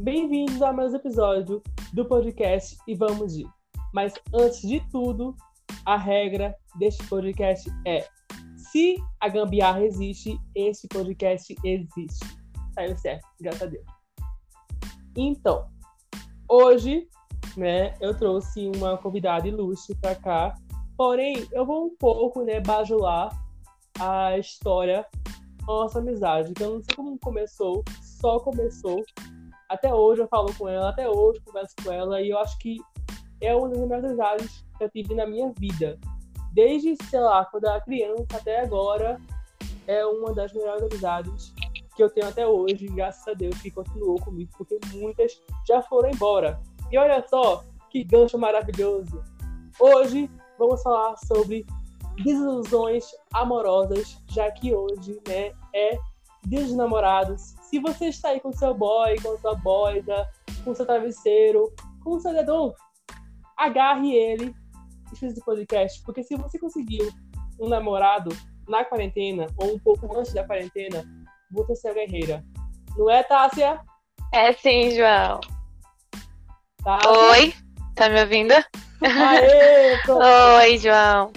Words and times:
Bem-vindos 0.00 0.62
a 0.62 0.72
mais 0.72 0.94
um 0.94 0.96
episódio 0.96 1.62
do 1.92 2.06
podcast 2.06 2.74
e 2.88 2.94
vamos 2.94 3.36
de. 3.36 3.46
Mas 3.92 4.14
antes 4.32 4.62
de 4.62 4.80
tudo, 4.88 5.36
a 5.84 5.94
regra 5.94 6.56
deste 6.78 7.06
podcast 7.06 7.70
é: 7.86 8.08
se 8.56 8.96
a 9.20 9.28
gambiarra 9.28 9.84
existe, 9.84 10.40
este 10.54 10.88
podcast 10.88 11.54
existe. 11.62 12.26
Saiu 12.72 12.96
certo, 12.96 13.28
graças 13.38 13.60
a 13.60 13.66
Deus. 13.66 13.84
Então, 15.14 15.68
hoje, 16.48 17.06
né, 17.54 17.94
eu 18.00 18.16
trouxe 18.16 18.72
uma 18.76 18.96
convidada 18.96 19.46
ilustre 19.46 19.94
para 19.96 20.14
cá. 20.14 20.54
Porém, 20.96 21.46
eu 21.52 21.66
vou 21.66 21.84
um 21.84 21.96
pouco, 21.98 22.42
né, 22.42 22.58
bajular 22.58 23.28
a 23.98 24.38
história 24.38 25.06
nossa 25.66 25.98
amizade, 25.98 26.54
que 26.54 26.62
eu 26.62 26.76
não 26.76 26.82
sei 26.82 26.96
como 26.96 27.18
começou, 27.18 27.84
só 28.00 28.40
começou. 28.40 29.04
Até 29.70 29.94
hoje 29.94 30.20
eu 30.20 30.26
falo 30.26 30.52
com 30.58 30.68
ela, 30.68 30.90
até 30.90 31.08
hoje 31.08 31.40
converso 31.46 31.76
com 31.84 31.92
ela, 31.92 32.20
e 32.20 32.30
eu 32.30 32.38
acho 32.40 32.58
que 32.58 32.80
é 33.40 33.54
uma 33.54 33.68
das 33.68 33.78
melhores 33.78 34.04
amizades 34.04 34.64
que 34.76 34.82
eu 34.82 34.90
tive 34.90 35.14
na 35.14 35.24
minha 35.28 35.52
vida. 35.56 35.96
Desde, 36.52 36.96
sei 37.04 37.20
lá, 37.20 37.44
quando 37.44 37.64
eu 37.64 37.70
era 37.70 37.80
criança 37.80 38.26
até 38.34 38.62
agora, 38.62 39.20
é 39.86 40.04
uma 40.04 40.34
das 40.34 40.52
melhores 40.52 40.82
amizades 40.82 41.54
que 41.94 42.02
eu 42.02 42.10
tenho 42.10 42.26
até 42.26 42.44
hoje, 42.44 42.88
graças 42.88 43.28
a 43.28 43.32
Deus, 43.32 43.62
que 43.62 43.70
continuou 43.70 44.20
comigo, 44.20 44.50
porque 44.58 44.76
muitas 44.92 45.40
já 45.64 45.80
foram 45.82 46.10
embora. 46.10 46.60
E 46.90 46.98
olha 46.98 47.24
só 47.28 47.62
que 47.90 48.02
gancho 48.02 48.36
maravilhoso! 48.36 49.22
Hoje 49.78 50.28
vamos 50.58 50.82
falar 50.82 51.16
sobre 51.18 51.64
desilusões 52.24 53.04
amorosas, 53.32 54.20
já 54.26 54.50
que 54.50 54.74
hoje, 54.74 55.20
né, 55.28 55.52
é 55.72 55.96
Dia 56.46 56.60
dos 56.62 56.74
Namorados. 56.74 57.54
Se 57.62 57.78
você 57.78 58.08
está 58.08 58.30
aí 58.30 58.40
com 58.40 58.52
seu 58.52 58.74
boy, 58.74 59.16
com 59.20 59.36
sua 59.38 59.54
boida, 59.54 60.28
com 60.64 60.74
seu 60.74 60.86
travesseiro, 60.86 61.72
com 62.02 62.18
seu 62.18 62.32
dedão, 62.32 62.74
agarre 63.56 64.14
ele 64.14 64.54
e 65.12 65.16
fiz 65.16 65.32
esse 65.32 65.44
podcast, 65.44 66.02
porque 66.04 66.22
se 66.22 66.36
você 66.36 66.58
conseguiu 66.58 67.08
um 67.60 67.68
namorado 67.68 68.30
na 68.68 68.84
quarentena 68.84 69.46
ou 69.56 69.74
um 69.74 69.78
pouco 69.78 70.16
antes 70.16 70.32
da 70.32 70.44
quarentena, 70.44 71.04
você 71.50 71.88
é 71.88 71.90
a 71.90 71.94
guerreira. 71.94 72.44
Não 72.96 73.10
é, 73.10 73.22
Tássia? 73.22 73.80
É 74.32 74.52
sim, 74.52 74.90
João. 74.92 75.40
Tássia? 76.82 77.10
Oi, 77.10 77.54
tá 77.94 78.08
me 78.08 78.20
ouvindo? 78.20 78.52
Aê. 79.02 79.98
Oi, 80.62 80.78
João. 80.78 81.32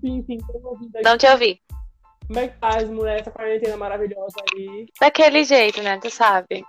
Sim, 0.00 0.22
sim, 0.24 0.38
tô 0.38 0.68
ouvindo 0.68 0.94
aqui. 0.96 1.04
Não 1.04 1.18
te 1.18 1.26
ouvi. 1.26 1.60
Como 2.28 2.38
é 2.40 2.48
que 2.48 2.58
tá, 2.58 2.84
mulher, 2.86 3.20
essa 3.20 3.30
quarentena 3.30 3.76
maravilhosa 3.76 4.36
aí? 4.54 4.86
Daquele 5.00 5.44
jeito, 5.44 5.82
né? 5.82 5.98
Tu 5.98 6.10
sabe. 6.10 6.62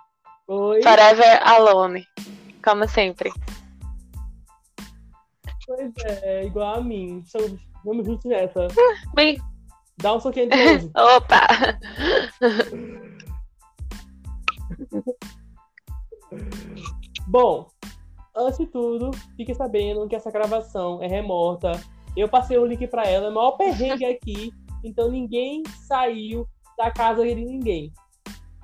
Oi? 0.47 0.81
Forever 0.81 1.39
alone. 1.47 2.05
Como 2.63 2.87
sempre. 2.87 3.29
Pois 5.67 5.91
é, 6.23 6.45
igual 6.45 6.75
a 6.75 6.81
mim. 6.81 7.19
Estamos- 7.25 7.59
Vamos 7.85 8.05
juntos 8.05 8.25
nessa. 8.25 8.67
Ui, 9.17 9.37
Dá 10.01 10.15
um 10.15 10.19
soquinho 10.19 10.49
de 10.49 10.55
novo. 10.57 10.91
Opa! 10.95 11.47
Bom, 17.27 17.67
antes 18.35 18.57
de 18.59 18.65
tudo, 18.67 19.11
fique 19.35 19.53
sabendo 19.53 20.07
que 20.07 20.15
essa 20.15 20.31
gravação 20.31 21.01
é 21.03 21.07
remota. 21.07 21.71
Eu 22.15 22.27
passei 22.27 22.57
o 22.57 22.65
link 22.65 22.85
pra 22.87 23.03
ela, 23.03 23.27
é 23.27 23.29
o 23.29 23.33
maior 23.33 23.51
perrengue 23.51 24.05
aqui, 24.05 24.51
então 24.83 25.09
ninguém 25.09 25.63
saiu 25.87 26.47
da 26.77 26.91
casa 26.91 27.23
de 27.23 27.35
ninguém. 27.35 27.91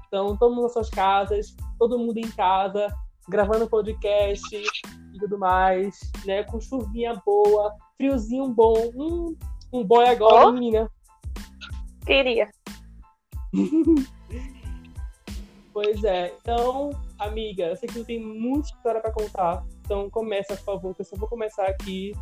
Então, 0.07 0.37
todo 0.37 0.53
mundo 0.53 0.63
nas 0.63 0.73
suas 0.73 0.89
casas, 0.89 1.55
todo 1.77 1.99
mundo 1.99 2.17
em 2.17 2.31
casa, 2.31 2.87
gravando 3.27 3.67
podcast 3.67 4.55
e 4.55 5.19
tudo 5.19 5.37
mais, 5.37 5.99
né? 6.25 6.43
Com 6.43 6.59
chuvinha 6.59 7.21
boa, 7.25 7.73
friozinho 7.97 8.47
bom. 8.47 8.91
Hum, 8.95 9.35
um 9.73 9.83
boy 9.83 10.07
agora, 10.07 10.47
Ó. 10.47 10.51
menina. 10.51 10.89
Queria. 12.05 12.49
Pois 15.75 16.01
é. 16.05 16.33
Então, 16.39 16.91
amiga, 17.19 17.65
eu 17.65 17.75
sei 17.75 17.89
que 17.89 17.95
tu 17.95 18.05
tem 18.05 18.17
muita 18.17 18.69
história 18.69 19.01
pra 19.01 19.11
contar. 19.11 19.61
Então, 19.81 20.09
começa, 20.09 20.55
por 20.55 20.63
favor, 20.63 20.95
que 20.95 21.01
eu 21.01 21.05
só 21.05 21.17
vou 21.17 21.27
começar 21.27 21.65
aqui. 21.65 22.13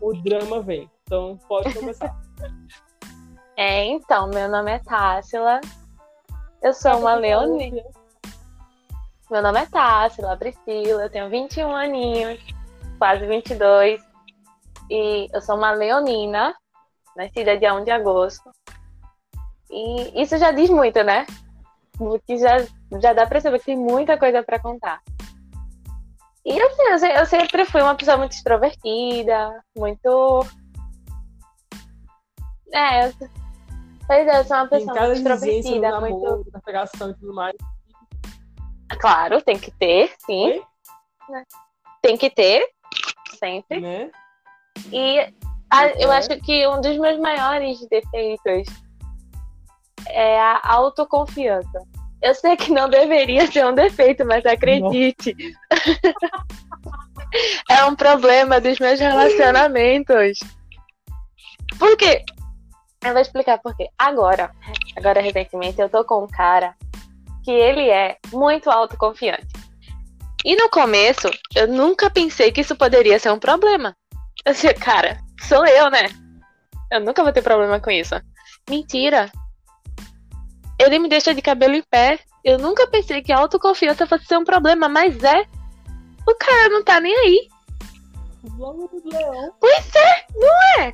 O 0.00 0.12
drama 0.12 0.60
vem. 0.60 0.90
Então, 1.04 1.38
pode 1.46 1.72
começar. 1.72 2.20
É, 3.56 3.84
então, 3.86 4.28
meu 4.28 4.48
nome 4.48 4.70
é 4.70 4.78
Tássila. 4.80 5.60
Eu 6.62 6.74
sou 6.74 6.98
uma 6.98 7.14
leonina. 7.14 7.82
Meu 9.30 9.42
nome 9.42 9.60
é 9.60 9.66
Tássila 9.66 10.36
Priscila, 10.36 11.04
eu 11.04 11.10
tenho 11.10 11.30
21 11.30 11.74
aninhos, 11.74 12.38
quase 12.98 13.26
22. 13.26 14.00
E 14.90 15.28
eu 15.32 15.40
sou 15.40 15.56
uma 15.56 15.72
leonina, 15.72 16.54
nascida 17.16 17.56
dia 17.56 17.74
1 17.74 17.84
de 17.84 17.90
agosto. 17.90 18.50
E 19.70 20.22
isso 20.22 20.36
já 20.36 20.52
diz 20.52 20.68
muito, 20.68 21.02
né? 21.02 21.26
Porque 21.96 22.36
já, 22.36 22.58
já 23.00 23.14
dá 23.14 23.26
pra 23.26 23.40
saber 23.40 23.58
que 23.58 23.66
tem 23.66 23.76
muita 23.76 24.18
coisa 24.18 24.42
pra 24.42 24.60
contar. 24.60 25.00
E 26.44 26.60
assim, 26.60 26.82
eu, 26.82 27.10
eu 27.16 27.26
sempre 27.26 27.64
fui 27.64 27.82
uma 27.82 27.96
pessoa 27.96 28.18
muito 28.18 28.32
extrovertida, 28.32 29.64
muito. 29.76 30.46
É, 32.72 33.08
eu, 33.08 33.12
pois 34.06 34.26
é, 34.26 34.38
eu 34.40 34.44
sou 34.44 34.56
uma 34.56 34.68
pessoa 34.68 35.06
muito 35.06 35.28
exigência 35.28 35.30
no 35.30 35.34
extrovertida, 35.36 36.00
muito. 36.00 36.50
na 36.52 36.60
pegação 36.60 37.10
e 37.10 37.14
tudo 37.14 37.34
mais. 37.34 37.56
Claro, 39.00 39.42
tem 39.42 39.58
que 39.58 39.70
ter, 39.72 40.12
sim. 40.24 40.46
Oi? 40.52 40.62
Tem 42.02 42.16
que 42.16 42.30
ter, 42.30 42.66
sempre. 43.38 43.80
Né? 43.80 44.10
E 44.92 45.18
a- 45.70 45.88
eu 45.98 46.12
É. 46.12 46.18
acho 46.18 46.28
que 46.40 46.66
um 46.68 46.80
dos 46.80 46.96
meus 46.98 47.18
maiores 47.18 47.80
defeitos 47.88 48.68
é 50.08 50.40
a 50.40 50.60
autoconfiança. 50.64 51.82
Eu 52.22 52.34
sei 52.34 52.56
que 52.56 52.72
não 52.72 52.88
deveria 52.88 53.50
ser 53.50 53.66
um 53.66 53.74
defeito, 53.74 54.24
mas 54.24 54.44
acredite. 54.46 55.34
é 57.68 57.84
um 57.84 57.94
problema 57.94 58.60
dos 58.60 58.78
meus 58.78 58.98
relacionamentos. 59.00 60.38
Por 61.78 61.96
quê? 61.96 62.24
Eu 63.06 63.12
vou 63.12 63.22
explicar 63.22 63.58
por 63.58 63.76
quê. 63.76 63.88
Agora, 63.98 64.50
agora 64.96 65.20
recentemente, 65.20 65.80
eu 65.80 65.88
tô 65.88 66.04
com 66.04 66.24
um 66.24 66.28
cara 66.28 66.74
que 67.44 67.50
ele 67.50 67.88
é 67.88 68.18
muito 68.32 68.70
autoconfiante. 68.70 69.46
E 70.44 70.56
no 70.56 70.68
começo, 70.68 71.28
eu 71.54 71.68
nunca 71.68 72.10
pensei 72.10 72.52
que 72.52 72.60
isso 72.60 72.76
poderia 72.76 73.18
ser 73.18 73.32
um 73.32 73.38
problema. 73.38 73.96
Eu 74.44 74.52
disse, 74.52 74.72
cara, 74.74 75.18
sou 75.40 75.66
eu, 75.66 75.90
né? 75.90 76.08
Eu 76.90 77.00
nunca 77.00 77.22
vou 77.22 77.32
ter 77.32 77.42
problema 77.42 77.80
com 77.80 77.90
isso. 77.90 78.14
Mentira. 78.68 79.30
Ele 80.78 80.98
me 80.98 81.08
deixa 81.08 81.34
de 81.34 81.42
cabelo 81.42 81.74
em 81.74 81.82
pé. 81.82 82.18
Eu 82.44 82.58
nunca 82.58 82.86
pensei 82.86 83.22
que 83.22 83.32
a 83.32 83.38
autoconfiança 83.38 84.06
fosse 84.06 84.26
ser 84.26 84.38
um 84.38 84.44
problema, 84.44 84.88
mas 84.88 85.22
é. 85.24 85.46
O 86.28 86.34
cara 86.34 86.68
não 86.68 86.84
tá 86.84 87.00
nem 87.00 87.16
aí. 87.16 87.48
Pois 89.60 89.94
é, 89.94 90.26
não 90.34 90.82
é? 90.82 90.92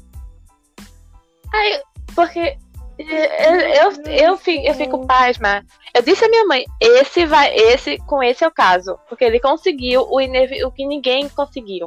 Aí, 1.54 1.82
porque 2.14 2.56
eu, 2.98 3.06
eu, 3.06 4.02
eu, 4.06 4.36
fico, 4.36 4.66
eu 4.66 4.74
fico 4.74 5.06
pasma. 5.06 5.64
Eu 5.94 6.02
disse 6.02 6.24
à 6.24 6.28
minha 6.28 6.44
mãe, 6.46 6.64
esse 6.80 7.26
vai, 7.26 7.54
esse, 7.54 7.98
com 8.06 8.22
esse 8.22 8.44
é 8.44 8.48
o 8.48 8.52
caso. 8.52 8.98
Porque 9.08 9.24
ele 9.24 9.40
conseguiu 9.40 10.06
o, 10.08 10.20
inevi- 10.20 10.64
o 10.64 10.70
que 10.70 10.86
ninguém 10.86 11.28
conseguiu. 11.28 11.86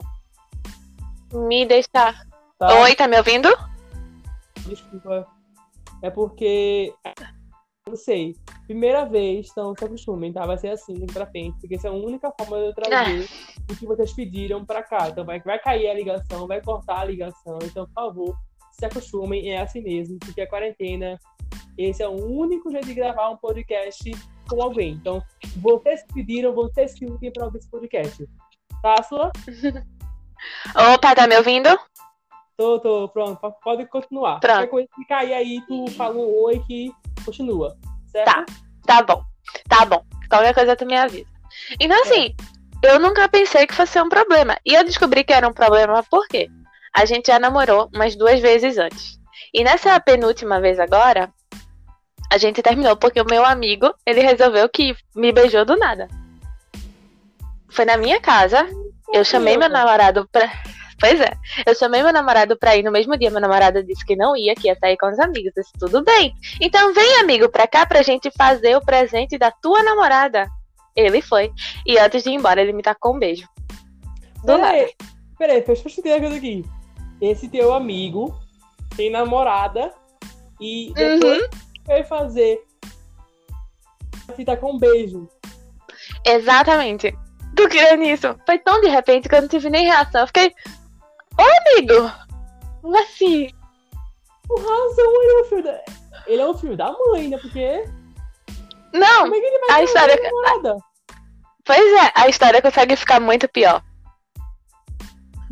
Me 1.33 1.65
deixar. 1.65 2.15
Tá? 2.57 2.81
Oi, 2.81 2.95
tá 2.95 3.07
me 3.07 3.17
ouvindo? 3.17 3.49
Desculpa. 4.67 5.27
É 6.01 6.09
porque. 6.09 6.93
Não 7.87 7.95
sei. 7.95 8.35
Primeira 8.65 9.05
vez, 9.05 9.47
então 9.51 9.73
se 9.77 9.85
acostumem, 9.85 10.33
tá? 10.33 10.45
Vai 10.45 10.57
ser 10.57 10.69
assim 10.69 10.95
daqui 10.95 11.13
pra 11.13 11.27
frente. 11.27 11.55
Porque 11.59 11.75
essa 11.75 11.87
é 11.87 11.91
a 11.91 11.93
única 11.93 12.31
forma 12.39 12.57
de 12.57 12.65
eu 12.65 12.73
trazer 12.73 13.27
o 13.69 13.75
que 13.75 13.85
vocês 13.85 14.11
pediram 14.13 14.65
pra 14.65 14.81
cá. 14.81 15.09
Então 15.09 15.23
vai, 15.23 15.39
vai 15.41 15.59
cair 15.59 15.87
a 15.89 15.93
ligação, 15.93 16.47
vai 16.47 16.61
cortar 16.61 17.01
a 17.01 17.05
ligação. 17.05 17.59
Então, 17.63 17.85
por 17.85 17.93
favor, 17.93 18.35
se 18.79 18.85
acostumem, 18.85 19.51
é 19.51 19.61
assim 19.61 19.81
mesmo. 19.81 20.17
Porque 20.19 20.41
a 20.41 20.47
quarentena, 20.49 21.19
esse 21.77 22.03
é 22.03 22.07
o 22.07 22.13
único 22.25 22.69
jeito 22.71 22.87
de 22.87 22.93
gravar 22.93 23.29
um 23.29 23.37
podcast 23.37 24.11
com 24.49 24.61
alguém. 24.61 24.93
Então, 24.93 25.21
vocês 25.57 26.03
pediram, 26.13 26.53
vocês 26.53 26.93
que 26.93 27.05
lutem 27.05 27.31
pra 27.31 27.45
ouvir 27.45 27.59
esse 27.59 27.69
podcast. 27.69 28.27
Tá, 28.81 29.01
Sula? 29.03 29.31
Opa, 30.93 31.15
tá 31.15 31.27
me 31.27 31.37
ouvindo? 31.37 31.69
Tô, 32.57 32.79
tô, 32.79 33.09
pronto. 33.09 33.39
po- 33.39 33.51
Pode 33.63 33.85
continuar. 33.87 34.39
Pronto. 34.39 34.55
Qualquer 34.55 34.69
coisa 34.69 34.87
que 34.95 35.05
cair 35.05 35.33
aí, 35.33 35.61
tu 35.67 35.87
fala 35.91 36.15
um 36.15 36.43
oi 36.43 36.59
que 36.67 36.91
continua. 37.25 37.75
Certo? 38.07 38.25
Tá. 38.25 38.45
Tá 38.85 39.03
bom. 39.03 39.23
Tá 39.67 39.85
bom. 39.85 40.03
Qualquer 40.29 40.53
coisa 40.53 40.75
tu 40.75 40.85
me 40.85 40.95
avisa. 40.95 41.25
Então, 41.79 41.99
assim, 42.01 42.33
eu 42.83 42.99
nunca 42.99 43.27
pensei 43.27 43.65
que 43.65 43.73
fosse 43.73 43.99
um 44.01 44.09
problema. 44.09 44.57
E 44.65 44.73
eu 44.73 44.83
descobri 44.83 45.23
que 45.23 45.33
era 45.33 45.47
um 45.47 45.53
problema 45.53 46.03
por 46.03 46.27
quê? 46.27 46.47
A 46.95 47.05
gente 47.05 47.27
já 47.27 47.37
namorou 47.37 47.89
umas 47.93 48.15
duas 48.15 48.39
vezes 48.39 48.77
antes. 48.77 49.19
E 49.53 49.63
nessa 49.63 49.99
penúltima 49.99 50.61
vez 50.61 50.79
agora, 50.79 51.31
A 52.31 52.37
gente 52.37 52.61
terminou 52.61 52.95
porque 52.95 53.21
o 53.21 53.25
meu 53.25 53.45
amigo, 53.45 53.93
ele 54.05 54.21
resolveu 54.21 54.67
que 54.67 54.95
me 55.15 55.31
beijou 55.31 55.63
do 55.63 55.77
nada. 55.77 56.07
Foi 57.69 57.85
na 57.85 57.97
minha 57.97 58.19
casa. 58.19 58.67
Eu 59.13 59.23
chamei 59.23 59.57
meu 59.57 59.69
namorado 59.69 60.27
pra. 60.31 60.51
Pois 60.99 61.19
é, 61.19 61.33
eu 61.65 61.75
chamei 61.75 62.01
meu 62.01 62.13
namorado 62.13 62.57
pra 62.57 62.75
ir 62.75 62.83
no 62.83 62.91
mesmo 62.91 63.17
dia. 63.17 63.29
Meu 63.29 63.41
namorado 63.41 63.83
disse 63.83 64.05
que 64.05 64.15
não 64.15 64.35
ia, 64.35 64.55
que 64.55 64.67
ia 64.67 64.75
sair 64.75 64.97
com 64.97 65.07
os 65.07 65.19
amigos. 65.19 65.51
Eu 65.55 65.63
disse, 65.63 65.73
tudo 65.77 66.03
bem. 66.03 66.33
Então 66.59 66.93
vem, 66.93 67.19
amigo, 67.19 67.49
pra 67.49 67.67
cá 67.67 67.85
pra 67.85 68.01
gente 68.01 68.31
fazer 68.31 68.75
o 68.75 68.81
presente 68.81 69.37
da 69.37 69.51
tua 69.51 69.83
namorada. 69.83 70.47
Ele 70.95 71.21
foi. 71.21 71.51
E 71.85 71.99
antes 71.99 72.23
de 72.23 72.29
ir 72.29 72.33
embora, 72.33 72.61
ele 72.61 72.73
me 72.73 72.81
tacou 72.81 73.15
um 73.15 73.19
beijo. 73.19 73.47
Do 74.43 74.57
nada. 74.57 74.73
Peraí, 74.73 74.95
peraí, 75.37 75.61
deixa 75.61 75.87
eu 75.87 76.19
coisa 76.19 76.35
aqui. 76.35 76.65
Esse 77.21 77.47
teu 77.49 77.73
amigo 77.73 78.37
tem 78.95 79.09
namorada 79.09 79.93
e 80.59 80.91
depois 80.95 81.41
Uhum. 81.41 81.47
vai 81.85 82.03
fazer. 82.03 82.63
Tá 84.45 84.57
com 84.57 84.73
um 84.73 84.77
beijo. 84.79 85.29
Exatamente. 86.25 87.15
Tu 87.55 87.67
queria 87.69 87.95
nisso. 87.95 88.35
Foi 88.45 88.57
tão 88.59 88.81
de 88.81 88.87
repente 88.89 89.29
que 89.29 89.35
eu 89.35 89.41
não 89.41 89.47
tive 89.47 89.69
nem 89.69 89.85
reação. 89.85 90.21
Eu 90.21 90.27
fiquei. 90.27 90.53
Ô, 91.37 91.41
amigo! 91.41 92.11
Assim? 92.99 93.49
Com 94.47 94.59
razão, 94.59 95.21
ele 95.23 95.31
é 95.31 95.41
um 95.41 95.45
filho 95.45 95.63
da. 95.63 95.81
Ele 96.27 96.41
é 96.41 96.49
um 96.49 96.57
filho 96.57 96.77
da 96.77 96.91
mãe, 96.91 97.27
né? 97.29 97.37
Porque. 97.37 97.85
Não, 98.93 99.21
Como 99.23 99.35
é 99.35 99.39
que 99.39 99.45
ele 99.45 99.59
vai 99.67 99.79
a 99.79 99.83
história- 99.83 100.19
pois 101.65 101.93
é, 102.03 102.11
a 102.15 102.27
história 102.29 102.61
consegue 102.61 102.95
ficar 102.95 103.19
muito 103.19 103.47
pior. 103.49 103.81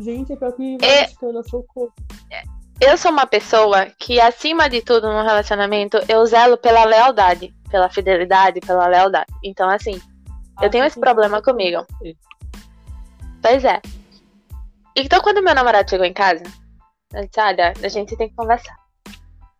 Gente, 0.00 0.32
é 0.32 0.36
pior 0.36 0.52
que 0.52 0.78
É. 0.82 1.06
socorro. 1.08 1.92
Eu 2.80 2.98
sou 2.98 3.12
uma 3.12 3.26
pessoa 3.26 3.86
que, 3.98 4.20
acima 4.20 4.68
de 4.68 4.82
tudo, 4.82 5.06
no 5.12 5.22
relacionamento, 5.22 5.98
eu 6.08 6.24
zelo 6.26 6.56
pela 6.58 6.84
lealdade. 6.84 7.54
Pela 7.70 7.88
fidelidade, 7.88 8.60
pela 8.60 8.86
lealdade. 8.86 9.32
Então, 9.42 9.68
assim, 9.68 10.00
Eu 10.62 10.70
tenho 10.70 10.84
esse 10.84 10.98
problema 11.00 11.42
comigo. 11.42 11.84
pois 13.42 13.64
é. 13.64 13.80
Então, 14.96 15.20
quando 15.20 15.42
meu 15.42 15.54
namorado 15.54 15.90
chegou 15.90 16.06
em 16.06 16.12
casa, 16.12 16.44
eu 17.12 17.26
disse, 17.26 17.40
olha, 17.40 17.72
a 17.82 17.88
gente 17.88 18.16
tem 18.16 18.28
que 18.28 18.36
conversar. 18.36 18.76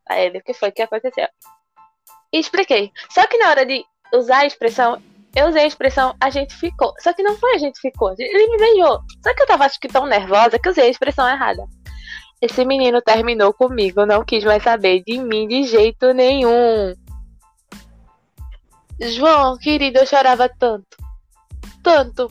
Aí 0.08 0.26
ele, 0.26 0.38
o 0.38 0.42
que 0.42 0.54
foi 0.54 0.70
que 0.70 0.82
aconteceu? 0.82 1.26
E 2.32 2.38
expliquei. 2.38 2.92
Só 3.10 3.26
que 3.26 3.38
na 3.38 3.50
hora 3.50 3.66
de 3.66 3.84
usar 4.12 4.38
a 4.38 4.46
expressão, 4.46 5.02
eu 5.36 5.48
usei 5.48 5.62
a 5.64 5.66
expressão 5.66 6.14
a 6.20 6.30
gente 6.30 6.54
ficou. 6.54 6.92
Só 7.00 7.12
que 7.12 7.22
não 7.22 7.36
foi 7.36 7.54
a 7.54 7.58
gente 7.58 7.80
ficou. 7.80 8.14
Ele 8.18 8.48
me 8.48 8.56
beijou. 8.56 9.00
Só 9.22 9.34
que 9.34 9.42
eu 9.42 9.46
tava 9.46 9.64
acho 9.64 9.80
que 9.80 9.88
tão 9.88 10.06
nervosa 10.06 10.58
que 10.58 10.68
eu 10.68 10.72
usei 10.72 10.84
a 10.84 10.90
expressão 10.90 11.28
errada. 11.28 11.64
Esse 12.40 12.64
menino 12.64 13.00
terminou 13.00 13.52
comigo, 13.54 14.04
não 14.04 14.24
quis 14.24 14.44
mais 14.44 14.62
saber 14.62 15.02
de 15.06 15.18
mim 15.18 15.48
de 15.48 15.64
jeito 15.64 16.12
nenhum. 16.12 16.94
João, 19.00 19.56
querido, 19.58 19.98
eu 19.98 20.06
chorava 20.06 20.48
tanto. 20.48 20.96
Tanto. 21.82 22.28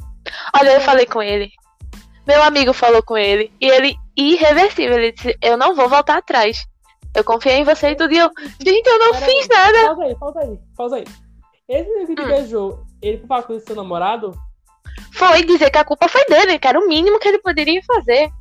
Olha, 0.56 0.74
eu 0.74 0.82
falei 0.82 1.06
com 1.06 1.22
ele. 1.22 1.52
Meu 2.26 2.42
amigo 2.42 2.74
falou 2.74 3.04
com 3.04 3.18
ele. 3.18 3.52
E 3.60 3.68
ele, 3.70 3.96
irreversível, 4.16 4.98
ele 4.98 5.12
disse: 5.12 5.38
Eu 5.42 5.58
não 5.58 5.76
vou 5.76 5.90
voltar 5.90 6.18
atrás. 6.18 6.64
Eu 7.16 7.24
confiei 7.24 7.58
em 7.58 7.64
você 7.64 7.90
e 7.90 7.96
tudo. 7.96 8.14
E 8.14 8.18
eu, 8.18 8.30
gente, 8.64 8.88
eu 8.88 9.00
não 9.00 9.12
Pera 9.12 9.26
fiz 9.26 9.50
aí, 9.50 9.58
nada. 9.58 9.86
Pausa 9.88 10.04
aí, 10.04 10.16
pausa 10.16 10.40
aí, 10.40 10.60
pausa 10.76 10.96
aí. 10.98 11.04
Esse 11.70 11.90
menino 11.90 12.08
que 12.08 12.16
te 12.16 12.22
Hum. 12.22 12.28
beijou, 12.28 12.84
ele 13.08 13.18
foi 13.20 13.28
falar 13.28 13.44
com 13.44 13.60
seu 13.60 13.76
namorado? 13.76 14.34
Foi 15.14 15.44
dizer 15.44 15.70
que 15.70 15.78
a 15.78 15.86
culpa 15.86 16.08
foi 16.08 16.26
dele, 16.26 16.60
que 16.60 16.68
era 16.68 16.80
o 16.80 16.88
mínimo 16.88 17.20
que 17.20 17.28
ele 17.28 17.40
poderia 17.40 17.82
fazer. 17.84 18.32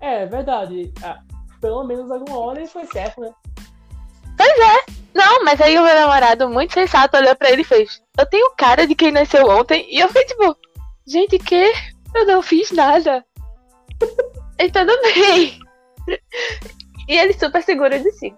É, 0.00 0.26
verdade. 0.26 0.92
Ah, 1.02 1.20
pelo 1.60 1.84
menos 1.84 2.10
alguma 2.10 2.38
hora 2.38 2.60
ele 2.60 2.68
foi 2.68 2.86
certo, 2.86 3.20
né? 3.20 3.32
Não, 5.14 5.44
mas 5.44 5.60
aí 5.60 5.78
o 5.78 5.82
meu 5.82 5.94
namorado, 5.94 6.48
muito 6.48 6.72
sensato, 6.72 7.16
olhou 7.16 7.34
pra 7.36 7.50
ele 7.50 7.62
e 7.62 7.64
fez: 7.64 8.00
Eu 8.18 8.26
tenho 8.26 8.54
cara 8.56 8.86
de 8.86 8.94
quem 8.94 9.10
nasceu 9.10 9.46
ontem. 9.48 9.86
E 9.90 10.00
eu 10.00 10.08
fiquei 10.08 10.24
tipo: 10.24 10.56
Gente, 11.06 11.38
que? 11.38 11.72
Eu 12.14 12.26
não 12.26 12.42
fiz 12.42 12.70
nada. 12.70 13.24
e 14.58 14.70
tudo 14.70 14.92
bem. 15.02 15.58
e 17.08 17.18
ele 17.18 17.32
super 17.34 17.62
seguro 17.62 17.98
de 17.98 18.10
si. 18.12 18.32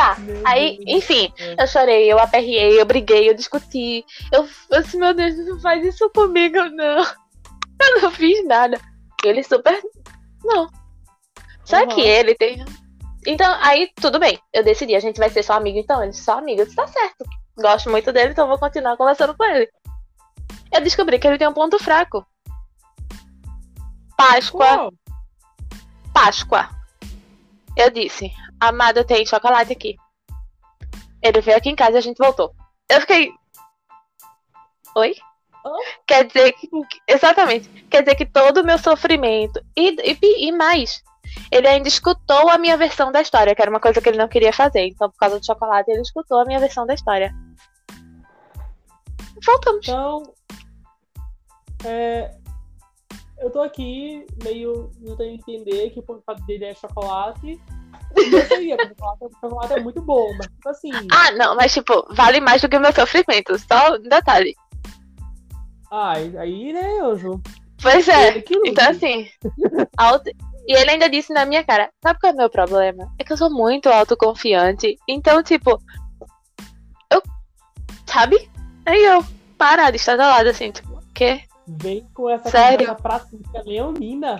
Tá. 0.00 0.16
Meu 0.18 0.40
Aí, 0.46 0.78
enfim, 0.86 1.30
eu 1.58 1.66
chorei, 1.66 2.10
eu 2.10 2.18
aperriei, 2.18 2.80
eu 2.80 2.86
briguei, 2.86 3.28
eu 3.28 3.34
discuti. 3.34 4.02
Eu 4.32 4.48
eu 4.70 4.82
disse, 4.82 4.96
meu 4.96 5.12
Deus, 5.12 5.36
não 5.46 5.60
faz 5.60 5.84
isso 5.84 6.08
comigo, 6.08 6.56
não. 6.70 7.04
Eu 7.82 8.02
não 8.02 8.10
fiz 8.10 8.46
nada. 8.46 8.78
E 9.24 9.28
ele 9.28 9.42
super. 9.42 9.82
Não. 10.44 10.68
Só 11.64 11.80
Uhum. 11.80 11.88
que 11.88 12.02
ele 12.02 12.34
tem. 12.34 12.62
Então, 13.26 13.56
aí, 13.62 13.90
tudo 13.98 14.18
bem. 14.18 14.38
Eu 14.52 14.62
decidi, 14.62 14.94
a 14.94 15.00
gente 15.00 15.18
vai 15.18 15.30
ser 15.30 15.42
só 15.42 15.54
amigo, 15.54 15.78
então. 15.78 16.02
Ele 16.02 16.12
só 16.12 16.38
amigo. 16.38 16.62
Disse, 16.62 16.76
tá 16.76 16.86
certo. 16.86 17.24
Gosto 17.56 17.88
muito 17.90 18.12
dele, 18.12 18.32
então 18.32 18.48
vou 18.48 18.58
continuar 18.58 18.98
conversando 18.98 19.34
com 19.34 19.44
ele. 19.44 19.66
Eu 20.70 20.82
descobri 20.82 21.18
que 21.18 21.26
ele 21.26 21.38
tem 21.38 21.48
um 21.48 21.54
ponto 21.54 21.78
fraco. 21.78 22.26
Páscoa. 24.14 24.66
Qual? 24.66 24.92
Páscoa. 26.12 26.68
Eu 27.74 27.90
disse, 27.90 28.30
amado, 28.60 29.04
tem 29.04 29.24
chocolate 29.26 29.72
aqui. 29.72 29.96
Ele 31.22 31.40
veio 31.40 31.56
aqui 31.56 31.70
em 31.70 31.76
casa 31.76 31.92
e 31.92 31.98
a 31.98 32.02
gente 32.02 32.18
voltou. 32.18 32.54
Eu 32.88 33.00
fiquei. 33.00 33.32
Oi? 34.96 35.14
Hã? 35.64 35.72
Quer 36.06 36.24
dizer 36.24 36.52
que. 36.52 36.68
Exatamente. 37.06 37.68
Quer 37.90 38.02
dizer 38.02 38.14
que 38.14 38.26
todo 38.26 38.58
o 38.58 38.64
meu 38.64 38.78
sofrimento. 38.78 39.60
E, 39.76 39.96
e, 40.02 40.48
e 40.48 40.52
mais. 40.52 41.02
Ele 41.50 41.68
ainda 41.68 41.88
escutou 41.88 42.48
a 42.48 42.58
minha 42.58 42.76
versão 42.76 43.12
da 43.12 43.20
história, 43.20 43.54
que 43.54 43.62
era 43.62 43.70
uma 43.70 43.80
coisa 43.80 44.00
que 44.00 44.08
ele 44.08 44.18
não 44.18 44.28
queria 44.28 44.52
fazer. 44.52 44.86
Então, 44.86 45.10
por 45.10 45.18
causa 45.18 45.38
do 45.38 45.46
chocolate, 45.46 45.90
ele 45.90 46.00
escutou 46.00 46.40
a 46.40 46.44
minha 46.44 46.58
versão 46.58 46.86
da 46.86 46.94
história. 46.94 47.32
Voltamos. 49.44 49.86
Então, 49.86 50.22
é, 51.84 52.34
eu 53.38 53.50
tô 53.50 53.62
aqui 53.62 54.26
meio 54.42 54.90
não 55.00 55.16
tenho 55.16 55.34
entender 55.34 55.90
que 55.90 56.02
por 56.02 56.22
fato 56.22 56.42
dele 56.44 56.66
é 56.66 56.74
chocolate. 56.74 57.60
Eu 58.16 58.78
porque 59.18 59.36
chocolate 59.40 59.72
é 59.74 59.80
muito 59.80 60.02
bom, 60.02 60.32
mas 60.36 60.46
tipo 60.48 60.68
assim, 60.68 60.90
Ah, 61.12 61.30
não, 61.32 61.54
mas 61.56 61.72
tipo, 61.72 62.06
vale 62.14 62.40
mais 62.40 62.60
do 62.60 62.68
que 62.68 62.76
o 62.76 62.80
meu 62.80 62.92
sofrimento. 62.92 63.56
Só 63.58 63.94
um 63.94 64.02
detalhe. 64.02 64.54
ai, 65.90 66.32
aí 66.36 66.72
né, 66.72 67.00
Anjo? 67.02 67.40
Pois 67.82 68.06
é. 68.08 68.42
Então, 68.66 68.90
assim, 68.90 69.26
auto- 69.96 70.30
e 70.66 70.72
ele 70.78 70.90
ainda 70.90 71.08
disse 71.08 71.32
na 71.32 71.46
minha 71.46 71.64
cara: 71.64 71.90
Sabe 72.02 72.20
qual 72.20 72.30
é 72.30 72.34
o 72.34 72.38
meu 72.38 72.50
problema? 72.50 73.10
É 73.18 73.24
que 73.24 73.32
eu 73.32 73.36
sou 73.36 73.50
muito 73.50 73.88
autoconfiante. 73.88 74.96
Então, 75.08 75.42
tipo, 75.42 75.80
eu. 77.12 77.22
Sabe? 78.06 78.50
Aí 78.84 79.02
eu, 79.04 79.24
parada, 79.56 79.96
estadalada, 79.96 80.50
assim, 80.50 80.70
tipo, 80.70 80.92
o 80.92 81.02
quê? 81.14 81.42
Vem 81.66 82.06
com 82.12 82.28
essa 82.28 82.50
Sério? 82.50 82.94
prática 82.96 83.62
leonina. 83.64 84.38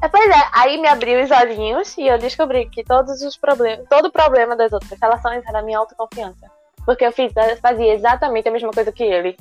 É, 0.00 0.08
pois 0.08 0.30
é, 0.30 0.48
aí 0.52 0.80
me 0.80 0.86
abriu 0.86 1.22
os 1.22 1.30
olhinhos 1.30 1.96
e 1.98 2.06
eu 2.06 2.18
descobri 2.18 2.68
que 2.70 2.84
todos 2.84 3.20
os 3.22 3.36
problemas, 3.36 3.86
todo 3.88 4.12
problema 4.12 4.54
das 4.54 4.72
outras 4.72 4.98
relações 5.00 5.44
era 5.46 5.58
a 5.58 5.62
minha 5.62 5.78
autoconfiança. 5.78 6.48
Porque 6.86 7.04
eu 7.04 7.12
fiz, 7.12 7.32
eu 7.36 7.56
fazia 7.58 7.94
exatamente 7.94 8.48
a 8.48 8.52
mesma 8.52 8.70
coisa 8.70 8.92
que 8.92 9.02
ele. 9.02 9.36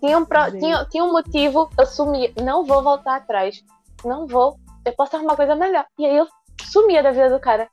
Tinha 0.00 0.18
um, 0.18 0.24
pro- 0.24 0.50
tinha, 0.58 0.84
tinha 0.86 1.04
um 1.04 1.12
motivo, 1.12 1.70
eu 1.78 1.86
sumia. 1.86 2.32
Não 2.42 2.64
vou 2.64 2.82
voltar 2.82 3.16
atrás. 3.16 3.62
Não 4.04 4.26
vou. 4.26 4.58
Eu 4.84 4.92
posso 4.94 5.14
arrumar 5.14 5.36
coisa 5.36 5.54
melhor. 5.54 5.84
E 5.98 6.04
aí 6.04 6.16
eu 6.16 6.26
sumia 6.64 7.02
da 7.02 7.12
vida 7.12 7.30
do 7.30 7.38
cara. 7.38 7.68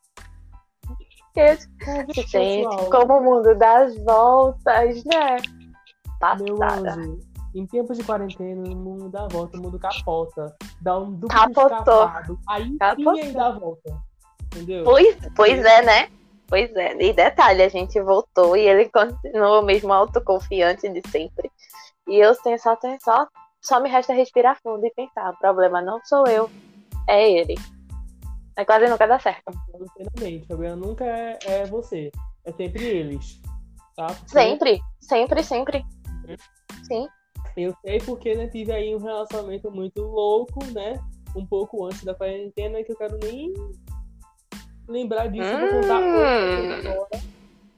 Gente, 2.14 2.90
como 2.92 3.18
o 3.18 3.24
mundo 3.24 3.56
dá 3.56 3.80
as 3.84 3.98
voltas, 4.04 5.04
né? 5.06 5.38
meu 6.40 6.58
Passada. 6.58 6.92
anjo, 6.94 7.20
em 7.54 7.66
tempos 7.66 7.98
de 7.98 8.04
quarentena, 8.04 8.62
o 8.62 8.76
mundo 8.76 9.10
dá 9.10 9.24
a 9.24 9.28
volta, 9.28 9.58
o 9.58 9.62
mundo 9.62 9.80
capota. 9.80 10.56
Dá 10.82 10.98
um 10.98 11.12
duplo 11.12 11.30
Capotou. 11.30 11.74
escapado. 11.74 12.40
Aí 12.48 12.78
Capotou. 12.78 13.16
sim 13.16 13.22
aí 13.22 13.32
dá 13.32 13.48
a 13.48 13.52
volta. 13.52 14.02
Entendeu? 14.46 14.84
Pois, 14.84 15.18
pois 15.36 15.66
é, 15.66 15.82
né? 15.82 16.10
Pois 16.48 16.76
é. 16.76 16.96
E 17.02 17.14
detalhe, 17.14 17.62
a 17.62 17.70
gente 17.70 18.02
voltou 18.02 18.58
e 18.58 18.62
ele 18.62 18.90
continuou 18.90 19.64
mesmo 19.64 19.94
autoconfiante 19.94 20.90
de 20.90 21.02
sempre. 21.10 21.52
E 22.08 22.16
eu 22.18 22.36
tenho 22.42 22.60
só, 22.60 22.76
tenho 22.76 22.98
só, 23.04 23.28
só 23.62 23.80
me 23.80 23.90
resta 23.90 24.14
respirar 24.14 24.60
fundo 24.62 24.84
e 24.86 24.92
pensar, 24.92 25.32
o 25.32 25.38
problema 25.38 25.82
não 25.82 26.00
sou 26.04 26.26
eu, 26.28 26.50
é 27.08 27.32
ele. 27.32 27.56
É 28.56 28.66
quase 28.66 28.88
nunca 28.88 29.08
dá 29.08 29.20
certo. 29.20 29.52
Inteiramente. 29.98 30.44
O 30.44 30.48
problema 30.48 30.76
nunca 30.76 31.06
é, 31.06 31.40
é 31.46 31.66
você. 31.66 32.12
É 32.44 32.52
sempre 32.52 32.84
eles. 32.84 33.40
Tá? 33.96 34.08
Porque 34.08 34.30
Sempre, 34.30 34.82
sempre, 35.00 35.44
sempre. 35.44 35.86
Sim. 36.88 37.08
Eu 37.58 37.74
sei 37.82 38.00
porque 38.00 38.36
né, 38.36 38.48
tive 38.48 38.72
aí 38.72 38.96
um 38.96 39.00
relacionamento 39.00 39.70
muito 39.72 40.02
louco, 40.02 40.64
né? 40.72 41.00
Um 41.36 41.46
pouco 41.46 41.86
antes 41.86 42.04
da 42.04 42.16
quarentena, 42.16 42.84
que 42.84 42.92
eu 42.92 42.98
quero 42.98 43.18
nem 43.22 43.54
lembrar 44.88 45.28
disso. 45.28 45.50
Eu 45.52 45.60
vou 45.60 45.70
contar 45.70 46.00
Hum. 46.00 46.16
outro 46.16 46.74
agora, 46.74 47.24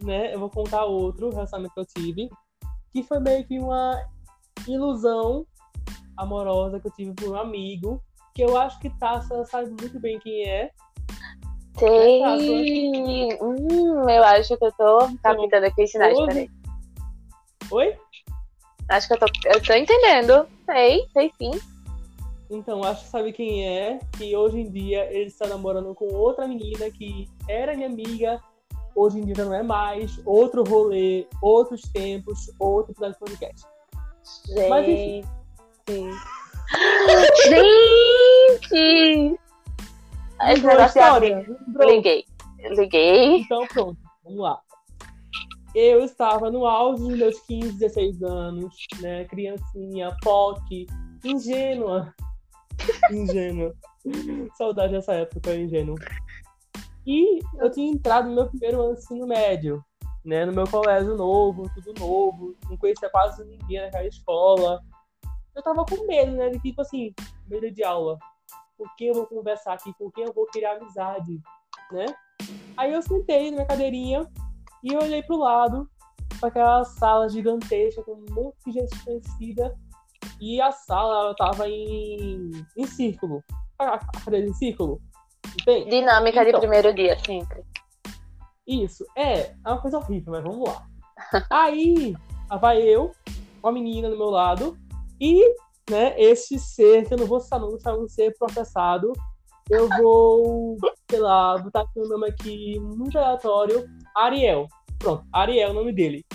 né? 0.01 0.34
Eu 0.34 0.39
vou 0.39 0.50
contar 0.50 0.86
outro 0.86 1.30
relacionamento 1.30 1.74
que 1.74 1.80
eu 1.80 1.86
tive. 1.86 2.30
Que 2.94 3.03
foi 3.03 3.20
meio 3.20 3.46
que 3.46 3.58
uma 3.58 4.00
ilusão 4.68 5.46
amorosa 6.18 6.80
que 6.80 6.88
eu 6.88 6.91
tive 6.91 7.13
por 7.13 7.30
um 7.30 7.36
amigo. 7.36 8.01
Que 8.34 8.44
eu 8.44 8.58
acho 8.58 8.80
que 8.80 8.89
Tassa 8.98 9.44
sabe 9.46 9.70
muito 9.70 10.00
bem 10.00 10.20
quem 10.20 10.48
é. 10.48 10.72
Sei. 11.77 12.22
Hum, 13.41 14.10
eu 14.10 14.24
acho 14.24 14.58
que 14.58 14.65
eu 14.65 14.72
tô 14.74 15.00
captando 15.22 15.65
aqui 15.65 15.84
os 15.84 15.91
sinais, 15.91 16.18
peraí. 16.25 16.50
Oi? 17.72 17.96
Acho 18.91 19.07
que 19.07 19.13
eu 19.13 19.19
tô, 19.19 19.25
eu 19.45 19.63
tô 19.63 19.74
entendendo. 19.74 20.45
Sei, 20.65 21.07
sei 21.13 21.31
sim. 21.38 21.51
Então, 22.50 22.83
acho 22.83 23.05
que 23.05 23.10
sabe 23.10 23.31
quem 23.31 23.65
é, 23.65 24.00
que 24.17 24.36
hoje 24.36 24.60
em 24.60 24.69
dia 24.69 25.05
ele 25.10 25.27
está 25.27 25.48
namorando 25.48 25.95
com 25.95 26.13
outra 26.13 26.45
menina 26.45 26.91
que 26.91 27.29
era 27.48 27.74
minha 27.74 27.88
amiga, 27.88 28.41
hoje 28.93 29.19
em 29.19 29.24
dia 29.24 29.36
já 29.36 29.45
não 29.45 29.53
é 29.53 29.63
mais, 29.63 30.19
outro 30.25 30.65
rolê, 30.65 31.25
outros 31.41 31.81
tempos, 31.83 32.51
outro 32.60 32.91
episódio 32.91 33.13
de 33.13 33.19
podcast. 33.19 33.65
Mas, 34.67 34.86
enfim. 34.89 35.24
Gente. 37.48 37.62
Gente! 38.69 39.39
Esse 40.50 40.65
negócio 40.65 41.01
é? 41.01 41.45
Liguei. 41.86 42.25
Liguei. 42.75 43.38
Então, 43.38 43.65
pronto, 43.67 43.98
vamos 44.25 44.39
lá. 44.39 44.60
Eu 45.73 46.03
estava 46.03 46.51
no 46.51 46.65
auge 46.65 47.01
dos 47.01 47.17
meus 47.17 47.39
15, 47.41 47.73
16 47.79 48.23
anos, 48.23 48.75
né? 48.99 49.23
Criancinha, 49.25 50.15
POC, 50.21 50.85
ingênua. 51.23 52.13
Ingênua. 53.09 53.73
Saudade 54.57 54.93
dessa 54.93 55.13
época, 55.13 55.55
ingênua. 55.55 55.95
E 57.05 57.39
eu 57.57 57.71
tinha 57.71 57.89
entrado 57.89 58.27
no 58.27 58.35
meu 58.35 58.49
primeiro 58.49 58.81
ano 58.81 58.95
de 58.95 59.01
ensino 59.01 59.27
médio, 59.27 59.83
né? 60.25 60.45
No 60.45 60.51
meu 60.51 60.67
colégio 60.67 61.15
novo, 61.15 61.71
tudo 61.73 61.99
novo, 61.99 62.55
não 62.69 62.75
conhecia 62.75 63.09
quase 63.09 63.45
ninguém 63.45 63.81
naquela 63.81 64.07
escola. 64.07 64.81
Eu 65.55 65.63
tava 65.63 65.85
com 65.85 66.05
medo, 66.05 66.33
né? 66.33 66.49
De 66.49 66.59
tipo 66.59 66.81
assim, 66.81 67.13
medo 67.47 67.71
de 67.71 67.83
aula. 67.83 68.17
Com 68.77 68.85
quem 68.97 69.07
eu 69.07 69.13
vou 69.13 69.27
conversar 69.27 69.73
aqui? 69.73 69.93
Com 69.93 70.11
quem 70.11 70.25
eu 70.25 70.33
vou 70.33 70.45
criar 70.47 70.77
amizade, 70.77 71.39
né? 71.91 72.05
Aí 72.75 72.91
eu 72.91 73.01
sentei 73.01 73.51
na 73.51 73.57
minha 73.57 73.67
cadeirinha 73.67 74.27
e 74.83 74.93
eu 74.93 75.00
olhei 75.01 75.21
pro 75.23 75.38
lado, 75.38 75.89
para 76.39 76.50
aquela 76.50 76.83
sala 76.83 77.29
gigantesca 77.29 78.03
com 78.03 78.13
um 78.13 78.25
monte 78.33 78.57
de 78.65 78.71
gente 78.73 78.89
desconhecida. 78.89 79.75
E 80.39 80.59
a 80.59 80.71
sala 80.71 81.25
ela 81.25 81.35
tava 81.35 81.67
em, 81.67 82.51
em 82.75 82.88
círculo. 82.88 83.43
A, 83.79 83.97
cadeira 84.23 84.47
em 84.47 84.53
círculo. 84.53 85.01
Entende? 85.59 85.89
Dinâmica 85.89 86.43
de 86.43 86.50
Então. 86.50 86.59
primeiro 86.61 86.93
dia, 86.93 87.17
sempre. 87.19 87.63
Isso, 88.67 89.05
é, 89.15 89.51
é 89.51 89.55
uma 89.65 89.81
coisa 89.81 89.97
horrível, 89.97 90.33
mas 90.33 90.43
vamos 90.43 90.69
lá. 90.69 90.88
Aí, 91.50 92.15
vai 92.59 92.81
eu, 92.81 93.11
uma 93.61 93.71
menina 93.71 94.09
do 94.09 94.17
meu 94.17 94.29
lado, 94.29 94.77
e, 95.19 95.43
né, 95.89 96.19
esse 96.19 96.57
ser, 96.59 97.07
que 97.07 97.13
eu 97.13 97.17
não 97.17 97.25
vou 97.25 97.39
citar 97.39 97.59
nome, 97.59 97.79
para 97.81 97.97
não 97.97 98.07
ser 98.07 98.35
processado, 98.38 99.13
eu 99.69 99.88
vou, 99.89 100.77
sei 101.09 101.19
lá, 101.19 101.57
botar 101.57 101.81
aqui 101.81 102.00
um 102.00 102.07
nome 102.07 102.27
aqui 102.29 102.79
muito 102.79 103.17
aleatório, 103.17 103.88
Ariel. 104.15 104.68
Pronto, 105.00 105.25
Ariel 105.34 105.70
é 105.70 105.72
o 105.72 105.75
nome 105.75 105.94
dele. 105.94 106.25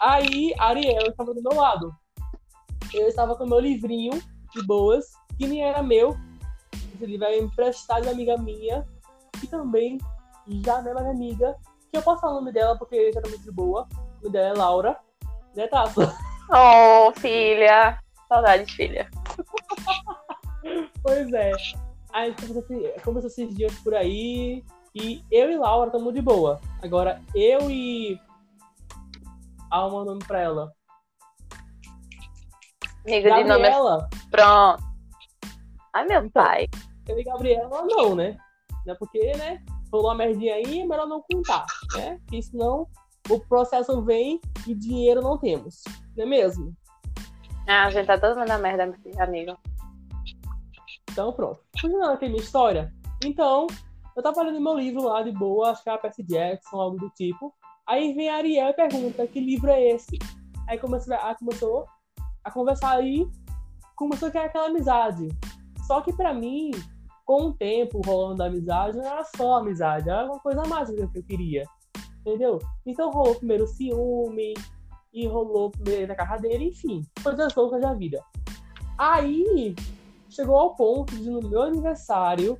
Aí, 0.00 0.54
Ariel 0.58 1.08
estava 1.08 1.34
do 1.34 1.42
meu 1.42 1.54
lado. 1.54 1.94
Eu 2.92 3.06
estava 3.06 3.36
com 3.36 3.46
meu 3.46 3.60
livrinho 3.60 4.12
de 4.54 4.66
boas, 4.66 5.06
que 5.38 5.46
nem 5.46 5.62
era 5.62 5.82
meu. 5.82 6.16
Esse 6.94 7.06
livro 7.06 7.26
era 7.26 7.36
emprestado 7.36 8.02
de 8.02 8.08
uma 8.08 8.14
amiga 8.14 8.36
minha, 8.38 8.86
que 9.38 9.46
também 9.46 9.98
já 10.64 10.82
não 10.82 10.90
é 10.90 10.94
mais 10.94 11.06
amiga, 11.06 11.56
que 11.90 11.98
eu 11.98 12.02
posso 12.02 12.20
falar 12.20 12.34
o 12.34 12.36
nome 12.40 12.52
dela 12.52 12.76
porque 12.78 13.12
já 13.12 13.20
tá 13.20 13.28
muito 13.28 13.42
de 13.42 13.52
boa. 13.52 13.86
O 13.92 14.24
nome 14.24 14.32
dela 14.32 14.48
é 14.48 14.58
Laura. 14.58 14.98
Né, 15.54 15.66
Taça? 15.66 16.14
Oh, 16.52 17.12
filha. 17.12 18.00
Saudades, 18.28 18.72
filha. 18.72 19.08
Pois 21.02 21.32
é. 21.32 21.52
Aí 22.12 22.34
começou, 22.34 22.62
começou 23.04 23.30
esses 23.30 23.54
dias 23.54 23.72
por 23.84 23.94
aí. 23.94 24.64
E 24.94 25.24
eu 25.30 25.50
e 25.50 25.56
Laura 25.56 25.86
estamos 25.88 26.12
de 26.14 26.20
boa. 26.20 26.60
Agora, 26.82 27.22
eu 27.34 27.70
e. 27.70 28.20
Alma 29.70 30.00
o 30.00 30.04
nome 30.04 30.20
pra 30.26 30.40
ela. 30.40 30.72
Amiga 33.06 33.30
de 33.34 33.44
nome. 33.44 33.62
Gabriela. 33.62 34.08
Pronto. 34.30 34.82
Ai, 35.92 36.06
meu 36.06 36.24
Então. 36.24 36.42
pai. 36.42 36.68
Eu 37.08 37.18
e 37.18 37.24
Gabriela 37.24 37.82
não, 37.86 38.14
né? 38.14 38.36
Né, 38.86 38.94
Porque, 38.98 39.32
né? 39.36 39.62
Rolou 39.92 40.08
uma 40.08 40.14
merdinha 40.14 40.54
aí, 40.54 40.80
é 40.80 40.86
melhor 40.86 41.06
não 41.06 41.22
contar, 41.22 41.66
né? 41.96 42.18
Porque 42.20 42.42
senão 42.42 42.86
o 43.28 43.40
processo 43.40 44.00
vem 44.02 44.40
e 44.66 44.74
dinheiro 44.74 45.20
não 45.20 45.36
temos. 45.38 45.82
Não 46.16 46.24
é 46.24 46.26
mesmo? 46.26 46.72
Ah, 47.66 47.86
a 47.86 47.90
gente 47.90 48.06
tá 48.06 48.18
todo 48.18 48.38
mundo 48.38 48.48
na 48.48 48.58
merda, 48.58 48.92
amigo. 49.18 49.56
Então, 51.10 51.32
pronto. 51.32 51.60
Continuando 51.80 52.12
aqui 52.12 52.28
minha 52.28 52.40
história. 52.40 52.92
Então, 53.24 53.66
eu 54.16 54.22
tava 54.22 54.42
lendo 54.42 54.60
meu 54.60 54.74
livro 54.74 55.02
lá 55.02 55.22
de 55.22 55.32
boa, 55.32 55.70
acho 55.70 55.82
que 55.82 55.90
é 55.90 55.92
a 55.92 55.98
Percy 55.98 56.22
Jackson, 56.22 56.80
algo 56.80 56.98
do 56.98 57.10
tipo. 57.10 57.52
Aí 57.86 58.12
vem 58.14 58.28
a 58.28 58.36
Ariel 58.36 58.68
e 58.68 58.74
pergunta: 58.74 59.26
que 59.26 59.40
livro 59.40 59.70
é 59.70 59.90
esse? 59.90 60.18
Aí 60.68 60.78
começou 60.78 61.14
a, 61.14 61.34
começou 61.34 61.86
a 62.44 62.50
conversar 62.50 62.96
aí, 62.96 63.26
começou 63.96 64.28
a 64.28 64.30
criar 64.30 64.44
aquela 64.46 64.66
amizade. 64.66 65.28
Só 65.86 66.00
que 66.00 66.12
pra 66.12 66.32
mim, 66.32 66.70
com 67.24 67.46
o 67.46 67.52
tempo 67.52 68.00
rolando 68.04 68.36
da 68.36 68.46
amizade, 68.46 68.96
não 68.96 69.04
era 69.04 69.24
só 69.36 69.54
amizade, 69.56 70.08
era 70.08 70.24
uma 70.24 70.38
coisa 70.38 70.62
mais 70.64 70.88
que 70.88 71.00
eu 71.00 71.24
queria. 71.24 71.64
Entendeu? 72.20 72.58
Então 72.86 73.10
rolou 73.10 73.34
primeiro 73.34 73.66
ciúme, 73.66 74.54
e 75.12 75.26
rolou 75.26 75.70
primeiro 75.70 76.08
na 76.08 76.14
casa 76.14 76.42
dele, 76.42 76.68
enfim, 76.68 77.04
coisas 77.22 77.54
loucas 77.54 77.80
da 77.80 77.94
vida. 77.94 78.22
Aí 78.96 79.74
chegou 80.28 80.56
ao 80.56 80.76
ponto 80.76 81.16
de 81.16 81.28
no 81.28 81.40
meu 81.48 81.62
aniversário 81.62 82.58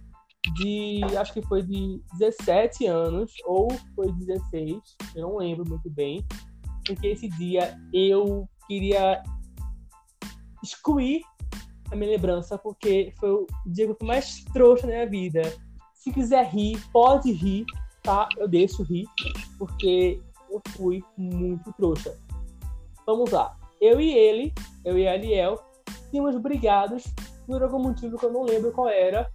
de 0.54 1.00
acho 1.18 1.32
que 1.32 1.42
foi 1.42 1.62
de 1.62 2.02
17 2.18 2.86
anos 2.86 3.32
ou 3.44 3.68
foi 3.94 4.10
16, 4.12 4.78
eu 5.14 5.22
não 5.22 5.36
lembro 5.36 5.68
muito 5.68 5.90
bem, 5.90 6.24
porque 6.86 7.08
esse 7.08 7.28
dia 7.28 7.78
eu 7.92 8.48
queria 8.66 9.22
excluir 10.62 11.22
a 11.90 11.96
minha 11.96 12.10
lembrança 12.10 12.56
porque 12.56 13.12
foi 13.18 13.30
o 13.30 13.46
dia 13.66 13.86
que 13.86 13.92
eu 13.92 13.96
fui 13.96 14.06
mais 14.06 14.44
trouxa 14.52 14.86
na 14.86 14.92
minha 14.92 15.06
vida. 15.06 15.42
Se 15.94 16.12
quiser 16.12 16.46
rir, 16.46 16.80
pode 16.92 17.30
rir, 17.32 17.66
tá? 18.02 18.28
Eu 18.38 18.48
deixo 18.48 18.82
rir, 18.82 19.06
porque 19.58 20.20
eu 20.50 20.62
fui 20.68 21.04
muito 21.16 21.72
trouxa. 21.74 22.18
Vamos 23.06 23.30
lá. 23.30 23.56
Eu 23.80 24.00
e 24.00 24.12
ele, 24.12 24.52
eu 24.84 24.98
e 24.98 25.06
a 25.06 25.12
Ariel, 25.12 25.60
tínhamos 26.10 26.36
brigados 26.40 27.04
por 27.46 27.62
algum 27.62 27.82
motivo 27.82 28.16
que 28.16 28.24
eu 28.24 28.32
não 28.32 28.44
lembro 28.44 28.72
qual 28.72 28.88
era. 28.88 29.30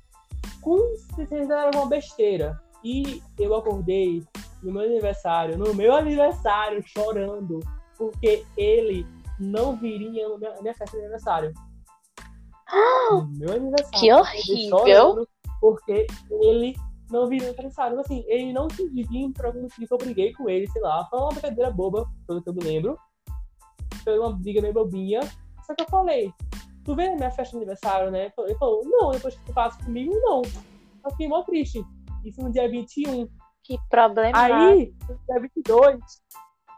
Com 0.65 0.95
certeza 1.15 1.53
era 1.53 1.77
uma 1.77 1.85
besteira. 1.85 2.59
E 2.83 3.21
eu 3.37 3.53
acordei 3.53 4.23
no 4.63 4.71
meu 4.71 4.81
aniversário, 4.81 5.59
no 5.59 5.75
meu 5.75 5.95
aniversário, 5.95 6.83
chorando, 6.87 7.59
porque 7.95 8.43
ele 8.57 9.05
não 9.39 9.75
viria 9.75 10.27
na 10.39 10.59
minha 10.63 10.73
festa 10.73 10.97
de 10.97 11.03
aniversário. 11.03 11.53
No 13.11 13.27
meu 13.27 13.53
aniversário. 13.53 13.99
Que 13.99 14.11
horrível. 14.11 15.27
Porque 15.61 16.07
ele 16.31 16.75
não 17.11 17.27
viria 17.27 17.45
no 17.49 17.53
aniversário. 17.53 17.99
Assim, 17.99 18.25
ele 18.27 18.51
não 18.51 18.67
quis 18.67 18.91
vir 18.91 19.31
por 19.33 19.45
algum 19.45 19.61
motivo. 19.61 19.87
Eu 19.91 19.97
briguei 19.99 20.33
com 20.33 20.49
ele, 20.49 20.67
sei 20.71 20.81
lá. 20.81 21.05
Foi 21.11 21.19
uma 21.19 21.29
brincadeira 21.29 21.69
boba, 21.69 22.09
pelo 22.25 22.41
que 22.41 22.49
eu 22.49 22.55
me 22.55 22.63
lembro. 22.63 22.97
Foi 24.03 24.17
uma 24.17 24.35
briga 24.35 24.63
meio 24.63 24.73
bobinha. 24.73 25.19
Só 25.63 25.75
que 25.75 25.83
eu 25.83 25.87
falei, 25.89 26.33
tu 26.85 26.95
vem 26.95 27.09
na 27.09 27.15
minha 27.15 27.31
festa 27.31 27.51
de 27.51 27.57
aniversário, 27.57 28.11
né? 28.11 28.31
Ele 28.37 28.55
falou, 28.55 28.81
não, 28.85 29.11
depois 29.11 29.35
que 29.35 29.43
tu 29.43 29.53
passa 29.53 29.83
comigo, 29.83 30.13
não. 30.21 30.43
Eu 31.03 31.11
fiquei 31.11 31.27
mó 31.27 31.43
triste. 31.43 31.83
Isso 32.23 32.41
no 32.41 32.51
dia 32.51 32.69
21. 32.69 33.27
Que 33.63 33.77
problema. 33.89 34.37
Aí, 34.37 34.93
dia 35.27 35.39
22, 35.41 35.99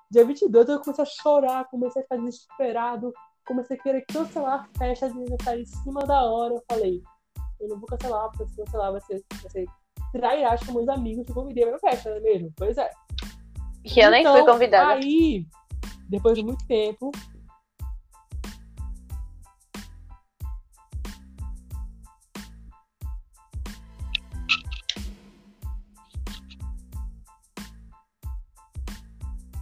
dia 0.10 0.26
22 0.26 0.70
eu 0.70 0.80
comecei 0.80 1.04
a 1.04 1.08
chorar, 1.08 1.66
comecei 1.70 2.02
a 2.02 2.04
ficar 2.04 2.18
desesperado, 2.18 3.14
comecei 3.46 3.78
a 3.78 3.84
querer 3.84 4.06
cancelar 4.06 4.62
a 4.62 4.80
festa 4.80 5.10
de 5.10 5.18
aniversário 5.18 5.62
em 5.62 5.66
cima 5.66 6.02
da 6.06 6.24
hora. 6.24 6.54
Eu 6.54 6.64
falei, 6.72 7.04
eu 7.60 7.68
não 7.68 7.78
vou 7.78 7.88
cancelar, 7.88 8.30
porque 8.30 8.48
se 8.48 8.56
cancelar 8.56 8.94
vai 8.94 9.02
ser, 9.02 9.22
vai 9.42 9.52
ser 9.52 9.66
trairagem 10.14 10.66
com 10.66 10.74
meus 10.74 10.88
amigos 10.88 11.26
que 11.26 11.32
eu 11.32 11.36
convidei 11.36 11.64
pra 11.66 11.72
minha 11.74 11.92
festa, 11.92 12.10
não 12.10 12.18
é 12.18 12.22
mesmo? 12.22 12.54
Pois 12.56 12.78
é. 12.78 12.90
Que 13.84 14.00
eu 14.00 14.10
nem 14.10 14.26
fui 14.26 14.40
Então, 14.40 14.54
convidada. 14.54 14.94
Aí, 14.94 15.46
depois 16.08 16.38
de 16.38 16.44
muito 16.44 16.66
tempo. 16.68 17.12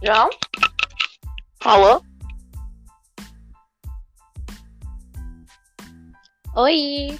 João? 0.06 0.30
Alô? 1.64 2.00
Oi. 6.54 7.18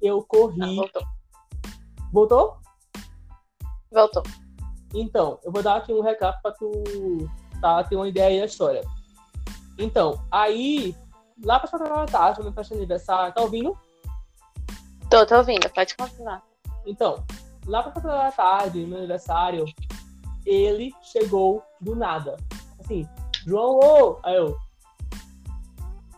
Eu 0.00 0.20
Ah, 0.20 0.24
corri. 0.26 0.76
voltou. 0.76 1.02
Voltou? 2.10 2.56
Voltou. 3.92 4.22
Então, 4.94 5.38
eu 5.44 5.52
vou 5.52 5.62
dar 5.62 5.76
aqui 5.76 5.92
um 5.92 6.00
recap 6.00 6.40
pra 6.40 6.52
tu 6.52 6.72
tá, 7.60 7.84
ter 7.84 7.96
uma 7.96 8.08
ideia 8.08 8.28
aí 8.28 8.40
da 8.40 8.46
história. 8.46 8.80
Então, 9.78 10.24
aí, 10.30 10.96
lá 11.44 11.60
pra 11.60 11.68
quatro 11.68 11.86
da 11.86 12.06
tarde, 12.06 12.40
minha 12.40 12.52
festa 12.54 12.74
de 12.74 12.80
aniversário, 12.80 13.34
tá 13.34 13.42
ouvindo? 13.42 13.76
Tô, 15.10 15.26
tô 15.26 15.36
ouvindo. 15.36 15.68
Pode 15.68 15.94
continuar. 15.94 16.42
Então, 16.86 17.22
lá 17.66 17.82
pra 17.82 17.92
4 17.92 18.08
da 18.10 18.32
tarde, 18.32 18.80
no 18.80 18.88
meu 18.88 18.98
aniversário, 19.00 19.66
ele 20.44 20.92
chegou 21.02 21.62
do 21.80 21.94
nada. 21.94 22.36
Assim, 22.78 23.08
João, 23.46 23.78
ô! 23.78 24.20
Aí 24.22 24.36
eu. 24.36 24.56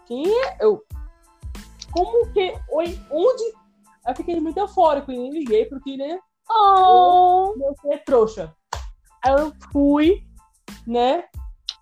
Quem 0.07 0.27
é? 0.27 0.57
Eu. 0.61 0.85
Como 1.91 2.33
que. 2.33 2.55
Oi, 2.71 3.01
onde? 3.11 3.43
Eu 4.07 4.17
fiquei 4.17 4.41
muito 4.41 4.59
eufórico 4.59 5.13
e 5.13 5.17
nem 5.17 5.31
liguei 5.31 5.67
porque, 5.67 5.97
né? 5.97 6.19
Oh. 6.51 7.53
Filho 7.53 7.93
é 7.93 7.99
trouxa. 7.99 8.55
Aí 9.25 9.33
eu 9.33 9.53
fui, 9.73 10.27
né? 10.87 11.25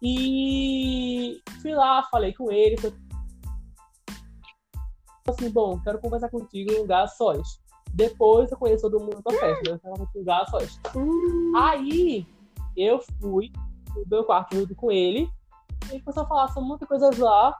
E 0.02 1.40
fui 1.62 1.72
lá, 1.72 2.02
falei 2.10 2.34
com 2.34 2.50
ele. 2.50 2.76
Foi... 2.76 2.92
Assim, 5.28 5.50
bom, 5.50 5.80
quero 5.80 6.00
conversar 6.00 6.28
contigo 6.28 6.72
em 6.72 6.76
um 6.76 6.80
lugar 6.82 7.08
sós. 7.08 7.60
Depois 7.92 8.50
eu 8.50 8.58
conheço 8.58 8.82
todo 8.82 9.00
mundo 9.00 9.22
da 9.22 9.32
festa, 9.32 9.70
né? 9.70 9.76
Eu 9.76 9.78
quero 9.78 9.94
conversar 9.94 10.12
em 10.14 10.16
um 10.16 10.20
lugar 10.20 10.48
sós. 10.48 10.80
Aí 11.56 12.26
eu 12.76 13.00
fui 13.20 13.52
no 13.94 14.04
meu 14.06 14.24
quarto 14.24 14.56
junto 14.56 14.74
com 14.74 14.90
ele. 14.90 15.28
E 15.92 16.00
começou 16.00 16.22
a 16.22 16.26
falar 16.26 16.48
sobre 16.48 16.68
muitas 16.68 16.88
coisas 16.88 17.18
lá. 17.18 17.56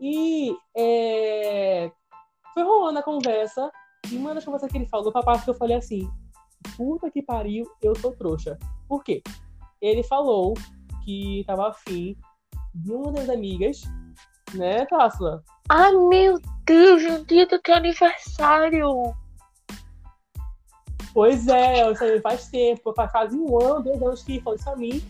E 0.00 0.56
é, 0.76 1.90
foi 2.54 2.62
rolando 2.62 2.98
a 2.98 3.02
conversa. 3.02 3.70
E 4.10 4.16
uma 4.16 4.34
das 4.34 4.44
conversas 4.44 4.70
que 4.70 4.78
ele 4.78 4.86
falou, 4.86 5.12
pra 5.12 5.22
parte 5.22 5.44
que 5.44 5.50
eu 5.50 5.54
falei 5.54 5.76
assim: 5.76 6.10
puta 6.76 7.10
que 7.10 7.22
pariu, 7.22 7.70
eu 7.82 7.94
sou 7.96 8.12
trouxa. 8.16 8.58
Por 8.88 9.04
quê? 9.04 9.22
Ele 9.80 10.02
falou 10.02 10.54
que 11.04 11.44
tava 11.46 11.68
afim 11.68 12.16
de 12.74 12.92
uma 12.92 13.12
das 13.12 13.28
amigas, 13.28 13.82
né, 14.54 14.86
Tássila? 14.86 15.42
Ai, 15.68 15.92
meu 15.92 16.38
Deus, 16.64 17.02
no 17.02 17.24
dia 17.24 17.46
do 17.46 17.58
teu 17.60 17.74
aniversário. 17.74 19.14
Pois 21.12 21.48
é, 21.48 21.90
isso 21.90 22.04
aí 22.04 22.20
faz 22.20 22.48
tempo, 22.48 22.92
faz 22.94 23.10
quase 23.10 23.36
um 23.36 23.60
ano, 23.60 23.82
dois 23.82 24.02
anos 24.02 24.22
que 24.22 24.40
falou 24.40 24.58
isso 24.58 24.70
a 24.70 24.76
mim. 24.76 25.02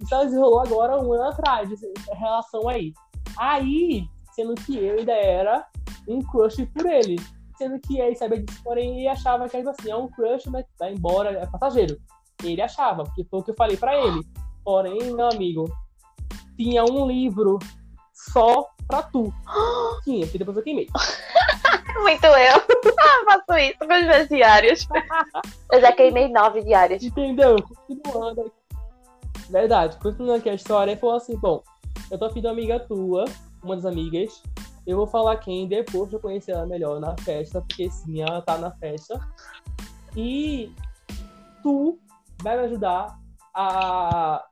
Isso 0.00 0.08
só 0.08 0.24
desenrolou 0.24 0.60
agora 0.60 1.00
um 1.00 1.12
ano 1.12 1.24
atrás, 1.24 1.70
essa 1.70 2.14
relação 2.14 2.68
aí. 2.68 2.92
Aí, 3.38 4.08
sendo 4.32 4.54
que 4.54 4.76
eu 4.76 4.98
ainda 4.98 5.12
era 5.12 5.66
um 6.08 6.20
crush 6.20 6.64
por 6.66 6.86
ele. 6.86 7.16
Sendo 7.56 7.78
que 7.78 8.00
ele 8.00 8.16
sabia 8.16 8.42
disso, 8.42 8.60
porém 8.64 8.98
ele 8.98 9.08
achava 9.08 9.48
que 9.48 9.56
tipo 9.56 9.70
assim, 9.70 9.90
é 9.90 9.96
um 9.96 10.08
crush, 10.08 10.46
mas 10.46 10.64
vai 10.78 10.92
embora, 10.92 11.30
é 11.30 11.46
passageiro. 11.46 11.96
Ele 12.42 12.60
achava, 12.60 13.04
porque 13.04 13.24
foi 13.24 13.40
o 13.40 13.42
que 13.42 13.52
eu 13.52 13.56
falei 13.56 13.76
pra 13.76 13.96
ele. 13.96 14.20
Porém, 14.64 15.14
meu 15.14 15.28
amigo, 15.28 15.70
tinha 16.56 16.84
um 16.84 17.06
livro 17.06 17.58
só 18.12 18.68
pra 18.88 19.02
tu. 19.02 19.32
Tinha, 20.04 20.26
porque 20.26 20.38
depois 20.38 20.56
eu 20.56 20.62
queimei. 20.62 20.88
Muito 22.02 22.26
eu. 22.26 22.64
Ah, 23.04 23.24
faço 23.46 23.58
isso 23.58 23.78
com 23.78 23.92
os 23.92 24.06
meus 24.06 24.28
diários. 24.28 24.86
Eu 25.72 25.80
já 25.80 25.92
queimei 25.92 26.28
nove 26.28 26.62
diários. 26.62 27.02
Entendeu? 27.02 27.56
Continuando 27.86 28.40
aqui. 28.42 28.64
Verdade, 29.50 29.98
continuando 29.98 30.38
aqui 30.38 30.48
a 30.48 30.54
história, 30.54 30.92
ele 30.92 31.00
falou 31.00 31.16
assim: 31.16 31.36
bom, 31.36 31.62
eu 32.10 32.18
tô 32.18 32.26
afim 32.26 32.40
de 32.40 32.46
uma 32.46 32.52
amiga 32.52 32.80
tua, 32.80 33.24
uma 33.62 33.76
das 33.76 33.84
amigas. 33.84 34.42
Eu 34.86 34.96
vou 34.96 35.06
falar 35.06 35.36
quem 35.36 35.66
depois 35.66 36.08
de 36.08 36.16
eu 36.16 36.20
conhecer 36.20 36.52
ela 36.52 36.66
melhor 36.66 37.00
na 37.00 37.16
festa, 37.18 37.60
porque 37.60 37.90
sim, 37.90 38.22
ela 38.22 38.42
tá 38.42 38.58
na 38.58 38.70
festa. 38.72 39.18
E 40.16 40.72
tu 41.62 41.98
vai 42.42 42.56
me 42.56 42.64
ajudar 42.64 43.18
a 43.54 44.44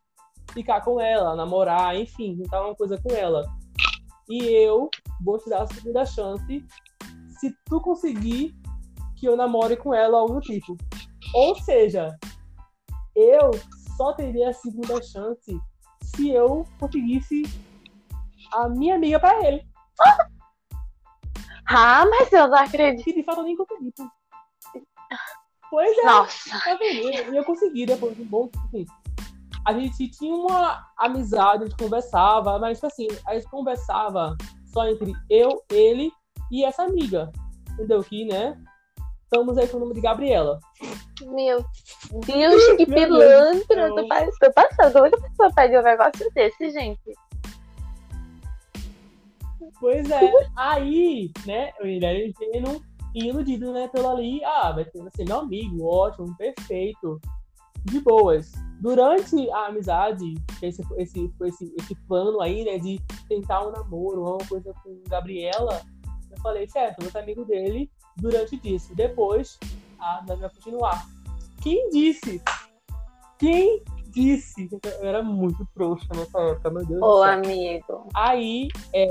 ficar 0.53 0.81
com 0.83 1.01
ela, 1.01 1.37
namorar, 1.37 1.97
enfim, 1.97 2.37
tentar 2.37 2.65
uma 2.65 2.75
coisa 2.75 2.99
com 3.01 3.15
ela. 3.15 3.47
E 4.29 4.45
eu 4.47 4.89
vou 5.21 5.39
te 5.39 5.51
dar 5.51 5.63
a 5.63 5.67
segunda 5.67 6.07
chance 6.07 6.65
se 7.43 7.53
tu 7.65 7.81
conseguir 7.81 8.55
que 9.17 9.27
eu 9.27 9.37
namore 9.37 9.77
com 9.77 9.93
ela, 9.93 10.19
algo 10.19 10.35
do 10.35 10.41
tipo. 10.41 10.77
Ou 11.35 11.57
seja, 11.57 12.17
eu 13.17 13.51
só 13.97 14.13
teria 14.13 14.50
a 14.50 14.52
segunda 14.52 15.02
chance 15.02 15.61
se 16.05 16.31
eu 16.31 16.65
conseguisse 16.78 17.43
a 18.52 18.69
minha 18.69 18.95
amiga 18.95 19.19
pra 19.19 19.45
ele. 19.45 19.67
Ah, 21.75 22.05
mas 22.05 22.31
eu 22.31 22.49
não 22.49 22.59
acredito. 22.59 23.15
De 23.15 23.23
fato 23.23 23.39
eu 23.39 23.45
nem 23.45 23.57
consegui. 23.57 23.95
Pois 25.71 25.97
é, 25.97 26.05
Nossa. 26.05 26.50
tá 26.50 26.75
vendo? 26.75 27.33
E 27.33 27.37
eu 27.37 27.45
consegui 27.45 27.87
depois 27.87 28.15
de 28.15 28.23
um 28.23 28.26
bom 28.26 28.50
assim, 28.67 28.85
A 29.65 29.73
gente 29.73 30.11
tinha 30.11 30.35
uma 30.35 30.87
amizade, 30.99 31.63
a 31.63 31.67
gente 31.69 31.78
conversava, 31.78 32.59
mas 32.59 32.76
tipo 32.76 32.89
assim, 32.89 33.07
a 33.26 33.35
gente 33.35 33.49
conversava 33.49 34.37
só 34.67 34.87
entre 34.87 35.15
eu, 35.31 35.63
ele 35.71 36.13
e 36.52 36.65
essa 36.65 36.84
amiga. 36.84 37.32
Entendeu? 37.73 38.02
Que, 38.04 38.25
né? 38.26 38.56
Estamos 39.25 39.56
aí 39.56 39.67
com 39.67 39.78
o 39.78 39.80
nome 39.80 39.95
de 39.95 40.00
Gabriela. 40.02 40.60
Meu 41.23 41.65
Deus, 42.26 42.65
que 42.76 42.84
Meu 42.86 43.08
Deus 43.08 43.65
pilantra. 43.65 43.86
céu. 43.86 43.95
Tô, 43.95 44.06
pa- 44.08 44.26
tô 44.38 44.52
passando. 44.52 44.93
Como 44.93 45.06
é 45.06 45.10
que 45.10 45.17
a 45.17 45.21
pessoa 45.23 45.52
pede 45.54 45.78
um 45.78 45.82
negócio 45.82 46.30
desse, 46.34 46.71
gente? 46.71 47.15
Pois 49.80 50.10
é. 50.10 50.21
Aí, 50.56 51.30
né, 51.47 51.73
era 51.80 52.15
ingênuo 52.15 52.82
e 53.15 53.26
iludido, 53.28 53.73
né, 53.73 53.88
pelo 53.88 54.10
ali. 54.10 54.45
Ah, 54.45 54.73
vai 54.73 54.84
ter 54.84 55.00
vai 55.00 55.10
ser 55.15 55.25
meu 55.25 55.38
amigo, 55.41 55.84
ótimo, 55.86 56.36
perfeito. 56.36 57.21
De 57.84 58.00
boas. 58.00 58.52
Durante 58.80 59.50
a 59.50 59.67
amizade, 59.67 60.34
esse, 60.60 60.82
esse, 60.97 61.32
esse, 61.45 61.75
esse 61.78 61.95
plano 62.06 62.41
aí, 62.41 62.65
né, 62.65 62.78
de 62.78 63.00
tentar 63.28 63.67
um 63.67 63.71
namoro, 63.73 64.23
uma 64.23 64.38
coisa 64.49 64.73
com 64.84 65.02
Gabriela, 65.08 65.80
eu 66.32 66.40
falei, 66.40 66.66
certo, 66.68 66.99
eu 66.99 67.04
vou 67.04 67.12
ser 67.12 67.18
amigo 67.18 67.45
dele 67.45 67.90
durante 68.16 68.58
disso. 68.58 68.95
Depois, 68.95 69.58
a 69.99 70.18
amizade 70.18 70.40
vai 70.40 70.50
continuar. 70.50 71.06
Quem 71.62 71.90
disse? 71.90 72.42
Quem 73.38 73.82
disse? 74.08 74.68
Eu 75.00 75.08
era 75.08 75.23
muito 75.23 75.66
trouxa 75.75 76.08
nessa 76.14 76.38
época, 76.40 76.71
meu 76.71 76.86
Deus 76.86 77.00
do 77.00 77.06
Ô, 77.06 77.23
amigo. 77.23 78.08
Aí 78.14 78.68
é, 78.95 79.06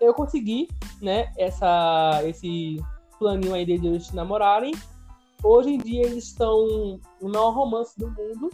eu 0.00 0.12
consegui, 0.14 0.68
né, 1.00 1.32
essa, 1.36 2.20
esse 2.24 2.76
planinho 3.18 3.54
aí 3.54 3.64
de 3.64 3.72
eles 3.74 4.06
se 4.06 4.16
namorarem. 4.16 4.74
Hoje 5.42 5.70
em 5.70 5.78
dia 5.78 6.06
eles 6.06 6.24
estão 6.24 7.00
no 7.20 7.28
maior 7.28 7.50
romance 7.50 7.98
do 7.98 8.08
mundo. 8.08 8.50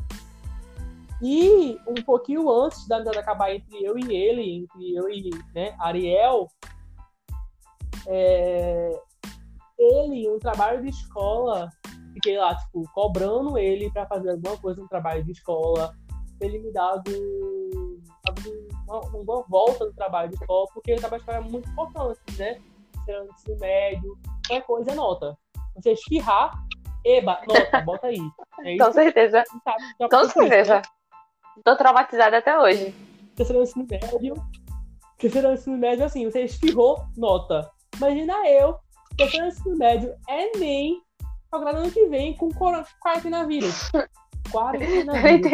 E 1.23 1.79
um 1.87 2.03
pouquinho 2.03 2.51
antes 2.51 2.87
da 2.87 2.97
amizade 2.97 3.19
acabar 3.19 3.55
entre 3.55 3.83
eu 3.83 3.99
e 3.99 4.15
ele, 4.15 4.57
entre 4.57 4.95
eu 4.95 5.09
e 5.09 5.31
né, 5.55 5.75
Ariel, 5.79 6.51
é, 8.07 9.01
ele, 9.79 10.29
no 10.29 10.39
trabalho 10.39 10.83
de 10.83 10.91
escola, 10.91 11.69
fiquei 12.13 12.39
lá, 12.39 12.55
tipo, 12.57 12.85
cobrando 12.93 13.59
ele 13.59 13.91
pra 13.91 14.07
fazer 14.07 14.31
alguma 14.31 14.57
coisa 14.59 14.81
no 14.81 14.89
trabalho 14.89 15.25
de 15.25 15.33
escola, 15.33 15.95
ele 16.41 16.59
me 16.59 16.73
dado 16.73 17.11
uma, 18.87 19.01
uma 19.01 19.43
volta 19.49 19.85
no 19.85 19.93
trabalho 19.93 20.31
de 20.31 20.37
escola, 20.37 20.67
porque 20.73 20.95
o 20.95 20.97
trabalho 20.97 21.23
de 21.23 21.31
escola 21.31 21.47
é 21.47 21.51
muito 21.51 21.69
importante, 21.69 22.21
né? 22.39 22.61
Sendo 23.05 23.31
ensino 23.33 23.59
médio, 23.59 24.19
qualquer 24.23 24.67
coisa 24.67 24.91
é 24.93 24.95
nota. 24.95 25.37
Você 25.77 25.93
espirrar, 25.93 26.53
eba, 27.05 27.41
nota, 27.47 27.81
bota 27.83 28.07
aí. 28.07 28.21
É 28.65 28.77
Com 28.77 28.93
certeza. 28.93 29.45
sabe, 29.65 29.85
já 30.01 30.09
Com 30.09 30.25
certeza. 30.29 30.83
Tô 31.65 31.77
traumatizada 31.77 32.39
até 32.39 32.59
hoje. 32.59 32.95
Terceiro 33.37 33.63
ensino 33.63 33.87
médio. 33.89 34.35
Terceiro 35.19 35.53
ensino 35.53 35.77
médio, 35.77 36.05
assim, 36.05 36.25
você 36.31 36.43
espirrou, 36.43 37.05
nota. 37.17 37.71
Imagina 37.97 38.35
eu, 38.49 38.77
terceiro 39.17 39.47
ano 39.47 39.55
ensino 39.55 39.77
médio, 39.77 40.15
Enem, 40.29 41.01
agora 41.53 41.79
ano 41.79 41.91
que 41.91 42.07
vem, 42.07 42.37
com 42.37 42.49
coro- 42.51 42.85
coronavírus. 43.01 43.91
Nem 43.93 44.51
Coronavírus. 44.53 45.05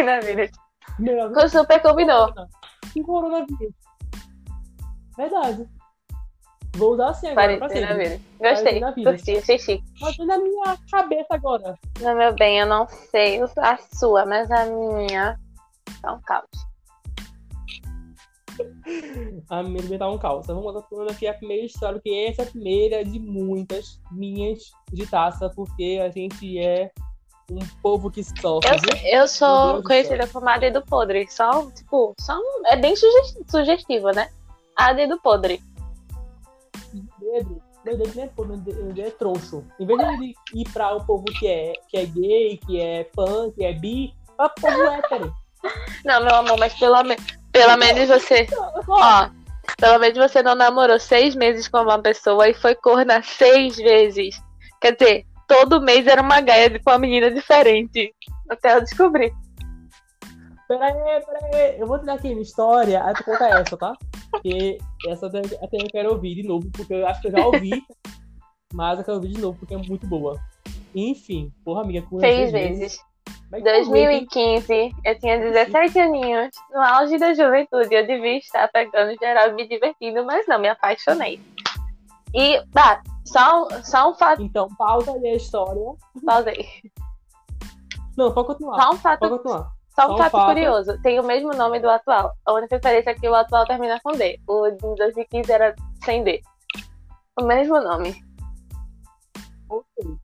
na 0.05 0.21
vida. 0.21 0.51
Meu 0.99 1.25
amigo, 1.25 1.49
Super 1.49 1.81
combinou. 1.83 2.33
Com 2.93 3.03
coronavírus. 3.03 3.75
Verdade. 5.17 5.69
Vou 6.77 6.93
usar 6.93 7.11
assim 7.11 7.29
agora 7.29 7.59
pra 7.59 7.69
sempre. 7.69 8.09
vida. 8.09 8.21
Gostei. 8.39 8.81
Gostei, 9.05 9.39
achei 9.39 9.59
chique. 9.59 9.85
Mas 10.01 10.17
na 10.19 10.39
minha 10.39 10.79
cabeça 10.91 11.27
agora. 11.31 11.75
No 12.01 12.15
meu 12.15 12.33
bem, 12.35 12.61
eu 12.61 12.67
não 12.67 12.87
sei 12.89 13.41
a 13.59 13.77
sua, 13.95 14.25
mas 14.25 14.51
a 14.51 14.67
minha 14.67 15.37
é 16.05 16.11
um 16.11 16.21
caos. 16.23 16.47
A 19.49 19.63
minha 19.63 20.09
um 20.09 20.19
caos. 20.19 20.45
Então, 20.45 20.63
vamos 20.63 20.85
falando 20.89 21.11
aqui 21.11 21.27
a 21.27 21.35
primeira 21.35 21.67
história, 21.67 22.01
que 22.01 22.15
essa 22.27 22.43
é 22.43 22.45
a 22.45 22.51
primeira 22.51 23.05
de 23.05 23.19
muitas 23.19 24.01
minhas 24.11 24.71
de 24.93 25.07
taça, 25.07 25.51
porque 25.51 26.01
a 26.03 26.09
gente 26.11 26.59
é 26.59 26.91
um 27.51 27.59
povo 27.83 28.11
que 28.11 28.23
sofre. 28.23 28.71
Eu, 29.05 29.21
eu 29.21 29.29
sou 29.29 29.83
conhecida 29.83 30.27
como 30.29 30.49
a 30.49 30.57
dedo 30.59 30.83
podre. 30.87 31.27
Só, 31.31 31.71
tipo, 31.73 32.15
só 32.21 32.39
um- 32.39 32.67
é 32.67 32.77
bem 32.77 32.95
suge- 32.95 33.45
sugestivo, 33.51 34.11
né? 34.11 34.31
A 34.77 34.93
dedo 34.93 35.21
podre. 35.21 35.61
Pedro, 37.19 37.63
meu 37.85 37.97
Deus, 37.97 38.15
não 38.15 38.23
é 38.25 38.31
meu 38.47 38.57
Deus, 38.57 38.99
é 38.99 39.11
troncho. 39.11 39.65
Em 39.79 39.87
vez 39.87 39.99
de 39.99 40.35
ir 40.55 40.69
pra 40.73 40.95
o 40.95 41.05
povo 41.05 41.25
que 41.39 41.47
é, 41.47 41.73
que 41.89 41.97
é 41.97 42.07
gay, 42.07 42.57
que 42.57 42.81
é 42.81 43.05
pan, 43.05 43.51
que 43.53 43.65
é 43.65 43.73
bi, 43.73 44.15
pra 44.37 44.49
povo 44.49 44.83
hétero. 44.85 45.33
Não, 46.05 46.25
meu 46.25 46.35
amor, 46.35 46.59
mas 46.59 46.73
pelo, 46.79 47.03
me... 47.05 47.17
pelo 47.53 47.77
menos 47.77 48.09
você. 48.09 48.47
Ó, 48.89 49.31
pelo 49.79 49.99
menos 49.99 50.19
você 50.19 50.43
não 50.43 50.55
namorou 50.55 50.99
seis 50.99 51.35
meses 51.35 51.69
com 51.69 51.79
uma 51.79 52.01
pessoa 52.01 52.49
e 52.49 52.55
foi 52.55 52.75
corna 52.75 53.23
seis 53.23 53.77
vezes. 53.77 54.41
Quer 54.81 54.97
dizer, 54.97 55.27
todo 55.47 55.81
mês 55.81 56.07
era 56.07 56.23
uma 56.23 56.41
gaia 56.41 56.71
com 56.81 56.91
uma 56.91 56.99
menina 56.99 57.31
diferente. 57.31 58.15
Até 58.49 58.77
eu 58.77 58.81
descobrir. 58.81 59.33
Peraí, 60.67 60.93
peraí. 60.93 61.81
Eu 61.81 61.87
vou 61.87 61.99
te 61.99 62.07
dar 62.07 62.15
aqui 62.15 62.33
uma 62.33 62.43
história, 62.43 63.05
aí 63.05 63.15
tu 63.15 63.25
conta 63.25 63.49
essa, 63.49 63.77
tá? 63.77 63.93
Porque 64.31 64.79
essa 65.09 65.27
até, 65.27 65.41
até 65.41 65.77
eu 65.77 65.89
quero 65.91 66.13
ouvir 66.13 66.37
de 66.37 66.45
novo, 66.45 66.71
porque 66.71 66.95
eu 66.95 67.07
acho 67.07 67.21
que 67.21 67.29
eu 67.29 67.33
já 67.33 67.45
ouvi. 67.45 67.83
mas 68.73 68.99
eu 68.99 69.05
quero 69.05 69.17
ouvir 69.17 69.33
de 69.33 69.41
novo, 69.41 69.59
porque 69.59 69.75
é 69.75 69.79
muito 69.79 70.07
boa. 70.07 70.41
Enfim, 70.95 71.53
porra, 71.65 71.83
amiga, 71.83 72.03
com 72.03 72.21
Seis 72.21 72.53
vezes. 72.53 73.01
2015, 73.51 74.95
eu 75.05 75.19
tinha 75.19 75.39
17 75.39 75.99
aninhos, 75.99 76.51
no 76.71 76.81
auge 76.81 77.19
da 77.19 77.35
juventude, 77.35 77.93
eu 77.93 78.07
devia 78.07 78.39
estar 78.39 78.69
pegando 78.69 79.19
geral 79.19 79.49
e 79.49 79.55
me 79.55 79.69
divertindo, 79.69 80.25
mas 80.25 80.47
não, 80.47 80.59
me 80.59 80.69
apaixonei. 80.69 81.41
E, 82.33 82.65
tá, 82.73 83.03
só, 83.25 83.69
só 83.83 84.11
um 84.11 84.15
fato. 84.15 84.43
Então, 84.43 84.69
pausa 84.77 85.13
aí 85.13 85.27
a 85.27 85.35
história. 85.35 85.83
Pausei. 86.25 86.69
Não, 88.17 88.33
pode 88.33 88.49
continuar. 88.49 88.81
Só 88.81 88.91
um 88.93 88.97
fato. 88.97 89.21
Pode 89.21 89.37
continuar. 89.39 89.73
Só 89.95 90.15
um, 90.15 90.17
fato, 90.17 90.31
fato, 90.31 90.47
curioso, 90.47 91.03
tem 91.03 91.19
o 91.19 91.25
mesmo 91.25 91.51
nome 91.51 91.81
do 91.81 91.91
atual. 91.91 92.33
A 92.47 92.53
única 92.53 92.77
diferença 92.77 93.11
é 93.11 93.15
que 93.15 93.29
o 93.29 93.35
atual 93.35 93.67
termina 93.67 93.99
com 94.01 94.13
D. 94.13 94.41
O 94.47 94.71
de 94.71 94.95
2015 94.97 95.53
era 95.53 95.75
sem 96.05 96.23
D. 96.23 96.41
O 97.39 97.45
mesmo 97.45 97.81
nome. 97.81 98.15
Ok. 99.69 100.17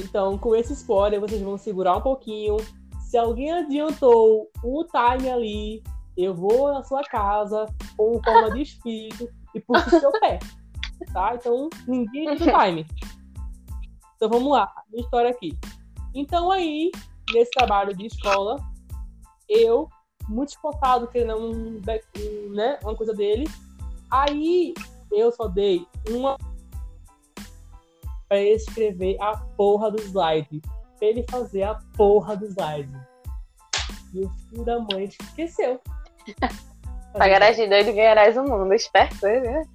Então, 0.00 0.38
com 0.38 0.54
esse 0.54 0.72
spoiler, 0.72 1.20
vocês 1.20 1.40
vão 1.42 1.58
segurar 1.58 1.96
um 1.96 2.00
pouquinho. 2.00 2.56
Se 3.00 3.16
alguém 3.16 3.52
adiantou 3.52 4.50
o 4.62 4.84
time 4.84 5.30
ali, 5.30 5.82
eu 6.16 6.34
vou 6.34 6.72
na 6.72 6.82
sua 6.82 7.02
casa 7.02 7.66
com 7.96 8.22
forma 8.22 8.50
de 8.52 8.62
espírito 8.62 9.28
e 9.54 9.60
puxo 9.60 9.96
o 9.96 10.00
seu 10.00 10.12
pé. 10.12 10.38
Tá? 11.12 11.34
Então, 11.34 11.68
ninguém 11.86 12.36
tem 12.36 12.36
time. 12.36 12.86
Então, 14.16 14.28
vamos 14.28 14.52
lá. 14.52 14.72
Minha 14.90 15.02
história 15.02 15.30
aqui. 15.30 15.58
Então, 16.14 16.50
aí, 16.50 16.90
nesse 17.34 17.50
trabalho 17.50 17.94
de 17.96 18.06
escola, 18.06 18.56
eu, 19.48 19.88
muito 20.28 20.50
esforçado, 20.50 21.08
querendo 21.08 21.36
um, 21.36 21.80
né, 22.50 22.78
uma 22.82 22.94
coisa 22.94 23.12
dele, 23.12 23.48
aí 24.10 24.72
eu 25.10 25.30
só 25.32 25.48
dei 25.48 25.86
uma 26.08 26.36
para 28.32 28.40
ele 28.40 28.54
escrever 28.54 29.20
a 29.20 29.36
porra 29.58 29.90
do 29.90 30.00
slide. 30.00 30.62
Pra 30.98 31.06
ele 31.06 31.22
fazer 31.30 31.64
a 31.64 31.74
porra 31.94 32.34
do 32.34 32.46
slide. 32.46 32.90
E 34.14 34.24
o 34.24 34.30
filho 34.30 34.64
da 34.64 34.78
mãe 34.78 35.04
esqueceu. 35.04 35.78
Pagarás 37.12 37.56
de 37.56 37.68
doido 37.68 37.92
ganharás 37.92 38.34
o 38.38 38.42
mundo. 38.42 38.72
Esperto, 38.72 39.26
né? 39.26 39.68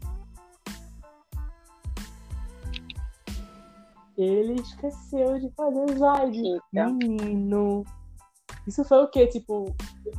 Ele 4.18 4.56
esqueceu 4.56 5.38
de 5.38 5.52
fazer 5.52 5.80
o 5.80 5.92
slide. 5.92 6.60
Menino. 6.74 7.86
Isso 8.66 8.84
foi 8.86 9.04
o 9.04 9.08
quê? 9.08 9.28
Tipo, 9.28 9.72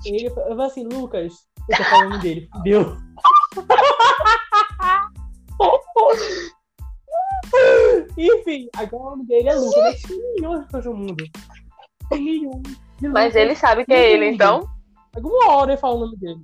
ele 0.05 0.31
falou 0.31 0.63
assim, 0.63 0.85
Lucas, 0.85 1.45
eu 1.69 1.77
tô 1.77 1.83
falando 1.83 2.21
dele. 2.21 2.49
Deu. 2.63 2.97
Enfim, 8.19 8.69
agora 8.77 9.05
o 9.05 9.11
nome 9.11 9.27
dele 9.27 9.49
é 9.49 9.55
Lucas. 9.55 9.77
Mas 9.77 10.03
tem 10.03 10.35
milhões 10.35 10.61
de 10.61 10.67
pessoas 10.67 10.85
no 10.87 10.95
mundo. 10.95 11.25
Tem 12.09 12.21
milhões. 12.21 12.63
Mas 13.01 13.37
ele 13.37 13.55
sabe 13.55 13.85
que 13.85 13.93
é 13.93 14.13
ele, 14.13 14.27
então? 14.31 14.69
Alguma 15.15 15.53
hora 15.53 15.73
ele 15.73 15.81
fala 15.81 15.95
o 15.95 16.01
nome 16.01 16.17
dele. 16.17 16.41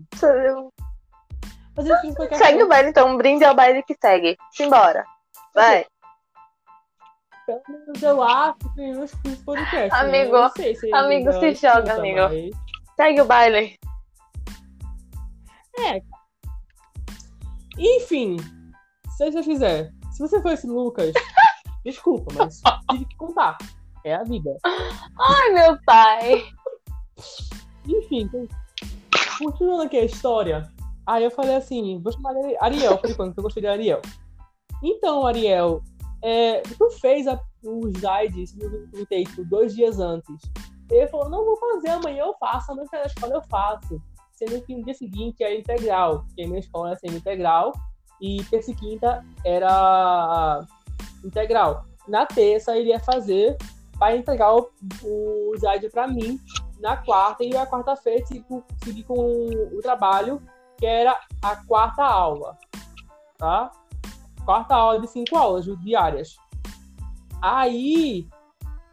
Mas 1.76 2.16
foi 2.16 2.28
Segue 2.36 2.62
o 2.62 2.68
baile, 2.68 2.90
então. 2.90 3.08
Um 3.08 3.16
brinde 3.16 3.44
ao 3.44 3.56
baile 3.56 3.82
que 3.82 3.96
segue. 4.00 4.36
Simbora. 4.52 5.04
Vai. 5.52 5.84
Pelo 7.44 7.62
menos 7.68 8.02
eu 8.02 8.22
acho 8.22 8.58
que 8.58 8.74
tem 8.76 8.96
uns 8.96 9.12
podcast. 9.44 9.94
Amigo, 9.94 10.38
né? 10.38 10.50
se 10.56 10.94
amigo 10.94 11.32
se 11.32 11.54
joga, 11.54 11.94
amigo. 11.94 12.56
Segue 12.96 13.20
o 13.20 13.24
baile. 13.24 13.76
É. 15.80 16.00
Enfim, 17.76 18.36
se 19.16 19.30
você 19.30 19.42
fizer 19.42 19.92
se 20.14 20.20
você 20.20 20.40
for 20.40 20.52
esse 20.52 20.66
Lucas, 20.68 21.12
desculpa, 21.84 22.32
mas 22.36 22.62
tive 22.90 23.04
que 23.04 23.16
contar. 23.16 23.56
É 24.04 24.14
a 24.14 24.24
vida. 24.24 24.56
Ai, 24.64 25.50
meu 25.50 25.78
pai. 25.84 26.44
Enfim, 27.86 28.28
continuando 29.38 29.82
aqui 29.82 29.96
a 29.96 30.04
história, 30.04 30.70
aí 31.06 31.24
eu 31.24 31.30
falei 31.30 31.56
assim, 31.56 32.00
vou 32.02 32.12
chamar 32.12 32.34
Ariel, 32.60 32.98
por 32.98 33.10
enquanto, 33.10 33.38
eu 33.38 33.42
gostei 33.42 33.62
de 33.62 33.68
Ariel. 33.68 34.00
Então, 34.82 35.26
Ariel, 35.26 35.82
é, 36.22 36.60
tu 36.60 36.90
fez 37.00 37.26
a, 37.26 37.38
os 37.62 37.92
slides 37.96 38.54
no 38.56 39.06
por 39.34 39.44
dois 39.46 39.74
dias 39.74 39.98
antes. 39.98 40.36
Ele 40.90 41.06
falou, 41.08 41.30
não 41.30 41.44
vou 41.44 41.56
fazer, 41.56 41.90
amanhã 41.90 42.24
eu 42.24 42.34
faço, 42.38 42.72
amanhã 42.72 42.88
na 42.92 43.02
escola 43.04 43.34
eu 43.34 43.42
faço. 43.42 44.00
Sendo 44.32 44.60
que 44.62 44.74
no 44.74 44.84
dia 44.84 44.94
seguinte 44.94 45.42
era 45.42 45.54
integral, 45.54 46.24
porque 46.24 46.42
a 46.42 46.46
minha 46.46 46.60
escola 46.60 46.92
é 46.92 46.96
semi-integral, 46.96 47.72
e 48.20 48.42
terça 48.44 48.70
e 48.70 48.74
quinta 48.74 49.24
era 49.44 50.66
integral. 51.24 51.84
Na 52.08 52.26
terça 52.26 52.76
ele 52.76 52.90
ia 52.90 53.00
fazer 53.00 53.56
para 53.98 54.16
entregar 54.16 54.54
o, 54.54 54.70
o 55.02 55.54
slide 55.56 55.88
para 55.90 56.06
mim 56.06 56.38
na 56.80 56.96
quarta 56.96 57.44
e 57.44 57.56
a 57.56 57.66
quarta-feira 57.66 58.24
seguir 58.26 59.04
com 59.04 59.14
o 59.14 59.80
trabalho 59.80 60.42
que 60.76 60.86
era 60.86 61.18
a 61.42 61.56
quarta 61.64 62.02
aula, 62.04 62.58
tá? 63.38 63.70
Quarta 64.44 64.74
aula 64.74 65.00
de 65.00 65.06
cinco 65.06 65.36
aulas 65.36 65.64
diárias. 65.80 66.36
Aí, 67.40 68.28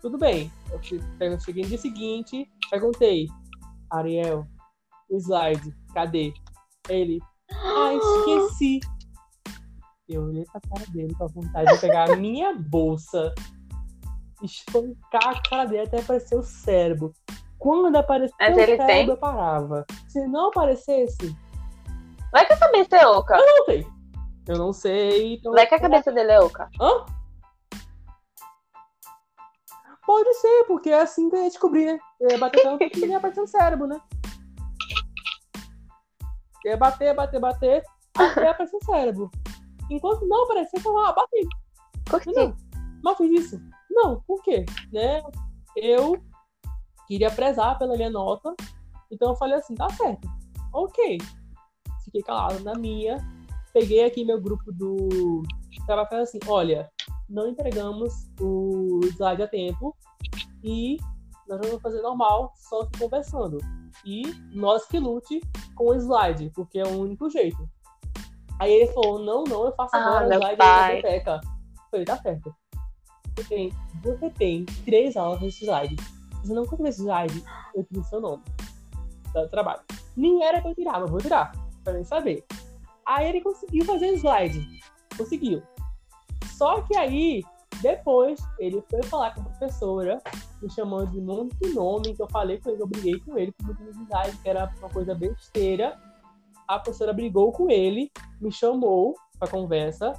tudo 0.01 0.17
bem. 0.17 0.51
Eu 0.71 0.81
cheguei 1.39 1.63
no 1.63 1.69
dia 1.69 1.77
seguinte, 1.77 2.49
perguntei, 2.69 3.27
Ariel, 3.89 4.47
o 5.09 5.17
slide, 5.17 5.75
cadê? 5.93 6.33
Ele, 6.87 7.19
ah, 7.51 7.93
esqueci. 7.93 8.79
Eu 10.11 10.23
olhei 10.23 10.43
pra 10.43 10.59
cara 10.59 10.85
dele 10.91 11.15
com 11.15 11.23
a 11.23 11.27
vontade 11.27 11.73
de 11.73 11.79
pegar 11.79 12.11
a 12.11 12.15
minha 12.17 12.53
bolsa, 12.53 13.33
espancar 14.43 15.29
a 15.29 15.41
cara 15.41 15.65
dele 15.65 15.83
até 15.83 16.01
aparecer 16.01 16.35
o 16.35 16.43
cérebro. 16.43 17.13
Quando 17.57 17.95
apareceu 17.95 18.35
Mas 18.37 18.51
o 18.51 18.55
cérebro, 18.55 18.87
tem? 18.87 19.07
eu 19.07 19.17
parava. 19.17 19.85
Se 20.09 20.27
não 20.27 20.49
aparecesse. 20.49 21.33
Vai 22.31 22.45
que 22.45 22.53
a 22.53 22.59
cabeça 22.59 22.97
é 22.97 23.07
oca. 23.07 23.37
Eu 23.37 23.45
não 23.45 23.65
sei. 23.65 23.87
Eu 24.47 24.57
não 24.57 24.73
sei. 24.73 25.33
Então... 25.35 25.53
Vai 25.53 25.65
que 25.65 25.75
a 25.75 25.79
cabeça 25.79 26.11
dele 26.11 26.31
é 26.31 26.41
oca. 26.41 26.69
Hã? 26.79 27.05
Pode 30.05 30.33
ser, 30.33 30.65
porque 30.65 30.89
é 30.89 31.01
assim 31.01 31.29
que 31.29 31.35
eu 31.37 31.43
ia 31.43 31.49
descobrir, 31.49 31.85
né? 31.85 31.99
Eu 32.19 32.31
ia 32.31 32.37
bater 32.37 32.63
tanto 32.63 32.89
que 32.89 33.05
ia 33.05 33.17
aparecer 33.17 33.41
o 33.41 33.47
cérebro, 33.47 33.87
né? 33.87 34.01
Eu 36.65 36.71
ia 36.71 36.77
bater, 36.77 37.15
bater, 37.15 37.39
bater, 37.39 37.83
até 38.17 38.49
aparecer 38.49 38.75
o 38.75 38.85
cérebro. 38.85 39.31
Enquanto 39.91 40.25
não 40.25 40.45
aparecer, 40.45 40.77
eu 40.77 40.81
falo, 40.81 40.99
ah, 40.99 41.11
bati. 41.11 41.47
Por 42.05 42.21
quê? 42.21 42.31
Não, 42.33 42.55
não 43.03 43.15
fiz 43.15 43.45
isso. 43.45 43.61
Não, 43.89 44.21
por 44.21 44.41
quê? 44.41 44.65
Né? 44.91 45.21
Eu 45.75 46.21
queria 47.07 47.29
prezar 47.29 47.77
pela 47.77 47.95
minha 47.95 48.09
nota, 48.09 48.55
então 49.11 49.31
eu 49.31 49.35
falei 49.35 49.57
assim, 49.57 49.75
tá 49.75 49.89
certo. 49.89 50.27
Ok. 50.73 51.17
Fiquei 52.05 52.21
calado 52.21 52.63
na 52.63 52.73
minha. 52.73 53.17
Peguei 53.73 54.05
aqui 54.05 54.23
meu 54.23 54.39
grupo 54.39 54.71
do 54.71 55.43
trabalho 55.85 56.07
falando 56.09 56.23
assim, 56.23 56.39
olha, 56.47 56.89
não 57.29 57.49
entregamos 57.49 58.13
o 58.39 58.99
slide 59.03 59.43
a 59.43 59.47
tempo 59.47 59.95
e 60.63 60.97
nós 61.47 61.59
vamos 61.61 61.81
fazer 61.81 62.01
normal, 62.01 62.53
só 62.55 62.85
que 62.85 62.99
conversando. 62.99 63.57
E 64.05 64.23
nós 64.53 64.85
que 64.85 64.99
lute 64.99 65.41
com 65.75 65.89
o 65.89 65.95
slide, 65.95 66.49
porque 66.53 66.79
é 66.79 66.83
o 66.85 66.99
único 66.99 67.29
jeito. 67.29 67.69
Aí 68.61 68.73
ele 68.73 68.93
falou, 68.93 69.17
não, 69.17 69.43
não, 69.43 69.65
eu 69.65 69.71
faço 69.71 69.95
agora 69.95 70.25
ah, 70.25 70.37
slide 70.37 70.55
na 70.55 70.87
biblioteca. 70.87 71.41
Eu 71.43 71.81
falei, 71.89 72.05
tá 72.05 72.17
certo. 72.17 72.55
Você 73.35 73.43
tem, 73.49 73.73
você 74.03 74.29
tem 74.29 74.65
três 74.85 75.17
aulas 75.17 75.41
nesse 75.41 75.65
slide. 75.65 75.95
Se 75.95 76.47
você 76.47 76.53
não 76.53 76.67
conseguir 76.67 76.89
esse 76.89 77.01
slide, 77.01 77.43
eu 77.73 77.83
tiro 77.85 78.03
seu 78.03 78.21
nome. 78.21 78.43
Do 79.33 79.49
trabalho. 79.49 79.81
Nem 80.15 80.43
era 80.43 80.61
pra 80.61 80.69
eu 80.69 80.75
tirar, 80.75 80.99
mas 80.99 81.09
vou 81.09 81.19
tirar. 81.19 81.51
Pra 81.83 81.93
nem 81.93 82.03
saber. 82.03 82.45
Aí 83.03 83.29
ele 83.29 83.41
conseguiu 83.41 83.83
fazer 83.83 84.11
o 84.11 84.13
slide. 84.13 84.79
Conseguiu. 85.17 85.63
Só 86.55 86.83
que 86.83 86.95
aí, 86.95 87.43
depois, 87.81 88.39
ele 88.59 88.83
foi 88.91 89.01
falar 89.01 89.33
com 89.33 89.41
a 89.41 89.45
professora, 89.45 90.21
me 90.61 90.69
chamando 90.69 91.09
de 91.09 91.19
de 91.19 91.73
nome, 91.73 92.13
que 92.13 92.21
eu 92.21 92.29
falei 92.29 92.59
com 92.59 92.69
ele, 92.69 92.83
eu 92.83 92.87
briguei 92.87 93.19
com 93.21 93.39
ele 93.39 93.51
por 93.53 93.65
muito 93.65 93.89
slide, 93.89 94.37
que 94.37 94.47
era 94.47 94.71
uma 94.77 94.89
coisa 94.89 95.15
besteira 95.15 95.99
a 96.71 96.79
professora 96.79 97.11
brigou 97.11 97.51
com 97.51 97.69
ele, 97.69 98.09
me 98.39 98.49
chamou 98.49 99.13
para 99.37 99.51
conversa. 99.51 100.13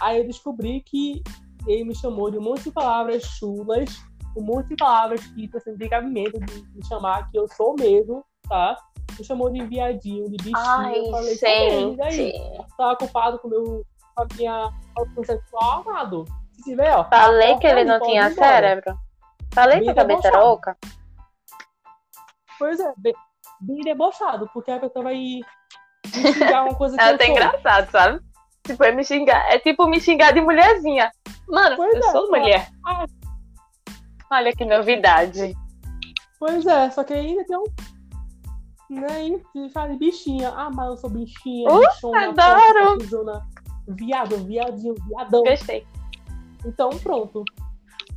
Aí 0.00 0.18
eu 0.18 0.26
descobri 0.26 0.82
que 0.82 1.20
ele 1.66 1.84
me 1.84 1.96
chamou 1.96 2.30
de 2.30 2.38
um 2.38 2.42
monte 2.42 2.64
de 2.64 2.70
palavras 2.70 3.24
chulas, 3.24 3.90
um 4.36 4.42
monte 4.42 4.68
de 4.68 4.76
palavras 4.76 5.26
que 5.26 5.50
assim, 5.52 5.76
tem 5.76 5.88
cabimento 5.88 6.38
de 6.38 6.62
me 6.72 6.86
chamar 6.86 7.28
que 7.28 7.36
eu 7.36 7.48
sou 7.48 7.74
mesmo, 7.74 8.24
tá? 8.48 8.76
Me 9.18 9.24
chamou 9.24 9.50
de 9.50 9.64
viadinho, 9.66 10.30
de 10.30 10.36
bichinho. 10.36 10.56
Ai, 10.56 10.96
eu 10.96 11.10
falei, 11.10 11.34
gente. 11.36 11.96
daí? 11.96 12.32
Tava 12.78 12.92
ocupado 12.92 13.38
com, 13.40 13.48
meu, 13.48 13.84
com 14.14 14.22
a 14.22 14.26
minha 14.36 14.70
autoconceptual, 14.96 15.80
amado. 15.80 16.24
Se 16.52 16.62
tiver, 16.62 16.94
ó. 16.94 17.04
Falei 17.04 17.58
que 17.58 17.66
ele 17.66 17.84
não 17.84 18.00
tinha 18.00 18.30
cérebro. 18.30 18.96
Falei 19.52 19.80
que 19.80 19.86
Bem 19.86 19.90
a 19.90 19.94
cabeça 19.94 20.28
era 20.28 20.44
oca. 20.44 20.78
Pois 22.56 22.78
é, 22.78 22.94
bem, 22.96 23.12
bem 23.60 23.80
debochado, 23.80 24.48
porque 24.54 24.70
a 24.70 24.78
pessoa 24.78 25.02
vai 25.02 25.40
me 26.06 26.32
xingar 26.32 26.64
uma 26.64 26.74
coisa 26.74 26.96
que 26.98 27.02
É 27.02 27.10
eu 27.10 27.14
até 27.14 27.26
sou. 27.26 27.32
engraçado, 27.34 27.90
sabe? 27.90 28.20
Tipo, 28.66 28.84
é 28.84 28.92
me 28.92 29.04
xingar. 29.04 29.52
É 29.52 29.58
tipo 29.58 29.86
me 29.86 30.00
xingar 30.00 30.32
de 30.32 30.40
mulherzinha. 30.40 31.10
Mano, 31.48 31.76
Pois 31.76 31.94
eu 31.94 32.00
é, 32.00 32.12
sou 32.12 32.30
mulher. 32.30 32.68
Ah. 32.86 33.04
Olha 34.32 34.52
que 34.52 34.64
novidade. 34.64 35.54
Pois 36.38 36.64
é, 36.66 36.90
só 36.90 37.02
que 37.04 37.12
ainda 37.12 37.44
tem 37.44 37.56
um. 37.56 37.64
Né, 38.90 39.40
e 39.54 39.70
fala 39.70 39.96
bichinha. 39.96 40.50
Ah, 40.50 40.70
mas 40.70 40.88
eu 40.88 40.96
sou 40.96 41.10
bichinha, 41.10 41.70
Uh, 41.70 41.80
bichona, 41.80 42.28
adoro! 42.28 42.98
viado, 43.88 44.36
viadinho, 44.44 44.94
viadão. 45.06 45.42
Gostei. 45.42 45.86
Então, 46.64 46.90
pronto. 46.90 47.44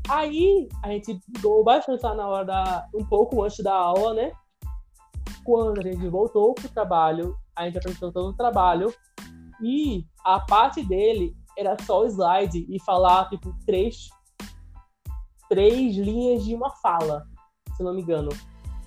Aí, 0.10 0.68
a 0.84 0.90
gente 0.90 1.20
brigou 1.28 1.64
bastante 1.64 2.04
lá 2.04 2.14
na 2.14 2.28
hora 2.28 2.46
da. 2.46 2.88
um 2.94 3.06
pouco 3.06 3.44
antes 3.44 3.64
da 3.64 3.74
aula, 3.74 4.14
né? 4.14 4.32
Quando 5.46 5.80
a 5.80 5.84
gente 5.84 6.08
voltou 6.10 6.54
pro 6.54 6.68
trabalho, 6.70 7.36
a 7.56 7.66
gente 7.66 7.78
apresentou 7.78 8.12
todo 8.12 8.30
o 8.30 8.34
trabalho. 8.34 8.94
E 9.62 10.06
a 10.26 10.40
parte 10.40 10.84
dele 10.84 11.36
era 11.58 11.78
só 11.84 12.02
o 12.02 12.06
slide 12.06 12.66
e 12.70 12.80
falar, 12.82 13.30
tipo, 13.30 13.56
três. 13.66 14.10
três 15.48 15.96
linhas 15.96 16.44
de 16.44 16.56
uma 16.56 16.70
fala, 16.70 17.26
se 17.76 17.84
não 17.84 17.94
me 17.94 18.02
engano. 18.02 18.30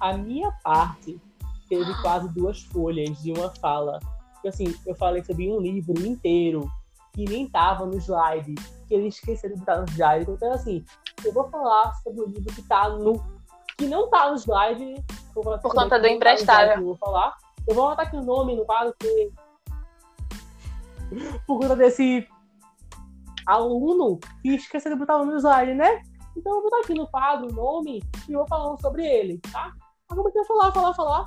A 0.00 0.16
minha 0.16 0.50
parte 0.62 1.20
teve 1.68 1.92
quase 2.02 2.28
duas 2.34 2.62
folhas 2.64 3.22
de 3.22 3.32
uma 3.32 3.50
fala. 3.50 3.98
Porque, 4.34 4.48
assim, 4.48 4.74
eu 4.86 4.94
falei 4.94 5.22
sobre 5.24 5.50
um 5.50 5.60
livro 5.60 6.06
inteiro 6.06 6.70
que 7.14 7.24
nem 7.24 7.48
tava 7.48 7.86
no 7.86 7.96
slide 7.96 8.54
que 8.86 8.94
ele 8.94 9.08
esqueceu 9.08 9.50
de 9.50 9.56
botar 9.58 9.80
no 9.80 9.88
slide. 9.88 10.30
Então, 10.30 10.52
assim, 10.52 10.84
eu 11.24 11.32
vou 11.32 11.48
falar 11.48 11.94
sobre 12.02 12.20
o 12.20 12.26
livro 12.26 12.54
que 12.54 12.62
tá 12.62 12.88
no. 12.90 13.24
que 13.78 13.86
não 13.86 14.08
tá 14.10 14.30
no 14.30 14.36
slide. 14.36 15.02
Por 15.32 15.42
conta 15.44 15.68
do 15.68 15.74
não 15.74 15.88
tá 15.88 15.96
slide 15.96 16.14
emprestável. 16.14 16.84
vou 16.84 16.96
falar. 16.96 17.36
Eu 17.66 17.74
vou 17.74 17.88
botar 17.88 18.02
aqui 18.02 18.16
o 18.16 18.22
nome 18.22 18.56
no 18.56 18.64
quadro, 18.64 18.94
porque. 18.98 19.32
Por 21.46 21.60
conta 21.60 21.76
desse 21.76 22.26
aluno 23.46 24.18
que 24.42 24.54
esqueceu 24.54 24.92
de 24.92 24.98
botar 24.98 25.16
o 25.16 25.18
nome 25.20 25.32
no 25.32 25.38
slide, 25.38 25.74
né? 25.74 26.02
Então 26.36 26.52
eu 26.52 26.60
vou 26.60 26.70
botar 26.70 26.82
aqui 26.82 26.94
no 26.94 27.06
quadro 27.06 27.48
o 27.48 27.52
nome 27.52 28.02
e 28.28 28.32
vou 28.32 28.46
falando 28.46 28.80
sobre 28.80 29.06
ele, 29.06 29.40
tá? 29.52 29.72
Eu 30.10 30.16
comecei 30.16 30.40
a 30.40 30.44
falar, 30.44 30.72
falar, 30.72 30.94
falar. 30.94 31.26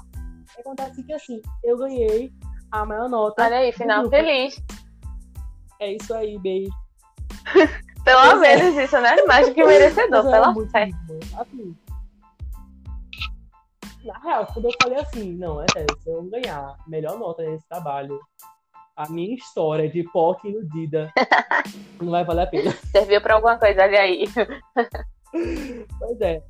Acontece 0.60 1.04
que 1.04 1.14
assim, 1.14 1.42
eu 1.64 1.78
ganhei 1.78 2.32
a 2.72 2.86
maior 2.86 3.10
nota. 3.10 3.44
Olha 3.44 3.58
aí, 3.58 3.72
final 3.72 4.02
grupo. 4.02 4.16
feliz. 4.16 4.62
É 5.80 5.94
isso 5.94 6.14
aí, 6.14 6.38
beijo. 6.40 6.72
Pelo 8.04 8.22
é. 8.22 8.36
menos 8.36 8.78
isso, 8.78 9.00
né? 9.00 9.16
Mais 9.28 9.48
do 9.48 9.54
que 9.54 9.64
merecedor, 9.64 10.28
é 10.28 10.32
pela 10.32 10.54
muito 10.54 10.72
fé. 10.72 10.86
lindo, 10.86 11.20
Assim, 11.38 11.76
na 14.04 14.18
real, 14.20 14.48
quando 14.54 14.66
eu 14.66 14.72
falei 14.82 15.00
assim, 15.00 15.34
não, 15.36 15.62
é 15.62 15.66
sério, 15.72 15.98
se 16.02 16.10
eu 16.10 16.24
ganhar 16.24 16.76
melhor 16.88 17.18
nota 17.18 17.44
nesse 17.44 17.68
trabalho, 17.68 18.20
a 18.96 19.10
minha 19.10 19.36
história 19.36 19.90
de 19.90 20.04
POC 20.12 20.48
iludida 20.50 21.12
não 22.02 22.12
vai 22.12 22.24
valer 22.24 22.44
a 22.44 22.48
pena. 22.48 22.72
Serviu 22.92 23.22
pra 23.22 23.36
alguma 23.36 23.58
coisa, 23.58 23.84
olha 23.84 24.00
aí. 24.02 24.26
Pois 26.00 26.20
é. 26.22 26.42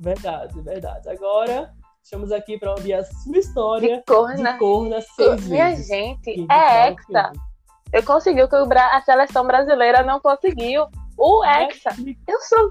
Verdade, 0.00 0.60
verdade. 0.62 1.10
Agora, 1.10 1.74
estamos 2.02 2.32
aqui 2.32 2.58
para 2.58 2.70
ouvir 2.70 2.94
a 2.94 3.04
sua 3.04 3.36
história 3.36 3.98
De 3.98 4.02
corna. 4.04 4.52
de 4.54 4.58
corna 4.58 5.00
seis 5.02 5.46
Minha 5.46 5.68
vezes. 5.70 5.88
gente, 5.88 6.46
é 6.50 6.88
Hexa. 6.88 7.32
Eu 7.92 8.02
consegui 8.02 8.42
o 8.42 8.48
que 8.48 8.56
a 8.56 9.00
seleção 9.02 9.46
brasileira 9.46 10.02
não 10.02 10.20
conseguiu. 10.20 10.86
O 11.18 11.44
Hexa. 11.44 11.90
Eu 12.26 12.40
sou. 12.40 12.68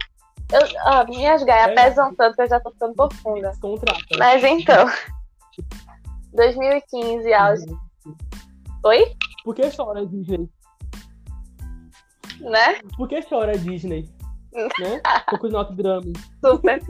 Eu, 0.52 0.62
ó, 0.86 1.06
minhas 1.06 1.44
gaias 1.44 1.72
É. 1.72 1.76
pesam 1.76 2.16
tanto 2.16 2.36
que 2.36 2.42
eu 2.44 2.50
já 2.50 2.60
tô 2.60 2.72
ficando 2.72 2.96
profunda. 2.96 3.52
Mas 4.18 4.44
então. 4.44 4.86
2015, 6.34 7.34
auge. 7.34 7.66
Oi? 8.84 9.16
Por 9.44 9.56
que 9.56 9.70
chora 9.76 10.06
Disney? 10.06 10.50
Né? 12.40 12.80
Por 12.96 13.08
que 13.08 13.22
chora 13.24 13.58
Disney? 13.58 14.08
né? 14.80 15.02
Pouco 15.30 15.50
nota 15.50 15.74
drama. 15.74 16.14
Super. 16.44 16.82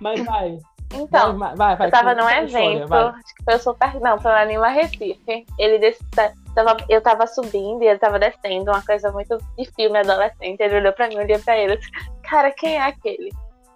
Mas 0.00 0.24
vai. 0.24 0.58
Então, 0.94 1.38
vai, 1.38 1.56
vai, 1.56 1.76
vai. 1.76 1.86
eu 1.86 1.90
tava 1.90 2.14
num 2.14 2.28
história, 2.28 2.42
evento, 2.42 2.88
vai. 2.88 3.04
acho 3.04 3.34
que 3.34 3.44
foi 3.44 3.54
o 3.54 3.58
Super. 3.58 4.00
Não, 4.00 4.20
foi 4.20 4.30
lá 4.30 4.44
em 4.44 4.58
Recife. 4.60 5.46
Ele 5.58 5.78
desse, 5.78 6.04
tava, 6.54 6.76
eu 6.88 7.00
tava 7.00 7.26
subindo 7.26 7.82
e 7.82 7.88
ele 7.88 7.98
tava 7.98 8.18
descendo, 8.18 8.70
uma 8.70 8.82
coisa 8.82 9.10
muito 9.10 9.38
de 9.56 9.64
filme 9.72 9.98
adolescente. 9.98 10.60
Ele 10.60 10.76
olhou 10.76 10.92
pra 10.92 11.08
mim, 11.08 11.18
olhei 11.18 11.38
pra 11.38 11.56
ele. 11.56 11.76
disse, 11.76 11.90
Cara, 12.22 12.50
quem 12.50 12.76
é 12.76 12.82
aquele? 12.82 13.30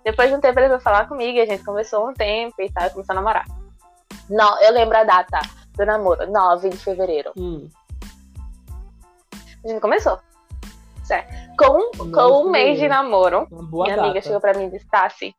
Depois 0.04 0.28
de 0.28 0.36
um 0.36 0.40
tempo 0.40 0.58
ele 0.60 0.68
veio 0.68 0.80
falar 0.80 1.08
comigo, 1.08 1.36
e 1.36 1.40
a 1.40 1.46
gente 1.46 1.64
conversou 1.64 2.08
um 2.08 2.14
tempo 2.14 2.54
e 2.60 2.70
tal, 2.70 2.90
começou 2.90 3.12
a 3.12 3.16
namorar. 3.16 3.44
Não, 4.30 4.60
eu 4.62 4.72
lembro 4.72 4.96
a 4.96 5.04
data 5.04 5.40
do 5.76 5.84
namoro, 5.84 6.30
9 6.30 6.70
de 6.70 6.76
fevereiro. 6.76 7.32
Hum. 7.36 7.68
A 9.64 9.68
gente 9.68 9.80
começou. 9.80 10.18
Certo. 11.02 11.32
Com, 11.56 12.10
com 12.12 12.46
um 12.46 12.50
mês 12.50 12.78
de 12.78 12.88
namoro, 12.88 13.46
minha 13.50 13.96
data. 13.96 14.02
amiga 14.02 14.22
chegou 14.22 14.40
pra 14.40 14.54
mim 14.54 14.66
e 14.66 14.70
disse, 14.70 14.86
Tassi, 14.88 15.34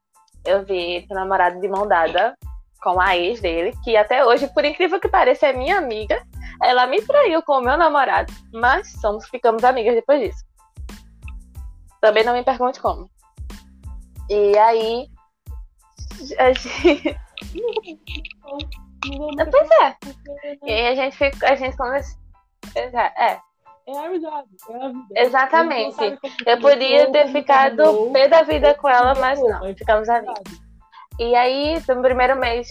eu 0.45 0.63
vi 0.63 1.05
teu 1.07 1.15
namorado 1.15 1.59
de 1.59 1.67
mão 1.67 1.87
dada 1.87 2.35
com 2.81 2.99
a 2.99 3.17
ex 3.17 3.41
dele, 3.41 3.73
que 3.83 3.95
até 3.97 4.25
hoje, 4.25 4.47
por 4.53 4.63
incrível 4.65 4.99
que 4.99 5.07
pareça, 5.07 5.47
é 5.47 5.53
minha 5.53 5.77
amiga. 5.77 6.21
Ela 6.61 6.87
me 6.87 7.01
traiu 7.01 7.41
com 7.43 7.53
o 7.53 7.61
meu 7.61 7.77
namorado, 7.77 8.33
mas 8.51 8.91
somos, 8.99 9.27
ficamos 9.29 9.63
amigas 9.63 9.93
depois 9.93 10.21
disso. 10.21 10.43
Também 12.01 12.23
não 12.23 12.33
me 12.33 12.43
pergunte 12.43 12.79
como. 12.79 13.09
E 14.29 14.57
aí. 14.57 15.07
A 16.39 16.51
gente, 16.53 17.15
pois 19.51 19.69
é. 19.81 19.97
E 20.63 20.71
aí 20.71 20.87
a 20.87 20.95
gente 20.95 21.15
ficou, 21.15 21.47
a 21.47 21.55
gente 21.55 21.77
começou. 21.77 22.19
É, 22.75 23.39
É 23.87 23.97
a 23.97 24.05
amizade, 24.05 24.49
é 24.69 25.21
a. 25.21 25.23
Exatamente. 25.23 26.19
Eu 26.45 26.59
podia 26.59 27.11
ter 27.11 27.31
ficado 27.31 28.11
pé 28.11 28.27
da 28.27 28.41
vida 28.43 28.73
com 28.75 28.89
ela, 28.89 29.15
mas 29.15 29.39
não, 29.39 29.73
ficamos 29.75 30.09
amigos. 30.09 30.66
E 31.19 31.35
aí, 31.35 31.81
no 31.87 32.01
primeiro 32.01 32.35
mês, 32.37 32.67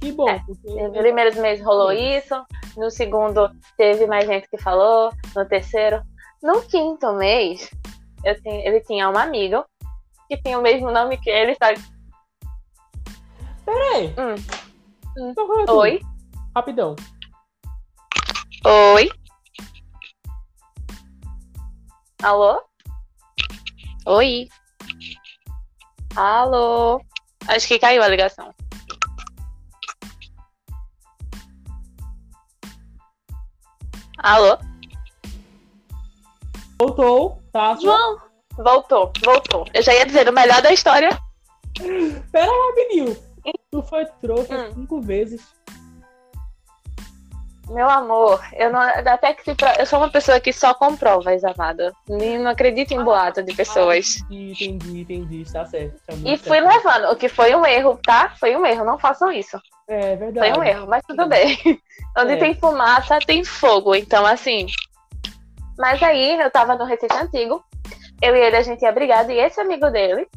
Que 0.00 0.10
bom, 0.10 0.28
É, 0.28 0.40
porque 0.40 0.82
no 0.88 0.92
primeiro 0.94 1.40
mês 1.40 1.62
rolou 1.62 1.90
Sim. 1.90 2.16
isso, 2.18 2.44
no 2.76 2.90
segundo 2.90 3.48
teve 3.76 4.04
mais 4.06 4.26
gente 4.26 4.48
que 4.48 4.58
falou, 4.58 5.12
no 5.36 5.46
terceiro. 5.46 6.02
No 6.42 6.60
quinto 6.62 7.12
mês, 7.12 7.70
eu 8.24 8.40
tinha- 8.42 8.66
ele 8.66 8.80
tinha 8.80 9.08
um 9.08 9.16
amigo 9.16 9.64
que 10.28 10.36
tinha 10.38 10.58
o 10.58 10.62
mesmo 10.62 10.90
nome 10.90 11.18
que 11.18 11.30
ele, 11.30 11.54
sabe? 11.54 11.80
Peraí. 13.64 14.08
Hum. 14.18 14.34
Então, 15.30 15.60
é 15.60 15.66
tudo? 15.66 15.78
Oi? 15.78 16.00
Rapidão. 16.56 16.96
Oi? 18.96 19.08
Alô? 22.24 22.60
Oi? 24.06 24.48
Alô? 26.16 27.00
Acho 27.48 27.66
que 27.68 27.78
caiu 27.78 28.02
a 28.02 28.08
ligação. 28.08 28.54
Alô? 34.18 34.58
Voltou, 36.78 37.42
tá? 37.52 37.76
João! 37.76 38.18
Voltou, 38.56 39.12
voltou. 39.24 39.66
Eu 39.72 39.82
já 39.82 39.94
ia 39.94 40.04
dizer 40.06 40.28
o 40.28 40.32
melhor 40.32 40.60
da 40.62 40.72
história. 40.72 41.08
Pera 42.30 42.50
rapidinho. 42.68 43.16
Tu 43.70 43.82
foi 43.82 44.04
trouxa 44.20 44.68
Hum. 44.68 44.74
cinco 44.74 45.00
vezes. 45.00 45.40
Meu 47.68 47.88
amor, 47.88 48.42
eu 48.54 48.70
não. 48.72 48.80
Até 48.80 49.32
que 49.34 49.44
se 49.44 49.54
pro- 49.54 49.68
eu 49.78 49.86
sou 49.86 50.00
uma 50.00 50.10
pessoa 50.10 50.40
que 50.40 50.52
só 50.52 50.74
comprova, 50.74 51.30
amada. 51.54 51.92
E 52.08 52.36
não 52.38 52.50
acredito 52.50 52.92
em 52.92 53.02
boato 53.02 53.42
de 53.42 53.54
pessoas. 53.54 54.16
Ah, 54.22 54.26
entendi, 54.34 54.68
entendi, 54.68 55.00
entendi. 55.02 55.52
Tá 55.52 55.64
certo. 55.64 55.94
Tá 56.06 56.12
E 56.14 56.16
muito 56.16 56.42
fui 56.44 56.60
certo. 56.60 56.68
levando, 56.74 57.12
o 57.12 57.16
que 57.16 57.28
foi 57.28 57.54
um 57.54 57.64
erro, 57.64 57.98
tá? 58.04 58.34
Foi 58.38 58.56
um 58.56 58.66
erro, 58.66 58.84
não 58.84 58.98
façam 58.98 59.30
isso. 59.32 59.58
É 59.88 60.16
verdade. 60.16 60.50
Foi 60.50 60.58
um 60.58 60.64
erro, 60.64 60.86
mas 60.88 61.02
tudo 61.06 61.26
bem. 61.26 61.56
Onde 62.18 62.32
É. 62.32 62.36
tem 62.36 62.54
fumaça, 62.54 63.18
tem 63.20 63.44
fogo. 63.44 63.94
Então, 63.94 64.26
assim. 64.26 64.66
Mas 65.78 66.02
aí, 66.02 66.38
eu 66.40 66.50
tava 66.50 66.74
no 66.74 66.84
Recife 66.84 67.14
Antigo. 67.14 67.64
Eu 68.20 68.36
e 68.36 68.40
ele, 68.40 68.56
a 68.56 68.62
gente 68.62 68.82
ia 68.82 68.92
brigado. 68.92 69.30
E 69.32 69.38
esse 69.38 69.60
amigo 69.60 69.88
dele 69.90 70.28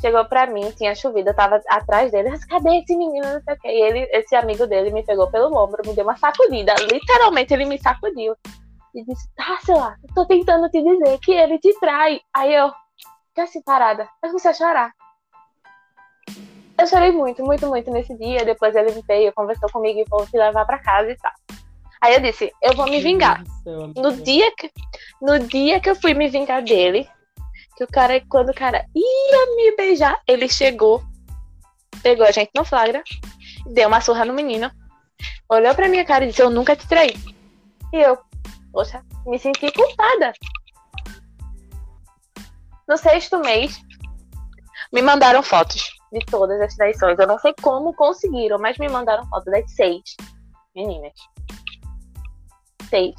chegou 0.00 0.24
pra 0.24 0.46
mim, 0.46 0.70
tinha 0.72 0.94
chovido. 0.94 1.30
Eu 1.30 1.34
tava 1.34 1.60
atrás 1.68 2.10
dele. 2.12 2.30
Cadê 2.48 2.78
esse 2.78 2.96
menino? 2.96 3.26
Não 3.26 3.42
sei 3.42 3.54
o 3.54 3.58
quê. 3.58 3.68
E 3.68 3.82
ele, 3.82 4.00
esse 4.12 4.34
amigo 4.34 4.66
dele 4.66 4.90
me 4.90 5.04
pegou 5.04 5.30
pelo 5.30 5.56
ombro, 5.56 5.82
me 5.86 5.94
deu 5.94 6.04
uma 6.04 6.16
sacudida. 6.16 6.74
Literalmente, 6.90 7.52
ele 7.52 7.64
me 7.64 7.78
sacudiu. 7.78 8.34
E 8.94 9.04
disse: 9.04 9.28
Tá, 9.34 9.58
sei 9.64 9.74
lá, 9.74 9.96
tô 10.14 10.26
tentando 10.26 10.68
te 10.68 10.82
dizer 10.82 11.18
que 11.18 11.32
ele 11.32 11.58
te 11.58 11.72
trai. 11.78 12.20
Aí 12.34 12.54
eu, 12.54 12.70
fiquei 13.28 13.44
assim 13.44 13.62
parada. 13.62 14.08
Eu 14.22 14.30
comecei 14.30 14.50
a 14.50 14.54
chorar. 14.54 14.92
Eu 16.80 16.86
chorei 16.86 17.10
muito, 17.10 17.44
muito, 17.44 17.66
muito 17.66 17.90
nesse 17.90 18.16
dia. 18.16 18.44
Depois 18.44 18.74
ele 18.74 19.02
veio, 19.06 19.32
conversou 19.32 19.68
comigo 19.70 20.00
e 20.00 20.08
falou 20.08 20.26
se 20.26 20.36
levar 20.36 20.64
pra 20.64 20.78
casa 20.78 21.10
e 21.10 21.16
tal. 21.16 21.32
Aí 22.00 22.14
eu 22.14 22.20
disse, 22.20 22.52
eu 22.62 22.74
vou 22.74 22.88
me 22.88 23.00
vingar. 23.00 23.42
No 23.96 24.12
dia 24.12 24.54
que, 24.56 24.70
no 25.20 25.38
dia 25.40 25.80
que 25.80 25.90
eu 25.90 25.96
fui 25.96 26.14
me 26.14 26.28
vingar 26.28 26.62
dele, 26.62 27.08
que 27.78 27.84
o 27.84 27.86
cara, 27.86 28.20
quando 28.28 28.50
o 28.50 28.54
cara 28.54 28.84
ia 28.92 29.54
me 29.54 29.76
beijar, 29.76 30.20
ele 30.26 30.48
chegou, 30.48 31.00
pegou 32.02 32.26
a 32.26 32.32
gente 32.32 32.50
no 32.56 32.64
flagra, 32.64 33.04
deu 33.66 33.86
uma 33.86 34.00
surra 34.00 34.24
no 34.24 34.34
menino, 34.34 34.68
olhou 35.48 35.72
pra 35.76 35.88
minha 35.88 36.04
cara 36.04 36.24
e 36.24 36.28
disse, 36.28 36.42
eu 36.42 36.50
nunca 36.50 36.74
te 36.74 36.88
traí. 36.88 37.14
E 37.92 37.96
eu, 37.98 38.18
poxa, 38.72 39.00
me 39.24 39.38
senti 39.38 39.70
culpada. 39.70 40.32
No 42.88 42.96
sexto 42.96 43.38
mês, 43.38 43.80
me 44.92 45.00
mandaram 45.00 45.40
fotos 45.40 45.88
de 46.12 46.18
todas 46.26 46.60
as 46.60 46.74
traições. 46.74 47.16
Eu 47.16 47.28
não 47.28 47.38
sei 47.38 47.54
como 47.62 47.94
conseguiram, 47.94 48.58
mas 48.58 48.76
me 48.78 48.88
mandaram 48.88 49.24
fotos 49.28 49.52
das 49.52 49.70
seis 49.70 50.02
meninas. 50.74 51.12
Seis. 52.90 53.14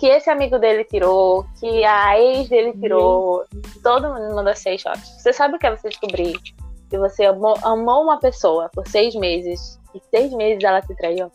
Que 0.00 0.06
esse 0.06 0.30
amigo 0.30 0.58
dele 0.58 0.82
tirou, 0.82 1.44
que 1.60 1.84
a 1.84 2.18
ex 2.18 2.48
dele 2.48 2.72
tirou. 2.72 3.44
Todo 3.82 4.08
mundo 4.08 4.34
mandou 4.34 4.56
seis 4.56 4.82
fotos. 4.82 5.06
Você 5.18 5.30
sabe 5.32 5.56
o 5.56 5.58
que 5.58 5.66
é 5.66 5.76
você 5.76 5.90
descobrir 5.90 6.40
que 6.88 6.98
você 6.98 7.26
amou, 7.26 7.56
amou 7.62 8.02
uma 8.02 8.18
pessoa 8.18 8.68
por 8.70 8.86
seis 8.88 9.14
meses 9.14 9.78
e 9.94 10.00
seis 10.10 10.32
meses 10.32 10.64
ela 10.64 10.80
te 10.80 10.94
traiu? 10.96 11.30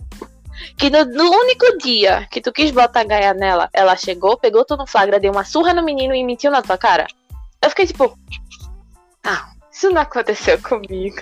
Que 0.78 0.90
no, 0.90 1.06
no 1.06 1.30
único 1.32 1.78
dia 1.78 2.28
que 2.30 2.42
tu 2.42 2.52
quis 2.52 2.72
botar 2.72 3.04
gaia 3.04 3.34
nela, 3.34 3.70
ela 3.72 3.96
chegou, 3.96 4.38
pegou 4.38 4.66
tu 4.66 4.76
no 4.76 4.88
flagra, 4.88 5.20
deu 5.20 5.32
uma 5.32 5.46
surra 5.46 5.74
no 5.74 5.84
menino 5.84 6.16
e 6.16 6.24
mentiu 6.24 6.52
na 6.52 6.62
tua 6.62 6.78
cara? 6.78 7.08
Eu 7.62 7.70
fiquei 7.70 7.86
tipo. 7.86 8.18
Ah, 9.24 9.52
isso 9.76 9.90
não 9.90 10.02
aconteceu 10.02 10.58
comigo. 10.62 11.18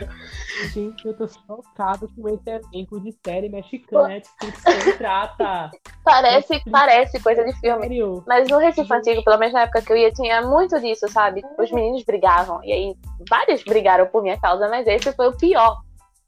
Gente, 0.72 1.08
eu 1.08 1.18
tô 1.18 1.28
chocado 1.28 2.08
com 2.16 2.30
esse 2.30 2.48
elenco 2.48 3.02
de 3.02 3.12
série 3.26 3.50
mexicana. 3.50 4.10
Netflix 4.10 4.98
trata. 5.00 5.72
Parece, 6.04 6.52
Netflix. 6.52 6.72
parece 6.72 7.20
coisa 7.20 7.44
de 7.44 7.54
filme. 7.60 7.82
Sério. 7.82 8.24
Mas 8.28 8.48
no 8.48 8.60
Recife 8.60 8.94
Antigo, 8.94 9.24
pelo 9.24 9.40
menos 9.40 9.56
na 9.56 9.62
época 9.62 9.82
que 9.82 9.92
eu 9.92 9.98
ia, 9.98 10.12
tinha 10.12 10.44
muito 10.44 10.80
disso, 10.80 11.08
sabe? 11.08 11.42
Os 11.58 11.72
meninos 11.72 12.04
brigavam. 12.04 12.64
E 12.64 12.72
aí, 12.72 12.96
vários 13.28 13.64
brigaram 13.64 14.06
por 14.06 14.22
minha 14.22 14.40
causa, 14.40 14.70
mas 14.70 14.86
esse 14.86 15.12
foi 15.14 15.30
o 15.30 15.36
pior. 15.36 15.82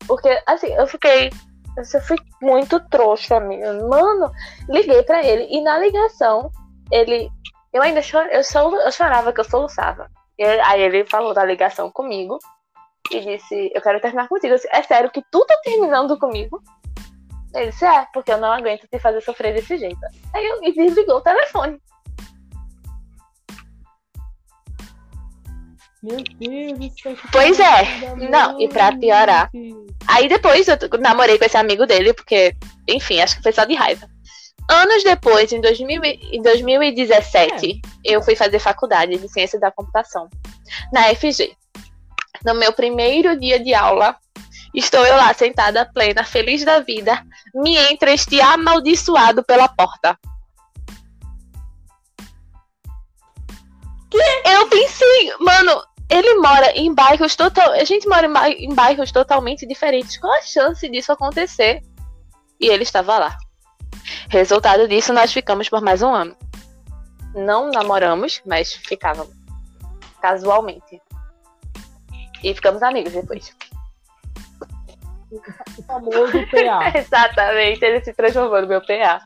Porque, 0.08 0.42
assim, 0.48 0.74
eu 0.74 0.88
fiquei. 0.88 1.30
Eu 1.78 2.02
fui 2.02 2.18
muito 2.42 2.80
trouxa, 2.90 3.38
amiga. 3.38 3.72
Mano, 3.88 4.32
liguei 4.68 5.04
pra 5.04 5.24
ele. 5.24 5.46
E 5.52 5.62
na 5.62 5.78
ligação, 5.78 6.50
ele. 6.92 7.30
Eu 7.72 7.84
ainda 7.84 8.02
chor, 8.02 8.26
eu, 8.32 8.44
só, 8.44 8.68
eu 8.76 8.92
chorava 8.92 9.32
que 9.32 9.42
eu 9.42 9.46
soluçava. 9.46 10.10
Aí 10.66 10.82
ele 10.82 11.06
falou 11.06 11.34
da 11.34 11.44
ligação 11.44 11.92
comigo. 11.92 12.40
E 13.12 13.20
disse: 13.20 13.72
Eu 13.74 13.82
quero 13.82 14.02
terminar 14.02 14.28
contigo. 14.28 14.54
Eu 14.54 14.58
disse, 14.58 14.70
é 14.72 14.82
sério 14.82 15.12
que 15.12 15.24
tu 15.32 15.46
tá 15.46 15.56
terminando 15.64 16.18
comigo? 16.18 16.62
Ele 17.54 17.72
disse: 17.72 17.86
É, 17.86 18.08
porque 18.14 18.32
eu 18.32 18.38
não 18.38 18.52
aguento 18.52 18.88
te 18.88 19.00
fazer 19.00 19.22
sofrer 19.22 19.54
desse 19.54 19.78
jeito. 19.78 20.00
Aí 20.34 20.46
eu 20.46 20.62
desligou 20.74 21.18
o 21.18 21.22
telefone. 21.22 21.80
Meu 26.04 26.18
Deus 26.40 26.94
Pois 27.32 27.60
é. 27.60 28.16
Não, 28.30 28.62
e 28.62 28.68
pra 28.68 28.96
piorar. 28.96 29.50
Aí 30.08 30.28
depois 30.28 30.68
eu 30.68 30.78
namorei 31.00 31.40
com 31.40 31.46
esse 31.46 31.58
amigo 31.58 31.88
dele, 31.88 32.14
porque, 32.14 32.56
enfim, 32.88 33.22
acho 33.22 33.38
que 33.38 33.42
foi 33.44 33.52
só 33.52 33.66
de 33.66 33.74
raiva. 33.74 34.08
Anos 34.70 35.04
depois, 35.04 35.52
em, 35.52 35.62
2000, 35.62 36.04
e- 36.04 36.38
em 36.38 36.42
2017, 36.42 37.82
eu 38.04 38.22
fui 38.22 38.36
fazer 38.36 38.60
faculdade 38.60 39.18
de 39.18 39.30
ciência 39.30 39.60
da 39.60 39.72
computação 39.72 40.28
na 40.92 41.10
FG. 41.14 41.56
No 42.44 42.56
meu 42.56 42.74
primeiro 42.74 43.40
dia 43.40 43.60
de 43.60 43.74
aula, 43.74 44.16
estou 44.74 45.06
eu 45.06 45.16
lá 45.16 45.34
sentada 45.34 45.86
plena, 45.86 46.24
feliz 46.24 46.64
da 46.66 46.80
vida, 46.80 47.24
me 47.54 47.78
entra 47.78 48.12
este 48.12 48.42
amaldiçoado 48.42 49.44
pela 49.44 49.68
porta. 49.68 50.18
Eu 54.46 54.68
pensei, 54.70 55.34
mano, 55.40 55.84
ele 56.10 56.36
mora 56.36 56.72
em 56.72 56.94
bairros 56.94 57.36
total. 57.36 57.72
A 57.74 57.84
gente 57.84 58.08
mora 58.08 58.28
em 58.50 58.74
bairros 58.74 59.12
totalmente 59.12 59.68
diferentes. 59.68 60.18
Qual 60.18 60.34
a 60.34 60.42
chance 60.42 60.88
disso 60.90 61.12
acontecer? 61.12 61.82
E 62.60 62.68
ele 62.68 62.84
estava 62.84 63.18
lá. 63.18 63.38
Resultado 64.36 64.86
disso, 64.86 65.14
nós 65.14 65.32
ficamos 65.32 65.70
por 65.70 65.80
mais 65.80 66.02
um 66.02 66.14
ano. 66.14 66.36
Não 67.34 67.72
namoramos, 67.72 68.42
mas 68.46 68.74
ficávamos. 68.74 69.34
Casualmente. 70.22 71.02
E 72.44 72.54
ficamos 72.54 72.84
amigos 72.84 73.14
depois. 73.14 73.56
O 75.78 75.84
famoso 75.84 76.34
PA. 76.52 76.92
Exatamente, 77.00 77.86
ele 77.86 78.04
se 78.04 78.14
transformou 78.14 78.62
no 78.62 78.68
meu 78.68 78.82
PA. 78.82 79.22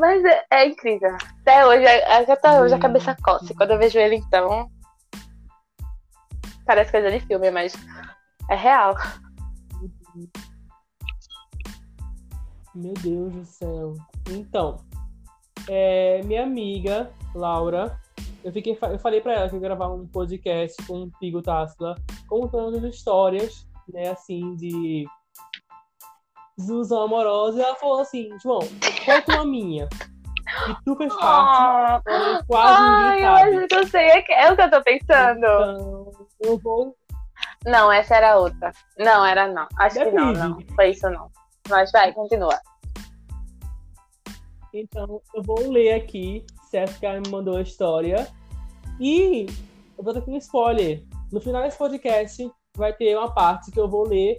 Mas 0.00 0.24
é, 0.24 0.44
é 0.50 0.66
incrível. 0.66 1.16
Até 1.42 1.64
hoje, 1.64 1.86
a- 1.86 2.32
até 2.32 2.60
hoje 2.60 2.74
a 2.74 2.78
cabeça 2.80 3.16
coça. 3.22 3.54
Quando 3.54 3.70
eu 3.70 3.78
vejo 3.78 4.00
ele, 4.00 4.16
então. 4.16 4.68
Parece 6.66 6.90
coisa 6.90 7.08
de 7.08 7.20
filme, 7.20 7.52
mas 7.52 7.72
é 8.50 8.56
real. 8.56 8.96
Meu 12.78 12.94
Deus 12.94 13.32
do 13.32 13.44
céu. 13.44 13.94
Então, 14.30 14.76
é, 15.68 16.22
minha 16.22 16.44
amiga, 16.44 17.10
Laura, 17.34 17.98
eu, 18.44 18.52
fiquei, 18.52 18.78
eu 18.80 18.98
falei 19.00 19.20
pra 19.20 19.32
ela 19.34 19.48
que 19.48 19.56
eu 19.56 19.60
ia 19.60 19.68
gravar 19.68 19.88
um 19.88 20.06
podcast 20.06 20.80
com 20.86 21.02
o 21.02 21.10
Pigo 21.18 21.42
Tássila, 21.42 21.96
contando 22.28 22.86
histórias, 22.86 23.66
né, 23.92 24.10
assim, 24.10 24.54
de 24.54 25.06
desilusão 26.56 27.02
amorosa. 27.02 27.58
E 27.58 27.62
ela 27.62 27.74
falou 27.74 28.00
assim, 28.00 28.28
João, 28.40 28.60
conta 29.04 29.34
uma 29.34 29.44
minha. 29.44 29.88
E 30.70 30.84
tu 30.84 30.94
fez 30.94 31.12
parte, 31.16 32.04
porém 32.04 32.44
quase 32.46 32.80
Ai, 32.80 33.16
ninguém 33.16 33.24
eu 33.24 33.36
sabe. 33.36 33.56
acho 33.56 33.66
que 33.66 33.74
eu 33.74 33.86
sei. 33.88 34.06
É, 34.06 34.46
é 34.46 34.52
o 34.52 34.56
que 34.56 34.62
eu 34.62 34.70
tô 34.70 34.82
pensando. 34.84 35.38
Então, 35.38 36.12
eu 36.42 36.58
vou 36.58 36.96
Não, 37.66 37.90
essa 37.90 38.14
era 38.14 38.38
outra. 38.38 38.70
Não, 38.96 39.26
era 39.26 39.48
não. 39.48 39.66
Acho 39.76 39.98
que 39.98 40.10
não, 40.12 40.32
Depende. 40.32 40.66
não. 40.68 40.76
Foi 40.76 40.90
isso 40.90 41.10
não. 41.10 41.28
Mas 41.68 41.90
vai, 41.92 42.12
continua. 42.12 42.58
Então, 44.72 45.20
eu 45.34 45.42
vou 45.42 45.70
ler 45.70 45.94
aqui, 45.94 46.44
ela 47.02 47.20
me 47.20 47.28
mandou 47.30 47.56
a 47.56 47.62
história. 47.62 48.28
E 49.00 49.46
eu 49.96 50.04
vou 50.04 50.12
dar 50.12 50.20
aqui 50.20 50.30
um 50.30 50.36
spoiler. 50.36 51.04
No 51.32 51.40
final 51.40 51.62
desse 51.62 51.78
podcast, 51.78 52.50
vai 52.76 52.92
ter 52.92 53.16
uma 53.16 53.32
parte 53.32 53.70
que 53.70 53.80
eu 53.80 53.88
vou 53.88 54.06
ler. 54.06 54.38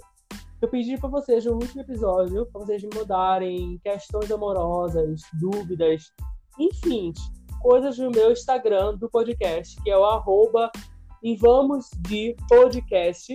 Eu 0.62 0.68
pedi 0.68 0.98
para 0.98 1.10
vocês 1.10 1.46
no 1.46 1.54
último 1.54 1.82
episódio, 1.82 2.46
para 2.48 2.62
vocês 2.62 2.84
me 2.84 2.89
mandarem 2.94 3.80
questões 3.84 4.30
amorosas, 4.30 5.22
dúvidas, 5.39 6.12
enfim, 6.60 7.13
coisas 7.62 7.98
no 7.98 8.12
meu 8.12 8.32
Instagram 8.32 8.96
do 8.98 9.10
podcast, 9.10 9.82
que 9.82 9.89
é 9.89 9.98
o 9.98 10.04
arroba 10.04 10.70
e 11.24 11.36
vamos 11.36 11.89
de 12.02 12.36
podcast. 12.50 13.34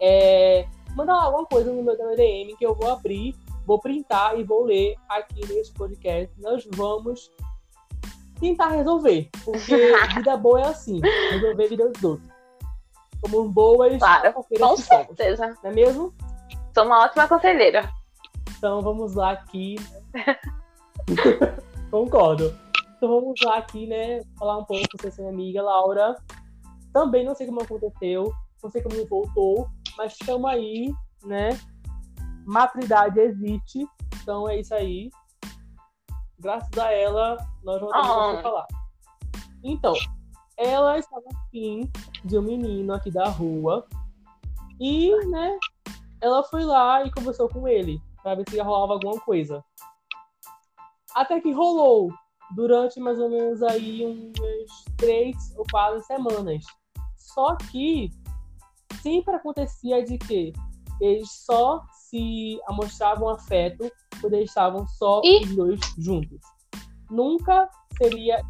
É, 0.00 0.66
manda 0.94 1.12
lá 1.12 1.24
alguma 1.24 1.46
coisa 1.46 1.72
no 1.72 1.82
meu 1.82 1.96
DM 2.16 2.56
que 2.56 2.64
eu 2.64 2.74
vou 2.74 2.90
abrir 2.90 3.34
vou 3.66 3.78
printar 3.78 4.38
e 4.38 4.44
vou 4.44 4.64
ler 4.64 4.94
aqui 5.08 5.40
nesse 5.46 5.72
podcast. 5.72 6.32
Nós 6.40 6.66
vamos 6.74 7.32
tentar 8.40 8.68
resolver. 8.68 9.30
Porque 9.44 9.76
vida 10.14 10.36
boa 10.36 10.60
é 10.60 10.66
assim, 10.68 11.00
resolver 11.30 11.64
a 11.64 11.68
vida 11.68 11.88
dos 11.88 12.04
outros. 12.04 12.28
Como 13.20 13.48
boas 13.48 13.96
Claro, 13.98 14.32
Com 14.34 14.44
somos, 14.56 14.80
certeza. 14.80 15.56
não 15.62 15.70
é 15.70 15.74
mesmo? 15.74 16.14
Sou 16.74 16.84
uma 16.84 17.04
ótima 17.04 17.26
conselheira. 17.26 17.90
Então 18.58 18.82
vamos 18.82 19.14
lá 19.14 19.32
aqui. 19.32 19.76
Concordo. 21.90 22.54
Então 22.96 23.08
vamos 23.08 23.40
lá 23.42 23.58
aqui, 23.58 23.86
né? 23.86 24.20
Falar 24.38 24.58
um 24.58 24.64
pouco 24.64 24.84
com 25.00 25.08
essa 25.08 25.22
minha 25.22 25.32
amiga 25.32 25.62
Laura. 25.62 26.16
Também 26.92 27.24
não 27.24 27.34
sei 27.34 27.46
como 27.46 27.62
aconteceu, 27.62 28.32
não 28.62 28.70
sei 28.70 28.82
como 28.82 29.04
voltou, 29.06 29.68
mas 29.96 30.12
estamos 30.12 30.50
aí, 30.50 30.92
né? 31.24 31.50
Maturidade 32.46 33.18
existe, 33.20 33.86
então 34.22 34.48
é 34.48 34.60
isso 34.60 34.74
aí. 34.74 35.10
Graças 36.38 36.76
a 36.78 36.90
ela, 36.90 37.36
nós 37.62 37.80
voltamos 37.80 38.08
Oh. 38.08 38.38
a 38.38 38.42
falar. 38.42 38.66
Então, 39.62 39.94
ela 40.58 40.98
estava 40.98 41.24
afim 41.34 41.90
de 42.24 42.38
um 42.38 42.42
menino 42.42 42.92
aqui 42.92 43.10
da 43.10 43.28
rua 43.28 43.86
e, 44.78 45.10
né, 45.26 45.58
ela 46.20 46.42
foi 46.44 46.64
lá 46.64 47.02
e 47.04 47.10
conversou 47.10 47.48
com 47.48 47.66
ele 47.66 48.00
para 48.22 48.34
ver 48.34 48.48
se 48.48 48.60
rolava 48.60 48.94
alguma 48.94 49.18
coisa. 49.20 49.64
Até 51.14 51.40
que 51.40 51.52
rolou 51.52 52.12
durante 52.54 53.00
mais 53.00 53.18
ou 53.18 53.30
menos 53.30 53.62
aí 53.62 54.04
umas 54.04 54.84
três 54.96 55.36
ou 55.56 55.64
quatro 55.70 56.02
semanas. 56.02 56.64
Só 57.16 57.56
que 57.56 58.10
sempre 59.04 59.34
acontecia 59.34 60.02
de 60.02 60.16
que 60.16 60.52
eles 60.98 61.30
só 61.30 61.82
se 62.08 62.58
mostravam 62.70 63.28
afeto 63.28 63.90
quando 64.20 64.34
eles 64.34 64.48
estavam 64.48 64.88
só 64.88 65.20
Ih. 65.22 65.44
os 65.44 65.56
dois 65.56 65.80
juntos. 65.98 66.40
Nunca 67.10 67.68
seria 67.98 68.40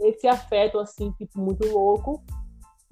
esse 0.00 0.26
afeto 0.26 0.80
assim, 0.80 1.12
tipo, 1.12 1.38
muito 1.38 1.64
louco, 1.68 2.20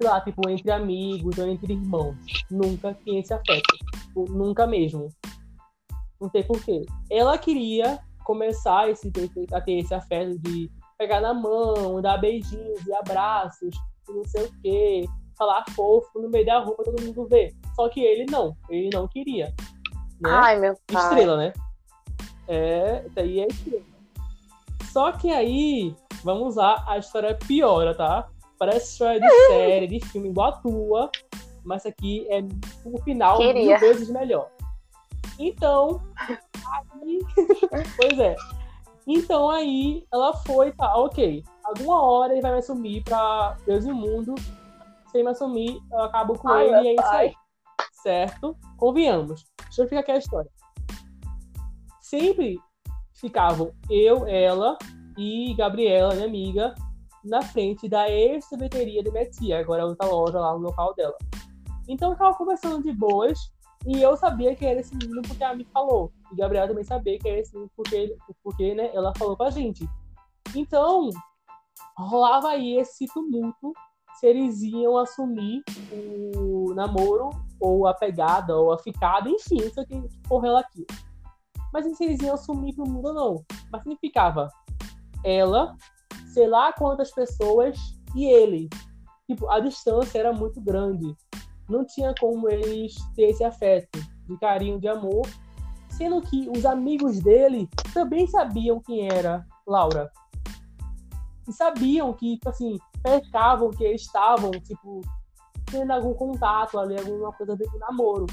sei 0.01 0.09
lá, 0.09 0.21
tipo, 0.21 0.47
entre 0.49 0.71
amigos 0.71 1.37
ou 1.37 1.47
entre 1.47 1.73
irmãos. 1.73 2.15
Nunca 2.49 2.93
tinha 3.03 3.19
esse 3.19 3.33
afeto. 3.33 3.77
Tipo, 4.05 4.31
nunca 4.31 4.65
mesmo. 4.65 5.09
Não 6.19 6.29
sei 6.29 6.43
porquê. 6.43 6.85
Ela 7.09 7.37
queria 7.37 7.99
começar 8.23 8.89
esse, 8.89 9.11
a 9.51 9.59
ter 9.59 9.79
esse 9.79 9.93
afeto 9.93 10.39
de 10.39 10.71
pegar 10.97 11.19
na 11.19 11.33
mão, 11.33 12.01
dar 12.01 12.17
beijinhos 12.17 12.85
e 12.85 12.93
abraços, 12.93 13.75
e 14.07 14.13
não 14.13 14.23
sei 14.23 14.45
o 14.45 14.61
quê, 14.61 15.05
falar 15.41 15.63
fofo 15.71 16.21
no 16.21 16.29
meio 16.29 16.45
da 16.45 16.59
rua 16.59 16.77
todo 16.83 17.01
mundo 17.01 17.25
ver. 17.25 17.55
Só 17.75 17.89
que 17.89 17.99
ele 17.99 18.29
não, 18.29 18.55
ele 18.69 18.91
não 18.93 19.07
queria. 19.07 19.47
Né? 20.21 20.29
Ai, 20.29 20.59
meu 20.59 20.77
pai. 20.85 21.03
Estrela, 21.03 21.35
né? 21.35 21.53
É, 22.47 23.03
daí 23.15 23.39
é 23.39 23.47
estrela. 23.47 23.83
Só 24.91 25.11
que 25.13 25.31
aí, 25.31 25.95
vamos 26.23 26.57
lá, 26.57 26.83
a 26.87 26.99
história 26.99 27.35
piora, 27.47 27.95
tá? 27.95 28.29
Parece 28.59 28.91
história 28.91 29.19
de 29.19 29.29
série, 29.47 29.87
de 29.87 29.99
filme, 30.05 30.29
igual 30.29 30.49
a 30.49 30.57
tua, 30.57 31.09
mas 31.63 31.87
aqui 31.87 32.27
é 32.29 32.43
o 32.85 33.01
final 33.01 33.37
Queria. 33.39 33.79
mil 33.79 33.79
vezes 33.79 34.09
melhor. 34.11 34.47
Então, 35.39 36.03
aí, 37.01 37.19
pois 37.97 38.19
é. 38.19 38.35
Então 39.07 39.49
aí 39.49 40.05
ela 40.13 40.33
foi, 40.33 40.71
tá, 40.73 40.95
ok. 40.97 41.43
Alguma 41.63 42.03
hora 42.03 42.33
ele 42.33 42.41
vai 42.41 42.51
me 42.51 42.59
assumir 42.59 43.03
pra 43.03 43.57
Deus 43.65 43.85
e 43.85 43.91
o 43.91 43.95
mundo. 43.95 44.35
Se 45.11 45.17
ele 45.17 45.25
me 45.25 45.31
assumir, 45.31 45.77
eu 45.91 45.99
acabo 46.03 46.39
com 46.39 46.47
Ai, 46.47 46.67
ele 46.67 46.81
e 46.81 46.87
é 46.87 46.93
isso 46.93 47.09
aí. 47.09 47.33
Certo? 47.91 48.57
Convenhamos. 48.77 49.43
Deixa 49.63 49.81
eu 49.81 49.83
explicar 49.83 49.99
aqui 49.99 50.11
a 50.11 50.17
história. 50.17 50.51
Sempre 51.99 52.57
ficavam 53.13 53.73
eu, 53.89 54.25
ela 54.25 54.77
e 55.17 55.53
Gabriela, 55.55 56.15
minha 56.15 56.25
amiga, 56.25 56.73
na 57.23 57.41
frente 57.41 57.89
da 57.89 58.09
ex-sorveteria 58.09 59.03
de 59.03 59.11
minha 59.11 59.29
tia, 59.29 59.59
agora 59.59 59.85
outra 59.85 60.07
loja 60.07 60.39
lá 60.39 60.53
no 60.53 60.59
local 60.59 60.95
dela. 60.95 61.15
Então 61.87 62.09
eu 62.09 62.15
ficava 62.15 62.35
conversando 62.35 62.81
de 62.81 62.93
boas 62.93 63.37
e 63.85 64.01
eu 64.01 64.15
sabia 64.15 64.55
que 64.55 64.65
era 64.65 64.79
esse 64.79 64.95
menino 64.95 65.21
porque 65.21 65.43
ela 65.43 65.55
me 65.55 65.65
falou. 65.65 66.11
E 66.31 66.35
Gabriela 66.35 66.69
também 66.69 66.83
sabia 66.83 67.19
que 67.19 67.27
era 67.27 67.39
esse 67.39 67.53
menino 67.53 67.71
porque, 67.75 68.17
porque 68.41 68.73
né, 68.73 68.89
ela 68.93 69.13
falou 69.17 69.35
pra 69.35 69.49
gente. 69.49 69.87
Então, 70.55 71.09
rolava 71.97 72.49
aí 72.49 72.77
esse 72.77 73.05
tumulto 73.07 73.73
se 74.21 74.27
eles 74.27 74.61
iam 74.61 74.99
assumir 74.99 75.63
o 76.35 76.75
namoro, 76.75 77.31
ou 77.59 77.87
a 77.87 77.93
pegada, 77.93 78.55
ou 78.55 78.71
a 78.71 78.77
ficada, 78.77 79.27
enfim, 79.27 79.57
isso 79.57 79.81
aqui 79.81 79.99
porra 80.29 80.47
ela 80.47 80.59
aqui. 80.59 80.85
Mas 81.73 81.97
se 81.97 82.03
eles 82.03 82.21
iam 82.21 82.35
assumir 82.35 82.75
pro 82.75 82.87
mundo 82.87 83.07
ou 83.07 83.13
não. 83.15 83.45
Mas 83.71 83.81
significava 83.81 84.47
ela, 85.25 85.75
sei 86.31 86.47
lá 86.47 86.71
quantas 86.71 87.09
pessoas, 87.09 87.79
e 88.15 88.25
ele. 88.25 88.69
Tipo, 89.27 89.49
a 89.49 89.59
distância 89.59 90.19
era 90.19 90.31
muito 90.31 90.61
grande. 90.61 91.15
Não 91.67 91.83
tinha 91.83 92.13
como 92.19 92.47
eles 92.47 92.93
ter 93.15 93.29
esse 93.31 93.43
afeto, 93.43 93.99
de 94.27 94.37
carinho, 94.37 94.79
de 94.79 94.87
amor. 94.87 95.25
Sendo 95.89 96.21
que 96.21 96.47
os 96.55 96.63
amigos 96.63 97.19
dele 97.21 97.67
também 97.91 98.27
sabiam 98.27 98.79
quem 98.81 99.07
era 99.07 99.43
Laura. 99.65 100.11
E 101.47 101.53
sabiam 101.53 102.13
que, 102.13 102.35
tipo 102.35 102.49
assim, 102.49 102.77
pescavam 103.03 103.71
que 103.71 103.85
estavam, 103.93 104.51
tipo, 104.51 105.01
tendo 105.69 105.91
algum 105.91 106.13
contato 106.13 106.79
ali, 106.79 106.97
alguma 106.97 107.31
coisa 107.33 107.55
ver 107.55 107.69
com 107.69 107.77
namoro. 107.79 108.27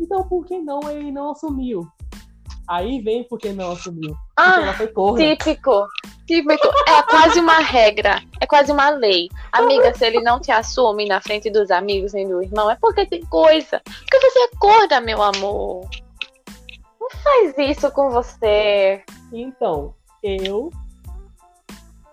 Então, 0.00 0.26
por 0.28 0.44
que 0.44 0.58
não 0.60 0.80
ele 0.90 1.10
não 1.12 1.32
assumiu? 1.32 1.86
Aí 2.66 3.00
vem 3.00 3.24
por 3.24 3.38
que 3.38 3.52
não 3.52 3.72
assumiu. 3.72 4.16
Ah, 4.36 4.60
ela 4.60 4.72
foi 4.72 4.88
corna. 4.88 5.18
típico. 5.18 5.86
Típico. 6.26 6.68
É 6.88 7.02
quase 7.02 7.38
uma 7.38 7.58
regra. 7.58 8.22
É 8.40 8.46
quase 8.46 8.72
uma 8.72 8.88
lei. 8.88 9.28
Amiga, 9.52 9.94
se 9.94 10.06
ele 10.06 10.20
não 10.22 10.40
te 10.40 10.50
assume 10.50 11.06
na 11.06 11.20
frente 11.20 11.50
dos 11.50 11.70
amigos 11.70 12.14
nem 12.14 12.26
do 12.26 12.42
irmão, 12.42 12.70
é 12.70 12.76
porque 12.80 13.04
tem 13.04 13.22
coisa. 13.26 13.82
Porque 13.84 14.18
você 14.18 14.38
é 14.38 14.48
corda, 14.58 15.00
meu 15.00 15.22
amor. 15.22 15.86
Não 16.98 17.10
faz 17.22 17.54
isso 17.58 17.90
com 17.90 18.10
você. 18.10 19.04
Então, 19.30 19.94
eu. 20.22 20.70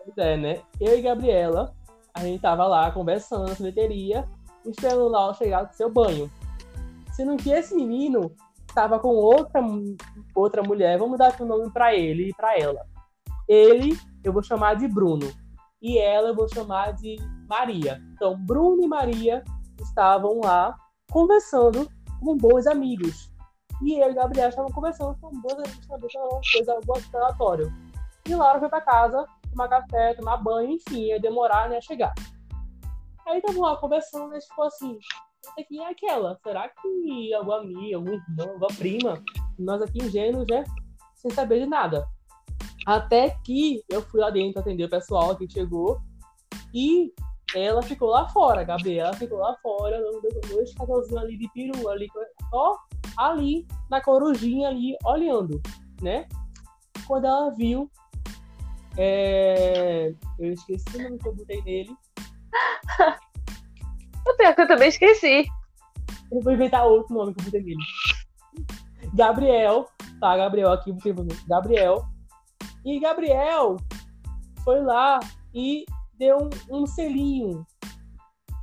Pois 0.03 0.17
é, 0.17 0.35
né? 0.35 0.59
Eu 0.81 0.99
e 0.99 1.01
Gabriela, 1.01 1.73
a 2.21 2.27
gente 2.27 2.41
tava 2.41 2.67
lá 2.67 2.91
conversando 2.91 3.47
na 3.47 3.55
sorveteria, 3.55 4.27
esperando 4.65 5.07
lá 5.07 5.29
o 5.29 5.33
chegar 5.33 5.63
do 5.63 5.73
seu 5.73 5.89
banho. 5.89 6.31
Sendo 7.13 7.35
que 7.35 7.49
esse 7.49 7.75
menino 7.75 8.31
tava 8.73 8.99
com 8.99 9.09
outra, 9.09 9.61
outra 10.35 10.63
mulher, 10.63 10.97
vamos 10.97 11.17
dar 11.17 11.35
o 11.39 11.45
nome 11.45 11.69
pra 11.71 11.93
ele 11.93 12.29
e 12.29 12.33
pra 12.33 12.57
ela. 12.57 12.85
Ele 13.47 13.97
eu 14.23 14.31
vou 14.31 14.43
chamar 14.43 14.75
de 14.75 14.87
Bruno. 14.87 15.31
E 15.81 15.97
ela 15.97 16.29
eu 16.29 16.35
vou 16.35 16.47
chamar 16.47 16.93
de 16.93 17.17
Maria. 17.49 17.99
Então, 18.13 18.37
Bruno 18.37 18.83
e 18.83 18.87
Maria 18.87 19.43
estavam 19.79 20.39
lá 20.43 20.75
conversando 21.11 21.89
como 22.19 22.35
bons 22.35 22.67
amigos. 22.67 23.31
E 23.81 23.99
eu 23.99 24.11
e 24.11 24.13
Gabriel 24.13 24.49
estavam 24.49 24.71
conversando 24.71 25.17
com 25.19 25.31
bons 25.41 25.53
amigos 25.53 25.87
também, 25.87 26.09
uma 26.15 26.39
coisa 26.53 26.73
algo 26.73 26.93
relatório. 27.11 27.73
E 28.27 28.35
Laura 28.35 28.59
foi 28.59 28.69
pra 28.69 28.81
casa 28.81 29.25
tomar 29.51 29.67
café, 29.67 30.13
tomar 30.15 30.37
banho, 30.37 30.71
enfim, 30.71 31.01
ia 31.05 31.19
demorar 31.19 31.69
né, 31.69 31.77
a 31.77 31.81
chegar. 31.81 32.13
Aí 33.27 33.37
estavam 33.37 33.61
lá 33.61 33.75
conversando, 33.77 34.29
né, 34.29 34.39
tipo 34.39 34.61
assim, 34.63 34.97
essa 35.43 35.59
aqui 35.59 35.79
é 35.79 35.89
aquela. 35.89 36.37
Será 36.43 36.69
que 36.69 37.33
alguma 37.33 37.59
amiga, 37.59 37.97
algum 37.97 38.13
irmão, 38.13 38.49
alguma 38.49 38.67
prima? 38.77 39.23
Nós 39.57 39.81
aqui 39.81 40.03
ingênuos, 40.03 40.45
né? 40.47 40.63
Sem 41.15 41.31
saber 41.31 41.59
de 41.59 41.65
nada. 41.65 42.07
Até 42.85 43.31
que 43.43 43.83
eu 43.89 44.01
fui 44.01 44.19
lá 44.19 44.29
dentro 44.29 44.59
atender 44.59 44.85
o 44.85 44.89
pessoal 44.89 45.35
que 45.35 45.49
chegou 45.49 45.99
e 46.73 47.13
ela 47.55 47.81
ficou 47.81 48.09
lá 48.09 48.27
fora, 48.29 48.63
Gabriela 48.63 49.13
ficou 49.13 49.39
lá 49.39 49.55
fora, 49.61 50.01
dois 50.49 50.73
casalzinhos 50.73 51.21
ali 51.21 51.37
de 51.37 51.49
peru, 51.49 51.89
ali, 51.89 52.07
só 52.49 52.77
ali 53.17 53.67
na 53.89 54.01
corujinha 54.01 54.69
ali, 54.69 54.95
olhando, 55.03 55.61
né? 56.01 56.27
Quando 57.05 57.25
ela 57.25 57.49
viu, 57.51 57.91
é... 58.97 60.13
eu 60.39 60.53
esqueci 60.53 60.97
o 60.97 61.03
nome 61.03 61.17
que 61.17 61.27
eu 61.27 61.35
botei 61.35 61.61
nele, 61.63 61.95
O 64.27 64.35
pior 64.35 64.53
que 64.53 64.61
eu 64.61 64.67
também 64.67 64.89
esqueci. 64.89 65.45
eu 66.31 66.41
vou 66.41 66.53
inventar 66.53 66.85
outro 66.85 67.13
nome 67.13 67.33
que 67.33 67.41
eu 67.41 67.45
botei 67.45 67.61
nele. 67.63 67.79
Gabriel, 69.13 69.87
tá? 70.19 70.37
Gabriel 70.37 70.71
aqui, 70.71 70.91
botei 70.91 71.11
o 71.11 71.27
Gabriel. 71.47 72.05
E 72.85 72.99
Gabriel 72.99 73.77
foi 74.63 74.81
lá 74.81 75.19
e 75.53 75.85
deu 76.17 76.37
um, 76.69 76.81
um 76.81 76.85
selinho. 76.85 77.65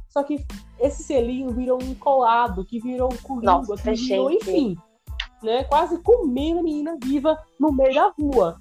Só 0.09 0.23
que 0.23 0.45
esse 0.81 1.03
selinho 1.03 1.51
virou 1.51 1.83
um 1.83 1.95
colado, 1.95 2.65
que 2.65 2.81
virou 2.81 3.13
um 3.13 3.17
coringa, 3.17 3.77
que 3.77 3.95
virou, 3.95 4.31
gente. 4.31 4.51
enfim, 4.51 4.77
né? 5.43 5.65
Quase 5.65 6.01
comendo 6.03 6.61
a 6.61 6.63
menina 6.63 6.97
viva 7.03 7.37
no 7.59 7.73
meio 7.73 7.95
da 7.95 8.13
rua. 8.19 8.61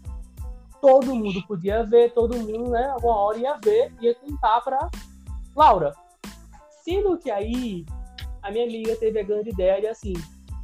Todo 0.82 1.16
mundo 1.16 1.46
podia 1.48 1.84
ver, 1.84 2.14
todo 2.14 2.38
mundo, 2.38 2.70
né? 2.70 2.90
Alguma 2.90 3.16
hora 3.16 3.38
ia 3.38 3.58
ver, 3.64 3.94
ia 4.00 4.14
contar 4.16 4.62
pra 4.62 4.90
Laura. 5.56 5.94
Sendo 6.84 7.18
que 7.18 7.32
aí 7.32 7.86
a 8.42 8.52
minha 8.52 8.66
amiga 8.66 8.96
teve 8.96 9.20
a 9.20 9.24
grande 9.24 9.50
ideia 9.50 9.82
de 9.82 9.88
assim, 9.88 10.14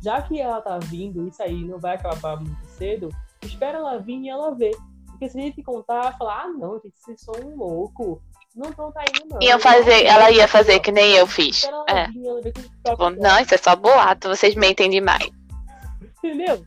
já 0.01 0.21
que 0.21 0.39
ela 0.39 0.61
tá 0.61 0.77
vindo, 0.79 1.27
isso 1.27 1.41
aí 1.41 1.65
não 1.65 1.79
vai 1.79 1.95
acabar 1.95 2.37
muito 2.37 2.65
cedo, 2.65 3.09
espera 3.41 3.79
ela 3.79 3.97
vir 3.97 4.19
e 4.19 4.29
ela 4.29 4.53
ver. 4.53 4.75
Porque 5.07 5.29
se 5.29 5.39
a 5.39 5.41
gente 5.41 5.63
contar, 5.63 6.17
falar, 6.17 6.43
ah, 6.43 6.47
não, 6.47 6.79
gente, 6.79 6.93
vocês 6.97 7.21
são 7.21 7.33
um 7.45 7.55
louco. 7.55 8.21
Não 8.55 8.69
estão 8.69 8.91
tá 8.91 9.03
indo, 9.03 9.33
não. 9.33 9.41
Iam 9.41 9.59
fazer, 9.59 10.05
ela 10.05 10.29
ia 10.29 10.47
fazer 10.47 10.79
que 10.79 10.91
nem 10.91 11.13
eu 11.13 11.25
fiz. 11.25 11.63
Ela 11.63 11.85
É. 11.87 12.07
vir, 12.07 12.27
ela 12.27 12.41
Bom, 12.41 12.51
próprios 12.83 13.19
Não, 13.19 13.39
isso 13.39 13.55
é 13.55 13.57
só 13.57 13.75
boato, 13.75 14.29
vocês 14.29 14.53
mentem 14.55 14.89
demais. 14.89 15.29
Entendeu? 16.23 16.63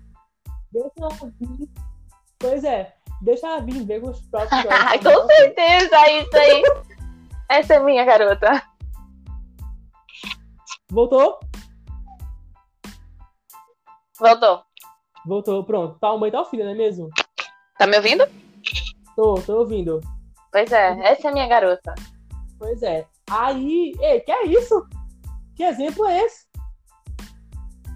Deixa 0.73 0.91
ela 0.99 1.33
vir. 1.41 1.69
Pois 2.39 2.65
é, 2.65 2.95
deixa 3.21 3.47
ela 3.47 3.61
vir 3.61 3.85
ver 3.85 4.01
com 4.01 4.11
os 4.11 4.21
próprios 4.23 4.65
olhos. 4.67 5.03
Com 5.03 5.27
certeza, 5.27 6.11
isso 6.11 6.37
aí. 6.37 6.63
Essa 7.49 7.75
é 7.75 7.81
minha 7.81 8.05
garota. 8.05 8.63
Voltou? 10.91 11.39
Voltou. 14.19 14.65
Voltou, 15.25 15.65
pronto. 15.65 15.99
Tá 15.99 16.13
o 16.13 16.19
mãe 16.19 16.31
tá 16.31 16.41
o 16.41 16.45
filho, 16.45 16.65
não 16.65 16.73
é 16.73 16.75
mesmo? 16.75 17.11
Tá 17.79 17.87
me 17.87 17.97
ouvindo? 17.97 18.25
Tô, 19.15 19.35
tô 19.43 19.59
ouvindo. 19.59 20.01
Pois 20.53 20.71
é, 20.73 20.99
essa 21.01 21.29
é 21.29 21.31
a 21.31 21.35
minha 21.35 21.47
garota. 21.47 21.95
Pois 22.59 22.83
é. 22.83 23.07
Aí, 23.31 23.93
ei, 24.01 24.21
que 24.21 24.33
é 24.33 24.47
isso? 24.47 24.87
Que 25.55 25.65
exemplo 25.65 26.07
é 26.07 26.23
esse? 26.25 26.47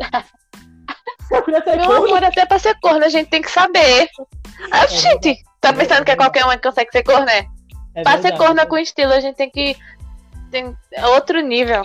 Eu 1.40 1.44
queria 1.44 1.60
ter 1.62 1.76
Meu 1.76 1.86
corno. 1.86 2.06
amor, 2.06 2.24
até 2.24 2.46
pra 2.46 2.58
ser 2.58 2.78
corno 2.80 3.04
a 3.04 3.08
gente 3.08 3.28
tem 3.30 3.42
que 3.42 3.50
saber. 3.50 4.08
Ah, 4.70 4.84
É 4.84 4.88
gente, 4.88 5.42
tá 5.60 5.72
pensando 5.72 6.04
que 6.04 6.10
é 6.10 6.16
qualquer 6.16 6.44
um 6.46 6.50
que 6.50 6.58
consegue 6.58 6.90
ser 6.92 7.02
corno, 7.02 7.26
né? 7.26 7.46
É 7.94 8.02
Pra 8.02 8.12
ser 8.12 8.22
verdade, 8.22 8.38
corna 8.38 8.66
com 8.66 8.78
estilo, 8.78 9.12
a 9.12 9.20
gente 9.20 9.36
tem 9.36 9.50
que. 9.50 9.76
Tem 10.50 10.76
outro 11.14 11.40
nível. 11.40 11.84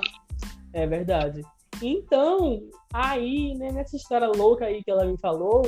É 0.73 0.85
verdade. 0.85 1.41
Então, 1.81 2.59
aí, 2.93 3.53
né, 3.55 3.71
nessa 3.71 3.95
história 3.95 4.27
louca 4.27 4.65
aí 4.65 4.83
que 4.83 4.91
ela 4.91 5.05
me 5.05 5.17
falou, 5.17 5.61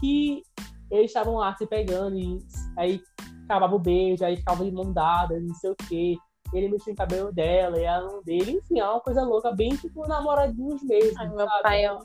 que 0.00 0.42
eles 0.90 1.06
estavam 1.10 1.34
lá 1.34 1.54
se 1.54 1.66
pegando 1.66 2.16
e 2.18 2.38
aí 2.76 3.00
acabava 3.44 3.74
o 3.74 3.78
beijo, 3.78 4.24
aí 4.24 4.36
ficava 4.36 4.64
de 4.64 4.70
mão 4.72 4.92
dada, 4.92 5.38
não 5.40 5.54
sei 5.54 5.70
o 5.70 5.76
quê. 5.88 6.16
Ele 6.52 6.68
mexia 6.68 6.92
no 6.92 6.96
cabelo 6.96 7.32
dela 7.32 7.78
e 7.78 7.84
ela 7.84 8.06
não 8.06 8.22
dele. 8.22 8.52
Enfim, 8.52 8.80
é 8.80 8.84
uma 8.84 9.00
coisa 9.00 9.22
louca, 9.22 9.52
bem 9.52 9.70
tipo 9.70 10.06
namoradinhos 10.08 10.82
mesmo. 10.82 11.18
Ai, 11.18 11.28
meu 11.28 11.46
pai, 11.62 11.86
ó. 11.86 11.98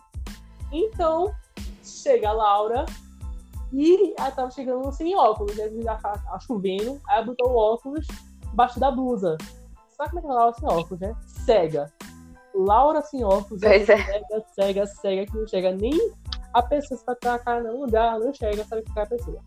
Então, 0.73 1.33
chega 1.83 2.29
a 2.29 2.33
Laura 2.33 2.85
e 3.71 4.13
ela 4.17 4.31
tava 4.31 4.51
chegando 4.51 4.91
sem 4.91 5.15
óculos, 5.15 5.55
né? 5.55 5.69
Tava 6.01 6.39
chovendo, 6.41 6.99
aí 7.07 7.17
ela 7.17 7.25
botou 7.25 7.51
o 7.51 7.55
óculos 7.55 8.07
embaixo 8.51 8.79
da 8.79 8.91
blusa. 8.91 9.37
Sabe 9.89 10.09
como 10.09 10.19
é 10.19 10.21
que 10.21 10.27
é 10.27 10.31
Laura 10.31 10.53
sem 10.53 10.67
óculos, 10.67 10.99
né? 10.99 11.15
Cega. 11.45 11.93
Laura 12.55 13.01
sem 13.01 13.23
óculos, 13.23 13.61
Pois 13.61 13.89
é. 13.89 13.97
cega, 13.97 14.45
cega, 14.53 14.85
cega, 14.87 15.25
que 15.25 15.37
não 15.37 15.47
chega 15.47 15.71
nem 15.71 16.13
a 16.53 16.61
pessoa 16.61 16.97
se 16.97 17.05
tá 17.05 17.33
a 17.33 17.39
cara 17.39 17.63
no 17.63 17.81
lugar, 17.81 18.19
não 18.19 18.33
chega, 18.33 18.63
sabe 18.65 18.83
que 18.83 18.99
é 18.99 19.03
a 19.03 19.07
pessoa. 19.07 19.41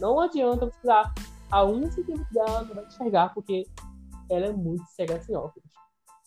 Não 0.00 0.18
adianta 0.20 0.66
você 0.66 0.86
dar 0.86 1.12
a 1.50 1.64
um 1.64 1.90
centímetro 1.90 2.26
dela, 2.32 2.62
não 2.62 2.74
vai 2.74 2.84
enxergar, 2.84 3.34
porque 3.34 3.66
ela 4.30 4.46
é 4.46 4.52
muito 4.52 4.84
cega 4.86 5.20
sem 5.20 5.36
óculos. 5.36 5.68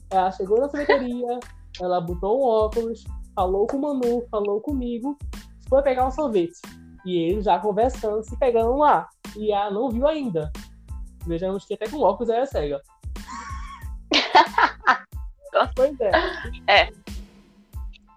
Ela 0.10 0.32
chegou 0.32 0.60
na 0.60 0.70
sorveteria, 0.70 1.40
ela 1.82 2.00
botou 2.00 2.40
um 2.40 2.44
óculos, 2.44 3.04
falou 3.40 3.66
com 3.66 3.78
o 3.78 3.82
Manu, 3.82 4.28
falou 4.30 4.60
comigo, 4.60 5.18
foi 5.70 5.82
pegar 5.82 6.06
um 6.06 6.12
sorvete. 6.12 6.60
E 7.06 7.18
eles 7.18 7.46
já 7.46 7.58
conversando, 7.58 8.22
se 8.22 8.38
pegando 8.38 8.76
lá. 8.76 9.08
E 9.38 9.54
ela 9.54 9.72
não 9.72 9.90
viu 9.90 10.06
ainda. 10.06 10.52
Vejamos 11.26 11.64
que 11.64 11.74
até 11.74 11.88
com 11.88 12.02
óculos 12.02 12.30
ela 12.30 12.42
é 12.42 12.46
cega. 12.46 12.82
pois 15.74 15.98
é. 16.02 16.12
É. 16.68 16.90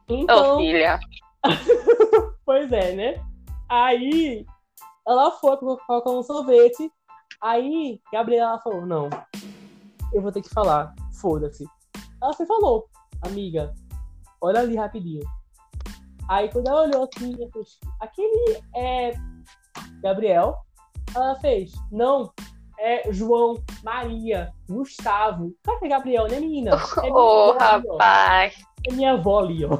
Ô, 0.09 0.15
Então, 0.15 0.57
filha. 0.59 0.99
Pois 2.45 2.73
é, 2.73 2.93
né? 2.93 3.25
Aí 3.69 4.45
ela 5.07 5.31
foi 5.31 5.57
colocar 5.57 6.11
um 6.11 6.25
sorvete. 6.25 6.91
Aí 7.41 8.01
Gabriela 8.13 8.59
falou: 8.59 8.85
Não, 8.85 9.09
eu 10.13 10.21
vou 10.21 10.33
ter 10.33 10.43
que 10.43 10.51
falar. 10.51 10.93
Foda-se. 11.21 11.65
Ela 12.21 12.33
se 12.33 12.45
falou: 12.45 12.89
Amiga, 13.23 13.73
olha 14.43 14.61
ali 14.61 14.77
rapidinho. 14.77 15.23
Aí 16.29 16.51
quando 16.51 16.69
ela 16.69 16.83
olhou 16.83 17.09
assim, 17.15 17.37
fez, 17.53 17.79
aquele 18.01 18.63
é 18.77 19.13
Gabriel. 20.03 20.57
Ela 21.15 21.35
fez: 21.41 21.73
Não, 21.91 22.33
é 22.79 23.11
João, 23.13 23.63
Maria, 23.83 24.53
Gustavo. 24.69 25.55
Claro 25.63 25.81
que 25.81 25.87
é 25.87 25.89
Gabriel, 25.89 26.29
né, 26.29 26.41
menina? 26.41 26.73
É 26.73 27.01
minha 27.11 27.13
ali, 27.13 27.89
ó. 27.89 27.99
rapaz. 27.99 28.55
É 28.89 28.93
minha 28.93 29.13
avó 29.13 29.41
ali, 29.41 29.65
ó. 29.65 29.79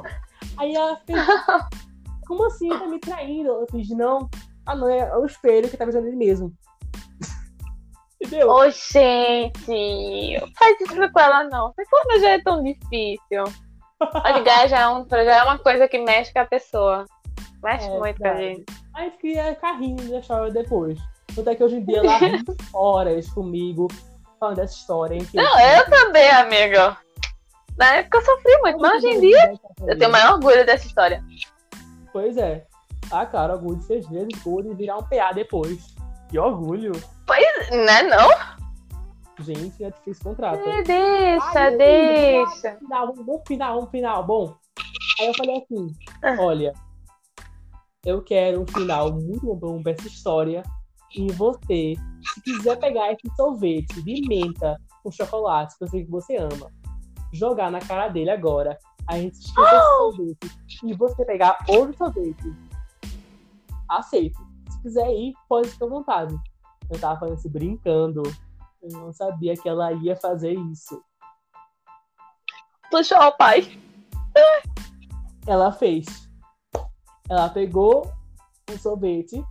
Aí 0.57 0.73
ela 0.73 0.95
fez. 1.05 1.19
Como 2.27 2.45
assim? 2.45 2.69
Tá 2.69 2.87
me 2.87 2.99
traindo? 2.99 3.49
Eu 3.49 3.67
fiz, 3.69 3.89
não. 3.89 4.29
Ah, 4.65 4.75
não, 4.75 4.89
é 4.89 5.17
o 5.17 5.25
espelho 5.25 5.69
que 5.69 5.75
tá 5.75 5.83
avisando 5.83 6.07
ele 6.07 6.15
mesmo. 6.15 6.53
Entendeu? 8.21 8.49
Ô, 8.49 8.69
gente. 8.69 10.39
Faz 10.57 10.79
isso 10.79 11.11
com 11.11 11.19
ela, 11.19 11.43
não. 11.45 11.73
Mas 11.77 11.89
como 11.89 12.19
já 12.19 12.29
é 12.29 12.41
tão 12.41 12.63
difícil? 12.63 13.43
Ligar 14.33 14.67
já 14.67 14.79
é, 14.81 14.89
um, 14.89 15.07
já 15.09 15.37
é 15.37 15.43
uma 15.43 15.57
coisa 15.57 15.87
que 15.87 15.99
mexe 15.99 16.33
com 16.33 16.39
a 16.39 16.45
pessoa. 16.45 17.05
Mexe 17.63 17.87
É, 17.87 17.97
muito 17.97 18.19
com 18.19 18.27
a 18.27 18.35
gente. 18.35 18.65
Aí 18.93 19.11
fiquei 19.11 19.55
carrinho 19.55 19.97
de 19.97 20.09
deixar 20.09 20.49
depois. 20.51 20.99
Tanto 21.35 21.49
é 21.49 21.55
que 21.55 21.63
hoje 21.63 21.77
em 21.77 21.85
dia 21.85 21.99
ela 21.99 22.17
ri 22.17 22.43
horas 22.73 23.29
comigo 23.29 23.87
falando 24.39 24.57
dessa 24.57 24.75
história. 24.75 25.15
Hein, 25.15 25.27
Não, 25.33 25.59
eu 25.59 25.89
também, 25.89 26.29
amiga. 26.29 26.97
Na 27.77 27.95
época 27.95 28.19
eu 28.19 28.21
sofri 28.21 28.57
muito, 28.61 28.79
mas 28.79 29.03
hoje 29.03 29.15
em 29.15 29.19
dia 29.19 29.53
eu 29.87 29.97
tenho 29.97 30.11
maior 30.11 30.33
orgulho 30.33 30.65
dessa 30.65 30.85
história. 30.85 31.23
Pois 32.11 32.37
é. 32.37 32.65
Ah, 33.11 33.25
cara, 33.25 33.53
orgulho 33.53 33.77
de 33.77 33.85
seis 33.85 34.07
vezes 34.07 34.27
e 34.45 34.73
virar 34.75 34.97
um 34.97 35.03
PA 35.03 35.31
depois. 35.33 35.95
Que 36.29 36.37
orgulho. 36.37 36.91
Né, 37.71 38.03
não? 38.03 38.29
Gente, 39.39 39.83
é 39.83 39.89
difícil 39.89 40.23
contrato. 40.23 40.63
Deixa, 40.85 41.59
Ai, 41.59 41.73
eu 41.73 41.77
deixa. 41.77 42.77
final, 42.77 43.07
vamos 43.07 43.25
vamos 43.25 43.41
final, 43.47 43.75
vamos 43.75 43.91
final. 43.91 44.23
Bom, 44.25 44.55
aí 45.19 45.27
eu 45.27 45.33
falei 45.33 45.57
assim, 45.57 45.87
Ah. 46.21 46.35
olha, 46.39 46.73
eu 48.05 48.21
quero 48.21 48.61
um 48.61 48.67
final 48.67 49.11
muito 49.11 49.53
bom 49.55 49.81
pra 49.81 49.93
essa 49.93 50.07
história. 50.07 50.61
E 51.15 51.31
você, 51.33 51.95
se 52.33 52.41
quiser 52.43 52.77
pegar 52.79 53.11
esse 53.11 53.35
sorvete 53.35 54.01
de 54.01 54.27
menta 54.27 54.79
com 55.03 55.11
chocolate, 55.11 55.77
que 55.77 55.83
eu 55.83 55.87
sei 55.87 56.05
que 56.05 56.11
você 56.11 56.37
ama, 56.37 56.71
jogar 57.31 57.69
na 57.71 57.79
cara 57.79 58.07
dele 58.07 58.31
agora, 58.31 58.77
a 59.07 59.17
gente 59.17 59.33
esquece 59.35 59.75
esse 59.75 59.97
sorvete, 59.97 60.51
e 60.83 60.93
você 60.95 61.25
pegar 61.25 61.57
outro 61.67 61.95
sorvete, 61.95 62.53
aceito. 63.89 64.39
Se 64.71 64.81
quiser 64.81 65.09
ir, 65.11 65.33
pode 65.47 65.69
ficar 65.69 65.85
à 65.85 65.89
vontade. 65.89 66.35
Eu 66.89 66.99
tava 66.99 67.19
falando 67.19 67.37
isso 67.37 67.49
brincando. 67.49 68.23
Eu 68.83 68.99
não 68.99 69.13
sabia 69.13 69.55
que 69.55 69.69
ela 69.69 69.93
ia 69.93 70.13
fazer 70.17 70.51
isso. 70.51 71.01
Puxou 72.91 73.17
o 73.17 73.31
pai. 73.37 73.79
ela 75.47 75.71
fez. 75.71 76.05
Ela 77.29 77.47
pegou 77.47 78.11
um 78.69 78.77
sorvete. 78.77 79.41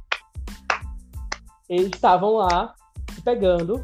Eles 1.66 1.86
estavam 1.94 2.34
lá 2.34 2.74
se 3.14 3.22
pegando. 3.22 3.82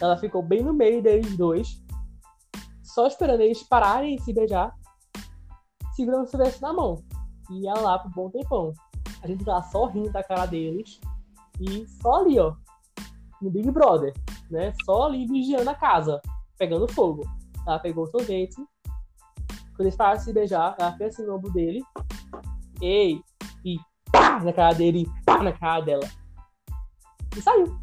Ela 0.00 0.16
ficou 0.18 0.40
bem 0.40 0.62
no 0.62 0.72
meio 0.72 1.02
deles 1.02 1.36
dois. 1.36 1.82
Só 2.84 3.08
esperando 3.08 3.40
eles 3.40 3.64
pararem 3.64 4.14
de 4.16 4.22
se 4.22 4.32
beijar. 4.32 4.72
Segurando 5.96 6.26
o 6.26 6.28
sorvete 6.28 6.62
na 6.62 6.72
mão. 6.72 7.02
E 7.50 7.64
ia 7.64 7.74
lá 7.74 7.98
por 7.98 8.08
um 8.08 8.12
bom 8.12 8.30
tempão. 8.30 8.72
A 9.20 9.26
gente 9.26 9.44
tava 9.44 9.66
só 9.66 9.86
rindo 9.86 10.12
da 10.12 10.22
cara 10.22 10.46
deles. 10.46 11.00
E 11.60 11.88
só 11.88 12.20
ali, 12.20 12.38
ó. 12.38 12.54
No 13.42 13.50
Big 13.50 13.68
Brother. 13.72 14.14
Né? 14.50 14.72
Só 14.84 15.06
ali 15.06 15.26
vigiando 15.26 15.70
a 15.70 15.74
casa. 15.74 16.20
Pegando 16.58 16.90
fogo. 16.92 17.22
Ela 17.66 17.78
pegou 17.78 18.04
o 18.04 18.10
sorvete. 18.10 18.56
Quando 19.76 19.80
eles 19.80 19.96
pararam 19.96 20.18
de 20.18 20.24
se 20.24 20.32
beijar, 20.32 20.74
ela 20.78 20.96
fez 20.96 21.14
assim 21.14 21.26
no 21.26 21.36
ombro 21.36 21.52
dele. 21.52 21.82
Ei! 22.80 23.20
E 23.64 23.78
pá 24.10 24.40
na 24.40 24.52
cara 24.52 24.74
dele, 24.74 25.02
e 25.02 25.24
pá 25.24 25.42
na 25.42 25.52
cara 25.52 25.80
dela. 25.82 26.08
E 27.36 27.42
saiu. 27.42 27.78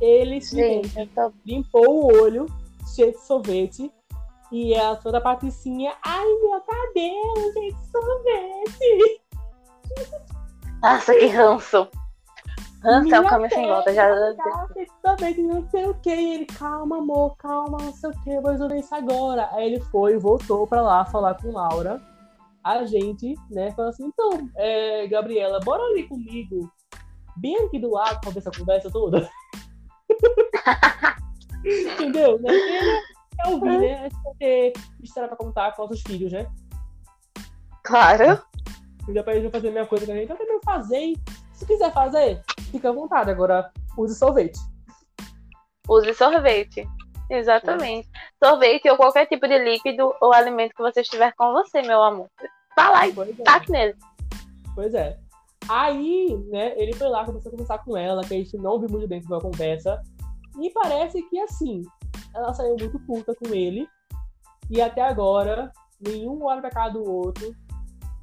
Ele 0.00 0.40
Gente, 0.40 1.06
tô... 1.08 1.32
limpou 1.44 2.04
o 2.04 2.22
olho, 2.22 2.46
cheio 2.94 3.12
de 3.12 3.20
sorvete. 3.20 3.90
E 4.52 4.74
ela 4.74 4.96
toda 4.96 5.20
patricinha. 5.20 5.94
Ai, 6.04 6.24
meu 6.24 6.60
cabelo, 6.60 7.52
cheio 7.52 7.74
de 7.74 7.86
sorvete. 7.90 9.22
Nossa, 10.82 11.14
que 11.14 11.26
ranço. 11.26 11.88
É 12.86 13.00
Minha 13.00 13.24
caminho 13.24 13.50
sem 13.50 13.66
volta. 13.66 13.92
Já... 13.92 14.08
Fez 14.72 14.88
sorvete, 15.04 15.42
não 15.42 15.68
sei 15.70 15.86
o 15.86 15.94
que. 15.94 16.08
Ele, 16.08 16.46
calma, 16.46 16.98
amor, 16.98 17.36
calma, 17.36 17.78
não 17.78 17.92
sei 17.92 18.10
o 18.10 18.20
que, 18.22 18.40
vou 18.40 18.52
resolver 18.52 18.78
isso 18.78 18.94
agora. 18.94 19.48
Aí 19.52 19.66
ele 19.66 19.80
foi 19.80 20.16
voltou 20.16 20.68
pra 20.68 20.80
lá 20.80 21.04
falar 21.04 21.34
com 21.34 21.50
Laura. 21.50 22.00
A 22.62 22.84
gente, 22.84 23.34
né, 23.50 23.72
falou 23.72 23.90
assim: 23.90 24.06
então, 24.06 24.48
é, 24.54 25.06
Gabriela, 25.08 25.58
bora 25.64 25.82
ali 25.82 26.04
comigo, 26.04 26.70
bem 27.36 27.56
aqui 27.56 27.78
do 27.80 27.90
lado, 27.90 28.20
pra 28.20 28.30
ver 28.30 28.38
essa 28.38 28.52
conversa 28.52 28.88
toda. 28.88 29.28
Entendeu? 31.66 32.38
Né? 32.40 32.52
É 33.44 33.48
ouvir, 33.48 33.78
né? 33.80 33.98
A 33.98 34.02
gente 34.04 34.22
vai 34.22 34.34
ter 34.38 34.72
história 35.02 35.28
pra 35.28 35.36
contar 35.36 35.72
com 35.72 35.82
nossos 35.82 36.02
filhos, 36.02 36.32
né? 36.32 36.46
Claro. 37.82 38.40
Já 39.12 39.22
pra 39.24 39.32
eles 39.32 39.44
não 39.44 39.50
fazer 39.50 39.68
a 39.68 39.72
mesma 39.72 39.88
coisa 39.88 40.06
que 40.06 40.12
a 40.12 40.14
gente, 40.14 40.30
eu 40.30 40.36
também 40.36 40.60
fazer. 40.64 41.14
Se 41.56 41.66
quiser 41.66 41.92
fazer, 41.92 42.42
fica 42.70 42.90
à 42.90 42.92
vontade. 42.92 43.30
Agora, 43.30 43.72
use 43.96 44.14
sorvete. 44.14 44.58
Use 45.88 46.12
sorvete. 46.14 46.86
Exatamente. 47.30 48.08
Sorvete 48.42 48.88
ou 48.90 48.96
qualquer 48.96 49.26
tipo 49.26 49.48
de 49.48 49.58
líquido 49.58 50.14
ou 50.20 50.32
alimento 50.32 50.74
que 50.74 50.82
você 50.82 51.00
estiver 51.00 51.32
com 51.34 51.52
você, 51.52 51.82
meu 51.82 52.02
amor. 52.02 52.28
Vá 52.76 52.90
lá 52.90 53.08
e 53.08 53.12
Pois 53.12 53.40
é. 53.40 53.42
taque 53.42 53.72
nele. 53.72 53.96
Pois 54.74 54.94
é. 54.94 55.18
Aí, 55.68 56.36
né, 56.50 56.74
ele 56.76 56.92
foi 56.92 57.08
lá, 57.08 57.24
começou 57.24 57.48
a 57.48 57.52
conversar 57.52 57.78
com 57.78 57.96
ela, 57.96 58.22
que 58.22 58.34
a 58.34 58.36
gente 58.36 58.56
não 58.58 58.78
viu 58.78 58.88
muito 58.90 59.08
dentro 59.08 59.28
da 59.28 59.40
conversa. 59.40 60.00
E 60.60 60.70
parece 60.70 61.22
que, 61.22 61.40
assim, 61.40 61.82
ela 62.34 62.52
saiu 62.52 62.76
muito 62.78 62.98
puta 63.00 63.34
com 63.34 63.52
ele. 63.52 63.88
E 64.70 64.80
até 64.80 65.00
agora, 65.00 65.72
nenhum 66.00 66.44
olha 66.44 66.60
pra 66.60 66.70
cara 66.70 66.90
do 66.90 67.02
outro. 67.02 67.54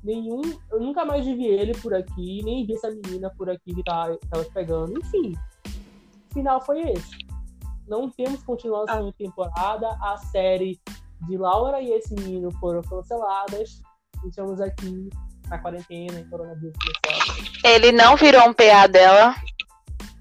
Nenhum. 0.04 0.42
Eu 0.72 0.80
nunca 0.80 1.06
mais 1.06 1.26
vi 1.26 1.46
ele 1.46 1.74
por 1.78 1.94
aqui, 1.94 2.42
nem 2.44 2.66
vi 2.66 2.74
essa 2.74 2.90
menina 2.90 3.32
por 3.38 3.50
aqui 3.50 3.74
que 3.74 3.84
tá, 3.84 4.16
tava 4.30 4.44
se 4.44 4.52
pegando. 4.52 5.00
Enfim, 5.00 5.34
o 6.30 6.34
final 6.34 6.60
foi 6.62 6.82
esse. 6.82 7.18
Não 7.88 8.10
temos 8.10 8.44
continuação 8.44 9.06
de 9.06 9.14
temporada. 9.14 9.88
A 10.02 10.18
série 10.18 10.80
de 11.22 11.38
Laura 11.38 11.82
e 11.82 11.92
esse 11.92 12.14
menino 12.14 12.52
foram 12.60 12.82
canceladas. 12.82 13.82
Estamos 14.26 14.60
aqui 14.60 15.10
na 15.50 15.58
quarentena, 15.58 16.20
em 16.20 16.30
coronavírus 16.30 16.76
começou. 16.78 17.44
Ele 17.64 17.92
não 17.92 18.16
virou 18.16 18.50
um 18.50 18.54
PA 18.54 18.88
dela. 18.88 19.36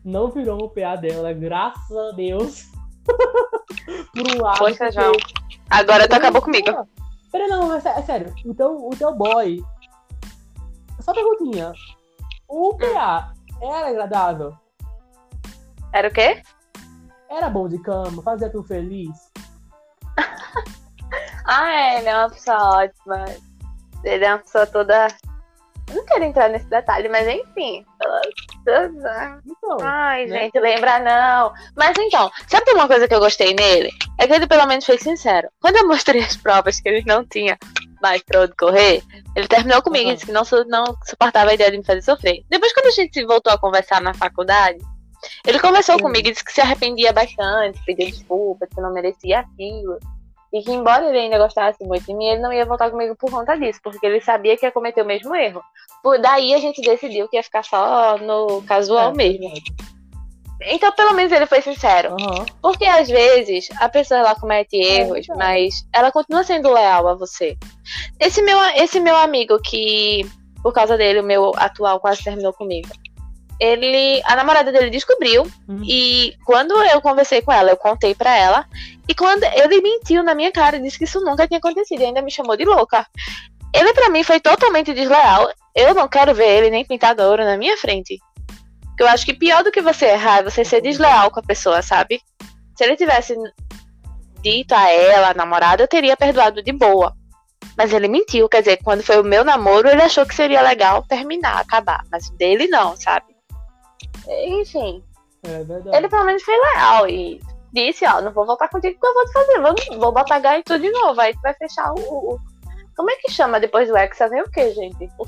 Não 0.04 0.30
virou 0.30 0.64
o 0.64 0.68
PA 0.68 0.96
dela, 0.96 1.32
graças 1.32 1.96
a 1.96 2.10
Deus. 2.12 2.64
Por 4.14 4.36
um 4.36 4.42
lado. 4.42 4.58
Poxa, 4.58 4.90
João. 4.90 5.12
Agora 5.70 6.08
tu 6.08 6.14
acabou 6.14 6.42
comigo. 6.42 6.86
Peraí, 7.30 7.48
não, 7.48 7.72
é, 7.72 7.78
é 7.78 8.02
sério. 8.02 8.34
Então, 8.44 8.88
o 8.88 8.90
teu 8.90 9.14
boy. 9.14 9.62
Só 11.02 11.12
perguntinha. 11.12 11.72
O 12.48 12.76
PA 12.76 13.32
era 13.60 13.88
agradável? 13.88 14.54
Era 15.92 16.08
o 16.08 16.12
quê? 16.12 16.42
Era 17.28 17.48
bom 17.48 17.68
de 17.68 17.78
cama? 17.78 18.22
Fazia 18.22 18.50
tu 18.50 18.62
feliz? 18.62 19.32
Ah, 21.44 21.74
é, 21.74 21.98
ele 21.98 22.08
é 22.08 22.16
uma 22.16 22.30
pessoa 22.30 22.76
ótima. 22.76 23.24
Ele 24.04 24.24
é 24.24 24.28
uma 24.28 24.38
pessoa 24.38 24.64
toda. 24.64 25.08
Eu 25.88 25.96
não 25.96 26.06
quero 26.06 26.24
entrar 26.24 26.48
nesse 26.48 26.66
detalhe, 26.66 27.08
mas 27.08 27.26
enfim. 27.26 27.84
Então, 28.60 29.80
Ai, 29.82 30.26
né? 30.26 30.42
gente, 30.42 30.60
lembra 30.60 31.00
não. 31.00 31.52
Mas 31.76 31.98
então, 31.98 32.30
sabe 32.46 32.70
uma 32.70 32.86
coisa 32.86 33.08
que 33.08 33.14
eu 33.14 33.18
gostei 33.18 33.54
nele? 33.54 33.90
É 34.18 34.26
que 34.26 34.32
ele 34.32 34.46
pelo 34.46 34.66
menos 34.66 34.86
foi 34.86 34.98
sincero. 34.98 35.48
Quando 35.60 35.76
eu 35.76 35.88
mostrei 35.88 36.22
as 36.22 36.36
provas 36.36 36.80
que 36.80 36.88
ele 36.88 37.02
não 37.04 37.24
tinha 37.26 37.58
mais 38.02 38.22
pra 38.22 38.42
onde 38.42 38.54
correr, 38.56 39.02
ele 39.36 39.48
terminou 39.48 39.80
comigo 39.80 40.04
e 40.04 40.08
Aham. 40.08 40.14
disse 40.14 40.26
que 40.26 40.32
não, 40.32 40.42
não 40.66 40.96
suportava 41.04 41.50
a 41.50 41.54
ideia 41.54 41.70
de 41.70 41.78
me 41.78 41.84
fazer 41.84 42.02
sofrer. 42.02 42.44
Depois, 42.50 42.72
quando 42.74 42.86
a 42.86 42.90
gente 42.90 43.24
voltou 43.24 43.52
a 43.52 43.58
conversar 43.58 44.00
na 44.02 44.12
faculdade, 44.12 44.78
ele 45.46 45.60
conversou 45.60 45.96
Sim. 45.96 46.02
comigo 46.02 46.28
e 46.28 46.32
disse 46.32 46.44
que 46.44 46.52
se 46.52 46.60
arrependia 46.60 47.12
bastante, 47.12 47.80
pediu 47.86 48.06
desculpas, 48.06 48.68
que 48.68 48.80
não 48.80 48.92
merecia 48.92 49.40
aquilo. 49.40 49.98
E 50.52 50.62
que 50.62 50.70
embora 50.70 51.08
ele 51.08 51.18
ainda 51.18 51.38
gostasse 51.38 51.82
muito 51.82 52.04
de 52.04 52.14
mim, 52.14 52.26
ele 52.26 52.42
não 52.42 52.52
ia 52.52 52.66
voltar 52.66 52.90
comigo 52.90 53.16
por 53.16 53.30
conta 53.30 53.56
disso, 53.56 53.80
porque 53.82 54.04
ele 54.04 54.20
sabia 54.20 54.54
que 54.56 54.66
ia 54.66 54.72
cometer 54.72 55.00
o 55.00 55.06
mesmo 55.06 55.34
erro. 55.34 55.62
Por 56.02 56.20
daí 56.20 56.52
a 56.52 56.58
gente 56.58 56.82
decidiu 56.82 57.26
que 57.28 57.36
ia 57.36 57.42
ficar 57.42 57.64
só 57.64 58.18
no 58.18 58.60
casual 58.62 59.12
é, 59.12 59.14
mesmo. 59.14 59.50
Então, 60.66 60.92
pelo 60.92 61.14
menos 61.14 61.32
ele 61.32 61.46
foi 61.46 61.60
sincero. 61.62 62.14
Aham. 62.20 62.46
Porque 62.60 62.84
às 62.84 63.08
vezes 63.08 63.68
a 63.80 63.88
pessoa 63.88 64.20
ela 64.20 64.34
comete 64.34 64.76
erros, 64.76 65.26
verdade. 65.26 65.38
mas 65.38 65.74
ela 65.92 66.10
continua 66.12 66.44
sendo 66.44 66.72
leal 66.72 67.08
a 67.08 67.14
você. 67.14 67.56
Esse 68.20 68.42
meu, 68.42 68.58
esse 68.76 69.00
meu 69.00 69.16
amigo 69.16 69.58
que, 69.60 70.24
por 70.62 70.72
causa 70.72 70.96
dele, 70.96 71.20
o 71.20 71.24
meu 71.24 71.52
atual 71.56 72.00
quase 72.00 72.22
terminou 72.22 72.52
comigo. 72.52 72.88
Ele, 73.60 74.20
a 74.24 74.34
namorada 74.34 74.72
dele 74.72 74.90
descobriu 74.90 75.42
Uhum. 75.68 75.82
e 75.84 76.34
quando 76.44 76.72
eu 76.84 77.00
conversei 77.00 77.40
com 77.42 77.52
ela, 77.52 77.70
eu 77.70 77.76
contei 77.76 78.12
pra 78.12 78.36
ela 78.36 78.66
e 79.08 79.14
quando 79.14 79.44
ele 79.44 79.80
mentiu 79.80 80.22
na 80.24 80.34
minha 80.34 80.50
cara, 80.50 80.80
disse 80.80 80.98
que 80.98 81.04
isso 81.04 81.20
nunca 81.20 81.46
tinha 81.46 81.58
acontecido 81.58 82.00
e 82.00 82.04
ainda 82.06 82.22
me 82.22 82.30
chamou 82.30 82.56
de 82.56 82.64
louca. 82.64 83.06
Ele 83.74 83.92
pra 83.94 84.10
mim 84.10 84.22
foi 84.24 84.40
totalmente 84.40 84.92
desleal. 84.92 85.48
Eu 85.74 85.94
não 85.94 86.08
quero 86.08 86.34
ver 86.34 86.48
ele 86.58 86.70
nem 86.70 86.84
pintado 86.84 87.22
ouro 87.22 87.44
na 87.44 87.56
minha 87.56 87.76
frente. 87.78 88.18
Eu 89.02 89.08
acho 89.08 89.24
que 89.26 89.34
pior 89.34 89.62
do 89.64 89.72
que 89.72 89.82
você 89.82 90.06
errar 90.06 90.38
é 90.38 90.42
você 90.44 90.64
ser 90.64 90.80
desleal 90.80 91.30
com 91.30 91.40
a 91.40 91.42
pessoa, 91.42 91.82
sabe? 91.82 92.20
Se 92.76 92.84
ele 92.84 92.96
tivesse 92.96 93.34
dito 94.40 94.72
a 94.74 94.88
ela, 94.90 95.30
a 95.30 95.34
namorada, 95.34 95.82
eu 95.82 95.88
teria 95.88 96.16
perdoado 96.16 96.62
de 96.62 96.72
boa. 96.72 97.12
Mas 97.76 97.92
ele 97.92 98.06
mentiu, 98.08 98.48
quer 98.48 98.60
dizer, 98.60 98.78
quando 98.82 99.02
foi 99.02 99.20
o 99.20 99.24
meu 99.24 99.44
namoro, 99.44 99.88
ele 99.88 100.02
achou 100.02 100.24
que 100.26 100.34
seria 100.34 100.62
legal 100.62 101.02
terminar, 101.04 101.58
acabar. 101.60 102.04
Mas 102.10 102.28
dele 102.30 102.66
não, 102.68 102.96
sabe? 102.96 103.26
Enfim, 104.28 105.02
É 105.42 105.64
verdade. 105.64 105.96
ele 105.96 106.08
pelo 106.08 106.24
menos 106.24 106.42
foi 106.42 106.54
leal 106.56 107.08
e 107.08 107.40
disse, 107.72 108.04
ó, 108.06 108.20
não 108.20 108.32
vou 108.32 108.46
voltar 108.46 108.68
contigo 108.68 108.98
porque 109.00 109.06
eu 109.08 109.14
vou 109.14 109.24
te 109.26 109.32
fazer, 109.32 109.60
vou, 109.60 110.00
vou 110.00 110.12
botar 110.12 110.40
tudo 110.64 110.80
de 110.80 110.90
novo. 110.90 111.20
Aí 111.20 111.32
tu 111.34 111.40
vai 111.40 111.54
fechar 111.54 111.92
o. 111.92 112.34
o- 112.34 112.38
Como 112.96 113.10
é 113.10 113.16
que 113.16 113.32
chama 113.32 113.58
depois 113.58 113.88
do 113.88 113.96
Hexa? 113.96 114.28
Vem 114.28 114.42
o 114.42 114.50
quê, 114.50 114.72
gente? 114.72 115.08
O 115.18 115.24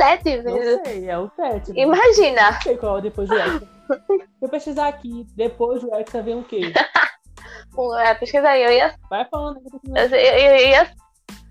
sete? 0.00 0.22
Sete 0.30 0.42
Não 0.42 0.54
vezes. 0.54 0.80
sei, 0.86 1.08
é 1.10 1.18
o 1.18 1.30
sétimo. 1.36 1.78
Imagina, 1.78 2.50
Não 2.52 2.60
sei 2.62 2.76
qual 2.76 2.98
é 2.98 3.02
depois 3.02 3.28
do 3.28 3.34
Hexa. 3.36 3.68
Eu 4.40 4.48
pesquisar 4.48 4.88
aqui. 4.88 5.26
Depois 5.34 5.82
do 5.82 5.94
Hexa 5.94 6.22
vem 6.22 6.38
o 6.38 6.44
quê? 6.44 6.60
é, 7.96 8.14
eu 8.66 8.72
ia. 8.72 8.94
Vai 9.10 9.24
falando. 9.26 9.60
eu. 9.94 9.96
Eu, 9.96 10.18
eu- 10.18 10.68
ia 10.68 10.90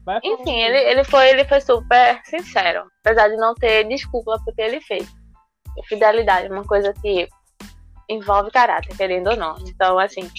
Vai 0.06 0.20
falando. 0.22 0.40
Enfim, 0.42 0.60
ele, 0.62 0.78
ele, 0.78 1.04
foi, 1.04 1.30
ele 1.30 1.46
foi 1.46 1.60
super 1.62 2.22
sincero. 2.26 2.86
Apesar 3.04 3.28
de 3.30 3.36
não 3.38 3.54
ter 3.54 3.84
desculpa 3.86 4.40
porque 4.44 4.62
ele 4.62 4.82
fez. 4.82 5.08
Fidelidade 5.86 6.48
é 6.48 6.50
uma 6.52 6.64
coisa 6.64 6.94
que 6.94 7.28
envolve 8.10 8.50
caráter, 8.52 8.96
querendo 8.96 9.30
ou 9.32 9.36
não. 9.38 9.56
Então, 9.68 10.00
assim. 10.00 10.30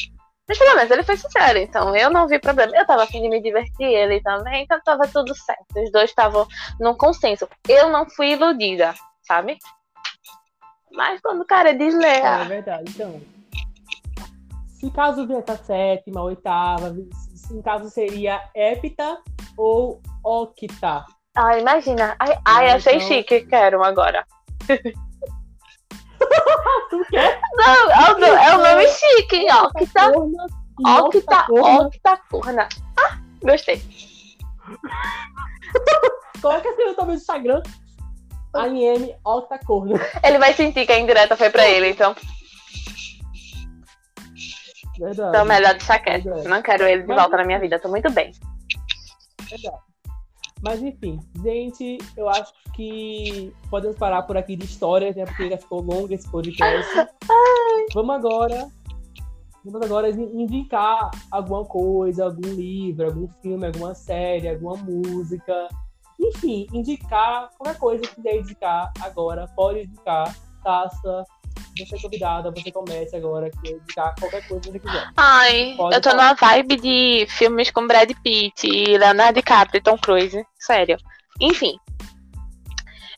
Mas 0.49 0.59
pelo 0.59 0.76
menos 0.76 0.90
ele 0.90 1.03
foi 1.03 1.16
sincero, 1.16 1.59
então 1.59 1.94
eu 1.94 2.09
não 2.11 2.26
vi 2.26 2.38
problema. 2.38 2.74
Eu 2.74 2.86
tava 2.86 3.03
afim 3.03 3.20
de 3.20 3.28
me 3.28 3.42
divertir, 3.42 3.84
ele 3.86 4.20
também, 4.22 4.64
então 4.64 4.80
tava 4.82 5.07
tudo 5.07 5.34
certo. 5.34 5.66
Os 5.76 5.92
dois 5.92 6.09
estavam 6.09 6.46
num 6.80 6.94
consenso. 6.94 7.46
Eu 7.68 7.90
não 7.90 8.09
fui 8.09 8.30
iludida, 8.32 8.94
sabe? 9.22 9.59
Mas 10.90 11.20
quando 11.20 11.42
o 11.42 11.46
cara 11.46 11.68
é 11.68 11.72
É 11.72 11.74
desleal. 11.76 12.44
verdade. 12.46 12.84
Então, 12.94 13.20
se 14.68 14.90
caso 14.90 15.26
vier 15.26 15.44
a 15.46 15.57
sétima, 15.57 16.22
oitava, 16.22 16.96
em 17.51 17.62
caso 17.62 17.90
seria 17.90 18.42
hepta 18.55 19.18
ou 19.57 20.01
octa. 20.24 21.05
Ai, 21.36 21.61
imagina. 21.61 22.16
Ai, 22.18 22.38
ai 22.44 22.70
achei 22.70 22.94
Então- 22.96 23.07
chique, 23.09 23.42
quero 23.46 23.84
agora. 23.84 24.26
Tu 26.91 27.05
quer? 27.11 27.41
Não, 27.55 27.91
é 27.91 28.12
o, 28.12 28.25
é 28.25 28.57
o 28.57 28.59
nome 28.59 28.89
chique, 28.89 29.47
tá 29.93 30.11
Corna 30.12 30.47
e 30.81 30.89
Octa, 30.89 31.19
octacorna. 31.19 31.87
octacorna. 31.87 32.69
Ah, 32.99 33.19
gostei. 33.43 33.83
Coloca 36.41 36.69
assim 36.69 36.85
no 36.85 36.95
teu 36.95 37.11
Instagram. 37.12 37.62
ANM 38.55 39.14
octacorna. 39.25 40.01
Ele 40.23 40.39
vai 40.39 40.55
sentir 40.55 40.87
que 40.87 40.93
a 40.93 40.99
indireta 40.99 41.37
foi 41.37 41.51
pra 41.51 41.69
ele, 41.69 41.91
então, 41.91 42.14
Verdade. 44.99 45.29
então 45.29 45.45
melhor 45.45 45.75
deixar 45.75 45.99
quieto. 45.99 46.25
Verdade. 46.25 46.49
Não 46.49 46.62
quero 46.62 46.85
ele 46.85 47.03
de 47.03 47.09
Mas- 47.09 47.19
volta 47.21 47.37
na 47.37 47.45
minha 47.45 47.59
vida, 47.61 47.79
tô 47.79 47.89
muito 47.89 48.11
bem. 48.11 48.33
Verdade. 49.51 49.77
Mas 50.62 50.83
enfim, 50.83 51.21
gente, 51.43 51.99
eu 52.16 52.29
acho 52.29 52.53
que 52.53 52.68
podemos 53.70 53.97
parar 53.97 54.22
por 54.22 54.37
aqui 54.37 54.57
de 54.57 54.64
histórias, 54.64 55.16
né? 55.16 55.24
Porque 55.24 55.51
já 55.51 55.59
ficou 55.59 55.81
longo 55.83 56.12
esse 56.12 56.31
podcast. 56.31 56.91
Vamos 57.95 58.14
agora. 58.14 58.68
Vamos 59.64 59.83
agora 59.83 60.09
indicar 60.09 61.11
alguma 61.31 61.64
coisa, 61.64 62.24
algum 62.24 62.49
livro, 62.55 63.07
algum 63.07 63.29
filme, 63.43 63.66
alguma 63.66 63.95
série, 63.95 64.49
alguma 64.49 64.76
música. 64.76 65.68
Enfim, 66.18 66.66
indicar 66.72 67.51
qualquer 67.57 67.79
coisa 67.79 68.03
que 68.03 68.14
quiser 68.14 68.37
indicar 68.37 68.93
agora, 69.01 69.47
pode 69.55 69.81
indicar. 69.81 70.35
Taça, 70.64 71.24
você 71.76 71.97
é 71.97 72.01
convidada, 72.01 72.51
você 72.51 72.72
comece 72.72 73.16
agora, 73.16 73.51
que 73.51 73.72
indicar 73.72 74.14
qualquer 74.18 74.47
coisa 74.49 74.62
que 74.62 74.70
você 74.72 74.79
quiser. 74.81 75.11
Ai, 75.16 75.74
Pode 75.76 75.97
eu 75.97 76.01
tô 76.01 76.11
falar. 76.11 76.22
numa 76.22 76.35
vibe 76.35 76.76
de 76.76 77.26
filmes 77.29 77.70
com 77.70 77.87
Brad 77.87 78.11
Pitt 78.22 78.66
e 78.66 78.99
Leonardo 78.99 79.35
DiCaprio 79.35 79.79
e 79.79 79.83
Tom 79.83 79.97
Cruise. 79.99 80.45
Sério. 80.59 80.97
Enfim. 81.41 81.79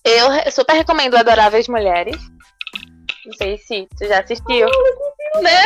Eu 0.05 0.51
super 0.51 0.75
recomendo 0.75 1.17
Adoráveis 1.17 1.69
Mulheres. 1.69 2.17
Não 3.27 3.33
sei 3.35 3.59
se 3.59 3.89
tu 3.99 4.07
já 4.07 4.21
assistiu. 4.21 4.67
Né? 5.43 5.63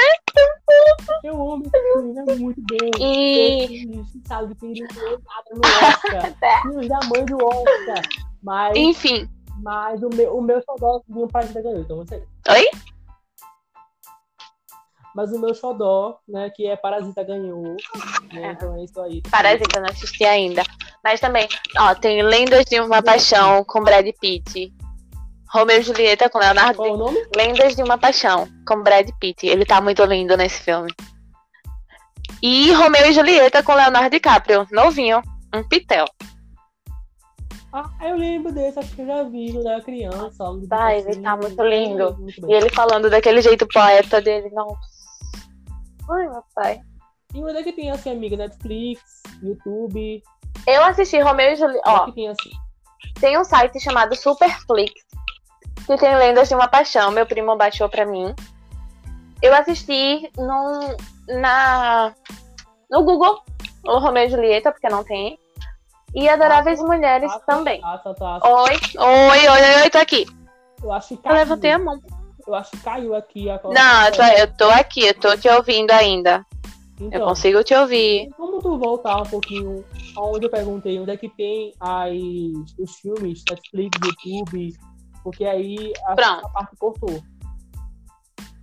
Eu 1.23 1.51
amo 1.51 1.65
esse 1.65 2.31
é 2.31 2.35
muito 2.37 2.61
bom. 2.61 3.05
E. 3.05 4.05
Sabe 4.27 4.55
nada 4.61 5.51
no 5.53 5.61
Oscar. 5.61 6.63
Filhos 6.63 6.89
da 6.89 7.01
mãe 7.07 7.25
do 7.25 7.37
Oscar. 7.37 8.03
Mas, 8.43 8.77
Enfim. 8.77 9.29
mas 9.63 10.03
o 10.03 10.11
meu, 10.11 10.37
o 10.37 10.43
meu 10.43 10.61
xodózinho 10.63 11.29
Parasita 11.29 11.63
ganhou, 11.63 11.81
então 11.81 11.97
você. 11.97 12.23
Oi? 12.51 12.69
Mas 15.15 15.33
o 15.33 15.39
meu 15.39 15.55
xodó, 15.55 16.19
né, 16.29 16.51
que 16.51 16.67
é 16.67 16.77
Parasita 16.77 17.23
ganhou. 17.23 17.77
É. 18.31 18.35
Né, 18.35 18.53
então 18.53 18.75
é 18.75 18.85
isso 18.85 19.01
aí. 19.01 19.23
Parasita, 19.31 19.81
não 19.81 19.89
assisti 19.89 20.25
ainda. 20.25 20.63
Mas 21.05 21.21
também, 21.21 21.47
ó, 21.79 21.95
tem 21.95 22.23
Lendas 22.23 22.65
de 22.65 22.81
uma 22.81 23.03
Paixão 23.03 23.63
com 23.65 23.83
Brad 23.83 24.07
Pitt. 24.19 24.73
Romeu 25.53 25.79
e 25.79 25.83
Julieta 25.83 26.31
com 26.31 26.39
Leonardo. 26.39 26.79
Qual 26.79 26.95
o 26.95 26.97
nome? 26.97 27.19
Lendas 27.37 27.77
de 27.77 27.83
uma 27.83 27.99
Paixão 27.99 28.49
com 28.67 28.83
Brad 28.83 29.09
Pitt. 29.21 29.47
Ele 29.47 29.67
tá 29.67 29.81
muito 29.81 30.03
lindo 30.05 30.37
nesse 30.37 30.63
filme. 30.63 30.91
E 32.43 32.73
Romeu 32.73 33.07
e 33.07 33.13
Julieta 33.13 33.63
com 33.63 33.75
Leonardo 33.75 34.11
DiCaprio. 34.11 34.67
Novinho. 34.73 35.23
Um 35.55 35.63
pitel. 35.69 36.07
Ah, 37.73 37.91
eu 38.03 38.17
lembro 38.17 38.53
desse, 38.53 38.79
acho 38.79 38.95
que 38.95 39.03
eu 39.03 39.07
já 39.07 39.23
vi 39.25 39.53
quando 39.53 39.69
era 39.69 39.81
criança. 39.83 40.45
algo 40.45 40.61
do 40.61 40.69
Vai, 40.69 40.99
tipo 40.99 41.11
ele 41.11 41.23
tá 41.23 41.33
assim. 41.35 41.43
muito 41.43 41.63
lindo. 41.63 42.17
Muito 42.19 42.51
E 42.51 42.53
ele 42.53 42.71
falando 42.71 43.11
daquele 43.11 43.43
jeito 43.43 43.67
poeta 43.67 44.21
dele. 44.21 44.49
Nossa. 44.51 44.79
Ai, 46.11 46.29
meu 46.29 46.43
pai. 46.55 46.81
E 47.35 47.43
onde 47.43 47.59
é 47.59 47.63
que 47.63 47.73
tem 47.73 47.91
assim, 47.91 48.11
amiga? 48.11 48.37
Netflix, 48.37 49.23
YouTube. 49.43 50.23
Eu 50.67 50.85
assisti 50.85 51.21
Romeu 51.21 51.53
e 51.53 51.57
Julieta. 51.57 51.91
Ó, 51.91 52.05
assim? 52.05 52.33
tem 53.21 53.39
um 53.39 53.45
site 53.45 53.81
chamado 53.81 54.17
Superflix, 54.17 54.93
que 55.87 55.97
tem 55.97 56.17
Lendas 56.17 56.49
de 56.49 56.55
uma 56.55 56.69
Paixão. 56.69 57.11
Meu 57.11 57.27
primo 57.27 57.57
baixou 57.57 57.89
pra 57.89 58.07
mim. 58.07 58.35
Eu 59.43 59.55
assisti 59.55 60.31
num, 60.37 60.97
na, 61.41 62.15
no 62.91 63.03
Google, 63.03 63.43
o 63.87 63.99
Romeu 63.99 64.25
e 64.25 64.31
Julieta, 64.31 64.73
porque 64.73 64.89
não 64.89 65.05
tem. 65.05 65.39
E 66.15 66.29
Adoráveis 66.29 66.81
Mulheres 66.81 67.31
Taça, 67.33 67.45
também. 67.47 67.81
Taça. 67.81 68.15
Oi, 68.45 68.79
oi, 68.99 69.49
oi, 69.49 69.49
oi, 69.49 69.83
oi, 69.83 69.91
tô 69.91 69.99
aqui. 69.99 70.27
Eu 70.83 70.93
acho 70.93 71.09
que 71.09 71.15
Eu 71.15 71.19
caiu. 71.19 71.37
levantei 71.37 71.73
a 71.73 71.79
mão. 71.79 72.01
Eu 72.47 72.55
acho 72.55 72.71
que 72.71 72.77
caiu 72.79 73.15
aqui 73.15 73.51
a 73.51 73.61
Não, 73.65 74.07
eu 74.07 74.13
tô, 74.13 74.23
eu 74.23 74.57
tô 74.57 74.71
aqui, 74.71 75.07
eu 75.07 75.15
tô 75.15 75.37
te 75.37 75.49
ouvindo 75.49 75.91
ainda. 75.91 76.45
Eu 77.01 77.07
Então, 77.09 77.27
consigo 77.27 77.63
te 77.65 77.75
ouvir. 77.75 78.31
Como 78.37 78.61
tu 78.61 78.79
voltar 78.79 79.23
um 79.23 79.27
pouquinho 79.27 79.85
aonde 80.17 80.47
eu 80.47 80.51
perguntei 80.51 80.99
onde 80.99 81.11
é 81.11 81.17
que 81.17 81.29
tem 81.29 81.73
as, 81.81 82.13
os 82.79 82.97
filmes, 83.01 83.43
Netflix, 83.49 83.99
YouTube, 84.05 84.75
porque 85.23 85.45
aí 85.45 85.93
a, 86.07 86.15
Pronto. 86.15 86.47
a 86.47 86.49
parte 86.51 86.77
cortou. 86.77 87.23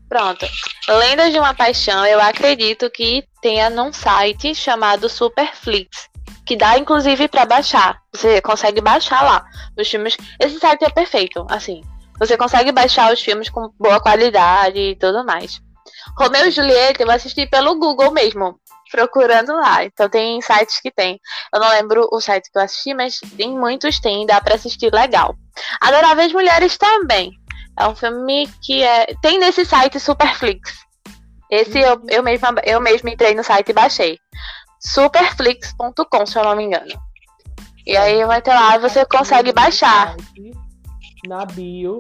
Pronto. 0.07 0.45
Lendas 0.88 1.32
de 1.32 1.39
uma 1.39 1.53
Paixão, 1.53 2.05
eu 2.05 2.19
acredito 2.19 2.89
que 2.89 3.23
tenha 3.41 3.69
num 3.69 3.93
site 3.93 4.53
chamado 4.53 5.07
Superflix, 5.07 6.09
que 6.45 6.55
dá 6.55 6.77
inclusive 6.77 7.27
para 7.27 7.45
baixar. 7.45 8.01
Você 8.13 8.41
consegue 8.41 8.82
baixar 8.82 9.23
lá 9.23 9.45
os 9.77 9.89
filmes. 9.89 10.17
Esse 10.39 10.59
site 10.59 10.84
é 10.84 10.89
perfeito, 10.89 11.45
assim. 11.49 11.82
Você 12.19 12.38
consegue 12.38 12.71
baixar 12.71 13.11
os 13.11 13.21
filmes 13.21 13.49
com 13.49 13.69
boa 13.79 13.99
qualidade 13.99 14.77
e 14.77 14.95
tudo 14.95 15.25
mais. 15.25 15.61
Romeu 16.17 16.47
e 16.47 16.51
Julieta 16.51 17.03
eu 17.03 17.11
assisti 17.11 17.47
pelo 17.47 17.77
Google 17.77 18.11
mesmo, 18.11 18.59
procurando 18.91 19.53
lá. 19.53 19.83
Então 19.83 20.09
tem 20.09 20.41
sites 20.41 20.79
que 20.79 20.91
tem. 20.91 21.19
Eu 21.53 21.59
não 21.59 21.69
lembro 21.69 22.07
o 22.11 22.21
site 22.21 22.51
que 22.51 22.57
eu 22.57 22.63
assisti, 22.63 22.93
mas 22.93 23.19
tem 23.37 23.57
muitos 23.57 23.99
tem, 23.99 24.25
dá 24.25 24.41
para 24.41 24.55
assistir 24.55 24.93
legal. 24.93 25.35
Adoráveis 25.79 26.33
Mulheres 26.33 26.77
também. 26.77 27.31
É 27.79 27.87
um 27.87 27.95
filme 27.95 28.47
que 28.61 28.83
é 28.83 29.13
tem 29.21 29.39
nesse 29.39 29.65
site 29.65 29.99
Superflix. 29.99 30.73
Esse 31.49 31.79
eu, 31.79 32.01
eu 32.09 32.23
mesma 32.23 32.53
eu 32.63 32.79
mesmo 32.79 33.09
entrei 33.09 33.33
no 33.33 33.43
site 33.43 33.69
e 33.69 33.73
baixei. 33.73 34.17
Superflix.com, 34.79 36.25
se 36.25 36.37
eu 36.37 36.43
não 36.43 36.55
me 36.55 36.63
engano. 36.63 36.93
E 37.85 37.97
aí 37.97 38.23
vai 38.25 38.41
ter 38.41 38.53
lá, 38.53 38.77
você 38.77 39.05
consegue 39.05 39.51
baixar. 39.51 40.15
Na 41.27 41.45
bio, 41.45 41.99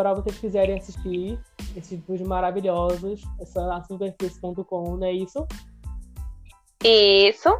para 0.00 0.14
vocês 0.14 0.38
quiserem 0.38 0.78
assistir 0.78 1.38
esses 1.76 2.00
vídeos 2.00 2.26
maravilhosos, 2.26 3.20
essa 3.38 3.82
superflix.com, 3.82 4.96
não 4.96 5.06
é 5.06 5.12
isso? 5.12 5.46
Isso. 6.82 7.54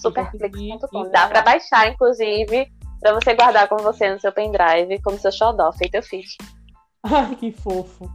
Superflix.com. 0.00 1.10
Dá 1.10 1.28
para 1.28 1.42
baixar, 1.42 1.92
inclusive, 1.92 2.72
para 2.98 3.12
você 3.12 3.34
guardar 3.34 3.68
com 3.68 3.76
você 3.76 4.10
no 4.10 4.18
seu 4.18 4.32
pendrive, 4.32 5.02
como 5.02 5.18
seu 5.18 5.30
xodó, 5.30 5.70
feito 5.74 5.96
eu 5.96 6.02
fiz. 6.02 6.38
Ai, 7.04 7.36
que 7.36 7.52
fofo. 7.52 8.10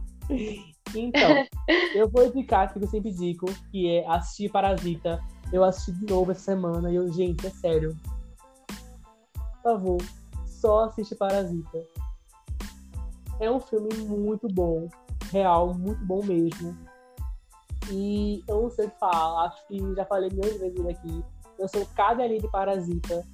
Então, 0.96 1.46
eu 1.94 2.10
vou 2.10 2.26
indicar 2.26 2.72
que 2.72 2.82
eu 2.82 2.88
sempre 2.88 3.12
digo, 3.12 3.46
que 3.70 3.88
é 3.88 4.04
assistir 4.08 4.50
Parasita. 4.50 5.22
Eu 5.52 5.62
assisti 5.62 5.92
de 5.92 6.12
novo 6.12 6.32
essa 6.32 6.40
semana 6.40 6.90
e 6.90 6.96
eu, 6.96 7.12
gente, 7.12 7.46
é 7.46 7.50
sério. 7.50 7.96
Por 9.62 9.62
favor, 9.62 9.98
só 10.46 10.86
assiste 10.86 11.14
Parasita. 11.14 11.86
É 13.40 13.50
um 13.50 13.60
filme 13.60 13.94
muito 14.04 14.48
bom, 14.48 14.88
real, 15.30 15.74
muito 15.74 16.04
bom 16.04 16.22
mesmo. 16.24 16.76
E 17.90 18.42
eu 18.46 18.62
não 18.62 18.70
sei 18.70 18.86
o 18.86 18.90
que 18.90 18.98
falar, 18.98 19.46
acho 19.46 19.66
que 19.66 19.94
já 19.94 20.04
falei 20.04 20.30
milhões 20.30 20.52
de 20.52 20.58
vezes 20.58 20.86
aqui. 20.86 21.24
Eu 21.58 21.68
sou 21.68 21.86
cada 21.94 22.26
linha 22.26 22.40
de 22.40 22.50
Parasita, 22.50 23.24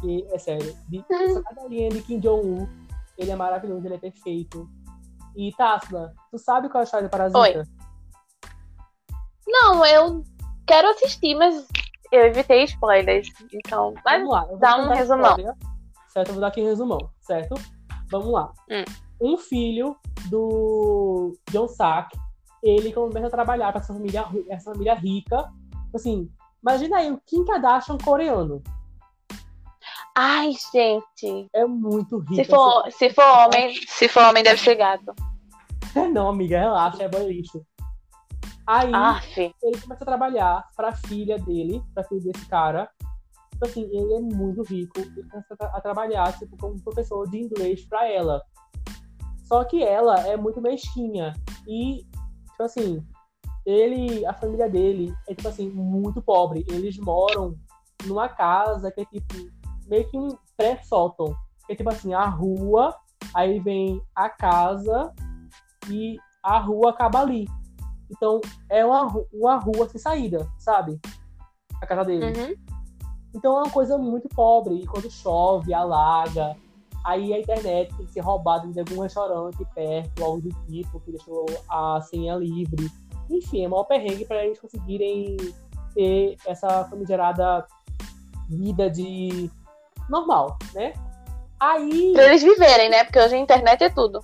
que 0.00 0.26
é 0.30 0.38
sério, 0.38 0.76
de, 0.88 1.04
cada 1.44 1.68
linha 1.68 1.90
de 1.90 2.02
Kim 2.02 2.18
Jong-un, 2.20 2.66
ele 3.16 3.30
é 3.30 3.36
maravilhoso, 3.36 3.86
ele 3.86 3.94
é 3.94 3.98
perfeito. 3.98 4.68
E 5.36 5.52
Tasla, 5.52 6.14
tu 6.30 6.38
sabe 6.38 6.68
qual 6.68 6.80
é 6.80 6.82
a 6.82 6.84
história 6.84 7.06
de 7.06 7.10
Parasita? 7.10 7.38
Oi. 7.38 7.64
Não, 9.46 9.84
eu 9.84 10.24
quero 10.66 10.88
assistir, 10.90 11.34
mas 11.34 11.66
eu 12.10 12.26
evitei 12.26 12.64
spoilers. 12.64 13.28
Então, 13.52 13.94
mas 14.04 14.20
Vamos 14.20 14.32
lá, 14.32 14.46
dá 14.58 14.76
um 14.76 14.88
resumão. 14.88 15.30
História, 15.30 15.56
certo? 16.08 16.28
Eu 16.28 16.34
vou 16.34 16.40
dar 16.40 16.48
aqui 16.48 16.62
um 16.62 16.66
resumão, 16.66 17.10
certo? 17.20 17.54
Vamos 18.10 18.32
lá. 18.32 18.52
Hum. 18.70 18.84
Um 19.20 19.36
filho 19.36 19.96
do 20.28 21.36
John 21.50 21.68
Sack, 21.68 22.16
ele 22.62 22.92
começa 22.92 23.26
a 23.26 23.30
trabalhar 23.30 23.72
para 23.72 23.80
essa 23.80 23.92
família, 23.92 24.26
essa 24.48 24.72
família 24.72 24.94
rica. 24.94 25.50
Assim, 25.94 26.30
imagina 26.62 26.98
aí 26.98 27.10
o 27.10 27.20
Kim 27.26 27.44
Kardashian 27.44 27.98
coreano. 27.98 28.62
Ai, 30.16 30.52
gente. 30.72 31.48
É 31.52 31.64
muito 31.64 32.18
rico. 32.18 32.34
Se 32.34 32.44
for, 32.44 32.90
se 32.90 33.10
for 33.10 33.24
homem, 33.24 33.74
se 33.86 34.08
for 34.08 34.24
homem, 34.24 34.42
deve 34.42 34.60
ser 34.60 34.74
gato. 34.74 35.14
Não, 36.12 36.28
amiga, 36.28 36.58
relaxa, 36.58 37.04
é 37.04 37.08
lixo. 37.24 37.64
Aí 38.66 38.92
Aff. 38.92 39.54
ele 39.62 39.80
começa 39.80 40.04
a 40.04 40.06
trabalhar 40.06 40.68
para 40.76 40.88
a 40.88 40.94
filha 40.94 41.38
dele, 41.38 41.82
para 41.94 42.04
filha 42.04 42.20
desse 42.20 42.46
cara. 42.46 42.90
Tipo 43.52 43.64
assim, 43.64 43.82
ele 43.84 44.14
é 44.14 44.20
muito 44.20 44.62
rico, 44.62 45.00
ele 45.00 45.22
começa 45.22 45.56
a 45.58 45.80
trabalhar 45.80 46.36
tipo, 46.38 46.56
como 46.58 46.78
professor 46.82 47.28
de 47.30 47.38
inglês 47.38 47.84
para 47.86 48.06
ela. 48.06 48.42
Só 49.48 49.64
que 49.64 49.82
ela 49.82 50.20
é 50.28 50.36
muito 50.36 50.60
mesquinha. 50.60 51.32
E, 51.66 52.04
tipo 52.50 52.62
assim, 52.62 53.02
ele, 53.64 54.24
a 54.26 54.34
família 54.34 54.68
dele 54.68 55.14
é, 55.26 55.34
tipo 55.34 55.48
assim, 55.48 55.70
muito 55.70 56.20
pobre. 56.20 56.66
Eles 56.68 56.98
moram 56.98 57.54
numa 58.06 58.28
casa 58.28 58.92
que 58.92 59.00
é, 59.00 59.04
tipo, 59.06 59.34
meio 59.86 60.08
que 60.10 60.18
um 60.18 60.28
pré-sótão. 60.54 61.34
Que 61.66 61.72
é, 61.72 61.76
tipo 61.76 61.88
assim, 61.88 62.12
a 62.12 62.26
rua, 62.26 62.94
aí 63.34 63.58
vem 63.58 64.02
a 64.14 64.28
casa 64.28 65.14
e 65.88 66.18
a 66.42 66.58
rua 66.58 66.90
acaba 66.90 67.20
ali. 67.20 67.48
Então, 68.10 68.40
é 68.70 68.84
uma, 68.84 69.06
uma 69.32 69.56
rua 69.56 69.88
sem 69.88 70.00
saída, 70.00 70.46
sabe? 70.58 71.00
A 71.80 71.86
casa 71.86 72.04
dele. 72.04 72.26
Uhum. 72.26 72.54
Então, 73.34 73.56
é 73.56 73.62
uma 73.62 73.70
coisa 73.70 73.96
muito 73.96 74.28
pobre. 74.28 74.76
E 74.76 74.86
quando 74.86 75.10
chove, 75.10 75.72
alaga. 75.72 76.54
Aí 77.04 77.32
a 77.32 77.38
internet 77.38 77.94
tem 77.96 78.06
que 78.06 78.12
ser 78.12 78.20
roubada 78.20 78.66
de 78.68 78.80
algum 78.80 79.00
restaurante 79.02 79.64
perto, 79.74 80.24
algo 80.24 80.42
do 80.42 80.50
tipo, 80.66 81.00
que 81.00 81.12
deixou 81.12 81.46
a 81.68 82.00
senha 82.02 82.36
livre. 82.36 82.90
Enfim, 83.30 83.64
é 83.64 83.68
maior 83.68 83.84
perrengue 83.84 84.24
para 84.24 84.44
eles 84.44 84.60
conseguirem 84.60 85.36
ter 85.94 86.36
essa 86.46 86.84
famigerada 86.84 87.66
vida 88.48 88.90
de 88.90 89.50
normal, 90.08 90.58
né? 90.74 90.92
Aí. 91.60 92.12
Pra 92.12 92.24
eles 92.24 92.42
viverem, 92.42 92.88
né? 92.88 93.04
Porque 93.04 93.18
hoje 93.18 93.34
a 93.34 93.38
internet 93.38 93.84
é 93.84 93.90
tudo. 93.90 94.20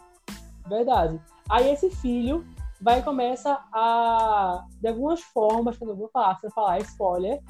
Verdade. 0.68 1.20
Aí 1.48 1.70
esse 1.70 1.90
filho 1.90 2.44
vai 2.80 3.02
começa 3.02 3.58
a, 3.72 4.64
de 4.80 4.88
algumas 4.88 5.20
formas, 5.20 5.76
que 5.76 5.84
eu 5.84 5.88
não 5.88 5.96
vou 5.96 6.08
falar, 6.08 6.38
se 6.38 6.46
eu 6.46 6.50
falar 6.50 6.78
spoiler, 6.80 7.40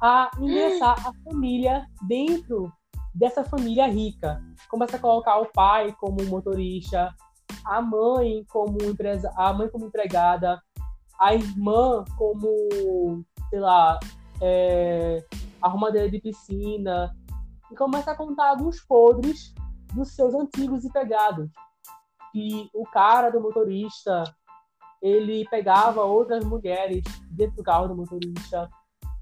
a 0.00 0.30
ingressar 0.38 0.96
a 1.06 1.12
família 1.24 1.86
dentro 2.08 2.72
dessa 3.14 3.44
família 3.44 3.86
rica. 3.86 4.42
Começa 4.68 4.96
a 4.96 5.00
colocar 5.00 5.38
o 5.38 5.52
pai 5.52 5.94
como 5.98 6.24
motorista, 6.24 7.14
a 7.64 7.82
mãe 7.82 8.44
como 8.48 8.82
empresa, 8.82 9.32
a 9.36 9.52
mãe 9.52 9.68
como 9.68 9.86
empregada, 9.86 10.60
a 11.18 11.34
irmã 11.34 12.04
como, 12.16 13.24
sei 13.50 13.60
lá, 13.60 13.98
é, 14.40 15.24
arrumadeira 15.60 16.10
de 16.10 16.20
piscina, 16.20 17.14
e 17.70 17.76
começa 17.76 18.10
a 18.10 18.16
contar 18.16 18.50
alguns 18.50 18.80
podres 18.80 19.54
dos 19.94 20.14
seus 20.14 20.34
antigos 20.34 20.84
empregados 20.84 21.50
que 22.32 22.70
o 22.72 22.84
cara 22.84 23.30
do 23.30 23.40
motorista 23.40 24.24
ele 25.02 25.46
pegava 25.48 26.02
outras 26.02 26.44
mulheres 26.44 27.02
dentro 27.30 27.56
do 27.56 27.62
carro 27.62 27.88
do 27.88 27.96
motorista. 27.96 28.68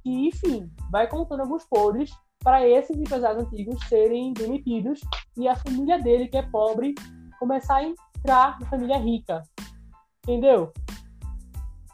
E, 0.04 0.28
enfim, 0.28 0.70
vai 0.90 1.06
contando 1.06 1.40
alguns 1.40 1.64
podres 1.64 2.10
para 2.48 2.66
esses 2.66 2.96
empresários 2.96 3.44
antigos 3.44 3.78
serem 3.90 4.32
demitidos 4.32 5.00
e 5.36 5.46
a 5.46 5.54
família 5.54 5.98
dele, 5.98 6.28
que 6.28 6.38
é 6.38 6.42
pobre, 6.42 6.94
começar 7.38 7.76
a 7.76 7.84
entrar 7.84 8.58
na 8.58 8.66
família 8.70 8.96
rica. 8.96 9.42
Entendeu? 10.24 10.72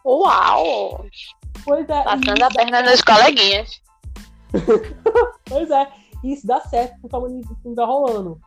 Uau! 0.07 1.05
Pois 1.65 1.89
é. 1.89 2.05
Passando 2.05 2.41
a 2.41 2.49
perna 2.51 2.83
nas 2.83 3.03
coleguinhas. 3.03 3.83
pois 5.49 5.69
é. 5.73 5.93
Isso 6.23 6.47
dá 6.47 6.61
certo 6.61 7.01
porque 7.01 7.17
o 7.17 7.57
filme 7.61 7.75
tá 7.75 7.85
rolando. 7.85 8.39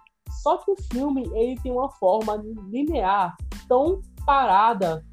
Só 0.41 0.59
que 0.59 0.71
o 0.71 0.81
filme 0.93 1.29
ele 1.35 1.59
tem 1.61 1.73
uma 1.73 1.89
forma 1.89 2.41
linear 2.69 3.35
tão 3.67 4.01
parada 4.25 5.03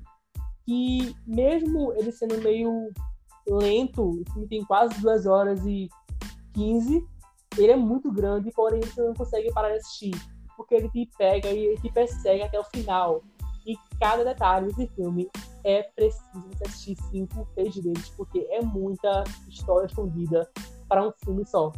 que 0.65 1.13
mesmo 1.27 1.93
ele 1.95 2.13
sendo 2.13 2.41
meio 2.41 2.93
lento, 3.49 4.01
o 4.01 4.33
filme 4.33 4.47
tem 4.47 4.65
quase 4.65 5.01
duas 5.01 5.27
horas 5.27 5.67
e 5.67 5.89
15, 6.55 7.07
ele 7.59 7.73
é 7.73 7.77
muito 7.77 8.11
grande, 8.11 8.51
porém 8.53 8.81
você 8.81 9.03
não 9.03 9.15
consegue 9.15 9.53
parar 9.53 9.71
de 9.71 9.77
assistir, 9.77 10.15
porque 10.57 10.75
ele 10.75 10.89
te 10.89 11.09
pega 11.17 11.51
e 11.51 11.77
te 11.79 11.91
persegue 11.93 12.43
até 12.43 12.59
o 12.59 12.65
final. 12.65 13.23
E 13.67 13.77
cada 13.99 14.25
detalhe 14.25 14.67
desse 14.67 14.87
filme 14.95 15.31
é 15.65 15.83
preciso 15.97 16.45
você 16.53 16.65
assistir 16.67 16.97
cinco, 17.11 17.49
seis 17.55 17.75
vezes, 17.77 18.11
porque 18.11 18.47
é 18.51 18.61
muita 18.61 19.25
história 19.49 19.87
escondida 19.87 20.49
para 20.89 21.07
um 21.07 21.13
filme 21.25 21.47
só. 21.47 21.73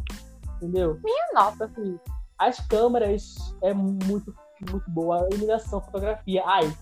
Entendeu? 0.57 0.99
Minha 1.03 1.27
nota. 1.33 1.65
Assim, 1.65 1.97
as 2.37 2.59
câmeras 2.67 3.35
é 3.61 3.73
muito, 3.73 4.33
muito 4.69 4.91
boa. 4.91 5.23
A 5.23 5.29
iluminação, 5.29 5.79
a 5.79 5.81
fotografia. 5.81 6.43
Ai, 6.45 6.77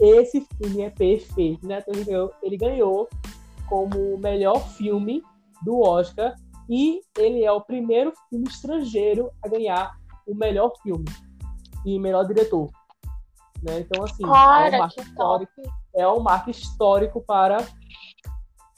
esse 0.00 0.40
filme 0.40 0.82
é 0.82 0.90
perfeito, 0.90 1.66
né? 1.66 1.78
Então, 1.78 1.94
ele 1.94 2.04
ganhou, 2.04 2.34
ele 2.42 2.56
ganhou 2.56 3.08
como 3.68 4.18
melhor 4.18 4.58
filme 4.70 5.22
do 5.62 5.80
Oscar 5.80 6.34
e 6.68 7.00
ele 7.16 7.44
é 7.44 7.52
o 7.52 7.60
primeiro 7.60 8.12
filme 8.28 8.46
estrangeiro 8.48 9.30
a 9.42 9.48
ganhar 9.48 9.96
o 10.26 10.34
melhor 10.34 10.72
filme 10.82 11.06
e 11.84 11.98
melhor 11.98 12.24
diretor. 12.26 12.70
Né? 13.62 13.80
Então, 13.80 14.04
assim, 14.04 14.22
Cara, 14.22 14.76
é, 14.76 14.76
um 14.76 14.80
marco 14.80 15.00
histórico, 15.00 15.62
é 15.94 16.08
um 16.08 16.20
marco 16.20 16.50
histórico 16.50 17.20
para 17.22 17.66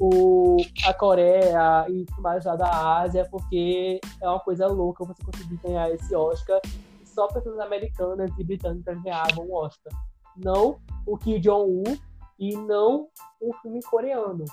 o, 0.00 0.56
a 0.86 0.94
Coreia 0.94 1.86
e 1.88 2.06
mais 2.18 2.44
lá 2.44 2.56
da 2.56 3.00
Ásia, 3.00 3.28
porque 3.30 4.00
é 4.22 4.28
uma 4.28 4.40
coisa 4.40 4.66
louca 4.66 5.04
você 5.04 5.22
conseguir 5.22 5.56
ganhar 5.56 5.90
esse 5.90 6.14
Oscar. 6.14 6.60
Só 7.04 7.26
pessoas 7.26 7.58
americanas 7.58 8.30
e 8.38 8.44
britânicas 8.44 9.02
ganhavam 9.02 9.44
o 9.46 9.54
Oscar. 9.54 9.92
Não 10.36 10.80
o 11.04 11.18
Kim 11.18 11.40
Jong-un 11.40 11.98
e 12.38 12.56
não 12.56 13.08
o 13.40 13.52
filme 13.54 13.82
coreano. 13.82 14.44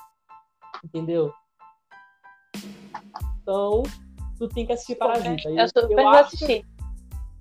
Entendeu? 0.83 1.31
Então, 3.47 3.83
tu 4.37 4.49
tem 4.49 4.65
que 4.65 4.73
assistir 4.73 4.95
Parasita. 4.95 5.49
Eu 5.49 5.67
super 5.69 5.87
vou 5.95 6.07
acho, 6.09 6.35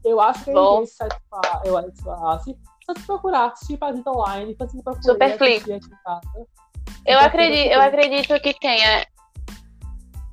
eu 0.04 0.20
acho 0.20 0.44
que 0.44 0.52
Bom. 0.52 0.78
ele 0.82 0.88
pa- 1.28 1.62
eu 1.64 1.76
acho 1.76 2.44
que 2.44 2.56
só 2.86 2.94
se 2.96 3.02
procurar 3.04 3.46
assistir 3.46 3.76
Parasita 3.76 4.10
online, 4.12 4.52
depois 4.52 4.70
você 4.70 4.80
procura 4.84 5.02
Superflix. 5.02 5.62
aqui 5.64 5.72
em 5.74 5.80
casa. 6.04 6.46
Eu 7.04 7.18
acredito, 7.18 7.72
eu 7.72 7.80
acredito 7.80 8.40
que 8.40 8.54
tenha. 8.54 9.04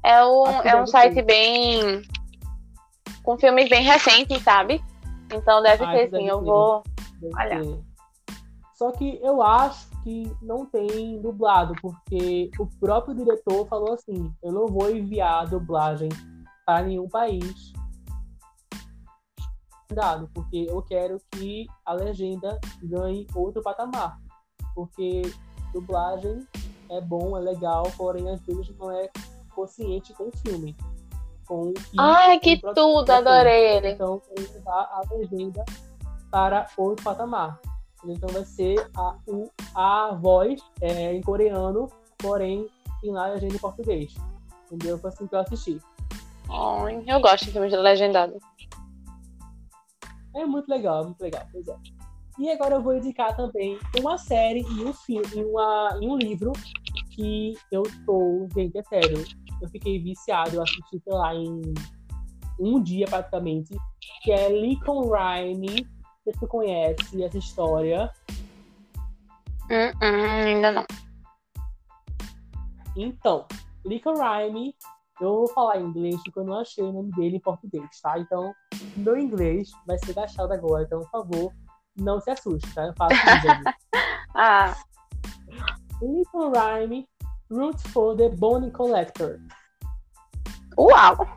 É 0.03 0.23
um, 0.23 0.45
é 0.61 0.79
um 0.79 0.85
site 0.85 1.23
bem. 1.23 2.03
com 3.23 3.35
filmes 3.39 3.67
bem 3.67 3.81
recentes, 3.83 4.43
sabe? 4.43 4.79
Então 5.31 5.63
deve 5.63 5.83
Ah, 5.85 5.91
ter 5.93 6.05
então 6.07 6.19
sim. 6.19 6.27
Eu 6.27 6.43
vou. 6.43 6.83
Deve 7.19 7.33
Olha. 7.35 7.61
ter. 7.63 7.79
Só 8.75 8.91
que 8.91 9.19
eu 9.23 9.41
acho 9.41 9.87
que 10.03 10.35
não 10.41 10.65
tem 10.65 11.19
dublado, 11.21 11.73
porque 11.81 12.51
o 12.59 12.67
próprio 12.79 13.15
diretor 13.15 13.65
falou 13.67 13.93
assim: 13.93 14.33
eu 14.43 14.51
não 14.51 14.67
vou 14.67 14.89
enviar 14.89 15.43
a 15.43 15.45
dublagem 15.45 16.09
para 16.65 16.85
nenhum 16.85 17.07
país. 17.07 17.71
Dado, 19.91 20.29
porque 20.33 20.65
eu 20.67 20.81
quero 20.81 21.21
que 21.31 21.67
a 21.85 21.93
legenda 21.93 22.59
ganhe 22.81 23.27
outro 23.35 23.61
patamar. 23.61 24.17
Porque 24.73 25.21
dublagem 25.71 26.45
é 26.89 26.99
bom, 26.99 27.37
é 27.37 27.39
legal, 27.39 27.83
porém 27.95 28.29
às 28.29 28.41
vezes 28.41 28.75
não 28.77 28.91
é 28.91 29.09
consciente 29.55 30.13
com 30.13 30.29
o 30.29 30.37
filme. 30.37 30.75
Com 31.45 31.69
o 31.69 31.73
que 31.73 31.99
Ai, 31.99 32.39
que 32.39 32.59
tudo! 32.59 33.11
Adorei 33.11 33.77
ele. 33.77 33.91
então, 33.91 34.19
que 34.19 34.41
levar 34.53 34.89
a 34.91 35.01
legenda 35.11 35.63
para 36.31 36.67
outro 36.77 37.03
patamar. 37.03 37.59
Então, 38.05 38.29
vai 38.29 38.45
ser 38.45 38.89
a, 38.95 39.17
o, 39.27 39.49
a 39.75 40.13
voz 40.15 40.61
é, 40.81 41.13
em 41.13 41.21
coreano, 41.21 41.87
porém, 42.17 42.67
em 43.03 43.11
lá 43.11 43.25
a 43.25 43.33
legenda 43.33 43.55
em 43.55 43.59
português. 43.59 44.13
Entendeu? 44.71 44.97
Foi 44.97 45.09
assim 45.09 45.27
que 45.27 45.35
eu 45.35 45.39
assisti. 45.39 45.79
Ai, 46.49 47.03
eu 47.07 47.19
gosto 47.21 47.45
de 47.45 47.51
filmes 47.51 47.71
legendados. 47.71 48.41
É 50.35 50.45
muito 50.45 50.67
legal, 50.69 51.01
é 51.01 51.05
muito 51.05 51.21
legal. 51.21 51.45
Pois 51.51 51.67
é. 51.67 51.75
E 52.39 52.49
agora 52.49 52.75
eu 52.75 52.81
vou 52.81 52.95
indicar 52.95 53.35
também 53.35 53.77
uma 53.99 54.17
série 54.17 54.61
e 54.61 54.83
um 54.83 54.91
filme, 54.93 55.27
e, 55.35 55.43
uma, 55.43 55.99
e 56.01 56.07
um 56.07 56.17
livro 56.17 56.51
que 57.11 57.53
eu 57.71 57.83
tô, 58.05 58.47
gente, 58.55 58.75
é 58.75 58.83
sério, 58.83 59.23
eu 59.61 59.69
fiquei 59.69 59.99
viciado, 59.99 60.55
eu 60.55 60.63
assisti, 60.63 60.99
sei 60.99 61.13
lá, 61.13 61.35
em 61.35 61.61
um 62.59 62.81
dia 62.81 63.05
praticamente, 63.07 63.75
que 64.23 64.31
é 64.31 64.49
Lincoln 64.49 65.09
Rhyme. 65.09 65.87
Se 66.23 66.31
tu 66.39 66.47
conhece 66.47 67.21
essa 67.21 67.37
história. 67.37 68.09
Hum, 69.69 69.91
hum, 70.01 70.45
ainda 70.45 70.71
não. 70.71 70.85
Então, 72.95 73.45
Lincoln 73.85 74.13
Rhyme, 74.13 74.75
eu 75.19 75.37
vou 75.37 75.47
falar 75.47 75.79
em 75.79 75.85
inglês 75.85 76.15
porque 76.23 76.39
eu 76.39 76.43
não 76.43 76.59
achei 76.59 76.83
o 76.83 76.91
nome 76.91 77.11
dele 77.11 77.37
em 77.37 77.41
português, 77.41 77.99
tá? 78.01 78.17
Então, 78.17 78.53
meu 78.95 79.17
inglês 79.17 79.71
vai 79.85 79.97
ser 79.97 80.13
gastado 80.13 80.51
agora, 80.53 80.83
então, 80.83 81.01
por 81.01 81.09
favor, 81.09 81.53
não 81.97 82.21
se 82.21 82.29
assuste, 82.29 82.73
tá? 82.73 82.85
Eu 82.85 82.93
faço. 82.93 83.15
Ah, 84.35 84.75
Lincoln 86.01 86.51
Rhyme, 86.51 87.07
Root 87.51 87.79
for 87.89 88.17
the 88.17 88.29
Bone 88.29 88.71
Collector. 88.71 89.39
uau! 90.75 91.27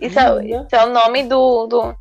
Isso 0.00 0.18
é, 0.18 0.46
isso 0.46 0.74
é 0.74 0.86
o 0.86 0.90
nome 0.90 1.24
do, 1.24 1.66
do, 1.66 1.94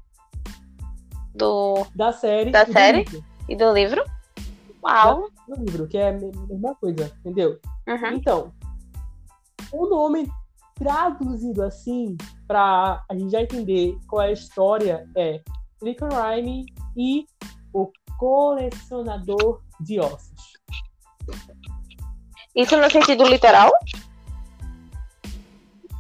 do. 1.42 1.88
Da 1.96 2.14
série. 2.14 2.52
Da 2.52 2.62
e 2.62 2.66
do 2.66 2.74
série? 2.74 2.98
livro. 3.00 3.26
e 3.50 3.56
do 3.56 3.74
livro? 3.74 4.04
Uau! 4.84 5.30
Do 5.48 5.56
livro, 5.64 5.88
que 5.88 5.98
é 5.98 6.10
a 6.10 6.12
me- 6.14 6.32
mesma 6.48 6.76
coisa, 6.76 7.12
entendeu? 7.20 7.60
Uhum. 7.88 8.14
Então, 8.14 8.54
o 9.72 9.88
nome 9.88 10.32
traduzido 10.76 11.64
assim, 11.64 12.18
pra 12.48 13.04
a 13.10 13.16
gente 13.16 13.32
já 13.32 13.42
entender 13.42 13.98
qual 14.08 14.22
é 14.24 14.30
a 14.30 14.32
história, 14.32 15.08
é 15.16 15.42
Lincoln 15.82 16.10
Rhyme 16.10 16.66
e 16.98 17.26
o 17.74 17.92
colecionador 18.18 19.62
de 19.80 20.00
ossos. 20.00 20.54
Isso 22.56 22.76
no 22.78 22.90
sentido 22.90 23.24
literal? 23.26 23.72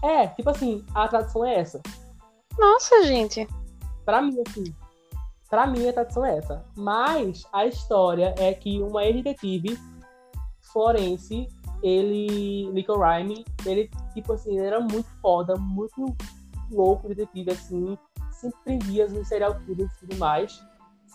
É, 0.03 0.27
tipo 0.27 0.49
assim, 0.49 0.83
a 0.95 1.07
tradução 1.07 1.45
é 1.45 1.59
essa. 1.59 1.81
Nossa, 2.57 3.03
gente. 3.03 3.47
Pra 4.03 4.21
mim, 4.21 4.35
assim, 4.47 4.63
pra 5.51 5.67
mim 5.67 5.87
a 5.87 5.93
tradução 5.93 6.25
é 6.25 6.37
essa. 6.37 6.65
Mas 6.75 7.45
a 7.51 7.65
história 7.67 8.33
é 8.39 8.53
que 8.53 8.81
uma 8.81 9.03
ex-detetive 9.03 9.77
forense, 10.71 11.47
ele, 11.83 12.71
Lincoln 12.71 12.97
Rhyme, 12.97 13.45
ele, 13.65 13.91
tipo 14.13 14.31
assim, 14.31 14.57
ele 14.57 14.65
era 14.65 14.79
muito 14.79 15.09
foda, 15.21 15.55
muito 15.57 16.15
louco 16.71 17.09
detetive, 17.09 17.51
assim, 17.51 17.97
sempre 18.31 18.59
prendia 18.63 19.05
os 19.05 19.27
serial 19.27 19.59
killers 19.59 19.91
e 19.93 19.99
tudo 19.99 20.17
mais. 20.17 20.63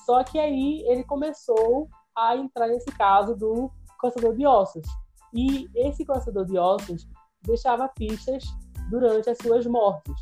Só 0.04 0.22
que 0.22 0.38
aí 0.38 0.84
ele 0.86 1.02
começou 1.04 1.88
a 2.14 2.36
entrar 2.36 2.68
nesse 2.68 2.92
caso 2.92 3.34
do 3.34 3.70
caçador 4.00 4.36
de 4.36 4.46
ossos. 4.46 4.86
E 5.32 5.66
esse 5.74 6.04
caçador 6.04 6.44
de 6.44 6.58
ossos 6.58 7.08
deixava 7.42 7.88
pistas 7.88 8.44
durante 8.90 9.30
as 9.30 9.38
suas 9.38 9.66
mortes. 9.66 10.14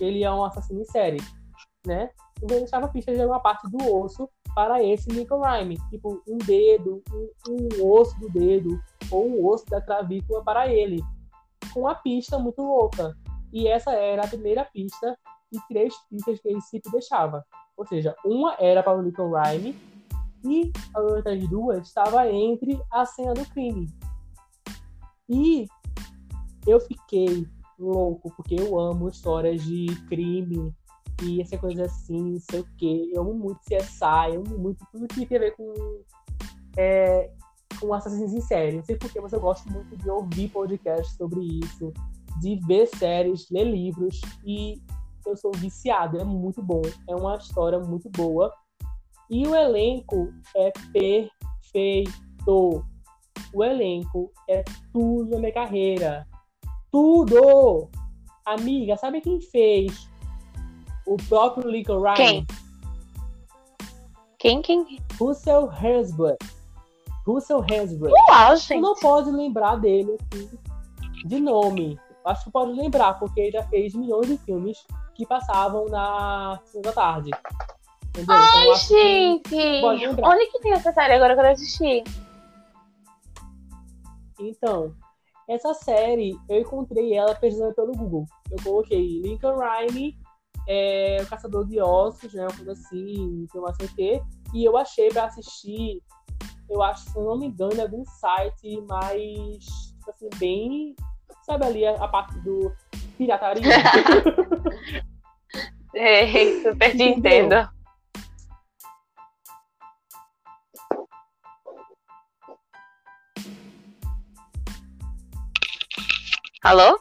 Ele 0.00 0.24
é 0.24 0.30
um 0.30 0.44
assassino 0.44 0.80
em 0.80 0.84
série, 0.84 1.22
né? 1.86 2.10
Então 2.36 2.56
ele 2.56 2.60
deixava 2.60 2.88
pistas 2.88 3.14
de 3.14 3.22
alguma 3.22 3.40
parte 3.40 3.68
do 3.70 3.78
osso 3.92 4.28
para 4.54 4.82
esse 4.82 5.10
Lincoln 5.10 5.40
Rhyme. 5.40 5.78
Tipo, 5.90 6.22
um 6.28 6.38
dedo, 6.38 7.02
um, 7.12 7.28
um 7.48 7.92
osso 7.92 8.18
do 8.20 8.28
dedo, 8.28 8.80
ou 9.10 9.28
um 9.28 9.46
osso 9.46 9.66
da 9.66 9.80
clavícula 9.80 10.42
para 10.42 10.72
ele. 10.72 11.02
Com 11.72 11.80
uma 11.80 11.94
pista 11.94 12.38
muito 12.38 12.62
louca. 12.62 13.16
E 13.52 13.68
essa 13.68 13.92
era 13.92 14.24
a 14.24 14.28
primeira 14.28 14.64
pista 14.64 15.16
e 15.52 15.58
três 15.68 15.94
pistas 16.08 16.40
que 16.40 16.48
ele 16.48 16.60
sempre 16.60 16.90
deixava. 16.90 17.44
Ou 17.76 17.86
seja, 17.86 18.14
uma 18.24 18.56
era 18.58 18.82
para 18.82 18.98
o 18.98 19.02
Lincoln 19.02 19.30
Rhyme 19.30 19.76
e 20.44 20.72
as 20.94 21.04
outras 21.04 21.48
duas 21.48 21.86
estava 21.86 22.30
entre 22.30 22.80
a 22.90 23.06
cena 23.06 23.34
do 23.34 23.44
crime. 23.50 23.88
E 25.28 25.66
eu 26.66 26.78
fiquei 26.80 27.46
louco, 27.78 28.32
porque 28.36 28.54
eu 28.54 28.78
amo 28.78 29.08
histórias 29.08 29.62
de 29.62 29.86
crime 30.06 30.72
e 31.22 31.40
essa 31.40 31.56
coisa 31.56 31.84
assim, 31.84 32.32
não 32.32 32.40
sei 32.40 32.60
o 32.60 32.66
quê. 32.76 33.10
Eu 33.12 33.22
amo 33.22 33.34
muito 33.34 33.60
CSI, 33.60 34.34
eu 34.34 34.42
amo 34.46 34.58
muito 34.58 34.84
tudo 34.90 35.08
que 35.08 35.26
tem 35.26 35.36
a 35.36 35.40
ver 35.40 35.56
com, 35.56 35.72
é, 36.76 37.30
com 37.80 37.92
assassinos 37.94 38.32
em 38.32 38.40
série. 38.40 38.76
Não 38.76 38.84
sei 38.84 38.96
porque, 38.96 39.20
mas 39.20 39.32
eu 39.32 39.40
gosto 39.40 39.70
muito 39.70 39.96
de 39.96 40.10
ouvir 40.10 40.48
podcasts 40.48 41.16
sobre 41.16 41.40
isso, 41.40 41.92
de 42.40 42.56
ver 42.66 42.86
séries, 42.86 43.48
ler 43.50 43.64
livros 43.64 44.20
e 44.44 44.82
eu 45.26 45.36
sou 45.36 45.52
viciado, 45.52 46.18
é 46.18 46.24
muito 46.24 46.62
bom. 46.62 46.82
É 47.08 47.14
uma 47.14 47.36
história 47.36 47.78
muito 47.78 48.10
boa. 48.10 48.52
E 49.30 49.46
o 49.46 49.54
elenco 49.54 50.32
é 50.56 50.70
perfeito. 50.92 52.84
O 53.52 53.64
elenco 53.64 54.32
é 54.48 54.62
tudo 54.92 55.30
na 55.30 55.38
minha 55.38 55.52
carreira. 55.52 56.26
Tudo! 56.90 57.88
Amiga, 58.44 58.96
sabe 58.96 59.22
quem 59.22 59.40
fez 59.40 60.10
o 61.06 61.16
próprio 61.28 61.68
Lincoln 61.70 62.00
Ryan? 62.00 62.14
Quem? 62.14 62.46
Quem, 64.38 64.62
quem? 64.62 64.98
Russell 65.18 65.70
Hemsworth. 65.72 66.38
Russell 67.26 67.64
Hemsworth. 67.70 68.12
Uau, 68.12 68.54
Tu 68.54 68.60
gente. 68.60 68.80
não 68.80 68.94
pode 68.94 69.30
lembrar 69.30 69.76
dele 69.76 70.16
assim, 70.32 70.50
de 71.24 71.40
nome. 71.40 71.98
Acho 72.24 72.44
que 72.44 72.50
pode 72.50 72.72
lembrar, 72.72 73.18
porque 73.18 73.40
ele 73.40 73.52
já 73.52 73.62
fez 73.68 73.94
milhões 73.94 74.26
de 74.26 74.36
filmes 74.38 74.84
que 75.14 75.26
passavam 75.26 75.86
na 75.86 76.58
sessão 76.64 76.82
da 76.82 76.92
tarde. 76.92 77.30
Entendeu? 78.08 78.34
Ai, 78.36 78.60
então, 78.62 78.72
acho 78.72 78.88
que 78.88 78.94
gente. 78.94 79.54
lembrar. 80.06 80.28
Onde 80.30 80.46
que 80.46 80.60
tem 80.60 80.72
essa 80.72 80.92
série 80.92 81.14
agora 81.14 81.34
que 81.34 81.40
eu 81.40 81.44
quero 81.44 81.54
assistir? 81.54 82.04
Então, 84.38 84.94
essa 85.48 85.74
série, 85.74 86.38
eu 86.48 86.60
encontrei 86.60 87.14
ela 87.14 87.34
pesquisando 87.34 87.74
pelo 87.74 87.92
Google. 87.92 88.26
Eu 88.50 88.56
coloquei 88.62 89.20
Lincoln 89.20 89.56
Rhyme, 89.58 90.16
é, 90.66 91.18
o 91.22 91.26
Caçador 91.26 91.66
de 91.66 91.80
Ossos, 91.80 92.32
né? 92.32 92.42
Uma 92.42 92.56
coisa 92.56 92.72
assim, 92.72 93.46
lá, 93.54 93.74
sei 93.74 93.86
o 93.86 93.94
quê. 93.94 94.22
E 94.52 94.64
eu 94.64 94.76
achei 94.76 95.08
pra 95.08 95.24
assistir, 95.24 96.02
eu 96.68 96.82
acho, 96.82 97.04
se 97.10 97.18
não 97.18 97.38
me 97.38 97.46
engano, 97.46 97.74
em 97.74 97.80
algum 97.80 98.04
site 98.04 98.80
mais, 98.88 99.64
tipo 99.98 100.10
assim, 100.10 100.28
bem. 100.38 100.96
Sabe 101.42 101.66
ali 101.66 101.86
a, 101.86 101.92
a 102.02 102.08
parte 102.08 102.38
do 102.40 102.74
pirataria? 103.18 103.62
Ei, 105.94 106.62
super 106.64 106.96
te 106.96 107.02
entendo. 107.02 107.68
Alô? 116.62 116.98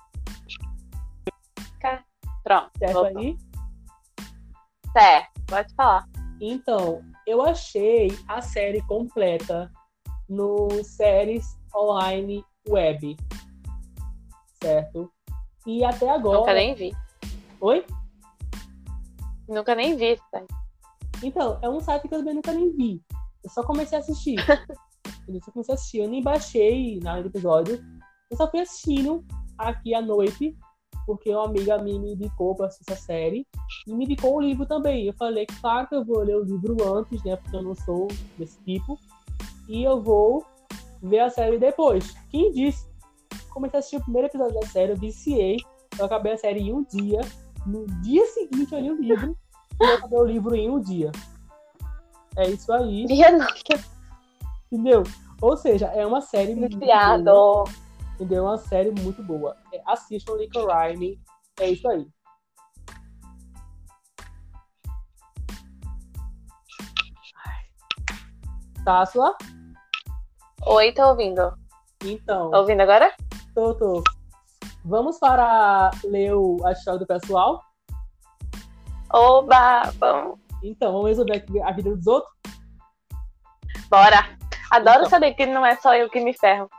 Cá. 1.80 2.04
Pronto. 2.44 2.70
certo 2.78 2.94
voltou. 2.94 3.18
aí? 3.22 3.38
É, 4.96 5.26
pode 5.48 5.74
falar. 5.74 6.08
Então, 6.40 7.04
eu 7.26 7.42
achei 7.42 8.16
a 8.28 8.42
série 8.42 8.82
completa 8.84 9.72
no 10.30 10.84
Séries 10.84 11.58
Online 11.76 12.44
Web. 12.70 13.18
Certo? 14.62 15.12
E 15.66 15.84
até 15.84 16.10
agora. 16.10 16.40
Nunca 16.40 16.54
nem 16.54 16.76
vi. 16.76 16.96
Oi? 17.60 17.86
Nunca 19.48 19.74
nem 19.74 19.96
vi 19.96 20.06
esse 20.06 20.24
site. 20.30 20.54
Então, 21.24 21.58
é 21.62 21.70
um 21.70 21.80
site 21.80 22.08
que 22.08 22.14
eu 22.14 22.20
também 22.20 22.36
nunca 22.36 22.54
nem 22.54 22.76
vi. 22.76 23.02
Eu 23.44 23.50
só 23.50 23.64
comecei 23.64 23.98
a 23.98 24.02
assistir. 24.02 24.36
eu 25.28 25.42
só 25.42 25.52
comecei 25.52 25.74
a 25.74 25.76
assistir. 25.76 25.98
Eu 26.00 26.10
nem 26.10 26.22
baixei 26.22 27.00
nada 27.00 27.24
do 27.24 27.30
episódio. 27.30 27.84
Eu 28.30 28.38
só 28.38 28.50
fui 28.50 28.60
assistindo 28.60 29.26
aqui 29.58 29.96
à 29.96 30.02
noite, 30.02 30.56
porque 31.06 31.30
uma 31.30 31.46
amiga 31.46 31.78
minha 31.78 32.00
me 32.00 32.14
indicou 32.14 32.56
pra 32.56 32.68
assistir 32.68 32.92
essa 32.92 33.02
série. 33.02 33.46
E 33.88 33.94
me 33.94 34.06
indicou 34.06 34.36
o 34.36 34.42
livro 34.42 34.66
também. 34.66 35.06
Eu 35.08 35.14
falei 35.14 35.46
que, 35.46 35.60
claro, 35.60 35.88
que 35.88 35.96
eu 35.96 36.04
vou 36.04 36.20
ler 36.20 36.38
o 36.38 36.44
livro 36.44 36.76
antes, 36.96 37.24
né? 37.24 37.36
Porque 37.36 37.56
eu 37.56 37.64
não 37.64 37.76
sou 37.76 38.08
desse 38.38 38.60
tipo. 38.64 38.98
E 39.68 39.84
eu 39.84 40.02
vou 40.02 40.46
ver 41.02 41.20
a 41.20 41.30
série 41.30 41.58
depois. 41.58 42.16
Quem 42.30 42.52
disse? 42.52 42.88
Comecei 43.50 43.78
a 43.78 43.80
assistir 43.80 43.98
o 43.98 44.04
primeiro 44.04 44.28
episódio 44.28 44.60
da 44.60 44.68
série, 44.68 44.94
eu 44.94 44.98
viciei. 44.98 45.58
Eu 45.98 46.06
acabei 46.06 46.34
a 46.34 46.38
série 46.38 46.62
em 46.62 46.74
um 46.74 46.84
dia. 46.84 47.22
No 47.66 47.86
dia 48.02 48.26
seguinte 48.28 48.74
eu 48.74 48.80
li 48.80 48.92
o 48.92 49.02
livro. 49.02 49.38
e 49.80 49.86
eu 49.86 49.96
acabei 49.96 50.20
o 50.20 50.26
livro 50.26 50.56
em 50.56 50.70
um 50.70 50.80
dia. 50.80 51.12
É 52.36 52.50
isso 52.50 52.72
aí. 52.72 53.06
Entendeu? 54.72 55.04
Ou 55.42 55.56
seja, 55.56 55.88
é 55.88 56.06
uma 56.06 56.22
série 56.22 56.56
muito 56.56 56.78
boa. 56.78 56.86
Viciado. 56.86 57.64
Entendeu? 58.16 58.38
É 58.38 58.50
uma 58.50 58.58
série 58.58 58.92
muito 58.92 59.22
boa. 59.22 59.56
É, 59.74 59.82
assistam 59.88 60.36
Lincoln 60.36 60.68
Rhyme. 60.68 61.20
É 61.60 61.70
isso 61.72 61.88
aí. 61.90 62.08
Tássula? 68.86 69.36
Oi, 70.66 70.92
tô 70.94 71.08
ouvindo. 71.10 71.54
Então, 72.04 72.52
Tá 72.52 72.60
ouvindo 72.60 72.82
agora? 72.82 73.14
tô, 73.56 73.74
tô. 73.76 74.04
Vamos 74.86 75.18
para 75.18 75.92
ler 76.04 76.34
o, 76.36 76.58
a 76.66 76.72
história 76.74 77.00
do 77.00 77.08
pessoal? 77.08 77.64
Oba, 79.12 79.84
vamos. 79.98 80.40
Então, 80.62 80.92
vamos 80.92 81.08
resolver 81.08 81.38
aqui 81.38 81.62
a 81.62 81.72
vida 81.72 81.96
dos 81.96 82.06
outros? 82.08 82.34
Bora. 83.90 84.38
Adoro 84.72 85.00
Então. 85.00 85.10
saber 85.10 85.34
que 85.36 85.46
não 85.46 85.66
é 85.66 85.76
só 85.78 85.96
eu 85.96 86.10
que 86.10 86.20
me 86.20 86.34
ferro. 86.38 86.70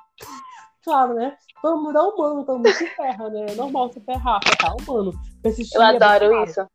Claro, 0.83 1.15
né? 1.15 1.37
Todo 1.65 1.81
mundo 1.81 1.97
é 1.97 2.03
humano, 2.03 2.45
todo 2.45 2.57
mundo 2.57 2.75
se 2.75 2.87
ferra, 2.89 3.31
né? 3.31 3.47
É 3.49 3.55
normal 3.55 3.91
se 3.91 3.99
ferrar, 4.01 4.39
ferrar 4.45 4.77
humano. 4.83 5.19
Persistir 5.43 5.81
Eu 5.81 5.83
é 5.83 5.97
adoro 5.97 6.29
bem 6.29 6.45
isso. 6.45 6.69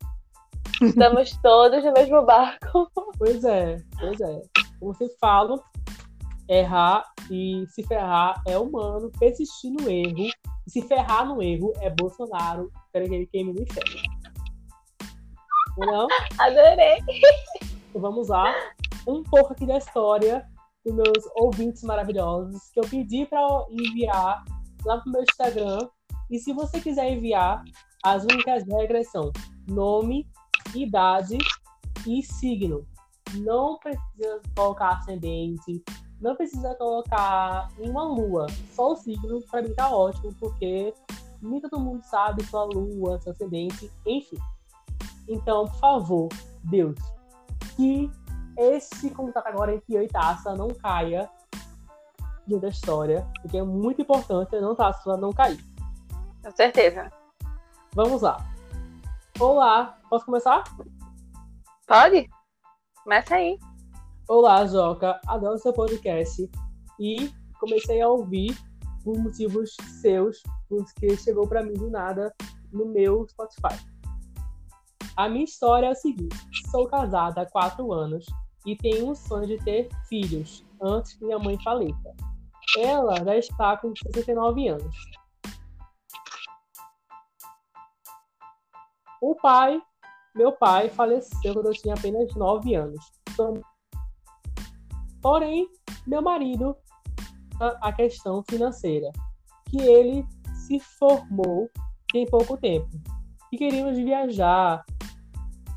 Estamos 0.82 1.30
todos 1.40 1.84
no 1.84 1.92
mesmo 1.92 2.26
barco. 2.26 2.90
Pois 3.16 3.44
é, 3.44 3.76
pois 4.00 4.20
é. 4.20 4.42
Como 4.80 4.92
vocês 4.92 5.12
falam, 5.20 5.62
errar 6.48 7.04
e 7.30 7.64
se 7.68 7.84
ferrar 7.84 8.42
é 8.48 8.58
humano, 8.58 9.12
persistir 9.16 9.70
no 9.70 9.88
erro 9.88 10.28
e 10.66 10.70
se 10.70 10.82
ferrar 10.82 11.24
no 11.24 11.40
erro 11.40 11.72
é 11.76 11.88
Bolsonaro, 11.90 12.68
quero 12.92 13.08
que 13.08 13.14
ele 13.14 13.26
queime 13.28 13.52
no 13.52 13.62
inferno. 13.62 14.02
Não? 15.78 16.08
Adorei. 16.36 16.98
Então 17.90 18.02
vamos 18.02 18.26
lá. 18.26 18.52
Um 19.06 19.22
pouco 19.22 19.52
aqui 19.52 19.64
da 19.66 19.78
história 19.78 20.44
dos 20.84 20.92
meus 20.96 21.24
ouvintes 21.36 21.84
maravilhosos 21.84 22.72
que 22.72 22.80
eu 22.80 22.84
pedi 22.88 23.24
para 23.26 23.40
enviar 23.70 24.42
lá 24.84 24.98
pro 24.98 25.12
meu 25.12 25.22
Instagram. 25.22 25.88
E 26.30 26.38
se 26.38 26.52
você 26.52 26.80
quiser 26.80 27.10
enviar, 27.10 27.64
as 28.04 28.24
únicas 28.24 28.64
regras 28.66 29.10
são 29.10 29.32
nome, 29.68 30.26
idade 30.74 31.38
e 32.06 32.22
signo. 32.22 32.86
Não 33.34 33.78
precisa 33.78 34.40
colocar 34.56 34.90
ascendente, 34.90 35.82
não 36.20 36.34
precisa 36.34 36.74
colocar 36.74 37.68
nenhuma 37.78 38.04
lua, 38.04 38.46
só 38.74 38.92
o 38.92 38.96
signo, 38.96 39.40
para 39.50 39.62
mim 39.62 39.74
tá 39.74 39.94
ótimo, 39.94 40.34
porque 40.38 40.92
nem 41.40 41.60
todo 41.60 41.80
mundo 41.80 42.02
sabe 42.04 42.44
sua 42.44 42.64
lua, 42.64 43.20
seu 43.20 43.32
ascendente, 43.32 43.90
enfim. 44.06 44.38
Então, 45.28 45.66
por 45.66 45.78
favor, 45.78 46.28
Deus, 46.64 46.96
que 47.76 48.10
esse 48.56 49.10
contato 49.10 49.46
agora 49.46 49.74
entre 49.74 49.94
eu 49.94 50.02
e 50.02 50.08
Taça 50.08 50.54
não 50.54 50.68
caia 50.68 51.30
da 52.58 52.68
história, 52.68 53.26
porque 53.42 53.58
é 53.58 53.62
muito 53.62 54.02
importante 54.02 54.54
eu 54.54 54.62
não 54.62 54.74
Taça 54.74 55.16
não 55.16 55.32
cair. 55.32 55.62
Com 56.42 56.50
certeza. 56.50 57.10
Vamos 57.94 58.22
lá. 58.22 58.38
Olá, 59.38 59.98
posso 60.08 60.24
começar? 60.24 60.64
Pode? 61.86 62.28
Começa 63.04 63.34
aí. 63.34 63.58
Olá, 64.28 64.66
Joca, 64.66 65.20
adoro 65.26 65.58
seu 65.58 65.72
podcast 65.72 66.50
e 66.98 67.32
comecei 67.58 68.00
a 68.00 68.08
ouvir 68.08 68.56
por 69.02 69.18
motivos 69.18 69.74
seus, 70.00 70.42
porque 70.68 71.16
chegou 71.16 71.48
para 71.48 71.62
mim 71.62 71.74
do 71.74 71.90
nada 71.90 72.32
no 72.72 72.86
meu 72.86 73.26
Spotify. 73.28 73.78
A 75.16 75.28
minha 75.28 75.44
história 75.44 75.86
é 75.86 75.90
o 75.90 75.94
seguinte: 75.94 76.36
sou 76.70 76.86
casada 76.86 77.42
há 77.42 77.46
quatro 77.46 77.92
anos 77.92 78.24
e 78.66 78.76
tenho 78.76 79.10
um 79.10 79.14
sonho 79.14 79.46
de 79.46 79.58
ter 79.58 79.88
filhos 80.08 80.64
antes 80.80 81.14
que 81.14 81.24
minha 81.24 81.38
mãe 81.38 81.58
faleça. 81.62 82.14
Ela 82.78 83.24
já 83.24 83.36
está 83.36 83.76
com 83.76 83.92
69 83.94 84.68
anos. 84.68 84.96
O 89.20 89.34
pai, 89.34 89.80
meu 90.34 90.52
pai, 90.52 90.88
faleceu 90.88 91.52
quando 91.52 91.66
eu 91.66 91.72
tinha 91.72 91.94
apenas 91.94 92.34
9 92.34 92.74
anos. 92.74 93.12
Porém, 95.20 95.68
meu 96.06 96.22
marido, 96.22 96.74
a 97.60 97.92
questão 97.92 98.42
financeira, 98.48 99.10
que 99.68 99.80
ele 99.80 100.26
se 100.54 100.80
formou 100.80 101.68
tem 102.10 102.26
pouco 102.26 102.56
tempo, 102.56 102.88
que 103.50 103.58
queríamos 103.58 103.96
viajar, 103.96 104.84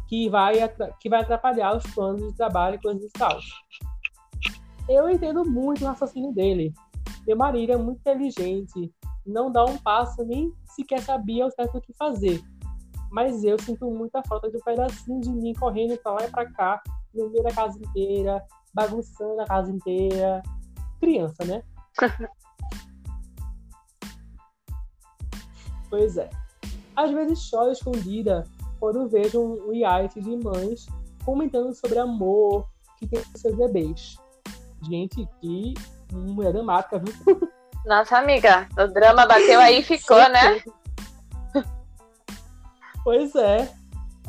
que 0.07 0.29
vai, 0.29 0.53
que 0.99 1.09
vai 1.09 1.21
atrapalhar 1.21 1.75
os 1.75 1.83
planos 1.93 2.27
de 2.27 2.37
trabalho 2.37 2.75
e 2.75 2.81
coisas 2.81 3.03
e 3.03 3.09
tal. 3.09 3.39
Eu 4.87 5.09
entendo 5.09 5.45
muito 5.49 5.83
o 5.83 5.87
raciocínio 5.87 6.33
dele. 6.33 6.73
Meu 7.25 7.37
marido 7.37 7.71
é 7.71 7.77
muito 7.77 7.99
inteligente, 7.99 8.93
não 9.25 9.49
dá 9.49 9.63
um 9.63 9.77
passo 9.77 10.25
nem 10.25 10.53
sequer 10.65 10.99
sabia 11.01 11.45
o 11.45 11.51
certo 11.51 11.77
o 11.77 11.81
que 11.81 11.93
fazer. 11.93 12.43
Mas 13.09 13.43
eu 13.43 13.57
sinto 13.59 13.89
muita 13.89 14.21
falta 14.23 14.49
de 14.49 14.57
um 14.57 14.61
pedacinho 14.61 15.21
de 15.21 15.31
mim 15.31 15.53
correndo 15.53 15.97
pra 15.99 16.13
lá 16.13 16.25
e 16.25 16.31
pra 16.31 16.51
cá, 16.51 16.83
no 17.13 17.29
meio 17.29 17.43
da 17.43 17.53
casa 17.53 17.79
inteira, 17.79 18.43
bagunçando 18.73 19.39
a 19.41 19.45
casa 19.45 19.71
inteira. 19.71 20.41
Criança, 20.99 21.45
né? 21.45 21.63
pois 25.89 26.17
é. 26.17 26.29
Às 26.95 27.11
vezes 27.11 27.39
choro 27.43 27.71
escondida 27.71 28.43
quando 28.79 29.07
vejo 29.07 29.39
um 29.39 29.71
reality 29.71 30.19
de 30.21 30.35
mães 30.37 30.87
comentando 31.23 31.73
sobre 31.73 31.99
amor 31.99 32.67
que 32.97 33.07
tem 33.07 33.23
com 33.23 33.37
seus 33.37 33.55
bebês. 33.55 34.17
Gente, 34.83 35.27
que 35.39 35.73
mulher 36.11 36.53
dramática, 36.53 36.99
viu? 36.99 37.49
Nossa 37.85 38.17
amiga, 38.17 38.67
o 38.77 38.87
drama 38.87 39.25
bateu 39.25 39.59
aí 39.59 39.79
e 39.79 39.83
ficou, 39.83 40.17
né? 40.29 40.61
Pois 43.03 43.35
é. 43.35 43.69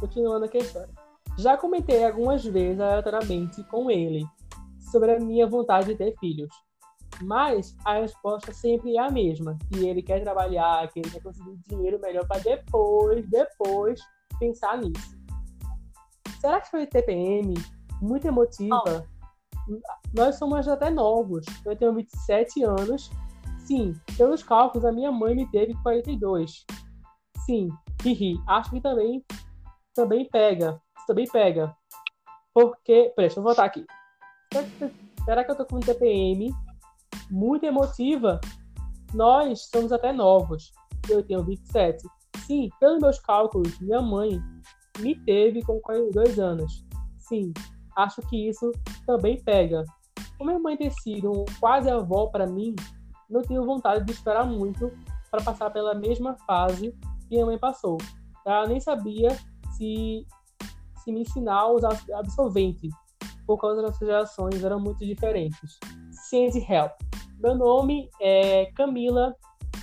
Continuando 0.00 0.46
aqui 0.46 0.59
a 0.59 0.61
história. 0.61 0.90
Já 1.38 1.57
comentei 1.57 2.05
algumas 2.05 2.44
vezes 2.44 2.80
aleatoriamente 2.80 3.62
com 3.64 3.88
ele 3.88 4.26
sobre 4.90 5.12
a 5.12 5.20
minha 5.20 5.46
vontade 5.46 5.86
de 5.86 5.94
ter 5.94 6.12
filhos. 6.18 6.50
Mas 7.22 7.76
a 7.84 8.00
resposta 8.00 8.52
sempre 8.52 8.96
é 8.96 9.00
a 9.00 9.11
mesma. 9.11 9.57
Que 9.72 9.86
ele 9.86 10.02
quer 10.02 10.24
trabalhar, 10.24 10.88
que 10.88 10.98
ele 10.98 11.11
quer 11.11 11.22
conseguir 11.22 11.57
dinheiro 11.68 12.00
melhor 12.00 12.26
para 12.26 12.40
depois, 12.40 13.24
depois, 13.28 14.00
pensar 14.40 14.78
nisso. 14.78 15.16
Será 16.40 16.61
que 16.61 16.70
foi 16.70 16.86
TPM? 16.86 17.55
Muito 18.02 18.26
emotiva? 18.26 19.07
Nós 20.15 20.37
somos 20.37 20.69
até 20.69 20.91
novos. 20.91 21.45
Eu 21.65 21.77
tenho 21.77 21.95
27 21.95 22.62
anos. 22.65 23.11
Sim, 23.59 23.95
pelos 24.17 24.43
cálculos, 24.43 24.85
a 24.85 24.93
minha 24.93 25.11
mãe 25.11 25.35
me 25.35 25.51
teve 25.51 25.75
com 25.75 25.83
42. 25.83 26.65
Sim, 27.47 27.69
ri. 28.03 28.39
Acho 28.47 28.71
que 28.71 28.81
também, 28.81 29.25
também 29.95 30.29
pega. 30.29 30.81
Também 31.07 31.27
pega. 31.31 31.75
Porque. 32.53 33.12
Peraí, 33.17 33.29
deixa 33.29 33.41
eu 33.41 33.45
voltar 33.45 33.65
aqui. 33.65 33.85
Será 35.25 35.45
que- 35.45 35.51
eu 35.51 35.57
tô 35.57 35.65
com 35.67 35.81
TPM? 35.81 36.53
Muito 37.31 37.65
emotiva? 37.65 38.41
Nós 39.15 39.69
somos 39.73 39.93
até 39.93 40.12
novos. 40.12 40.71
Eu 41.09 41.23
tenho 41.23 41.43
27. 41.43 42.07
Sim, 42.47 42.69
pelos 42.79 43.01
meus 43.01 43.19
cálculos, 43.19 43.79
minha 43.81 44.03
mãe 44.03 44.41
me 44.99 45.15
teve 45.25 45.62
com 45.62 45.81
42 45.81 46.39
anos. 46.39 46.85
Sim, 47.19 47.53
acho 47.97 48.20
que 48.22 48.49
isso 48.49 48.70
também 49.07 49.42
pega. 49.42 49.84
Como 50.36 50.51
minha 50.51 50.59
mãe 50.59 50.76
ter 50.76 50.90
sido 50.90 51.45
quase 51.61 51.90
avó 51.90 52.26
para 52.26 52.47
mim, 52.47 52.74
não 53.28 53.42
tenho 53.42 53.64
vontade 53.64 54.05
de 54.05 54.12
esperar 54.12 54.47
muito 54.47 54.92
para 55.30 55.42
passar 55.42 55.70
pela 55.70 55.95
mesma 55.95 56.36
fase 56.47 56.92
que 57.28 57.30
minha 57.30 57.47
mãe 57.47 57.59
passou. 57.59 57.99
Ela 58.45 58.66
nem 58.66 58.80
sabia 58.80 59.30
se, 59.76 60.26
se 61.03 61.12
me 61.12 61.22
ensinar 61.22 61.61
a 61.61 61.68
usar 61.68 61.99
absorvente, 62.14 62.88
por 63.47 63.59
causa 63.59 63.76
das 63.76 63.90
nossas 63.90 64.07
gerações 64.07 64.62
eram 64.62 64.80
muito 64.80 65.05
diferentes. 65.05 65.78
Send 66.28 66.57
help. 66.68 66.92
Meu 67.38 67.55
nome 67.55 68.09
é 68.20 68.66
Camila, 68.74 69.34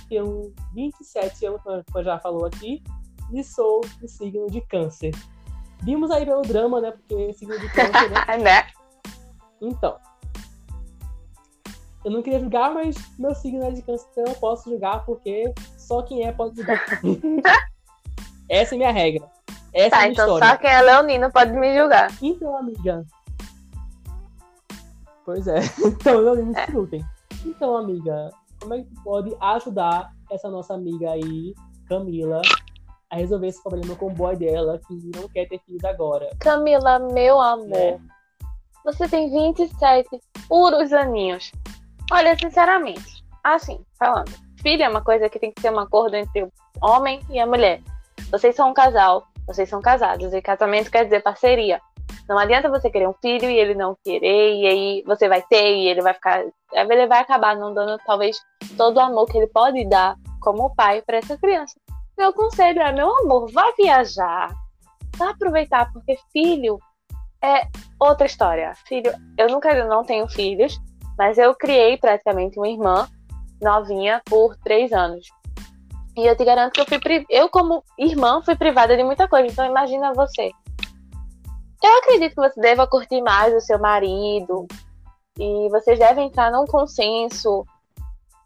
tenho 0.08 0.52
27 0.74 1.46
anos, 1.46 1.60
como 1.62 2.04
já 2.04 2.18
falou 2.18 2.46
aqui, 2.46 2.82
e 3.32 3.42
sou 3.42 3.80
do 4.00 4.08
signo 4.08 4.46
de 4.48 4.60
câncer. 4.62 5.12
Vimos 5.82 6.10
aí 6.10 6.24
pelo 6.24 6.42
drama, 6.42 6.80
né? 6.80 6.92
Porque 6.92 7.32
signo 7.34 7.58
de 7.58 7.68
câncer, 7.70 8.10
né? 8.10 8.36
né? 8.38 8.66
Então. 9.60 9.96
Eu 12.04 12.10
não 12.10 12.22
queria 12.22 12.40
julgar, 12.40 12.72
mas 12.74 12.96
meu 13.18 13.34
signo 13.34 13.64
é 13.64 13.70
de 13.70 13.82
câncer, 13.82 14.06
então 14.12 14.24
eu 14.26 14.34
posso 14.40 14.68
julgar, 14.70 15.04
porque 15.04 15.52
só 15.78 16.02
quem 16.02 16.26
é 16.26 16.32
pode 16.32 16.56
julgar. 16.56 16.80
Essa 18.48 18.74
é 18.74 18.78
minha 18.78 18.90
regra. 18.92 19.24
Essa 19.72 19.90
Tá, 19.90 19.96
é 19.96 19.98
a 19.98 20.02
minha 20.02 20.12
então 20.12 20.26
história. 20.26 20.48
só 20.48 20.56
quem 20.56 20.70
é 20.70 20.82
leonino 20.82 21.30
pode 21.32 21.52
me 21.52 21.76
julgar. 21.76 22.10
Então, 22.20 22.56
amiga. 22.56 23.04
Pois 25.24 25.46
é. 25.46 25.60
Então, 25.86 26.34
nem 26.34 26.52
É. 26.56 26.66
discutem. 26.66 27.04
Então, 27.46 27.76
amiga, 27.76 28.30
como 28.60 28.74
é 28.74 28.78
que 28.78 28.84
tu 28.84 29.02
pode 29.02 29.36
ajudar 29.40 30.12
essa 30.30 30.50
nossa 30.50 30.74
amiga 30.74 31.10
aí, 31.12 31.54
Camila, 31.88 32.42
a 33.12 33.16
resolver 33.16 33.48
esse 33.48 33.62
problema 33.62 33.94
com 33.94 34.06
o 34.06 34.10
boy 34.10 34.34
dela, 34.34 34.80
que 34.88 34.94
não 35.14 35.28
quer 35.28 35.46
ter 35.46 35.60
filhos 35.66 35.84
agora? 35.84 36.30
Camila, 36.40 36.98
meu 36.98 37.38
amor, 37.38 37.68
Né? 37.68 38.00
você 38.82 39.06
tem 39.06 39.30
27 39.30 40.08
puros 40.48 40.92
aninhos. 40.94 41.52
Olha, 42.10 42.36
sinceramente, 42.36 43.22
assim, 43.44 43.78
falando, 43.98 44.32
filho 44.62 44.82
é 44.82 44.88
uma 44.88 45.04
coisa 45.04 45.28
que 45.28 45.38
tem 45.38 45.52
que 45.52 45.60
ter 45.60 45.70
um 45.70 45.78
acordo 45.78 46.16
entre 46.16 46.42
o 46.42 46.50
homem 46.80 47.20
e 47.28 47.38
a 47.38 47.46
mulher. 47.46 47.82
Vocês 48.30 48.56
são 48.56 48.70
um 48.70 48.74
casal, 48.74 49.24
vocês 49.46 49.68
são 49.68 49.82
casados, 49.82 50.32
e 50.32 50.40
casamento 50.40 50.90
quer 50.90 51.04
dizer 51.04 51.22
parceria. 51.22 51.80
Não 52.26 52.38
adianta 52.38 52.70
você 52.70 52.88
querer 52.88 53.08
um 53.08 53.14
filho 53.20 53.50
e 53.50 53.58
ele 53.58 53.74
não 53.74 53.94
querer, 54.02 54.54
e 54.54 54.66
aí 54.66 55.02
você 55.06 55.28
vai 55.28 55.42
ter 55.42 55.76
e 55.76 55.86
ele 55.86 56.00
vai 56.00 56.14
ficar. 56.14 56.42
Ele 56.72 57.06
vai 57.06 57.20
acabar 57.20 57.54
não 57.56 57.74
dando 57.74 57.98
talvez 58.06 58.40
todo 58.76 58.96
o 58.96 59.00
amor 59.00 59.26
que 59.26 59.36
ele 59.36 59.48
pode 59.48 59.86
dar 59.86 60.16
como 60.40 60.74
pai 60.74 61.02
para 61.02 61.18
essa 61.18 61.36
criança. 61.36 61.74
Meu 62.16 62.32
conselho 62.32 62.80
é, 62.80 62.92
meu 62.92 63.16
amor, 63.18 63.50
vá 63.50 63.72
viajar, 63.76 64.52
vá 65.16 65.30
aproveitar, 65.30 65.90
porque 65.92 66.16
filho 66.32 66.78
é 67.42 67.66
outra 67.98 68.26
história. 68.26 68.72
Filho, 68.86 69.12
eu 69.36 69.48
nunca 69.48 69.70
eu 69.76 69.88
não 69.88 70.04
tenho 70.04 70.28
filhos, 70.28 70.78
mas 71.18 71.38
eu 71.38 71.54
criei 71.54 71.96
praticamente 71.96 72.58
uma 72.58 72.68
irmã 72.68 73.08
novinha 73.60 74.20
por 74.26 74.56
três 74.58 74.92
anos. 74.92 75.26
E 76.16 76.26
eu 76.26 76.36
te 76.36 76.44
garanto 76.44 76.72
que 76.72 76.80
eu 76.80 76.86
fui 76.86 77.26
eu 77.30 77.48
como 77.48 77.82
irmã 77.98 78.42
fui 78.42 78.54
privada 78.54 78.96
de 78.96 79.02
muita 79.02 79.26
coisa. 79.26 79.48
Então 79.48 79.64
imagina 79.64 80.12
você. 80.12 80.50
Eu 81.82 81.98
acredito 81.98 82.34
que 82.34 82.40
você 82.40 82.60
deva 82.60 82.86
curtir 82.86 83.20
mais 83.22 83.52
o 83.54 83.60
seu 83.60 83.78
marido 83.78 84.66
e 85.38 85.68
vocês 85.70 85.98
devem 85.98 86.28
entrar 86.28 86.52
num 86.52 86.66
consenso 86.66 87.64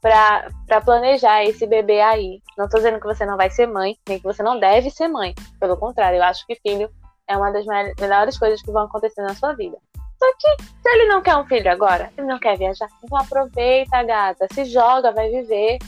pra 0.01 0.81
planejar 0.85 1.45
esse 1.45 1.67
bebê 1.67 2.01
aí. 2.01 2.41
Não 2.57 2.69
tô 2.69 2.77
dizendo 2.77 3.01
que 3.01 3.07
você 3.07 3.25
não 3.27 3.37
vai 3.37 3.51
ser 3.51 3.67
mãe, 3.67 3.97
nem 4.09 4.19
que 4.19 4.25
você 4.25 4.43
não 4.43 4.59
deve 4.59 4.91
ser 4.91 5.09
mãe. 5.09 5.35
Pelo 5.59 5.77
contrário, 5.77 6.19
eu 6.19 6.23
acho 6.23 6.47
que 6.47 6.55
filho 6.57 6.91
é 7.29 7.37
uma 7.37 7.51
das 7.51 7.67
me- 7.67 7.95
melhores 7.99 8.39
coisas 8.39 8.63
que 8.63 8.71
vão 8.71 8.85
acontecer 8.85 9.23
na 9.23 9.35
sua 9.35 9.53
vida. 9.55 9.77
Só 10.19 10.27
que 10.39 10.63
se 10.63 10.89
ele 10.89 11.07
não 11.07 11.21
quer 11.21 11.37
um 11.37 11.47
filho 11.47 11.71
agora, 11.71 12.11
ele 12.17 12.27
não 12.27 12.39
quer 12.39 12.57
viajar, 12.57 12.89
então 13.03 13.19
aproveita, 13.19 14.03
gata, 14.03 14.47
se 14.53 14.65
joga, 14.65 15.13
vai 15.13 15.29
viver. 15.29 15.79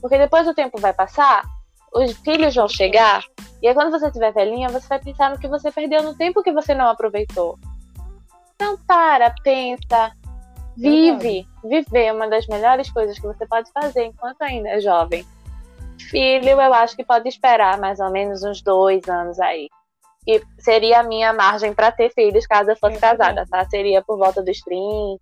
Porque 0.00 0.18
depois 0.18 0.46
o 0.46 0.54
tempo 0.54 0.80
vai 0.80 0.92
passar, 0.92 1.42
os 1.92 2.12
filhos 2.18 2.54
vão 2.54 2.68
chegar, 2.68 3.22
e 3.60 3.68
aí 3.68 3.74
quando 3.74 3.90
você 3.90 4.06
estiver 4.06 4.32
velhinha, 4.32 4.68
você 4.68 4.86
vai 4.86 5.00
pensar 5.00 5.30
no 5.30 5.38
que 5.38 5.48
você 5.48 5.70
perdeu 5.72 6.02
no 6.02 6.14
tempo 6.14 6.42
que 6.42 6.52
você 6.52 6.74
não 6.74 6.88
aproveitou. 6.88 7.58
Então 8.54 8.76
para, 8.86 9.34
pensa, 9.42 10.12
vive. 10.76 11.46
Viver 11.64 12.04
é 12.04 12.12
uma 12.12 12.28
das 12.28 12.46
melhores 12.46 12.90
coisas 12.90 13.18
que 13.18 13.26
você 13.26 13.46
pode 13.46 13.70
fazer 13.72 14.04
enquanto 14.04 14.42
ainda 14.42 14.70
é 14.70 14.80
jovem. 14.80 15.24
Filho, 16.10 16.48
eu 16.48 16.74
acho 16.74 16.96
que 16.96 17.04
pode 17.04 17.28
esperar 17.28 17.78
mais 17.78 18.00
ou 18.00 18.10
menos 18.10 18.42
uns 18.42 18.62
dois 18.62 19.08
anos 19.08 19.38
aí. 19.40 19.68
E 20.26 20.40
seria 20.58 21.00
a 21.00 21.02
minha 21.02 21.32
margem 21.32 21.74
para 21.74 21.90
ter 21.90 22.10
filhos 22.10 22.46
caso 22.46 22.70
eu 22.70 22.76
fosse 22.76 22.96
É 22.96 23.00
casada, 23.00 23.46
tá? 23.50 23.64
Seria 23.68 24.02
por 24.02 24.18
volta 24.18 24.42
dos 24.42 24.60
30, 24.60 25.20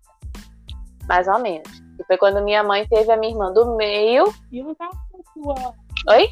mais 1.07 1.27
ou 1.27 1.39
menos. 1.39 1.81
E 1.99 2.03
foi 2.05 2.17
quando 2.17 2.43
minha 2.43 2.63
mãe 2.63 2.87
teve 2.87 3.11
a 3.11 3.17
minha 3.17 3.31
irmã 3.31 3.51
do 3.51 3.75
meio. 3.75 4.33
E 4.51 4.61
caso 4.75 4.91
da 5.11 5.33
sua. 5.33 5.73
Oi? 6.09 6.29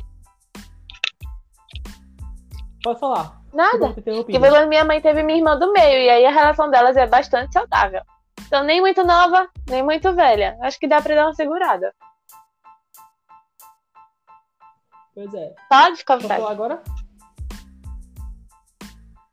Pode 2.84 3.00
falar. 3.00 3.42
Nada. 3.54 3.94
Que 3.94 4.02
foi 4.40 4.50
quando 4.50 4.68
minha 4.68 4.86
mãe 4.86 5.02
teve 5.02 5.24
minha 5.24 5.38
irmã 5.38 5.58
do 5.58 5.72
meio. 5.74 6.00
E 6.02 6.10
aí 6.10 6.26
a 6.26 6.32
relação 6.32 6.70
delas 6.70 6.96
é 6.96 7.08
bastante 7.08 7.54
saudável. 7.54 8.02
Então, 8.46 8.64
nem 8.64 8.82
muito 8.82 9.04
nova, 9.04 9.50
nem 9.70 9.84
muito 9.84 10.14
velha. 10.14 10.58
Acho 10.62 10.80
que 10.80 10.88
dá 10.88 11.02
pra 11.02 11.16
dar 11.16 11.28
uma 11.28 11.34
segurada. 11.34 11.94
Pois 15.14 15.34
é. 15.34 15.54
Pode 15.70 15.98
ficar 15.98 16.18
Vou 16.18 16.30
falar 16.30 16.52
agora? 16.52 16.84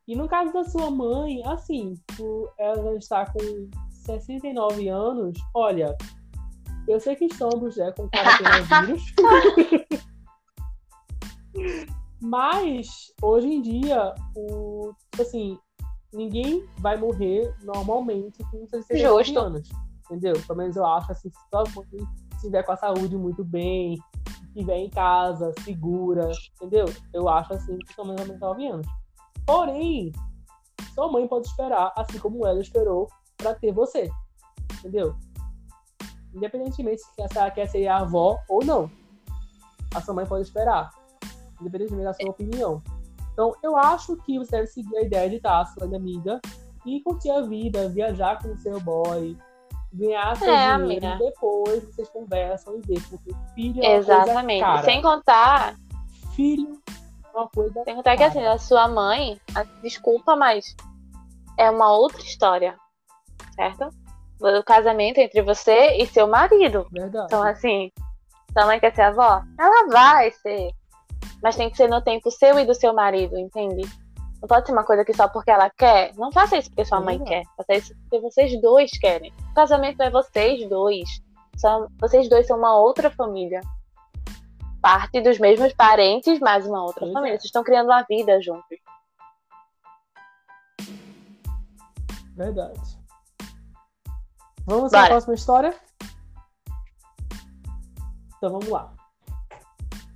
E 0.08 0.14
no 0.14 0.28
caso 0.28 0.52
da 0.52 0.64
sua 0.64 0.90
mãe, 0.90 1.42
assim, 1.46 1.94
ela 2.58 2.94
está 2.96 3.26
com 3.26 3.68
69 3.90 4.88
anos, 4.88 5.36
olha, 5.52 5.96
eu 6.86 7.00
sei 7.00 7.16
que 7.16 7.24
estamos 7.24 7.76
né, 7.76 7.92
com 7.92 8.08
coronavírus. 8.08 9.02
Mas, 12.22 13.12
hoje 13.22 13.48
em 13.48 13.62
dia, 13.62 14.14
o, 14.36 14.92
tipo 15.10 15.22
assim, 15.22 15.58
ninguém 16.12 16.66
vai 16.78 16.96
morrer 16.96 17.54
normalmente 17.62 18.42
com 18.50 18.66
69 18.66 19.24
Justo. 19.24 19.38
anos. 19.38 19.68
Entendeu? 20.04 20.34
Pelo 20.46 20.58
menos 20.58 20.76
eu 20.76 20.86
acho 20.86 21.12
assim, 21.12 21.30
se 21.30 21.38
mãe 21.52 22.08
estiver 22.32 22.62
com 22.62 22.72
a 22.72 22.76
saúde 22.76 23.16
muito 23.16 23.44
bem, 23.44 23.98
estiver 24.48 24.76
em 24.76 24.90
casa, 24.90 25.52
segura, 25.64 26.30
entendeu? 26.54 26.86
Eu 27.12 27.28
acho 27.28 27.52
assim 27.52 27.76
que 27.78 27.92
sua 27.92 28.04
mãe 28.04 28.16
vai 28.16 28.26
9 28.26 28.66
anos. 28.68 28.86
Porém, 29.44 30.12
sua 30.94 31.10
mãe 31.10 31.26
pode 31.26 31.48
esperar, 31.48 31.92
assim 31.96 32.18
como 32.18 32.46
ela 32.46 32.60
esperou, 32.60 33.08
pra 33.36 33.54
ter 33.54 33.72
você. 33.72 34.08
Entendeu? 34.78 35.16
Independentemente 36.34 37.02
se 37.02 37.38
ela 37.38 37.50
quer 37.50 37.66
ser 37.66 37.86
a 37.86 37.98
avó 37.98 38.38
ou 38.48 38.64
não. 38.64 38.90
A 39.94 40.00
sua 40.00 40.14
mãe 40.14 40.26
pode 40.26 40.44
esperar. 40.44 40.90
Independentemente 41.60 42.04
da 42.04 42.14
sua 42.14 42.30
opinião. 42.30 42.82
Então, 43.36 43.54
eu 43.62 43.76
acho 43.76 44.16
que 44.22 44.38
você 44.38 44.52
deve 44.52 44.66
seguir 44.68 44.96
a 44.96 45.02
ideia 45.02 45.28
de 45.28 45.36
estar 45.36 45.66
sua 45.66 45.84
amiga 45.94 46.40
e 46.86 47.02
curtir 47.02 47.30
a 47.30 47.42
vida, 47.42 47.86
viajar 47.90 48.40
com 48.40 48.48
o 48.48 48.56
seu 48.56 48.80
boy, 48.80 49.36
ganhar 49.92 50.34
seu 50.38 50.50
É, 50.50 50.78
dinheiro 50.78 51.04
amiga. 51.06 51.06
e 51.16 51.18
depois 51.18 51.84
vocês 51.84 52.08
conversam 52.08 52.78
e 52.78 52.80
vê. 52.80 52.94
Porque 53.10 53.30
filho 53.54 53.84
é 53.84 53.88
uma 53.88 53.94
coisa 54.04 54.14
Exatamente. 54.22 54.60
cara. 54.60 54.82
Sem 54.84 55.02
contar, 55.02 55.74
Filho 56.34 56.80
é 57.34 57.36
uma 57.38 57.48
coisa 57.48 57.84
sem 57.84 57.94
contar 57.94 58.12
que 58.12 58.18
cara. 58.18 58.28
assim, 58.30 58.46
a 58.46 58.56
sua 58.58 58.88
mãe, 58.88 59.38
a- 59.54 59.64
desculpa, 59.82 60.34
mas 60.34 60.74
é 61.58 61.70
uma 61.70 61.92
outra 61.92 62.22
história. 62.22 62.74
Certo? 63.54 63.90
O 64.40 64.62
casamento 64.64 65.18
entre 65.18 65.42
você 65.42 65.96
e 65.98 66.06
seu 66.06 66.26
marido. 66.26 66.86
Verdade. 66.90 67.26
Então, 67.26 67.42
assim, 67.42 67.90
sua 68.52 68.64
mãe 68.66 68.80
quer 68.80 68.94
ser 68.94 69.02
avó? 69.02 69.42
Ela 69.58 69.88
vai 69.88 70.30
ser. 70.30 70.70
Mas 71.42 71.56
tem 71.56 71.70
que 71.70 71.76
ser 71.76 71.88
no 71.88 72.00
tempo 72.02 72.30
seu 72.30 72.58
e 72.58 72.64
do 72.64 72.74
seu 72.74 72.92
marido, 72.94 73.38
entende? 73.38 73.82
Não 74.40 74.48
pode 74.48 74.66
ser 74.66 74.72
uma 74.72 74.84
coisa 74.84 75.04
que 75.04 75.14
só 75.14 75.28
porque 75.28 75.50
ela 75.50 75.70
quer. 75.70 76.12
Não 76.16 76.30
faça 76.32 76.56
isso 76.56 76.68
porque 76.70 76.84
sua 76.84 77.00
mãe 77.00 77.18
verdade. 77.18 77.46
quer. 77.46 77.54
Faça 77.56 77.74
isso 77.74 77.94
porque 78.02 78.20
vocês 78.20 78.60
dois 78.60 78.90
querem. 78.98 79.32
O 79.50 79.54
casamento 79.54 80.02
é 80.02 80.10
vocês 80.10 80.68
dois. 80.68 81.08
São, 81.56 81.88
vocês 81.98 82.28
dois 82.28 82.46
são 82.46 82.58
uma 82.58 82.76
outra 82.78 83.10
família. 83.10 83.60
Parte 84.82 85.20
dos 85.20 85.38
mesmos 85.38 85.72
parentes, 85.72 86.38
mas 86.38 86.66
uma 86.66 86.82
outra 86.82 87.00
Pois 87.00 87.12
família. 87.12 87.34
é. 87.34 87.38
Vocês 87.38 87.46
estão 87.46 87.64
criando 87.64 87.86
uma 87.86 88.02
vida 88.02 88.40
juntos. 88.42 88.78
Verdade. 92.36 92.80
Vamos 94.66 94.92
Bora. 94.92 95.04
à 95.04 95.08
próxima 95.08 95.34
história? 95.34 95.74
Então 98.36 98.50
vamos 98.50 98.68
lá. 98.68 98.92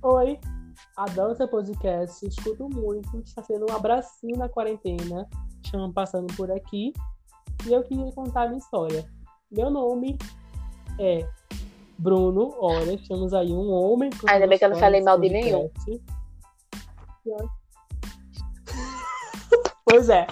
Oi, 0.03 0.39
adoro 0.95 1.35
seu 1.35 1.47
podcast, 1.47 2.25
escuto 2.25 2.69
muito, 2.69 3.17
está 3.19 3.41
sendo 3.43 3.65
um 3.69 3.75
abracinho 3.75 4.37
na 4.37 4.49
quarentena, 4.49 5.27
estamos 5.63 5.93
passando 5.93 6.33
por 6.35 6.51
aqui 6.51 6.93
e 7.65 7.73
eu 7.73 7.83
queria 7.83 8.11
contar 8.11 8.43
a 8.43 8.47
minha 8.47 8.59
história. 8.59 9.05
Meu 9.51 9.69
nome 9.69 10.17
é 10.99 11.27
Bruno, 11.97 12.55
olha, 12.59 12.97
temos 13.07 13.33
aí 13.33 13.51
um 13.51 13.71
homem. 13.71 14.09
Ainda 14.27 14.47
bem 14.47 14.57
que 14.57 14.65
eu 14.65 14.69
não 14.69 14.77
falei 14.77 15.01
mal 15.01 15.19
de 15.19 15.29
podcast. 15.29 15.69
Pois 19.85 20.09
é. 20.09 20.25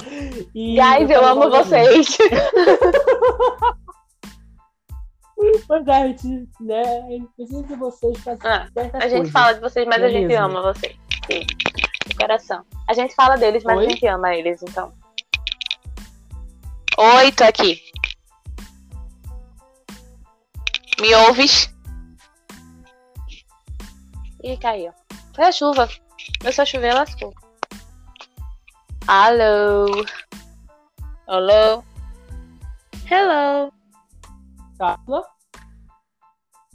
E 0.56 0.76
Guys, 0.76 1.10
eu 1.10 1.26
amo 1.26 1.49
vocês. 1.49 2.18
Gente, 5.40 6.49
né, 6.60 6.84
precisa 7.36 7.64
de 7.64 7.76
vocês 7.76 8.22
pra 8.22 8.38
Ah, 8.44 8.68
A 8.94 9.07
gente 9.07 9.11
coisas. 9.11 9.32
fala 9.32 9.53
de 9.53 9.61
vocês, 9.61 9.88
mas 9.88 10.03
a 10.03 10.07
é 10.07 10.10
gente 10.10 10.34
ama 10.34 10.61
vocês. 10.61 10.98
Sim. 11.32 11.45
De 12.07 12.16
coração. 12.16 12.66
A 12.90 12.94
gente 12.94 13.16
fala 13.16 13.38
deles, 13.38 13.64
mas 13.64 13.78
Oi? 13.78 13.86
a 13.86 13.90
gente 13.90 14.07
ama 14.07 14.36
eles, 14.36 14.61
então. 14.64 14.94
Oi, 16.98 17.32
tô 17.32 17.45
aqui. 17.45 17.82
Me 20.99 21.16
ouves? 21.16 21.74
E 24.44 24.57
caiu. 24.57 24.91
Foi 25.34 25.45
a 25.45 25.52
chuva. 25.52 25.88
Começou 26.40 26.64
a 26.64 26.66
chover, 26.66 26.94
lascou. 26.94 27.34
Alô? 29.07 30.06
Alô? 31.28 31.84
Hello? 33.10 33.72
Carla? 34.80 35.26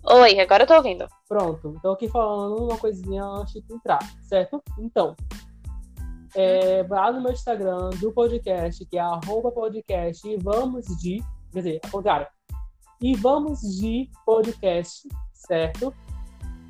Oi, 0.04 0.38
agora 0.38 0.64
eu 0.64 0.66
tô 0.66 0.74
ouvindo. 0.74 1.08
Pronto. 1.26 1.74
Então 1.78 1.94
aqui 1.94 2.06
falando 2.06 2.64
uma 2.64 2.76
coisinha 2.76 3.24
antes 3.24 3.54
de 3.54 3.74
entrar, 3.74 3.98
certo? 4.20 4.62
Então, 4.78 5.16
é, 6.34 6.82
vá 6.82 7.10
no 7.10 7.22
meu 7.22 7.32
Instagram 7.32 7.88
do 7.98 8.12
podcast, 8.12 8.84
que 8.84 8.98
é 8.98 9.00
arroba 9.00 9.50
podcast 9.50 10.28
e 10.28 10.36
vamos 10.36 10.84
de. 11.00 11.24
Quer 11.50 11.58
dizer, 11.60 11.80
ao 11.84 11.90
contrário. 11.92 12.26
E 13.00 13.16
vamos 13.16 13.60
de 13.60 14.10
podcast, 14.26 15.08
certo? 15.32 15.94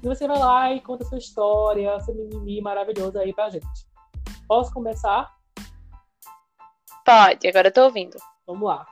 E 0.04 0.06
você 0.06 0.28
vai 0.28 0.38
lá 0.38 0.72
e 0.72 0.80
conta 0.80 1.04
sua 1.04 1.18
história, 1.18 1.98
seu 1.98 2.14
mimimi 2.14 2.60
maravilhoso 2.60 3.18
aí 3.18 3.34
pra 3.34 3.50
gente. 3.50 3.66
Posso 4.46 4.72
começar? 4.72 5.34
Pode, 7.04 7.48
agora 7.48 7.68
eu 7.68 7.72
tô 7.72 7.82
ouvindo. 7.86 8.16
Vamos 8.46 8.68
lá. 8.68 8.86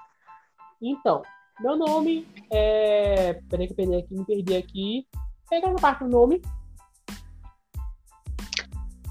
Então, 0.80 1.22
meu 1.62 1.76
nome 1.76 2.26
é. 2.50 3.34
Peraí 3.48 3.66
que 3.66 3.72
eu 3.72 3.76
perdi 3.76 3.96
aqui, 3.96 4.14
me 4.14 4.24
perdi 4.24 4.56
aqui. 4.56 5.06
Pega 5.48 5.68
na 5.68 5.76
parte 5.78 6.04
do 6.04 6.10
nome. 6.10 6.40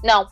Não. 0.02 0.26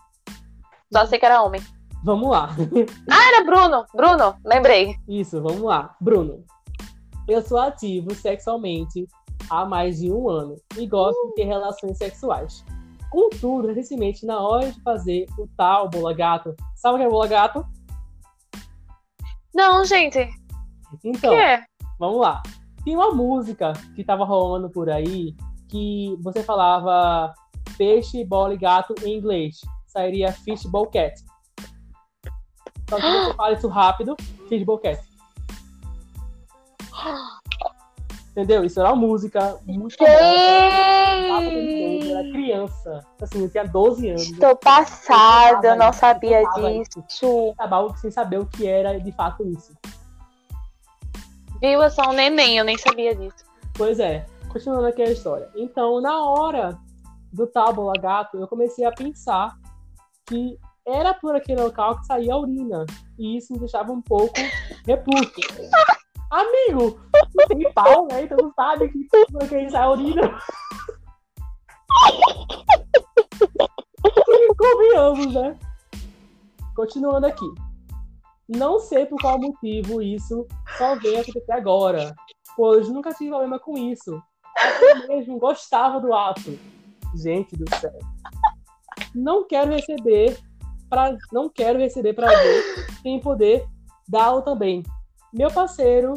Só 0.93 1.07
sei 1.07 1.19
que 1.19 1.27
era 1.27 1.43
homem. 1.43 1.61
Vamos 2.05 2.31
lá. 2.31 2.51
Ah, 3.11 3.29
era 3.29 3.45
Bruno. 3.45 3.85
Bruno, 3.95 4.37
lembrei. 4.45 4.97
Isso, 5.09 5.41
vamos 5.43 5.63
lá. 5.63 5.95
Bruno. 6.01 6.45
Eu 7.29 7.43
sou 7.43 7.59
ativo 7.59 8.13
sexualmente 8.15 9.07
há 9.49 9.65
mais 9.65 9.99
de 10.01 10.11
um 10.11 10.29
ano 10.29 10.57
e 10.77 10.87
gosto 10.87 11.29
de 11.29 11.35
ter 11.35 11.45
relações 11.45 11.97
sexuais. 11.99 12.65
Contudo, 13.11 13.73
recentemente, 13.73 14.25
na 14.25 14.41
hora 14.41 14.71
de 14.71 14.81
fazer 14.83 15.27
o 15.39 15.47
tal 15.57 15.89
bola 15.89 16.13
gato, 16.15 16.55
sabe 16.77 16.95
o 16.95 16.99
que 16.99 17.05
é 17.05 17.09
bola 17.09 17.27
gato? 17.27 17.65
Não, 19.55 19.85
gente. 19.85 20.19
O 20.93 20.99
Então, 21.05 21.31
que 21.31 21.37
é? 21.41 21.65
Vamos 22.01 22.18
lá. 22.18 22.43
Tem 22.82 22.97
uma 22.97 23.12
música 23.12 23.74
que 23.94 24.02
tava 24.02 24.24
rolando 24.24 24.70
por 24.70 24.89
aí 24.89 25.36
que 25.68 26.16
você 26.20 26.43
falava 26.43 27.32
peixe, 27.77 28.24
bola 28.24 28.55
e 28.55 28.56
gato 28.56 28.94
em 29.05 29.18
inglês. 29.18 29.60
Sairia 29.86 30.32
fishbowl 30.32 30.86
cat. 30.86 31.22
Só 32.89 32.97
que 32.97 33.02
você 33.02 33.35
fala 33.36 33.52
isso 33.52 33.68
rápido, 33.68 34.16
fishbowl 34.48 34.78
cat. 34.78 34.98
Entendeu? 38.31 38.64
Isso 38.64 38.81
era 38.81 38.93
uma 38.93 39.06
música 39.06 39.59
muito 39.66 39.98
boa. 39.98 40.10
Era 40.10 41.43
criança. 42.32 43.05
Assim, 43.20 43.43
eu 43.43 43.51
tinha 43.51 43.64
12 43.64 44.09
anos. 44.09 44.22
Estou 44.22 44.56
passada, 44.56 45.68
eu 45.68 45.77
não 45.77 45.93
sabia 45.93 46.43
disso. 46.55 47.51
Acabava 47.59 47.94
sem 47.98 48.10
saber 48.10 48.39
o 48.39 48.47
que 48.47 48.66
era 48.66 48.98
de 48.98 49.12
fato 49.12 49.47
isso. 49.47 49.74
Viu? 51.61 51.82
Eu 51.82 51.91
sou 51.91 52.09
um 52.09 52.12
neném, 52.12 52.59
eu 52.59 52.65
nem 52.65 52.78
sabia 52.78 53.15
disso. 53.15 53.45
Pois 53.74 53.99
é, 53.99 54.24
continuando 54.49 54.87
aqui 54.87 55.03
a 55.03 55.11
história. 55.11 55.49
Então, 55.55 56.01
na 56.01 56.24
hora 56.24 56.78
do 57.32 57.47
tábula 57.47 57.93
gato, 58.01 58.39
eu 58.39 58.49
comecei 58.49 58.85
a 58.85 58.93
pensar 58.93 59.57
que 60.27 60.59
era 60.87 61.12
por 61.15 61.37
aquele 61.37 61.61
local 61.61 61.99
que 61.99 62.07
saía 62.07 62.32
a 62.32 62.39
urina. 62.39 62.87
E 63.19 63.37
isso 63.37 63.53
me 63.53 63.59
deixava 63.59 63.93
um 63.93 64.01
pouco 64.01 64.35
repulso. 64.87 65.32
Amigo, 66.31 67.01
não 67.35 67.47
tem 67.47 67.73
pau, 67.73 68.07
né? 68.07 68.23
Então 68.23 68.39
não 68.39 68.53
sabe 68.55 68.89
que 68.89 69.07
por 69.31 69.43
aquele 69.43 69.70
sai 69.70 69.82
a 69.82 69.91
urina. 69.91 70.39
Convenhamos, 74.57 75.35
né? 75.35 75.59
Continuando 76.74 77.27
aqui. 77.27 77.47
Não 78.49 78.78
sei 78.78 79.07
por 79.07 79.20
qual 79.20 79.39
motivo 79.39 80.01
isso 80.03 80.47
só 80.81 80.98
veio 80.98 81.20
acontecer 81.20 81.52
agora, 81.52 82.15
pois 82.57 82.89
nunca 82.89 83.12
tive 83.12 83.28
problema 83.28 83.59
com 83.59 83.77
isso. 83.77 84.19
Eu 84.81 85.09
mesmo 85.09 85.39
gostava 85.39 86.01
do 86.01 86.15
ato. 86.15 86.59
Gente 87.15 87.55
do 87.55 87.69
céu. 87.77 87.98
Não 89.15 89.47
quero 89.47 89.73
receber 89.73 90.39
pra... 90.89 91.15
não 91.32 91.51
quero 91.51 91.78
receber 91.78 92.15
prazer 92.15 92.65
sem 93.02 93.20
poder 93.20 93.66
dá-lo 94.09 94.40
também. 94.40 94.82
Meu 95.35 95.51
parceiro 95.51 96.15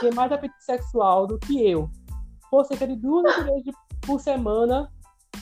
tem 0.00 0.12
mais 0.12 0.30
apetite 0.30 0.62
sexual 0.62 1.26
do 1.26 1.38
que 1.38 1.66
eu. 1.66 1.88
Por 2.50 2.66
cerca 2.66 2.86
de 2.86 2.96
duas 2.96 3.34
vezes 3.44 3.74
por 4.02 4.20
semana 4.20 4.92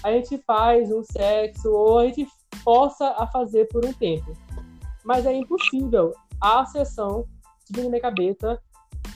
a 0.04 0.12
gente 0.12 0.38
faz 0.46 0.92
um 0.92 1.02
sexo 1.02 1.72
ou 1.72 1.98
a 1.98 2.06
gente 2.06 2.24
força 2.62 3.16
a 3.18 3.26
fazer 3.26 3.66
por 3.66 3.84
um 3.84 3.92
tempo. 3.92 4.32
Mas 5.04 5.26
é 5.26 5.32
impossível. 5.32 6.14
A 6.40 6.64
sessão 6.66 7.26
subindo 7.70 7.84
na 7.84 7.90
minha 7.90 8.02
cabeça 8.02 8.60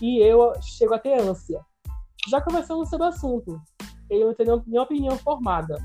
e 0.01 0.19
eu 0.21 0.53
chego 0.63 0.95
a 0.95 0.99
ter 0.99 1.21
ânsia. 1.21 1.61
Já 2.31 2.41
conversamos 2.41 2.89
sobre 2.89 3.07
o 3.07 3.09
assunto. 3.09 3.61
Ele 4.09 4.25
não 4.25 4.35
tem 4.35 4.47
nenhuma 4.47 4.83
opinião 4.83 5.19
formada. 5.19 5.77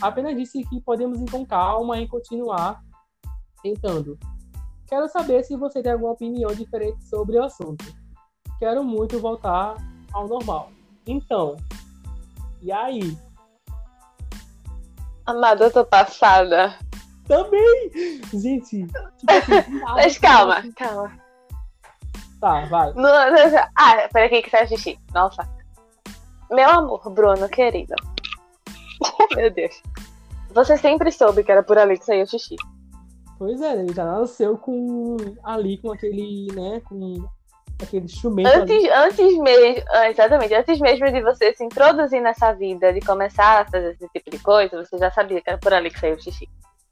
Apenas 0.00 0.36
disse 0.36 0.62
que 0.64 0.80
podemos 0.80 1.20
ir 1.20 1.30
com 1.30 1.46
calma 1.46 1.98
e 1.98 2.08
continuar 2.08 2.82
tentando. 3.62 4.18
Quero 4.86 5.08
saber 5.08 5.44
se 5.44 5.56
você 5.56 5.82
tem 5.82 5.92
alguma 5.92 6.12
opinião 6.12 6.52
diferente 6.52 7.04
sobre 7.04 7.38
o 7.38 7.44
assunto. 7.44 7.84
Quero 8.58 8.82
muito 8.82 9.20
voltar 9.20 9.76
ao 10.12 10.26
normal. 10.26 10.72
Então, 11.06 11.56
e 12.60 12.72
aí? 12.72 13.16
Amada, 15.24 15.64
eu 15.64 15.72
tô 15.72 15.84
passada. 15.84 16.76
Também! 17.26 17.90
Gente, 18.32 18.86
tipo 18.86 19.32
assim, 19.32 19.78
Mas 19.94 20.18
calma, 20.18 20.64
calma. 20.74 21.19
Tá, 22.40 22.64
vai. 22.66 22.92
No- 22.96 23.08
Ah, 23.76 24.08
peraí 24.12 24.26
aqui 24.26 24.42
que 24.42 24.50
sai 24.50 24.66
xixi. 24.66 24.98
Nossa. 25.14 25.46
Meu 26.50 26.68
amor, 26.68 27.08
Bruno, 27.10 27.48
querido. 27.48 27.94
Meu 29.36 29.50
Deus. 29.50 29.82
Você 30.52 30.76
sempre 30.76 31.12
soube 31.12 31.44
que 31.44 31.52
era 31.52 31.62
por 31.62 31.78
ali 31.78 31.98
que 31.98 32.04
saía 32.04 32.24
o 32.24 32.26
xixi. 32.26 32.56
Pois 33.38 33.60
é, 33.62 33.72
ele 33.72 33.94
já 33.94 34.04
nasceu 34.04 34.58
com 34.58 35.16
ali 35.44 35.78
com 35.78 35.92
aquele, 35.92 36.48
né, 36.54 36.82
com 36.86 37.24
aquele 37.82 38.04
ali. 38.04 38.46
Antes, 38.62 38.90
antes 38.92 39.38
mesmo, 39.38 39.82
ah, 39.90 40.10
exatamente, 40.10 40.52
antes 40.54 40.78
mesmo 40.80 41.10
de 41.10 41.22
você 41.22 41.54
se 41.54 41.64
introduzir 41.64 42.20
nessa 42.20 42.52
vida, 42.52 42.92
de 42.92 43.00
começar 43.00 43.62
a 43.62 43.64
fazer 43.64 43.92
esse 43.92 44.08
tipo 44.08 44.30
de 44.30 44.38
coisa, 44.40 44.84
você 44.84 44.98
já 44.98 45.10
sabia 45.10 45.40
que 45.40 45.48
era 45.48 45.58
por 45.58 45.72
ali 45.72 45.88
que 45.90 45.98
saiu 45.98 46.16
o 46.16 46.20
xixi. 46.20 46.46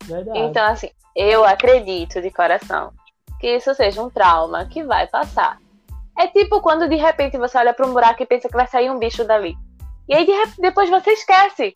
Verdade. 0.05 0.39
Então, 0.39 0.65
assim, 0.65 0.89
eu 1.15 1.45
acredito 1.45 2.23
de 2.23 2.31
coração 2.31 2.93
que 3.39 3.57
isso 3.57 3.75
seja 3.75 4.03
um 4.03 4.11
trauma 4.11 4.67
que 4.67 4.83
vai 4.83 5.07
passar. 5.07 5.59
É 6.19 6.27
tipo 6.27 6.61
quando 6.61 6.89
de 6.89 6.97
repente 6.97 7.39
você 7.39 7.57
olha 7.59 7.73
para 7.73 7.87
um 7.87 7.93
buraco 7.93 8.23
e 8.23 8.27
pensa 8.27 8.49
que 8.49 8.57
vai 8.57 8.67
sair 8.67 8.91
um 8.91 8.99
bicho 8.99 9.25
dali. 9.25 9.57
E 10.09 10.15
aí 10.15 10.27
de 10.27 10.33
depois 10.61 10.91
você 10.91 11.13
esquece. 11.13 11.73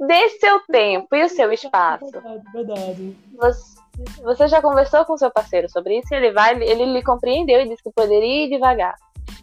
Dê 0.00 0.28
seu 0.38 0.60
tempo 0.66 1.14
e 1.14 1.24
o 1.24 1.28
seu 1.28 1.52
espaço. 1.52 2.10
Verdade, 2.10 2.42
verdade. 2.52 3.16
Você, 3.36 3.78
você 4.22 4.48
já 4.48 4.62
conversou 4.62 5.04
com 5.04 5.16
seu 5.16 5.30
parceiro 5.30 5.68
sobre 5.68 5.98
isso? 5.98 6.14
e 6.14 6.16
Ele 6.16 6.32
vai, 6.32 6.54
ele 6.62 6.86
lhe 6.86 7.02
compreendeu 7.02 7.60
e 7.60 7.68
disse 7.68 7.82
que 7.82 7.90
poderia 7.90 8.46
ir 8.46 8.48
devagar. 8.48 8.94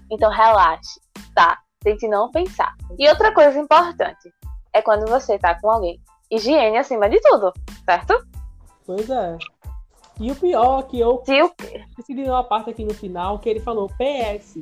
Então 0.10 0.32
relaxe, 0.32 1.00
tá? 1.36 1.60
Tente 1.82 2.08
não 2.08 2.32
pensar. 2.32 2.74
E 2.98 3.08
outra 3.10 3.34
coisa 3.34 3.60
importante 3.60 4.34
é 4.74 4.82
quando 4.82 5.08
você 5.08 5.38
tá 5.38 5.60
com 5.60 5.70
alguém. 5.70 6.00
Higiene 6.32 6.78
acima 6.78 7.08
de 7.10 7.20
tudo, 7.22 7.54
certo? 7.86 8.26
Pois 8.86 9.10
é. 9.10 9.38
E 10.20 10.32
o 10.32 10.36
pior 10.36 10.80
é 10.80 10.84
que 10.84 11.00
eu 11.00 11.22
decidi 11.98 12.24
uma 12.24 12.44
parte 12.44 12.70
aqui 12.70 12.86
no 12.86 12.94
final 12.94 13.40
que 13.40 13.50
ele 13.50 13.60
falou 13.60 13.90
PS. 13.90 14.58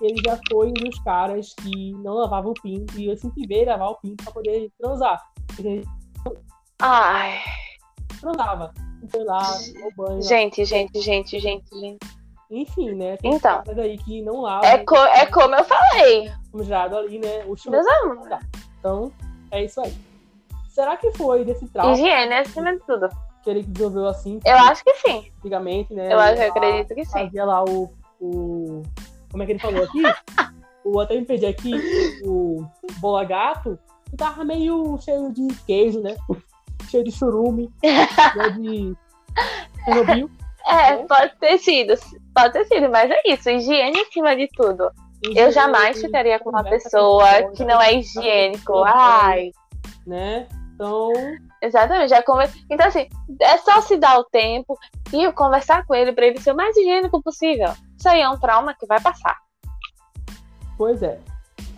Ele 0.00 0.20
já 0.24 0.38
foi 0.50 0.68
um 0.68 0.72
dos 0.74 0.98
caras 1.00 1.54
que 1.54 1.92
não 1.92 2.14
lavava 2.14 2.48
o 2.48 2.54
pinto 2.54 2.98
e 2.98 3.06
eu 3.06 3.16
sempre 3.16 3.46
veio 3.46 3.66
lavar 3.66 3.90
o 3.90 3.96
pinto 3.96 4.24
pra 4.24 4.32
poder 4.32 4.70
transar. 4.78 5.22
Ele 5.58 5.84
Ai, 6.80 7.38
transava. 8.20 8.74
Foi 9.10 9.24
lá, 9.24 9.40
tomou 9.72 9.92
banho. 9.96 10.22
gente, 10.22 10.64
gente, 10.64 11.00
gente, 11.00 11.38
gente, 11.38 11.78
gente. 11.78 11.98
Enfim, 12.50 12.94
né? 12.94 13.16
Tem 13.16 13.34
Então. 13.34 13.62
aí 13.78 13.96
que 13.98 14.20
não 14.22 14.42
lavam. 14.42 14.68
É, 14.68 14.78
co 14.84 14.96
é 14.96 15.24
como 15.26 15.54
eu 15.54 15.64
falei. 15.64 16.30
gerado 16.62 16.96
ali, 16.96 17.18
né? 17.18 17.44
O 17.46 17.56
chuveiro. 17.56 17.86
amores. 18.02 18.38
Então, 18.78 19.10
é 19.50 19.64
isso 19.64 19.80
aí. 19.80 19.94
Será 20.68 20.96
que 20.96 21.10
foi 21.12 21.44
desse 21.44 21.66
trauma 21.68 21.92
Higiene 21.94 22.34
acima 22.34 22.72
de 22.72 22.80
tudo. 22.84 23.08
Que 23.42 23.50
ele 23.50 23.62
desenvolveu 23.62 24.06
assim 24.06 24.40
Eu 24.44 24.56
acho 24.56 24.84
que 24.84 24.94
sim. 24.96 25.30
antigamente, 25.38 25.92
né? 25.94 26.12
Eu 26.12 26.18
acho, 26.18 26.40
eu 26.40 26.50
acredito 26.50 26.94
que 26.94 27.04
sim. 27.04 27.12
Fazia 27.12 27.44
lá 27.44 27.64
o, 27.64 27.92
o. 28.20 28.82
Como 29.30 29.42
é 29.42 29.46
que 29.46 29.52
ele 29.52 29.58
falou 29.58 29.84
aqui? 29.84 30.02
o 30.84 31.00
até 31.00 31.16
me 31.16 31.24
perdi 31.24 31.46
aqui, 31.46 31.72
o 32.24 32.64
bola 33.00 33.24
gato, 33.24 33.78
que 34.10 34.16
tava 34.16 34.44
meio 34.44 34.98
cheio 35.00 35.32
de 35.32 35.48
queijo, 35.66 36.00
né? 36.00 36.16
cheio 36.92 37.04
de 37.04 37.10
churume, 37.10 37.70
né? 37.82 38.50
de 38.58 38.94
Chernobyl. 39.84 40.30
É, 40.66 40.96
pode 41.06 41.34
ter 41.40 41.58
sido. 41.58 41.94
Pode 42.34 42.52
ter 42.52 42.64
sido, 42.66 42.88
mas 42.90 43.10
é 43.10 43.20
isso. 43.26 43.50
Higiene 43.50 44.00
acima 44.00 44.36
de 44.36 44.48
tudo. 44.48 44.90
Eu 45.34 45.50
jamais 45.52 46.00
ficaria 46.00 46.38
com 46.38 46.50
uma 46.50 46.64
pessoa 46.64 47.50
que 47.54 47.64
não 47.64 47.80
é 47.80 47.94
higiênico. 47.94 48.82
Ai, 48.84 49.52
né? 50.06 50.46
Então, 50.74 51.12
Exatamente, 51.62 52.10
já 52.10 52.20
conver... 52.24 52.50
Então, 52.68 52.88
assim, 52.88 53.08
é 53.40 53.56
só 53.58 53.80
se 53.80 53.96
dar 53.96 54.18
o 54.18 54.24
tempo 54.24 54.76
e 55.12 55.30
conversar 55.32 55.86
com 55.86 55.94
ele 55.94 56.12
pra 56.12 56.26
ele 56.26 56.40
ser 56.40 56.52
o 56.52 56.56
mais 56.56 56.76
higiênico 56.76 57.22
possível. 57.22 57.72
Isso 57.96 58.08
aí 58.08 58.20
é 58.20 58.28
um 58.28 58.38
trauma 58.38 58.74
que 58.74 58.84
vai 58.84 59.00
passar. 59.00 59.38
pois 60.76 61.02
é. 61.04 61.20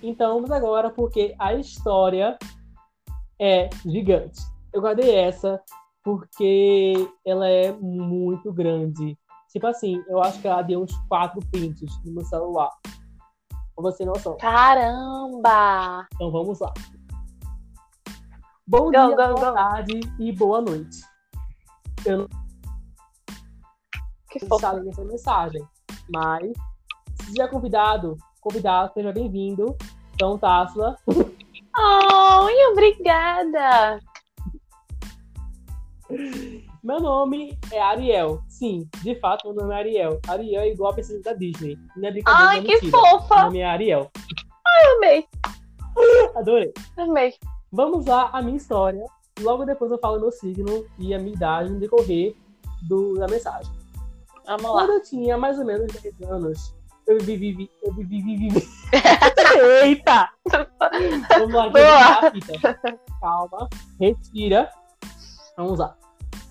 Então, 0.03 0.35
vamos 0.37 0.51
agora 0.51 0.89
porque 0.89 1.35
a 1.39 1.53
história 1.55 2.39
é 3.39 3.69
gigante. 3.85 4.41
Eu 4.73 4.81
guardei 4.81 5.15
essa 5.15 5.61
porque 6.03 6.95
ela 7.25 7.49
é 7.49 7.73
muito 7.73 8.53
grande. 8.53 9.19
Tipo 9.51 9.67
assim, 9.67 10.03
eu 10.09 10.23
acho 10.23 10.41
que 10.41 10.49
ela 10.49 10.63
deu 10.63 10.83
uns 10.83 10.97
quatro 11.09 11.41
prints 11.51 11.91
no 12.05 12.13
meu 12.13 12.25
celular. 12.25 12.71
Pra 13.75 13.83
você 13.83 13.99
ter 13.99 14.07
noção. 14.07 14.37
Caramba! 14.39 16.07
Então 16.15 16.31
vamos 16.31 16.59
lá. 16.61 16.73
Bom 18.67 18.85
Go, 18.85 18.91
dia, 18.93 19.09
go, 19.09 19.17
boa 19.17 19.51
go. 19.51 19.55
tarde 19.55 20.01
e 20.19 20.33
boa 20.33 20.63
noite. 20.63 21.01
Eu 22.07 22.19
não 22.19 22.29
Que 24.31 24.39
além 24.65 24.85
dessa 24.85 25.05
mensagem, 25.05 25.63
mas 26.11 26.51
se 27.27 27.43
é 27.43 27.47
convidado, 27.47 28.17
convidado, 28.41 28.93
seja 28.95 29.13
bem-vindo. 29.13 29.77
Então, 30.15 30.39
Tássila, 30.39 30.97
Ai, 31.77 32.55
obrigada! 32.73 34.01
meu 36.83 37.01
nome 37.01 37.59
é 37.71 37.81
Ariel. 37.83 38.43
Sim, 38.49 38.89
de 39.03 39.15
fato, 39.21 39.47
meu 39.49 39.57
nome 39.57 39.75
é 39.75 39.79
Ariel. 39.79 40.21
Ariel 40.27 40.63
é 40.63 40.69
igual 40.71 40.93
a 40.93 40.95
princesa 40.95 41.23
da 41.23 41.33
Disney. 41.35 41.77
Não 41.97 42.09
é 42.09 42.13
brincadeira, 42.13 42.49
Ai, 42.51 42.61
não 42.61 42.63
é 42.63 42.67
que 42.67 42.85
mentira. 42.87 43.03
Meu 43.03 43.21
fofa! 43.21 43.43
nome 43.43 43.59
é 43.59 43.65
Ariel. 43.67 44.11
Amei, 44.97 45.27
Adorei. 46.35 46.73
amei. 46.97 47.35
Vamos 47.75 48.07
lá, 48.07 48.31
a 48.33 48.41
minha 48.41 48.57
história. 48.57 49.05
Logo 49.41 49.65
depois 49.65 49.91
eu 49.91 49.99
falo 49.99 50.21
meu 50.21 50.31
signo 50.31 50.87
e 50.97 51.13
a 51.13 51.19
minha 51.19 51.35
idade 51.35 51.71
no 51.71 51.81
decorrer 51.81 52.37
do, 52.89 53.15
da 53.15 53.27
mensagem. 53.27 53.73
Vamos 54.47 54.63
lá. 54.63 54.71
Quando 54.71 54.91
eu 54.91 55.03
tinha 55.03 55.37
mais 55.37 55.59
ou 55.59 55.65
menos 55.65 55.93
10 55.93 56.23
anos, 56.23 56.73
eu 57.05 57.19
vivi, 57.19 57.53
vivi, 57.53 57.71
eu 57.83 57.93
vivi, 57.93 58.23
vivi, 58.23 58.49
vivi. 58.49 58.69
Eita! 59.83 60.31
Vamos 61.37 61.53
lá, 61.53 61.69
Boa. 61.69 62.29
a 62.29 62.31
fita. 62.31 62.97
Calma, 63.21 63.69
respira. 63.99 64.71
Vamos 65.57 65.81
lá. 65.81 65.97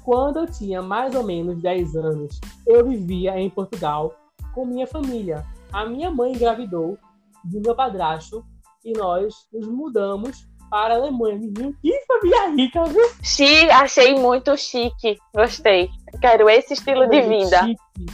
Quando 0.04 0.40
eu 0.40 0.52
tinha 0.52 0.82
mais 0.82 1.16
ou 1.16 1.24
menos 1.24 1.62
10 1.62 1.95
anos, 1.95 2.41
eu 2.68 2.86
vivia 2.86 3.40
em 3.40 3.50
Portugal 3.50 4.14
com 4.54 4.66
minha 4.66 4.86
família. 4.86 5.45
A 5.72 5.86
minha 5.86 6.12
mãe 6.12 6.34
engravidou 6.34 6.98
do 7.45 7.62
meu 7.62 7.74
padrasto 7.74 8.45
e 8.84 8.91
nós 8.91 9.48
nos 9.54 9.70
mudamos 9.70 10.45
para 10.74 10.95
a 10.95 10.98
Alemanha. 10.98 11.38
Menino, 11.38 11.76
que 11.84 12.04
família 12.08 12.50
rica, 12.50 12.84
viu? 12.86 13.08
Chi, 13.22 13.70
achei 13.70 14.16
muito 14.16 14.58
chique. 14.58 15.20
Gostei. 15.32 15.88
Quero 16.20 16.50
esse 16.50 16.74
estilo 16.74 17.08
de 17.08 17.22
vida. 17.22 17.64
Chique. 17.64 18.06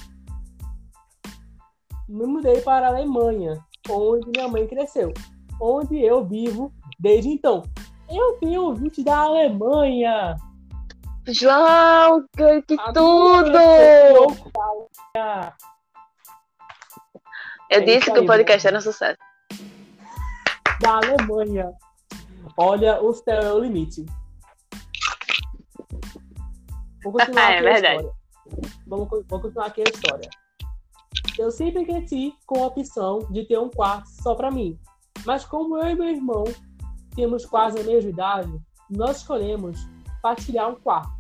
Me 2.10 2.26
mudei 2.26 2.60
para 2.60 2.88
a 2.88 2.90
Alemanha, 2.90 3.64
onde 3.90 4.30
minha 4.36 4.50
mãe 4.50 4.68
cresceu, 4.68 5.14
onde 5.62 6.04
eu 6.04 6.26
vivo 6.26 6.74
desde 7.00 7.30
então. 7.30 7.64
Eu 8.10 8.34
tenho 8.42 8.64
ouvinte 8.64 9.06
da 9.06 9.20
Alemanha. 9.20 10.36
João, 11.30 12.26
que, 12.36 12.76
A 12.78 12.92
tudo! 12.92 13.52
louca. 14.18 15.56
Eu 17.72 17.80
É 17.80 17.82
disse 17.82 18.12
que 18.12 18.20
o 18.20 18.26
podcast 18.26 18.68
era 18.68 18.78
um 18.80 18.82
sucesso. 18.82 19.18
da 20.82 20.96
Alemanha. 20.98 21.72
Olha, 22.58 23.02
o 23.02 23.14
céu 23.14 23.42
é 23.42 23.54
o 23.54 23.60
limite. 23.60 24.06
Vou 27.04 27.14
continuar 27.14 27.52
É 27.52 27.58
aqui 27.58 27.68
a 27.68 27.72
verdade. 27.74 27.96
história. 27.96 28.20
Vamos, 28.88 29.10
continuar 29.28 29.66
aqui 29.66 29.82
a 29.82 29.90
história. 29.90 30.30
Eu 31.38 31.52
sempre 31.52 31.86
cresci 31.86 32.34
com 32.46 32.64
a 32.64 32.68
opção 32.68 33.20
de 33.32 33.46
ter 33.46 33.58
um 33.58 33.70
quarto 33.70 34.10
só 34.10 34.36
para 34.36 34.52
mim. 34.52 34.78
Mas 35.26 35.46
como 35.46 35.78
eu 35.78 35.88
e 35.88 35.96
meu 35.96 36.10
irmão 36.10 36.44
temos 37.16 37.46
quase 37.46 37.80
a 37.80 37.84
mesma 37.84 38.10
idade, 38.10 38.62
nós 38.90 39.18
escolhemos 39.18 39.80
partilhar 40.22 40.70
um 40.70 40.76
quarto. 40.76 41.12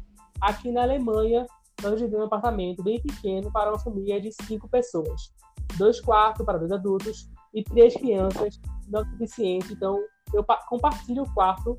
Aqui 0.42 0.72
na 0.72 0.84
Alemanha, 0.84 1.46
nós 1.82 2.00
vivemos 2.00 2.24
um 2.24 2.28
apartamento 2.28 2.84
bem 2.84 3.02
pequeno 3.02 3.52
para 3.52 3.70
uma 3.70 3.80
família 3.80 4.20
de 4.22 4.32
cinco 4.44 4.68
pessoas. 4.68 5.34
Dois 5.78 6.02
quartos 6.02 6.46
para 6.46 6.58
dois 6.58 6.72
adultos 6.72 7.30
e 7.54 7.64
três 7.64 7.94
crianças 7.94 8.60
não 8.88 9.02
é 9.02 9.06
suficiente. 9.06 9.74
Então, 9.74 10.00
eu 10.34 10.44
pa- 10.44 10.64
compartilho 10.68 11.24
o 11.24 11.34
quarto 11.34 11.78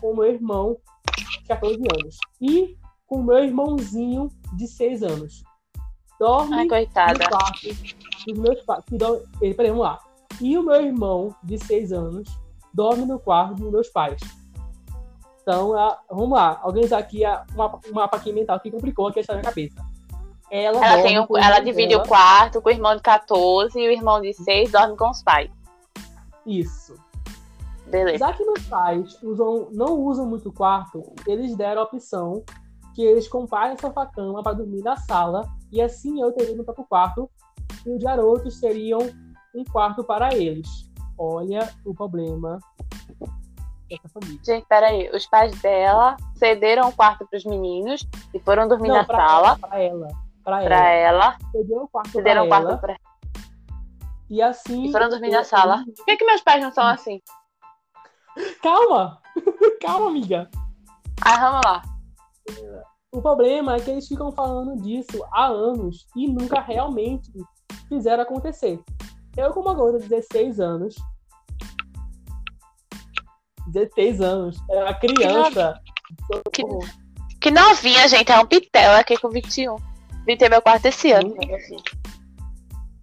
com 0.00 0.12
o 0.12 0.16
meu 0.16 0.26
irmão, 0.26 0.76
de 1.40 1.44
14 1.46 1.76
anos, 2.00 2.16
e 2.40 2.76
com 3.06 3.16
o 3.16 3.22
meu 3.24 3.44
irmãozinho, 3.44 4.28
de 4.54 4.66
6 4.66 5.02
anos. 5.02 5.42
Dorme 6.18 6.54
Ai, 6.54 6.62
no 6.64 6.68
coitada. 6.70 7.28
quarto 7.28 7.66
dos 8.26 8.38
meus 8.38 8.60
pais. 8.62 8.84
Peraí, 9.56 9.68
vamos 9.70 9.82
lá. 9.84 9.98
E 10.40 10.56
o 10.58 10.62
meu 10.62 10.80
irmão, 10.80 11.34
de 11.42 11.58
6 11.58 11.92
anos, 11.92 12.28
dorme 12.72 13.04
no 13.04 13.18
quarto 13.18 13.54
dos 13.56 13.70
meus 13.70 13.88
pais. 13.88 14.20
Então, 15.42 15.74
a- 15.78 15.98
vamos 16.10 16.30
lá. 16.38 16.60
Organizar 16.64 16.98
aqui 16.98 17.24
a- 17.24 17.44
um 17.52 17.56
mapa, 17.56 17.80
um 17.88 17.92
mapa 17.92 18.16
aqui 18.16 18.32
mental 18.32 18.58
que 18.60 18.70
complicou 18.70 19.08
aqui 19.08 19.20
a 19.28 19.34
na 19.34 19.42
cabeça. 19.42 19.76
Ela, 20.50 20.84
Ela, 20.86 21.02
tem 21.02 21.18
um- 21.20 21.26
ela 21.36 21.60
divide 21.60 21.88
dela. 21.88 22.04
o 22.04 22.08
quarto 22.08 22.62
com 22.62 22.68
o 22.68 22.72
irmão 22.72 22.94
de 22.96 23.02
14 23.02 23.78
e 23.78 23.88
o 23.88 23.92
irmão 23.92 24.20
de 24.20 24.32
6 24.32 24.70
dorme 24.70 24.96
com 24.96 25.10
os 25.10 25.22
pais. 25.22 25.50
Isso. 26.46 26.94
Beleza. 27.86 28.18
Já 28.18 28.32
que 28.32 28.44
meus 28.44 28.66
pais 28.66 29.22
usam, 29.22 29.68
não 29.72 29.98
usam 30.00 30.26
muito 30.26 30.48
o 30.48 30.52
quarto, 30.52 31.02
eles 31.26 31.56
deram 31.56 31.82
a 31.82 31.84
opção 31.84 32.42
que 32.94 33.02
eles 33.02 33.28
comprarem 33.28 33.76
sofá-cama 33.76 34.42
para 34.42 34.54
dormir 34.54 34.82
na 34.82 34.96
sala 34.96 35.42
e 35.70 35.82
assim 35.82 36.22
eu 36.22 36.32
teria 36.32 36.54
meu 36.54 36.64
próprio 36.64 36.86
quarto 36.86 37.28
e 37.84 37.90
os 37.90 38.02
garotos 38.02 38.60
teriam 38.60 39.00
um 39.54 39.64
quarto 39.64 40.04
para 40.04 40.34
eles. 40.34 40.68
Olha 41.18 41.68
o 41.84 41.94
problema 41.94 42.58
dessa 43.88 44.08
família. 44.08 44.40
Gente, 44.44 44.66
peraí. 44.66 45.10
Os 45.12 45.26
pais 45.26 45.60
dela 45.60 46.16
cederam 46.36 46.88
o 46.88 46.92
quarto 46.92 47.26
pros 47.26 47.44
meninos 47.44 48.06
e 48.32 48.40
foram 48.40 48.68
dormir 48.68 48.88
na 48.88 49.04
pra 49.04 49.16
sala 49.16 49.58
para 49.58 49.80
ela, 49.80 50.08
para 50.42 50.62
ela. 50.62 50.88
ela. 50.88 51.38
Cederam 51.52 51.84
o 51.84 51.88
quarto 51.88 52.12
para 52.12 52.30
ela 52.30 52.78
pra 52.78 52.96
e 54.30 54.40
assim 54.40 54.86
E 54.86 54.92
foram 54.92 55.08
dormir 55.08 55.30
na 55.30 55.44
sala. 55.44 55.84
Por 55.96 56.04
que, 56.04 56.16
que 56.16 56.24
meus 56.24 56.40
pais 56.40 56.62
não 56.62 56.72
são 56.72 56.86
assim? 56.86 57.20
Calma, 58.62 59.20
calma, 59.80 60.08
amiga. 60.08 60.50
Ah, 61.22 61.38
vamos 61.38 61.60
lá. 61.64 61.82
O 63.12 63.22
problema 63.22 63.76
é 63.76 63.80
que 63.80 63.90
eles 63.90 64.08
ficam 64.08 64.32
falando 64.32 64.76
disso 64.82 65.24
há 65.32 65.46
anos 65.46 66.06
e 66.16 66.26
nunca 66.26 66.60
realmente 66.60 67.30
fizeram 67.88 68.22
acontecer. 68.22 68.82
Eu, 69.36 69.52
como 69.52 69.68
uma 69.68 69.74
garota 69.74 70.00
de 70.00 70.08
16 70.08 70.60
anos, 70.60 70.94
16 73.68 74.20
anos, 74.20 74.58
era 74.70 74.84
uma 74.86 74.94
criança. 74.94 75.80
Que- 75.84 76.36
socorro. 76.36 76.80
Que 77.40 77.50
novinha, 77.50 78.08
gente. 78.08 78.30
É 78.32 78.38
um 78.38 78.46
pitel 78.46 78.92
aqui 78.92 79.18
com 79.18 79.28
21. 79.28 79.76
Vim 80.26 80.36
ter 80.36 80.48
meu 80.48 80.62
quarto 80.62 80.86
esse 80.86 81.12
ano. 81.12 81.34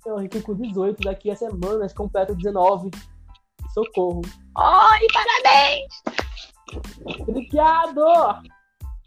Eu 0.06 0.18
fiquei 0.20 0.42
com 0.42 0.56
18, 0.56 1.04
daqui 1.04 1.30
a 1.30 1.36
semanas 1.36 1.94
completo 1.94 2.34
19. 2.36 2.90
Socorro. 3.74 4.22
Ai, 4.58 5.02
parabéns! 5.14 6.04
Obrigado! 7.28 8.42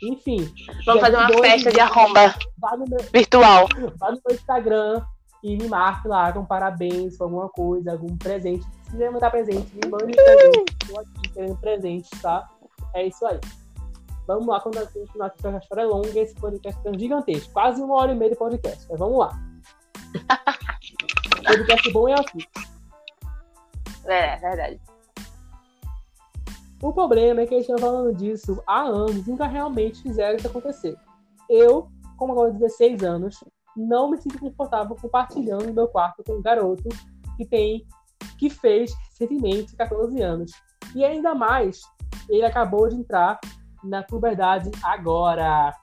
Enfim, 0.03 0.53
Vamos 0.85 1.01
fazer 1.01 1.17
uma 1.17 1.39
festa 1.39 1.73
de 1.73 1.81
arromba 1.81 2.35
meu, 2.89 2.99
virtual. 3.13 3.67
vá 3.97 4.11
no 4.11 4.21
meu 4.27 4.35
Instagram 4.35 5.03
e 5.43 5.57
me 5.57 5.69
marque 5.69 6.09
lá 6.09 6.33
com 6.33 6.45
parabéns, 6.45 7.17
com 7.17 7.25
alguma 7.25 7.49
coisa, 7.49 7.93
algum 7.93 8.17
presente. 8.17 8.65
Se 8.85 8.91
quiser 8.91 9.11
mandar 9.11 9.31
presente, 9.31 9.71
me 9.75 9.91
mande 9.91 10.15
presente. 10.15 10.65
Estou 10.83 11.01
aqui 11.01 11.29
querendo 11.33 11.57
presente, 11.57 12.11
tá? 12.21 12.49
É 12.95 13.07
isso 13.07 13.25
aí. 13.27 13.39
Vamos 14.27 14.47
lá, 14.47 14.61
quando 14.61 14.79
a 14.79 14.85
gente 14.85 15.21
a 15.21 15.59
história 15.59 15.83
é 15.83 15.85
longa, 15.85 16.19
esse 16.19 16.35
podcast 16.35 16.81
é 16.87 16.99
gigantesco. 16.99 17.53
Quase 17.53 17.83
uma 17.83 17.95
hora 17.97 18.13
e 18.13 18.15
meia 18.15 18.31
de 18.31 18.37
podcast. 18.37 18.87
Mas 18.89 18.99
vamos 18.99 19.19
lá. 19.19 19.39
podcast 21.47 21.93
bom 21.93 22.09
é 22.09 22.15
assim. 22.15 22.39
É, 24.07 24.37
verdade. 24.37 24.81
O 26.83 26.93
problema 26.93 27.41
é 27.41 27.47
que 27.47 27.55
eles 27.55 27.67
estão 27.69 27.79
falando 27.79 28.15
disso 28.15 28.63
há 28.67 28.83
anos 28.83 29.27
e 29.27 29.31
nunca 29.31 29.47
realmente 29.47 30.03
fizeram 30.03 30.37
isso 30.37 30.47
acontecer. 30.47 30.97
Eu, 31.49 31.89
como 32.17 32.33
agora 32.33 32.53
de 32.53 32.59
16 32.59 33.03
anos, 33.03 33.43
não 33.77 34.11
me 34.11 34.21
sinto 34.21 34.39
confortável 34.39 34.95
compartilhando 34.97 35.73
meu 35.73 35.89
quarto 35.89 36.23
com 36.23 36.35
um 36.35 36.43
garoto 36.43 36.89
que 37.37 37.47
tem 37.47 37.87
que 38.39 38.51
fez 38.51 38.95
recentemente 39.09 39.77
14 39.77 40.21
anos. 40.21 40.53
E 40.95 41.05
ainda 41.05 41.35
mais, 41.35 41.81
ele 42.29 42.45
acabou 42.45 42.89
de 42.89 42.97
entrar 42.97 43.39
na 43.83 44.03
puberdade 44.03 44.71
agora. 44.83 45.75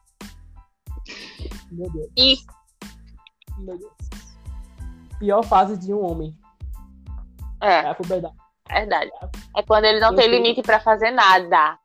Meu 1.72 1.89
Deus. 1.91 2.10
E 2.18 2.38
Meu 3.60 3.77
Deus. 3.77 3.93
Pior 5.19 5.43
fase 5.43 5.77
de 5.77 5.93
um 5.93 6.03
homem. 6.03 6.35
É 7.62 7.68
é, 7.68 7.90
a 7.90 7.96
puberdade. 7.96 8.36
verdade. 8.70 9.12
É 9.56 9.64
quando 9.64 9.86
ele 9.86 10.00
não 10.00 10.10
Eu 10.10 10.16
tem 10.16 10.26
sei. 10.26 10.38
limite 10.38 10.62
pra 10.62 10.80
fazer 10.80 11.12
nada. 11.12 11.78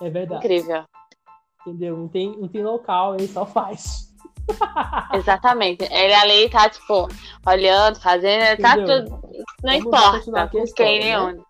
É 0.00 0.10
verdade. 0.10 0.44
Incrível. 0.44 0.84
Entendeu? 1.66 1.96
Não 1.96 2.08
tem, 2.08 2.36
não 2.38 2.48
tem 2.48 2.62
local, 2.62 3.14
ele 3.14 3.26
só 3.26 3.46
faz. 3.46 4.12
Exatamente. 5.14 5.84
Ele 5.84 6.14
ali 6.14 6.50
tá, 6.50 6.68
tipo, 6.68 7.08
olhando, 7.46 8.00
fazendo, 8.00 8.60
tá 8.60 8.74
Entendeu? 8.76 9.04
tudo. 9.04 9.10
Não 9.62 9.72
Vamos 9.72 9.86
importa 9.86 10.48
com 10.50 10.58
história, 10.58 10.74
quem 10.74 10.98
nem 11.00 11.34
né? 11.34 11.42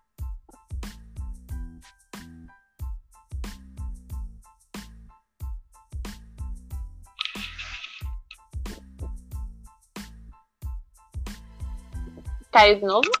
Caiu 12.55 12.79
de 12.79 12.85
novo? 12.85 13.11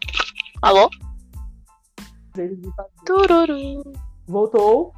Alô? 0.61 0.89
Tururu. 3.05 3.83
Voltou. 4.25 4.93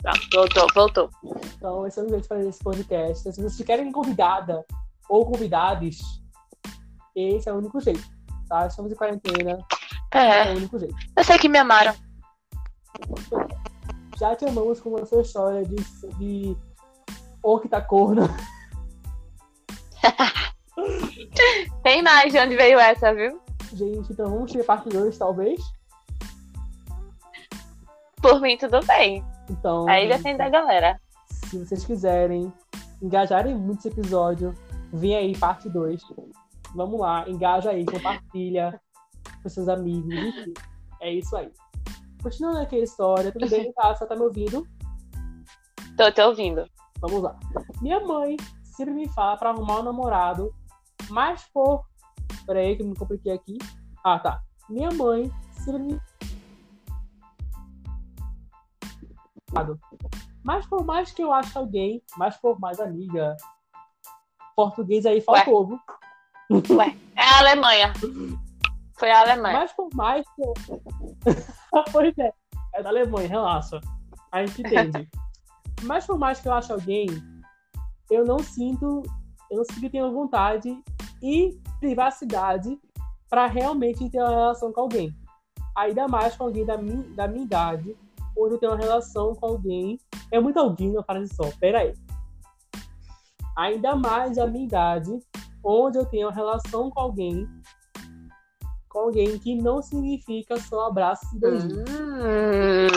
Tá, 0.00 0.12
voltou, 0.32 0.66
voltou. 0.72 1.10
Então, 1.56 1.84
esse 1.84 1.98
é 1.98 2.04
o 2.04 2.08
jeito 2.08 2.22
de 2.22 2.28
fazer 2.28 2.48
esse 2.48 2.62
podcast. 2.62 3.32
Se 3.32 3.42
vocês 3.42 3.66
querem 3.66 3.90
convidada 3.90 4.64
ou 5.08 5.26
convidados, 5.26 5.98
esse 7.16 7.48
é 7.48 7.52
o 7.52 7.56
único 7.56 7.80
jeito. 7.80 8.08
Tá? 8.48 8.68
Estamos 8.68 8.92
em 8.92 8.94
quarentena, 8.94 9.58
é 10.14 10.50
É, 10.50 10.52
o 10.52 10.56
único 10.58 10.78
jeito. 10.78 10.94
eu 11.16 11.24
sei 11.24 11.36
que 11.36 11.48
me 11.48 11.58
amaram. 11.58 11.96
Já 14.16 14.36
te 14.36 14.44
amamos 14.44 14.80
com 14.80 14.94
a 15.02 15.04
sua 15.04 15.22
história 15.22 15.64
de, 15.64 15.74
de 16.16 16.56
octacorno. 17.42 18.22
Tem 21.82 22.04
mais 22.04 22.32
de 22.32 22.38
onde 22.38 22.54
veio 22.54 22.78
essa, 22.78 23.12
viu? 23.12 23.47
Gente, 23.72 24.12
então 24.12 24.30
vamos 24.30 24.52
ter 24.52 24.64
parte 24.64 24.88
2, 24.88 25.16
talvez. 25.16 25.60
Por 28.20 28.40
mim, 28.40 28.56
tudo 28.56 28.84
bem. 28.86 29.24
Então, 29.50 29.88
Aí 29.88 30.08
depende 30.08 30.38
da 30.38 30.48
galera. 30.48 31.00
se 31.46 31.58
vocês 31.64 31.84
quiserem 31.84 32.52
engajarem 33.00 33.54
muito 33.54 33.80
esse 33.80 33.88
episódio, 33.88 34.54
vem 34.92 35.16
aí 35.16 35.36
parte 35.36 35.68
2. 35.68 36.02
Vamos 36.74 37.00
lá, 37.00 37.28
engaja 37.28 37.70
aí, 37.70 37.84
compartilha 37.86 38.80
com 39.42 39.48
seus 39.48 39.68
amigos, 39.68 40.12
enfim. 40.12 40.52
É 41.00 41.12
isso 41.12 41.36
aí. 41.36 41.50
Continuando 42.22 42.58
aqui 42.58 42.76
a 42.76 42.84
história, 42.84 43.32
tudo 43.32 43.48
bem, 43.48 43.72
tá? 43.74 43.94
Você 43.94 44.06
tá 44.06 44.14
me 44.16 44.22
ouvindo? 44.22 44.66
Tô 45.96 46.10
te 46.10 46.20
ouvindo. 46.20 46.68
Vamos 47.00 47.22
lá. 47.22 47.38
Minha 47.80 48.00
mãe 48.00 48.36
sempre 48.64 48.94
me 48.94 49.08
fala 49.08 49.36
pra 49.36 49.50
arrumar 49.50 49.80
um 49.80 49.84
namorado, 49.84 50.54
mas 51.10 51.44
por. 51.52 51.84
Peraí, 52.48 52.76
que 52.76 52.82
eu 52.82 52.86
me 52.86 52.96
compliquei 52.96 53.30
aqui. 53.30 53.58
Ah, 54.02 54.18
tá. 54.18 54.42
Minha 54.70 54.90
mãe 54.92 55.30
me. 55.66 56.00
Mas 60.42 60.66
por 60.66 60.82
mais 60.82 61.12
que 61.12 61.22
eu 61.22 61.30
ache 61.30 61.58
alguém, 61.58 62.02
mas 62.16 62.38
por 62.38 62.58
mais 62.58 62.80
amiga. 62.80 63.36
Português 64.56 65.04
aí 65.04 65.20
faltou, 65.20 65.66
viu? 65.66 65.80
Ué, 66.74 66.96
é 67.14 67.22
a 67.22 67.38
Alemanha. 67.40 67.92
Foi 68.98 69.10
a 69.10 69.20
Alemanha. 69.20 69.58
Mas 69.58 69.72
por 69.74 69.90
mais 69.94 70.24
que 70.34 70.42
eu. 70.42 70.54
pois 71.92 72.16
é, 72.16 72.32
é 72.76 72.82
da 72.82 72.88
Alemanha, 72.88 73.28
relaxa. 73.28 73.78
A 74.32 74.46
gente 74.46 74.62
entende. 74.62 75.06
Mas 75.84 76.06
por 76.06 76.18
mais 76.18 76.40
que 76.40 76.48
eu 76.48 76.54
ache 76.54 76.72
alguém, 76.72 77.08
eu 78.10 78.24
não 78.24 78.38
sinto. 78.38 79.02
Eu 79.50 79.58
não 79.58 79.64
sinto 79.64 79.80
que 79.80 79.90
tenho 79.90 80.10
vontade 80.10 80.82
e 81.22 81.58
privacidade 81.80 82.78
para 83.28 83.46
realmente 83.46 84.08
ter 84.10 84.18
uma 84.20 84.30
relação 84.30 84.72
com 84.72 84.80
alguém. 84.82 85.14
Ainda 85.76 86.08
mais 86.08 86.36
com 86.36 86.44
alguém 86.44 86.64
da 86.64 86.76
minha, 86.76 87.02
da 87.14 87.28
minha 87.28 87.44
idade, 87.44 87.96
onde 88.36 88.54
eu 88.54 88.58
tenho 88.58 88.72
uma 88.72 88.78
relação 88.78 89.34
com 89.34 89.46
alguém. 89.46 89.98
É 90.32 90.40
muito 90.40 90.58
alguém 90.58 90.92
na 90.92 91.02
frase 91.02 91.32
só, 91.34 91.44
pera 91.60 91.80
aí. 91.80 91.94
Ainda 93.56 93.96
mais 93.96 94.38
a 94.38 94.46
minha 94.46 94.64
idade, 94.64 95.18
onde 95.64 95.98
eu 95.98 96.06
tenho 96.06 96.28
uma 96.28 96.34
relação 96.34 96.90
com 96.90 97.00
alguém 97.00 97.46
com 98.88 99.00
alguém 99.00 99.38
que 99.38 99.54
não 99.54 99.82
significa 99.82 100.58
só 100.58 100.86
abraço 100.86 101.26
e. 101.36 101.38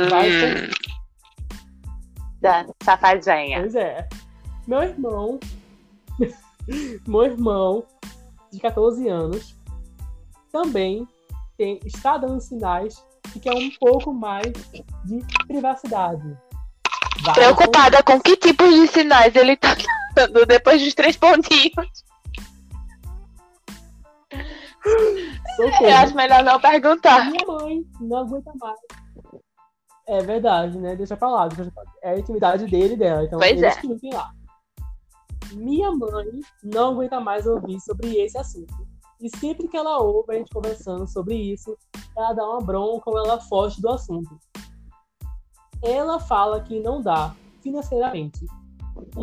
Vai 0.10 0.30
Hum, 0.30 0.40
ser- 0.40 0.72
da 2.40 2.66
safadinha. 2.82 3.60
Pois 3.60 3.76
é. 3.76 4.08
Meu 4.66 4.82
irmão, 4.84 5.40
meu 7.06 7.24
irmão 7.24 7.84
de 8.52 8.60
14 8.60 9.08
anos, 9.08 9.56
também 10.52 11.08
tem, 11.58 11.80
está 11.86 12.18
dando 12.18 12.40
sinais 12.42 13.04
de 13.34 13.40
que 13.40 13.50
é 13.50 13.54
um 13.54 13.70
pouco 13.80 14.14
mais 14.14 14.52
de 15.06 15.20
privacidade. 15.48 16.38
Vai 17.24 17.34
Preocupada 17.36 18.02
com 18.04 18.20
que 18.20 18.36
tipo 18.36 18.68
de 18.68 18.88
sinais 18.88 19.36
ele 19.36 19.56
tá 19.56 19.76
dando 20.16 20.46
depois 20.46 20.82
dos 20.82 20.94
três 20.94 21.16
pontinhos. 21.16 21.72
com- 21.76 21.84
Eu 25.60 25.72
socorro. 25.72 25.94
acho 25.94 26.16
melhor 26.16 26.44
não 26.44 26.60
perguntar. 26.60 27.30
Minha 27.30 27.46
mãe 27.46 27.86
não 28.00 28.18
aguenta 28.18 28.52
mais. 28.60 28.80
É 30.08 30.22
verdade, 30.24 30.78
né? 30.80 30.96
Deixa 30.96 31.16
pra 31.16 31.30
lá. 31.30 31.48
Deixa 31.48 31.70
pra... 31.72 31.84
É 32.04 32.12
a 32.12 32.18
intimidade 32.20 32.66
dele 32.66 32.96
e 32.96 32.98
dela. 32.98 33.24
Então, 33.24 33.38
Pois 33.40 33.52
eles 33.52 33.78
é. 33.78 33.80
que 33.82 33.88
lutem 33.88 34.12
lá. 34.14 34.32
Minha 35.54 35.92
mãe 35.92 36.40
não 36.64 36.92
aguenta 36.92 37.20
mais 37.20 37.46
ouvir 37.46 37.80
sobre 37.82 38.18
esse 38.18 38.38
assunto. 38.38 38.74
E 39.20 39.30
sempre 39.38 39.68
que 39.68 39.78
ela 39.78 40.00
ouve 40.00 40.34
a 40.34 40.38
gente 40.38 40.52
conversando 40.52 41.08
sobre 41.08 41.36
isso, 41.36 41.78
ela 42.18 42.34
dá 42.34 42.44
uma 42.44 42.62
bronca 42.62 43.10
ou 43.10 43.18
ela 43.18 43.40
foge 43.40 43.80
do 43.82 43.90
assunto. 43.90 44.36
Ela 45.84 46.20
fala 46.20 46.62
que 46.62 46.80
não 46.80 47.02
dá 47.02 47.36
financeiramente. 47.62 48.46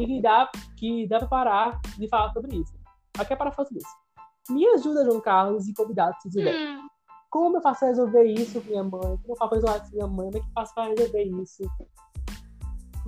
E 0.00 0.06
que 0.06 0.20
dá, 0.20 0.50
que 0.76 1.06
dá 1.08 1.18
pra 1.18 1.28
parar 1.28 1.80
de 1.96 2.08
falar 2.08 2.32
sobre 2.32 2.56
isso. 2.56 2.72
Parar 3.12 3.28
de 3.28 3.36
falar 3.36 3.54
sobre 3.54 3.78
isso. 3.78 3.96
Me 4.50 4.66
ajuda, 4.68 5.04
João 5.04 5.20
Carlos, 5.20 5.68
e 5.68 5.74
convidado, 5.74 6.16
se 6.20 6.30
tiver. 6.30 6.54
Hum, 6.54 6.88
Como 7.30 7.56
eu 7.56 7.60
faço 7.60 7.80
pra 7.80 7.88
resolver 7.88 8.24
isso 8.24 8.60
com 8.60 8.68
minha 8.70 8.82
mãe? 8.84 9.18
Como 9.18 9.32
eu 9.32 9.36
faço 9.36 9.50
pra 9.50 9.58
resolver 9.58 9.78
isso 9.82 9.90
com 9.90 9.96
minha 9.96 10.06
mãe? 10.06 10.26
Como 10.26 10.36
é 10.36 10.40
que 10.40 10.46
eu 10.46 10.52
faço 10.54 10.74
pra 10.74 10.84
resolver 10.84 11.22
isso? 11.24 11.62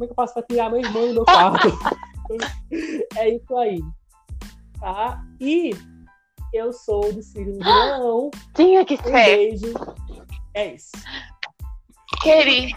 Como 0.01 0.05
é 0.05 0.07
que 0.07 0.13
eu 0.13 0.17
faço 0.17 0.33
pra 0.33 0.43
tirar 0.45 0.71
meu 0.71 0.81
irmão 0.81 1.09
do 1.09 1.13
meu 1.13 1.25
quarto? 1.27 1.69
é 3.19 3.29
isso 3.29 3.55
aí. 3.59 3.79
Tá? 4.81 5.23
E 5.39 5.73
eu 6.55 6.73
sou 6.73 7.13
do 7.13 7.23
signo 7.23 7.53
de 7.53 7.59
leão. 7.63 8.31
tinha 8.55 8.83
que 8.83 8.95
Um 8.95 9.03
ser. 9.03 9.13
beijo. 9.13 9.75
É 10.55 10.75
isso. 10.75 10.91
Queria. 12.23 12.75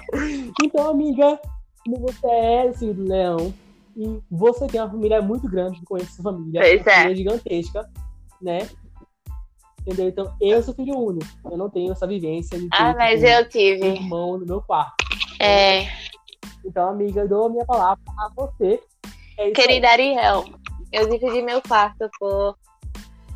Então, 0.62 0.90
amiga, 0.90 1.40
como 1.86 1.98
você 2.00 2.28
é 2.28 2.68
do 2.68 2.78
signo 2.78 2.94
do 2.94 3.08
leão 3.10 3.54
e 3.96 4.20
você 4.30 4.68
tem 4.68 4.82
uma 4.82 4.90
família 4.92 5.22
muito 5.22 5.48
grande, 5.50 5.78
eu 5.80 5.86
conheço 5.86 6.16
sua 6.16 6.24
família. 6.34 6.60
Pois 6.60 6.86
é. 6.86 6.94
família 6.96 7.16
gigantesca, 7.16 7.90
né? 8.42 8.68
Entendeu? 9.80 10.10
Então, 10.10 10.36
eu 10.42 10.62
sou 10.62 10.74
filho 10.74 10.98
único. 11.00 11.26
Eu 11.50 11.58
não 11.58 11.70
tenho 11.70 11.94
essa 11.94 12.06
vivência 12.06 12.60
de 12.60 12.68
Ah, 12.74 12.94
mas 12.98 13.24
eu 13.24 13.44
um 13.44 13.48
tive. 13.48 13.88
irmão 13.88 14.38
no 14.38 14.46
meu 14.46 14.62
quarto. 14.62 14.94
É, 15.40 15.88
Então, 16.66 16.90
amiga, 16.90 17.22
eu 17.22 17.28
dou 17.28 17.46
a 17.46 17.50
minha 17.50 17.66
palavra 17.66 18.02
a 18.20 18.30
você. 18.36 18.82
É 19.38 19.52
querida 19.52 19.90
Ariel, 19.90 20.46
eu 20.92 21.10
dividi 21.10 21.42
meu 21.42 21.62
quarto 21.62 22.10
por. 22.20 22.56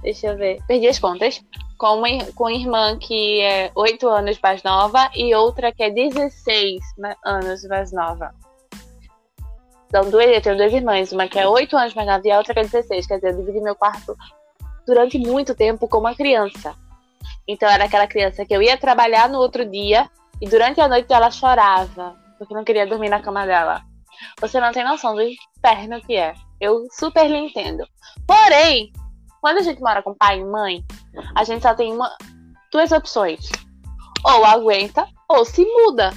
Deixa 0.01 0.27
eu 0.27 0.37
ver. 0.37 0.59
Perdi 0.67 0.87
as 0.87 0.99
contas. 0.99 1.41
Com 1.77 1.97
uma, 1.99 2.07
com 2.33 2.45
uma 2.45 2.53
irmã 2.53 2.97
que 2.97 3.41
é 3.41 3.71
8 3.75 4.07
anos 4.07 4.39
mais 4.41 4.63
nova 4.63 5.11
e 5.15 5.33
outra 5.35 5.71
que 5.71 5.83
é 5.83 5.91
16 5.91 6.79
ma- 6.97 7.15
anos 7.23 7.63
mais 7.67 7.91
nova. 7.91 8.33
São 9.91 10.09
duas, 10.09 10.25
eu 10.25 10.41
tenho 10.41 10.57
duas 10.57 10.73
irmãs, 10.73 11.11
uma 11.11 11.27
que 11.27 11.37
é 11.39 11.47
8 11.47 11.77
anos 11.77 11.93
mais 11.93 12.07
nova 12.07 12.21
e 12.27 12.31
a 12.31 12.37
outra 12.37 12.53
que 12.53 12.59
é 12.61 12.63
16. 12.63 13.07
Quer 13.07 13.15
dizer, 13.15 13.33
eu 13.33 13.37
dividi 13.37 13.61
meu 13.61 13.75
quarto 13.75 14.15
durante 14.87 15.17
muito 15.19 15.53
tempo 15.53 15.87
com 15.87 15.99
uma 15.99 16.15
criança. 16.15 16.75
Então 17.47 17.69
era 17.69 17.85
aquela 17.85 18.07
criança 18.07 18.43
que 18.45 18.55
eu 18.55 18.61
ia 18.61 18.77
trabalhar 18.77 19.29
no 19.29 19.37
outro 19.37 19.63
dia 19.65 20.09
e 20.41 20.47
durante 20.47 20.81
a 20.81 20.87
noite 20.87 21.13
ela 21.13 21.29
chorava 21.31 22.15
porque 22.37 22.53
não 22.53 22.63
queria 22.63 22.87
dormir 22.87 23.09
na 23.09 23.21
cama 23.21 23.45
dela. 23.45 23.83
Você 24.39 24.59
não 24.59 24.71
tem 24.71 24.83
noção 24.83 25.15
do 25.15 25.21
inferno 25.21 26.01
que 26.01 26.15
é. 26.15 26.33
Eu 26.59 26.85
super 26.91 27.27
lhe 27.29 27.37
entendo. 27.37 27.85
Porém, 28.25 28.91
quando 29.41 29.59
a 29.59 29.61
gente 29.61 29.81
mora 29.81 30.01
com 30.01 30.13
pai 30.13 30.39
e 30.39 30.45
mãe, 30.45 30.83
a 31.35 31.43
gente 31.43 31.61
só 31.61 31.73
tem 31.73 31.93
uma, 31.93 32.15
duas 32.71 32.91
opções. 32.91 33.49
Ou 34.25 34.45
aguenta, 34.45 35.07
ou 35.29 35.45
se 35.45 35.63
muda. 35.65 36.11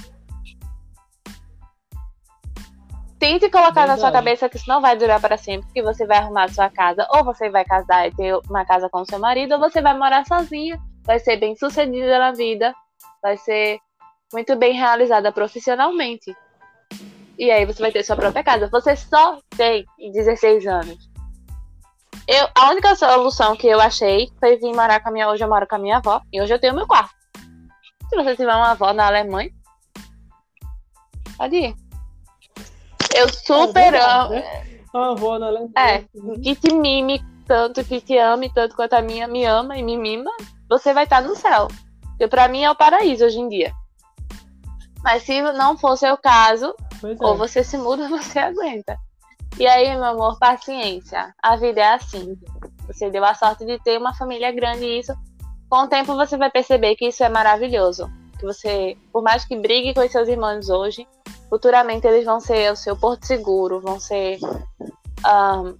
Tente 3.19 3.51
colocar 3.51 3.85
na 3.85 3.97
sua 3.97 4.09
Verdade. 4.09 4.13
cabeça 4.13 4.49
que 4.49 4.57
isso 4.57 4.67
não 4.67 4.81
vai 4.81 4.97
durar 4.97 5.21
para 5.21 5.37
sempre, 5.37 5.71
que 5.71 5.83
você 5.83 6.07
vai 6.07 6.17
arrumar 6.17 6.49
sua 6.49 6.71
casa, 6.71 7.07
ou 7.11 7.23
você 7.23 7.51
vai 7.51 7.63
casar 7.63 8.07
e 8.07 8.15
ter 8.15 8.35
uma 8.49 8.65
casa 8.65 8.89
com 8.89 9.05
seu 9.05 9.19
marido, 9.19 9.53
ou 9.53 9.59
você 9.59 9.79
vai 9.79 9.95
morar 9.95 10.25
sozinha, 10.25 10.79
vai 11.03 11.19
ser 11.19 11.37
bem 11.37 11.55
sucedida 11.55 12.17
na 12.17 12.31
vida, 12.31 12.73
vai 13.21 13.37
ser 13.37 13.79
muito 14.33 14.55
bem 14.55 14.73
realizada 14.73 15.31
profissionalmente. 15.31 16.35
E 17.37 17.49
aí 17.49 17.65
você 17.65 17.81
vai 17.81 17.91
ter 17.91 18.03
sua 18.03 18.15
própria 18.15 18.43
casa. 18.43 18.69
Você 18.71 18.95
só 18.95 19.39
tem 19.55 19.85
16 19.97 20.67
anos. 20.67 21.09
Eu, 22.27 22.47
a 22.55 22.69
única 22.69 22.95
solução 22.95 23.55
que 23.55 23.67
eu 23.67 23.81
achei 23.81 24.29
foi 24.39 24.57
vir 24.57 24.73
morar 24.73 25.01
com 25.01 25.09
a 25.09 25.11
minha. 25.11 25.29
Hoje 25.29 25.43
eu 25.43 25.49
moro 25.49 25.67
com 25.67 25.75
a 25.75 25.79
minha 25.79 25.97
avó 25.97 26.21
e 26.31 26.41
hoje 26.41 26.53
eu 26.53 26.59
tenho 26.59 26.75
meu 26.75 26.87
quarto. 26.87 27.15
Se 28.09 28.15
você 28.15 28.35
tiver 28.35 28.55
uma 28.55 28.71
avó 28.71 28.93
na 28.93 29.07
Alemanha, 29.07 29.49
pode 31.37 31.55
ir. 31.55 31.75
Eu 33.15 33.27
super 33.29 33.95
amo. 33.95 34.31
Né? 34.31 34.63
A 34.93 35.11
avó 35.11 35.39
na 35.39 35.47
É, 35.77 36.03
que 36.43 36.55
te 36.55 36.73
mime 36.73 37.23
tanto, 37.47 37.83
que 37.83 37.99
te 38.01 38.17
ame 38.17 38.53
tanto 38.53 38.75
quanto 38.75 38.93
a 38.93 39.01
minha 39.01 39.27
me 39.27 39.45
ama 39.45 39.77
e 39.77 39.83
me 39.83 39.97
mima, 39.97 40.31
você 40.69 40.93
vai 40.93 41.05
estar 41.05 41.21
no 41.21 41.35
céu. 41.35 41.67
Porque 42.01 42.27
pra 42.27 42.47
mim 42.47 42.63
é 42.63 42.69
o 42.71 42.75
paraíso 42.75 43.25
hoje 43.25 43.39
em 43.39 43.49
dia. 43.49 43.73
Mas 45.03 45.23
se 45.23 45.41
não 45.41 45.77
for 45.77 45.97
seu 45.97 46.17
caso, 46.17 46.75
é. 47.03 47.25
ou 47.25 47.35
você 47.35 47.63
se 47.63 47.77
muda, 47.77 48.07
você 48.09 48.39
aguenta. 48.39 48.97
E 49.57 49.67
aí, 49.67 49.93
meu 49.93 50.05
amor, 50.05 50.39
paciência. 50.39 51.33
A 51.41 51.55
vida 51.55 51.81
é 51.81 51.93
assim. 51.93 52.37
Você 52.87 53.09
deu 53.09 53.23
a 53.23 53.33
sorte 53.33 53.65
de 53.65 53.79
ter 53.79 53.97
uma 53.97 54.13
família 54.15 54.51
grande 54.51 54.85
e 54.85 54.99
isso, 54.99 55.13
com 55.69 55.83
o 55.83 55.87
tempo 55.87 56.15
você 56.15 56.37
vai 56.37 56.49
perceber 56.49 56.95
que 56.95 57.07
isso 57.07 57.23
é 57.23 57.29
maravilhoso. 57.29 58.09
Que 58.39 58.45
você, 58.45 58.97
por 59.11 59.21
mais 59.21 59.45
que 59.45 59.55
brigue 59.55 59.93
com 59.93 60.01
os 60.01 60.11
seus 60.11 60.27
irmãos 60.27 60.69
hoje, 60.69 61.07
futuramente 61.49 62.07
eles 62.07 62.25
vão 62.25 62.39
ser 62.39 62.71
o 62.71 62.75
seu 62.75 62.95
porto 62.95 63.25
seguro, 63.25 63.81
vão 63.81 63.99
ser 63.99 64.39
ahn, 65.23 65.75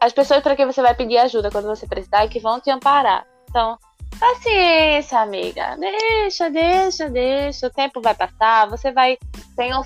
as 0.00 0.12
pessoas 0.12 0.42
para 0.42 0.54
quem 0.54 0.66
você 0.66 0.82
vai 0.82 0.94
pedir 0.94 1.16
ajuda 1.16 1.50
quando 1.50 1.66
você 1.66 1.86
precisar 1.86 2.24
e 2.24 2.28
que 2.28 2.38
vão 2.38 2.60
te 2.60 2.70
amparar. 2.70 3.26
Então, 3.48 3.78
paciência, 4.18 5.20
amiga. 5.20 5.76
Deixa, 5.76 6.50
deixa, 6.50 7.08
deixa. 7.10 7.66
O 7.66 7.70
tempo 7.70 8.00
vai 8.00 8.14
passar, 8.14 8.68
você 8.68 8.92
vai. 8.92 9.18
Tenho 9.56 9.82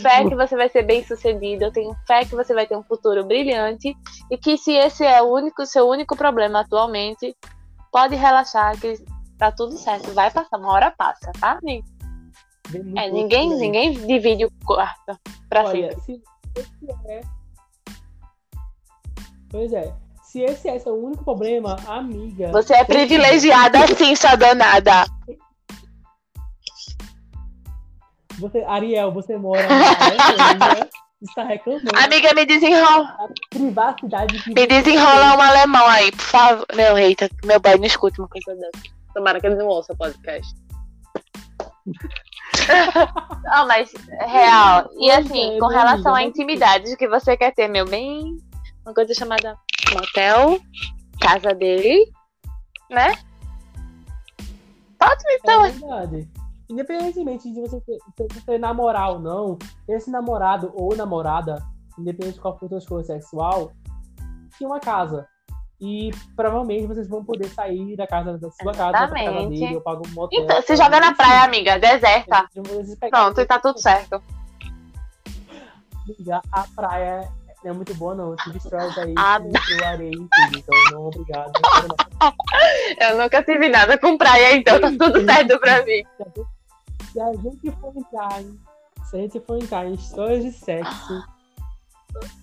fé 0.00 0.28
que 0.28 0.34
você 0.34 0.56
vai 0.56 0.68
ser 0.68 0.82
bem 0.82 1.04
sucedido. 1.04 1.64
Eu 1.64 1.72
tenho 1.72 1.94
fé 2.06 2.24
que 2.24 2.34
você 2.34 2.52
vai 2.52 2.66
ter 2.66 2.76
um 2.76 2.82
futuro 2.82 3.24
brilhante. 3.24 3.96
E 4.30 4.36
que 4.38 4.56
se 4.56 4.72
esse 4.72 5.04
é 5.04 5.22
o 5.22 5.32
único, 5.32 5.64
seu 5.66 5.88
único 5.88 6.16
problema 6.16 6.60
atualmente, 6.60 7.36
pode 7.92 8.16
relaxar 8.16 8.78
que 8.80 8.94
tá 9.38 9.50
tudo 9.52 9.76
certo. 9.76 10.12
Vai 10.12 10.30
passar, 10.30 10.58
uma 10.58 10.72
hora 10.72 10.90
passa, 10.90 11.32
tá, 11.40 11.58
muito 11.62 11.88
É, 12.96 13.10
ninguém, 13.10 13.48
bem. 13.50 13.58
ninguém 13.58 13.92
divide 14.06 14.44
o 14.44 14.50
quarto 14.64 15.18
pra 15.48 15.64
Olha, 15.64 15.92
sempre. 16.00 16.00
se 16.04 16.22
é. 17.06 17.20
Pois 19.50 19.72
é. 19.72 19.92
Se 20.30 20.42
esse 20.42 20.68
é 20.68 20.78
seu 20.78 20.94
único 20.94 21.24
problema, 21.24 21.74
amiga. 21.88 22.52
Você 22.52 22.72
é 22.72 22.84
privilegiada 22.84 23.84
sim, 23.88 24.14
sua 24.14 24.36
danada. 24.36 25.04
Você, 28.38 28.62
Ariel, 28.62 29.10
você 29.10 29.36
mora 29.36 29.66
na 29.68 30.86
está 31.20 31.42
reclamando 31.42 31.90
Amiga, 31.96 32.32
me 32.32 32.46
desenrola. 32.46 33.04
da 33.04 33.28
privacidade 33.50 34.40
que 34.40 34.54
Me 34.54 34.66
desenrola 34.68 35.36
um 35.36 35.40
alemão 35.40 35.84
aí, 35.88 36.12
por 36.12 36.20
favor. 36.20 36.66
Meu, 36.76 36.96
eita, 36.96 37.28
meu 37.44 37.60
pai 37.60 37.76
não 37.76 37.84
escuta 37.84 38.22
uma 38.22 38.28
coisa 38.28 38.54
dessa. 38.54 38.84
Tomara 39.12 39.40
que 39.40 39.48
ele 39.48 39.56
não 39.56 39.66
ouça 39.66 39.92
o 39.92 39.96
podcast. 39.96 40.54
Não, 43.44 43.66
mas 43.66 43.92
real. 44.26 44.88
E 44.98 45.10
assim, 45.10 45.56
é, 45.56 45.58
com 45.58 45.66
relação 45.66 45.92
amigo, 45.96 46.08
à 46.08 46.12
mas- 46.12 46.28
intimidade 46.28 46.96
que 46.96 47.08
você 47.08 47.36
quer 47.36 47.52
ter, 47.52 47.66
meu 47.66 47.84
bem, 47.84 48.36
uma 48.84 48.94
coisa 48.94 49.12
chamada 49.12 49.58
motel, 49.94 50.60
casa 51.20 51.54
dele, 51.54 52.10
né? 52.90 53.12
Pode 54.98 55.22
então. 55.30 55.64
É 55.64 55.70
verdade. 55.70 56.28
Independentemente 56.68 57.52
de 57.52 57.60
você 57.60 57.80
ter, 57.80 57.98
ter, 58.14 58.42
ter 58.44 58.58
namorar 58.58 59.10
ou 59.10 59.18
não, 59.18 59.58
esse 59.88 60.10
namorado 60.10 60.70
ou 60.74 60.94
namorada, 60.94 61.62
independente 61.98 62.34
de 62.34 62.40
qual 62.40 62.56
for 62.56 62.66
a 62.66 62.68
sua 62.68 62.78
escolha 62.78 63.04
sexual, 63.04 63.72
tem 64.58 64.66
uma 64.66 64.78
casa. 64.78 65.26
E 65.80 66.10
provavelmente 66.36 66.86
vocês 66.86 67.08
vão 67.08 67.24
poder 67.24 67.48
sair 67.48 67.96
da 67.96 68.06
casa 68.06 68.36
da 68.36 68.50
sua 68.50 68.72
casa, 68.72 69.08
pra 69.08 69.24
casa 69.24 69.48
dele, 69.48 69.74
ou 69.74 69.80
pagar 69.80 70.02
um 70.06 70.10
motel. 70.12 70.42
Então, 70.42 70.62
se 70.62 70.76
joga 70.76 71.00
na 71.00 71.14
praia, 71.14 71.42
amiga, 71.42 71.78
deserta. 71.78 72.46
Pronto, 73.10 73.40
e 73.40 73.46
tá 73.46 73.58
tudo 73.58 73.80
certo. 73.80 74.22
Amiga, 76.04 76.42
A 76.52 76.64
praia 76.76 77.32
não 77.62 77.70
é 77.70 77.74
muito 77.74 77.94
boa, 77.94 78.14
não. 78.14 78.34
Tive 78.36 78.58
histórias 78.58 78.96
aí 78.96 79.14
Ah, 79.18 79.38
que 79.40 79.72
eu 79.72 79.86
areia 79.86 80.10
e 80.10 80.16
tudo. 80.16 80.58
Então, 80.58 80.78
não, 80.92 81.06
obrigado. 81.06 81.52
Eu 83.00 83.18
nunca 83.18 83.42
tive 83.42 83.68
nada 83.68 83.98
com 83.98 84.16
praia, 84.16 84.56
então 84.56 84.80
tá 84.80 84.88
tudo 84.90 85.24
certo 85.24 85.58
pra 85.58 85.84
mim. 85.84 86.04
Se 87.12 87.20
a 87.20 87.32
gente 87.32 87.70
for 87.80 87.96
entrar 87.96 88.40
em, 88.40 88.60
se 89.04 89.16
a 89.16 89.18
gente 89.20 89.40
for 89.40 89.56
entrar 89.62 89.86
em 89.86 89.94
histórias 89.94 90.44
de 90.44 90.52
sexo, 90.52 91.22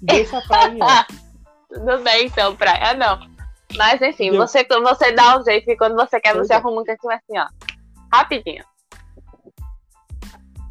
deixa 0.02 0.38
a 0.38 0.42
praia 0.42 0.74
em 0.74 0.82
off. 0.82 1.28
Tudo 1.70 2.02
bem, 2.02 2.28
então, 2.28 2.56
praia 2.56 2.94
não. 2.94 3.20
Mas 3.76 4.02
enfim, 4.02 4.28
Entendeu? 4.28 4.48
você, 4.48 4.66
você 4.66 5.12
dá 5.12 5.38
um 5.38 5.44
jeito 5.44 5.66
que 5.66 5.76
quando 5.76 5.96
você 5.96 6.20
quer, 6.20 6.34
você 6.34 6.54
é. 6.54 6.56
arruma 6.56 6.82
um 6.82 6.84
cantinho 6.86 7.14
assim, 7.14 7.38
ó. 7.38 7.48
Rapidinho. 8.14 8.64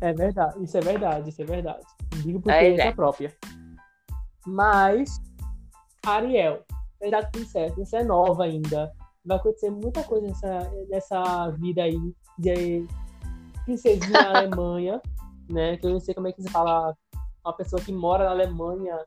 É 0.00 0.12
verdade, 0.12 0.62
isso 0.62 0.76
é 0.76 0.80
verdade, 0.80 1.28
isso 1.28 1.42
é 1.42 1.44
verdade. 1.44 1.84
Digo 2.22 2.40
por 2.40 2.50
experiência 2.50 2.88
é. 2.88 2.92
própria. 2.92 3.36
Mas, 4.46 5.20
Ariel, 6.04 6.64
verdade 7.00 7.30
tudo 7.32 7.46
certo, 7.46 7.76
você 7.76 7.96
é 7.96 8.04
nova 8.04 8.44
ainda. 8.44 8.92
Vai 9.24 9.36
acontecer 9.36 9.70
muita 9.70 10.04
coisa 10.04 10.26
nessa, 10.26 10.70
nessa 10.88 11.50
vida 11.50 11.82
aí 11.82 11.98
de 12.38 12.86
princesinha 13.64 14.10
na 14.12 14.38
Alemanha, 14.38 15.02
né? 15.50 15.76
Que 15.76 15.86
eu 15.86 15.90
não 15.90 16.00
sei 16.00 16.14
como 16.14 16.28
é 16.28 16.32
que 16.32 16.42
se 16.42 16.50
fala 16.50 16.94
uma 17.44 17.52
pessoa 17.52 17.82
que 17.82 17.92
mora 17.92 18.24
na 18.24 18.30
Alemanha. 18.30 19.04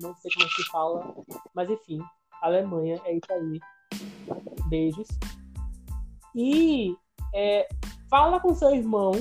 Não 0.00 0.14
sei 0.16 0.30
como 0.32 0.46
é 0.46 0.48
que 0.48 0.62
se 0.62 0.70
fala. 0.70 1.14
Mas 1.54 1.68
enfim, 1.68 2.00
Alemanha 2.42 3.00
é 3.04 3.14
isso 3.14 3.32
aí. 3.32 3.60
Beijos. 4.68 5.08
E 6.34 6.96
é, 7.34 7.68
fala 8.08 8.40
com 8.40 8.54
seu 8.54 8.74
irmão, 8.74 9.12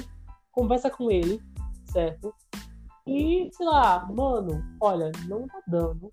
conversa 0.51 0.89
com 0.89 1.09
ele, 1.09 1.41
certo? 1.91 2.33
E, 3.07 3.49
sei 3.53 3.65
lá, 3.65 4.05
mano, 4.11 4.61
olha, 4.81 5.11
não 5.27 5.47
tá 5.47 5.61
dando. 5.67 6.11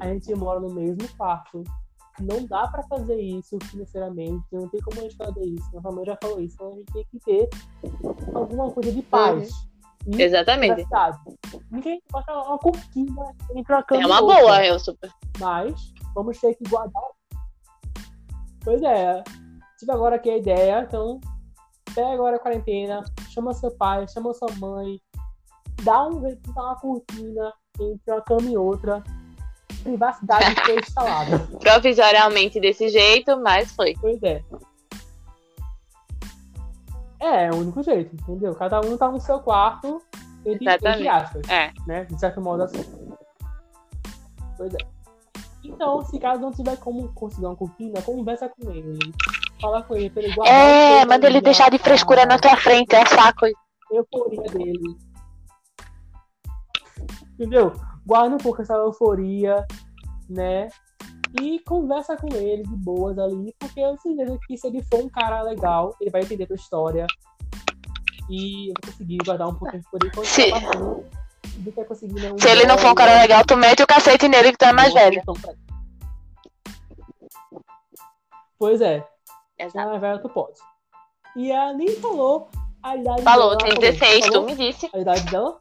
A 0.00 0.08
gente 0.08 0.34
mora 0.34 0.58
no 0.60 0.72
mesmo 0.72 1.06
quarto. 1.16 1.62
Não 2.20 2.44
dá 2.46 2.68
pra 2.68 2.82
fazer 2.84 3.20
isso 3.20 3.58
financeiramente. 3.64 4.42
Não 4.50 4.68
tem 4.68 4.80
como 4.80 4.98
a 4.98 5.02
gente 5.02 5.16
fazer 5.16 5.44
isso. 5.44 5.68
Minha 5.70 5.82
família 5.82 6.04
já 6.06 6.18
falou 6.22 6.40
isso. 6.40 6.54
Então 6.54 6.68
a 6.68 6.76
gente 6.76 6.92
tem 6.92 7.06
que 7.10 7.18
ter 7.20 7.48
alguma 8.34 8.70
coisa 8.70 8.90
de 8.90 9.02
paz. 9.02 9.50
E 10.06 10.22
Exatamente. 10.22 10.86
Ninguém 11.70 12.02
bota 12.10 12.32
uma 12.32 12.58
cortina 12.58 13.34
entre 13.54 13.72
uma 13.74 13.82
cama 13.82 14.02
É 14.02 14.06
uma 14.06 14.20
outra. 14.20 14.40
boa, 14.40 14.66
eu 14.66 14.78
super. 14.78 15.10
Mas 15.38 15.92
vamos 16.14 16.38
ter 16.40 16.54
que 16.54 16.64
guardar. 16.68 17.02
Pois 18.64 18.82
é. 18.82 19.22
Tive 19.78 19.92
agora 19.92 20.16
aqui 20.16 20.30
a 20.30 20.36
ideia, 20.38 20.84
então 20.86 21.20
pega 21.94 22.12
agora 22.12 22.36
a 22.36 22.38
quarentena, 22.38 23.02
chama 23.30 23.52
seu 23.52 23.70
pai, 23.72 24.06
chama 24.08 24.32
sua 24.32 24.48
mãe, 24.58 25.00
dá, 25.82 26.06
um, 26.06 26.20
dá 26.20 26.62
uma 26.62 26.76
cortina 26.76 27.52
entre 27.80 28.12
uma 28.12 28.20
cama 28.22 28.50
e 28.50 28.56
outra. 28.56 29.02
Privacidade 29.82 30.54
foi 30.64 30.78
instalada. 30.78 31.38
Provisoriamente 31.60 32.60
desse 32.60 32.88
jeito, 32.88 33.40
mas 33.40 33.72
foi. 33.72 33.94
Pois 34.00 34.22
é. 34.22 34.42
É, 37.20 37.46
é 37.46 37.50
o 37.50 37.56
único 37.56 37.82
jeito, 37.82 38.14
entendeu? 38.14 38.54
Cada 38.54 38.80
um 38.80 38.96
tá 38.96 39.08
no 39.08 39.20
seu 39.20 39.38
quarto, 39.40 40.02
entre, 40.44 40.68
entre 40.68 41.08
aspas. 41.08 41.48
É. 41.48 41.72
né? 41.86 42.04
De 42.04 42.18
certo 42.18 42.40
modo 42.40 42.64
assim. 42.64 42.84
Pois 44.56 44.74
é. 44.74 44.78
Então, 45.64 46.04
se 46.04 46.18
caso 46.18 46.40
não 46.40 46.50
tiver 46.50 46.76
como 46.78 47.12
conseguir 47.12 47.46
uma 47.46 47.54
cortina, 47.54 48.02
conversa 48.02 48.48
com 48.48 48.70
ele. 48.72 48.98
Fala 49.60 49.82
com 49.84 49.94
ele 49.96 50.10
pra 50.10 50.22
ele 50.22 50.34
guardar 50.34 50.52
É, 50.52 51.04
manda 51.04 51.28
ele 51.28 51.40
deixar 51.40 51.70
de 51.70 51.78
frescura 51.78 52.26
na 52.26 52.38
tua 52.38 52.56
frente, 52.56 52.94
é 52.96 53.06
saco. 53.06 53.46
euforia 53.92 54.42
dele. 54.42 54.96
Entendeu? 57.34 57.72
Guarda 58.06 58.34
um 58.34 58.38
pouco 58.38 58.62
essa 58.62 58.74
euforia, 58.74 59.66
né? 60.28 60.68
E 61.40 61.58
conversa 61.60 62.16
com 62.16 62.28
ele 62.34 62.62
de 62.62 62.76
boas 62.76 63.18
ali, 63.18 63.54
porque 63.58 63.80
eu 63.80 63.96
tenho 63.96 64.16
certeza 64.16 64.38
que 64.46 64.56
se 64.58 64.66
ele 64.66 64.82
for 64.84 65.00
um 65.04 65.08
cara 65.08 65.40
legal, 65.42 65.96
ele 66.00 66.10
vai 66.10 66.22
entender 66.22 66.44
a 66.44 66.46
tua 66.48 66.56
história. 66.56 67.06
E 68.28 68.68
eu 68.68 68.74
vou 68.82 68.92
conseguir 68.92 69.18
guardar 69.24 69.48
um 69.48 69.54
pouco 69.54 69.70
de 69.72 69.78
euforia 69.84 70.10
quando 70.12 70.26
Se- 70.26 70.50
passando. 70.50 71.04
do 71.58 71.72
que 71.72 71.84
conseguir, 71.84 72.20
né, 72.20 72.30
Se 72.38 72.48
ele 72.50 72.64
não 72.66 72.76
for 72.78 72.90
um 72.90 72.94
cara 72.94 73.20
legal, 73.20 73.44
tu 73.46 73.56
mete 73.56 73.82
o 73.82 73.86
cacete 73.86 74.28
nele 74.28 74.52
que 74.52 74.58
tu 74.58 74.64
é 74.64 74.72
mais 74.72 74.92
velho. 74.92 75.22
pra- 75.24 75.54
Pois 78.58 78.80
é, 78.80 79.00
se 79.00 79.06
é 79.58 79.64
Exato. 79.66 79.88
mais 79.88 80.00
velho, 80.00 80.22
tu 80.22 80.28
pode. 80.28 80.58
E 81.36 81.50
ela 81.50 81.72
nem 81.72 81.88
falou 81.96 82.48
a 82.82 82.96
idade 82.96 83.22
Falou, 83.22 83.56
dela. 83.56 83.58
tem 83.58 83.70
Ela 83.70 83.80
16, 83.80 84.26
tu 84.26 84.32
falou 84.32 84.46
me 84.46 84.54
disse. 84.54 84.90
a 84.92 84.98
idade 84.98 85.22
dela? 85.30 85.60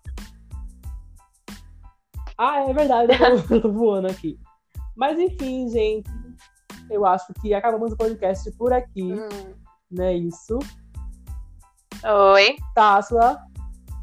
Ah, 2.43 2.67
é 2.67 2.73
verdade, 2.73 3.11
eu 3.51 3.61
tô, 3.61 3.71
voando 3.71 4.07
aqui. 4.07 4.35
Mas 4.95 5.19
enfim, 5.19 5.69
gente, 5.69 6.09
eu 6.89 7.05
acho 7.05 7.31
que 7.35 7.53
acabamos 7.53 7.93
o 7.93 7.97
podcast 7.97 8.49
por 8.53 8.73
aqui, 8.73 9.13
Hum. 9.13 9.53
né? 9.91 10.15
Isso. 10.15 10.57
Oi. 12.33 12.55
Tássila, 12.73 13.37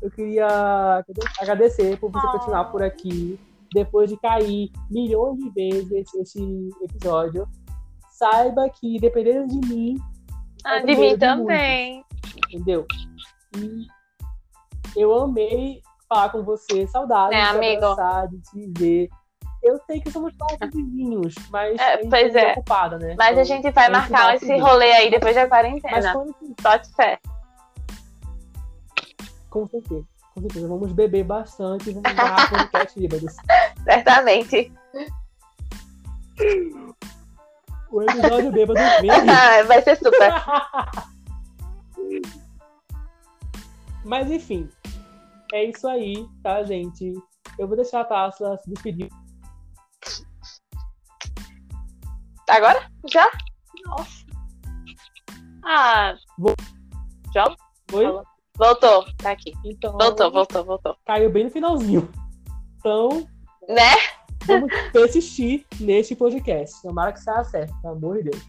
eu 0.01 0.09
queria 0.12 1.02
agradecer 1.40 1.98
por 1.98 2.12
você 2.12 2.27
Ah. 2.28 2.31
continuar 2.31 2.65
por 2.66 2.81
aqui. 2.81 3.40
Depois 3.74 4.09
de 4.09 4.16
cair 4.19 4.70
milhões 4.89 5.36
de 5.39 5.51
vezes 5.51 5.90
esse, 5.93 6.20
esse 6.20 6.69
episódio, 6.81 7.44
saiba 8.12 8.70
que 8.70 9.01
dependendo 9.01 9.48
de 9.48 9.69
mim, 9.69 9.97
Ah, 10.65 10.77
É 10.78 10.81
de 10.86 10.94
mim 10.97 11.09
de 11.10 11.19
também. 11.19 12.05
entendeu? 12.52 12.86
E 13.56 13.86
eu 14.97 15.12
amei 15.15 15.81
falar 16.09 16.28
com 16.30 16.43
você. 16.43 16.86
Saudade 16.89 17.35
É, 17.35 17.43
de 17.43 17.56
amigo. 17.56 17.85
abraçar, 17.85 18.28
de 18.28 18.39
te 18.40 18.72
ver. 18.78 19.09
Eu 19.62 19.78
sei 19.86 20.01
que 20.01 20.10
somos 20.10 20.32
quase 20.36 20.56
vizinhos, 20.72 21.35
mas 21.51 21.78
É, 21.80 21.97
pois 22.09 22.35
é 22.35 22.51
é. 22.51 22.52
ocupada, 22.52 22.98
né? 22.98 23.14
Mas 23.18 23.28
a 23.28 23.32
Então, 23.32 23.44
gente 23.44 23.70
vai 23.72 23.85
a 23.85 23.86
gente 23.89 23.97
marcar 23.97 24.24
vai 24.26 24.36
esse 24.36 24.47
seguir. 24.47 24.60
rolê 24.60 24.93
aí 24.93 25.10
depois 25.10 25.35
da 25.35 25.48
quarentena. 25.48 26.12
quando 26.12 26.35
Só 26.60 26.76
de 26.76 26.94
fé. 26.94 27.18
Com 29.51 29.66
certeza. 29.66 30.05
Com 30.35 30.40
certeza. 30.43 30.68
Vamos 30.68 30.93
beber 30.93 31.24
bastante 31.24 31.90
e 31.90 31.93
vamos 31.94 32.12
gravar 32.14 32.48
podcast 32.51 33.01
bêbados. 33.01 33.35
Certamente. 33.85 34.72
O 37.90 38.02
episódio 38.02 38.52
bêbado 38.52 38.78
vem 39.01 39.10
aí. 39.10 39.62
vai 39.66 39.82
ser 39.82 39.97
super. 39.97 40.32
Mas 44.05 44.30
enfim. 44.30 44.68
É 45.53 45.65
isso 45.65 45.89
aí, 45.89 46.27
tá, 46.43 46.62
gente? 46.65 47.12
Eu 47.59 47.66
vou 47.66 47.77
deixar 47.77 48.01
a 48.03 48.05
Taça 48.05 48.57
se 48.59 48.70
despedir. 48.70 49.09
Agora? 52.49 52.91
Já? 53.11 53.27
Nossa. 53.87 54.27
Ah. 55.65 56.15
Vou- 56.39 56.55
Já? 57.35 57.45
Oi? 57.93 58.05
Voltou. 58.57 59.05
Tá 59.19 59.33
aqui. 59.33 59.53
Então, 59.65 59.93
Voltou, 59.93 60.31
voltou, 60.31 60.65
voltou. 60.65 60.97
caiu 61.07 61.31
bem 61.31 61.45
no 61.45 61.51
finalzinho. 61.51 62.11
Então, 62.79 63.27
Né? 63.69 63.95
vamos 64.47 64.70
persistir 64.93 65.66
neste 65.81 66.16
podcast. 66.16 66.81
Tomara 66.83 67.12
que 67.12 67.20
saia 67.20 67.45
certo, 67.45 67.75
pelo 67.83 67.95
amor 67.95 68.16
de 68.23 68.31
Deus. 68.31 68.43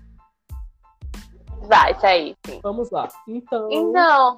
Vai, 1.67 1.99
tá 1.99 2.07
aí. 2.07 2.35
Sim. 2.45 2.59
Vamos 2.63 2.89
lá. 2.89 3.07
Então, 3.27 3.67
Então, 3.71 4.37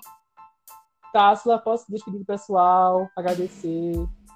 Tássila, 1.12 1.60
posso 1.60 1.86
despedir 1.92 2.20
do 2.20 2.26
pessoal, 2.26 3.10
agradecer, 3.16 3.94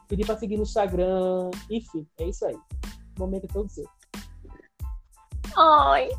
pedir 0.08 0.26
pra 0.26 0.38
seguir 0.38 0.58
no 0.58 0.64
Instagram, 0.64 1.50
enfim, 1.70 2.08
é 2.20 2.26
isso 2.26 2.46
aí. 2.46 2.56
O 3.18 3.20
momento 3.20 3.46
é 3.46 3.54
todo 3.54 3.70
seu. 3.70 3.86
ai, 5.58 6.10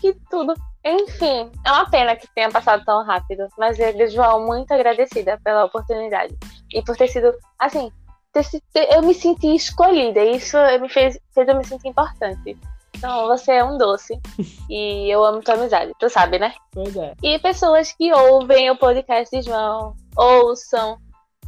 que 0.00 0.14
tudo. 0.30 0.54
Enfim, 0.84 1.50
é 1.66 1.72
uma 1.72 1.90
pena 1.90 2.16
que 2.16 2.26
tenha 2.34 2.50
passado 2.50 2.82
tão 2.84 3.04
rápido, 3.04 3.46
mas 3.58 3.78
eu, 3.78 4.08
João, 4.10 4.46
muito 4.46 4.72
agradecida 4.72 5.38
pela 5.44 5.64
oportunidade. 5.66 6.34
E 6.72 6.82
por 6.82 6.96
ter 6.96 7.08
sido, 7.08 7.34
assim, 7.58 7.92
ter 8.32 8.44
ter- 8.72 8.88
eu 8.94 9.02
me 9.02 9.12
senti 9.12 9.54
escolhida, 9.54 10.20
e 10.20 10.36
isso 10.36 10.56
me 10.80 10.88
fez, 10.88 11.18
fez 11.34 11.48
eu 11.48 11.56
me 11.56 11.64
sentir 11.64 11.88
importante. 11.88 12.58
Então, 13.00 13.28
você 13.28 13.52
é 13.52 13.64
um 13.64 13.78
doce. 13.78 14.20
e 14.68 15.08
eu 15.10 15.24
amo 15.24 15.40
tua 15.40 15.54
amizade, 15.54 15.90
tu 15.98 16.10
sabe, 16.10 16.38
né? 16.38 16.52
Pois 16.70 16.94
é. 16.94 17.14
E 17.22 17.38
pessoas 17.38 17.92
que 17.92 18.12
ouvem 18.12 18.70
o 18.70 18.76
podcast 18.76 19.34
de 19.34 19.42
João, 19.42 19.94
ouçam 20.14 20.98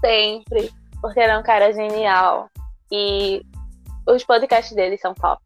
sempre, 0.01 0.73
porque 1.03 1.21
ele 1.21 1.33
é 1.33 1.39
um 1.39 1.43
cara 1.43 1.71
genial. 1.71 2.49
E 2.91 3.43
os 4.09 4.25
podcasts 4.25 4.75
dele 4.75 4.97
são 4.97 5.13
top. 5.13 5.43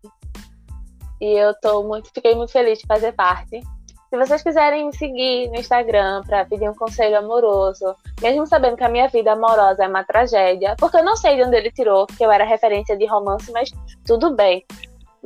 E 1.21 1.27
eu 1.27 1.53
tô 1.61 1.83
muito, 1.83 2.09
fiquei 2.15 2.37
muito 2.37 2.53
feliz 2.53 2.79
de 2.79 2.87
fazer 2.87 3.11
parte. 3.13 3.61
Se 4.09 4.17
vocês 4.17 4.45
quiserem 4.45 4.87
me 4.87 4.97
seguir 4.97 5.49
no 5.49 5.57
Instagram 5.57 6.23
para 6.25 6.45
pedir 6.45 6.71
um 6.71 6.75
conselho 6.75 7.19
amoroso, 7.19 7.97
mesmo 8.23 8.47
sabendo 8.47 8.77
que 8.77 8.85
a 8.85 8.89
minha 8.89 9.09
vida 9.09 9.33
amorosa 9.33 9.83
é 9.83 9.89
uma 9.89 10.05
tragédia, 10.05 10.77
porque 10.79 10.99
eu 10.99 11.05
não 11.05 11.17
sei 11.17 11.35
de 11.35 11.43
onde 11.43 11.57
ele 11.57 11.73
tirou 11.73 12.07
que 12.07 12.25
eu 12.25 12.31
era 12.31 12.45
referência 12.45 12.97
de 12.97 13.07
romance, 13.07 13.51
mas 13.51 13.71
tudo 14.07 14.31
bem. 14.37 14.65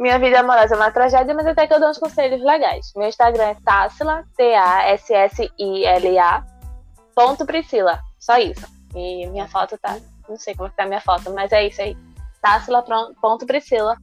Minha 0.01 0.19
vida 0.19 0.41
amorosa 0.41 0.75
é 0.75 0.79
uma 0.79 0.91
tragédia, 0.91 1.35
mas 1.35 1.47
até 1.47 1.67
que 1.67 1.75
eu 1.75 1.79
dou 1.79 1.91
uns 1.91 1.99
conselhos 1.99 2.43
legais. 2.43 2.91
Meu 2.97 3.07
Instagram 3.07 3.49
é 3.49 3.57
Tassila, 3.63 4.25
T-A-S-S-I-L-A, 4.35 5.63
ponto 7.15 7.45
Priscila. 7.45 8.01
Só 8.19 8.39
isso. 8.39 8.67
E 8.95 9.27
minha 9.27 9.47
foto 9.47 9.77
tá. 9.77 9.99
Não 10.27 10.39
sei 10.39 10.55
como 10.55 10.69
é 10.69 10.71
que 10.71 10.77
tá 10.77 10.87
minha 10.87 11.03
foto, 11.03 11.31
mas 11.35 11.53
é 11.53 11.67
isso 11.67 11.83
aí. 11.83 11.95
Tassila, 12.41 12.83
ponto 13.21 13.45
Priscila. 13.45 13.95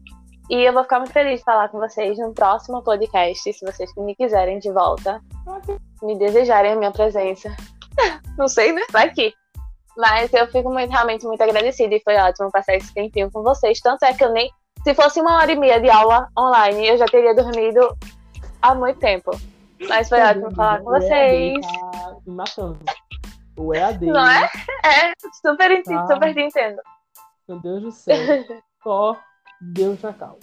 E 0.51 0.61
eu 0.61 0.71
vou 0.71 0.83
ficar 0.83 0.99
muito 0.99 1.13
feliz 1.13 1.39
de 1.39 1.45
falar 1.45 1.67
com 1.69 1.79
vocês 1.79 2.15
no 2.19 2.31
próximo 2.31 2.83
podcast, 2.83 3.51
se 3.51 3.65
vocês 3.65 3.91
me 3.97 4.15
quiserem 4.15 4.59
de 4.59 4.71
volta. 4.71 5.19
Me 6.03 6.15
desejarem 6.15 6.73
a 6.73 6.75
minha 6.75 6.91
presença. 6.91 7.49
Não 8.37 8.47
sei, 8.47 8.71
né? 8.71 8.83
Vai 8.91 9.09
que. 9.09 9.33
Mas 9.97 10.31
eu 10.31 10.45
fico 10.49 10.71
muito, 10.71 10.91
realmente 10.91 11.25
muito 11.25 11.41
agradecida 11.41 11.95
e 11.95 12.01
foi 12.01 12.15
ótimo 12.17 12.51
passar 12.51 12.75
esse 12.75 12.93
tempinho 12.93 13.31
com 13.31 13.41
vocês. 13.41 13.81
Tanto 13.81 14.05
é 14.05 14.13
que 14.13 14.23
eu 14.23 14.31
nem. 14.31 14.47
Se 14.87 14.95
fosse 14.95 15.19
uma 15.19 15.35
hora 15.35 15.51
e 15.51 15.55
meia 15.57 15.81
de 15.81 15.89
aula 15.89 16.29
online, 16.39 16.87
eu 16.87 16.97
já 16.97 17.03
teria 17.07 17.35
dormido 17.35 17.93
há 18.61 18.73
muito 18.73 18.97
tempo. 18.99 19.31
Mas 19.85 20.07
foi 20.07 20.21
ótimo 20.21 20.49
falar 20.55 20.79
com 20.79 20.91
O 20.91 20.95
EAD 20.95 21.03
vocês. 21.03 21.67
Tá 21.67 22.15
matando. 22.25 22.79
O 23.57 23.75
EAD. 23.75 24.05
Não 24.05 24.25
é? 24.25 24.49
É, 24.85 25.11
super, 25.45 25.83
Tá. 25.83 26.07
super 26.07 26.33
te 26.33 26.39
entendo. 26.39 26.81
Meu 27.49 27.59
Deus 27.59 27.81
do 27.83 27.91
céu. 27.91 28.15
Só 28.81 29.19
Deus 29.59 30.01
na 30.01 30.13
causa. 30.13 30.39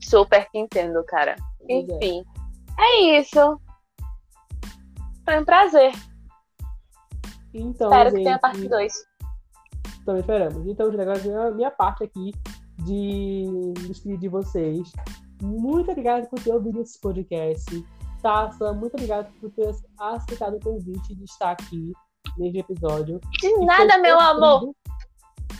Super 0.00 0.44
te 0.50 0.58
entendo, 0.58 1.04
cara. 1.04 1.36
É. 1.68 1.74
Enfim. 1.76 2.24
É 2.76 3.20
isso. 3.20 3.60
Foi 5.24 5.38
um 5.38 5.44
prazer. 5.44 5.92
Então, 7.54 7.86
Espero 7.86 8.10
gente, 8.10 8.18
que 8.18 8.24
tenha 8.24 8.38
parte 8.40 8.68
2. 8.68 8.92
Também 10.04 10.20
esperamos. 10.22 10.66
Então, 10.66 10.88
agora 10.88 11.46
a 11.46 11.50
minha 11.52 11.70
parte 11.70 12.02
aqui 12.02 12.32
de 12.84 13.44
me 13.48 13.72
despedir 13.88 14.18
de 14.18 14.28
vocês. 14.28 14.92
Muito 15.42 15.90
obrigado 15.90 16.28
por 16.28 16.40
ter 16.40 16.52
ouvido 16.52 16.80
esse 16.80 17.00
podcast. 17.00 17.84
Taça, 18.22 18.72
muito 18.72 18.94
obrigado 18.94 19.32
por 19.40 19.50
ter 19.50 19.74
aceitado 19.98 20.56
o 20.56 20.60
convite 20.60 21.14
de 21.14 21.24
estar 21.24 21.50
aqui 21.52 21.92
neste 22.38 22.58
episódio. 22.58 23.20
De 23.40 23.56
nada, 23.64 23.94
foi 23.94 24.02
meu 24.02 24.18
sofrido, 24.18 24.44
amor. 24.44 24.74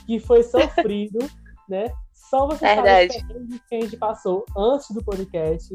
Que 0.06 0.20
foi 0.20 0.42
sofrido, 0.42 1.18
né? 1.68 1.92
Só 2.12 2.46
você 2.46 2.64
Verdade. 2.64 3.20
sabe 3.20 3.60
que 3.68 3.74
a 3.74 3.80
gente 3.80 3.96
passou 3.96 4.44
antes 4.56 4.90
do 4.90 5.04
podcast, 5.04 5.74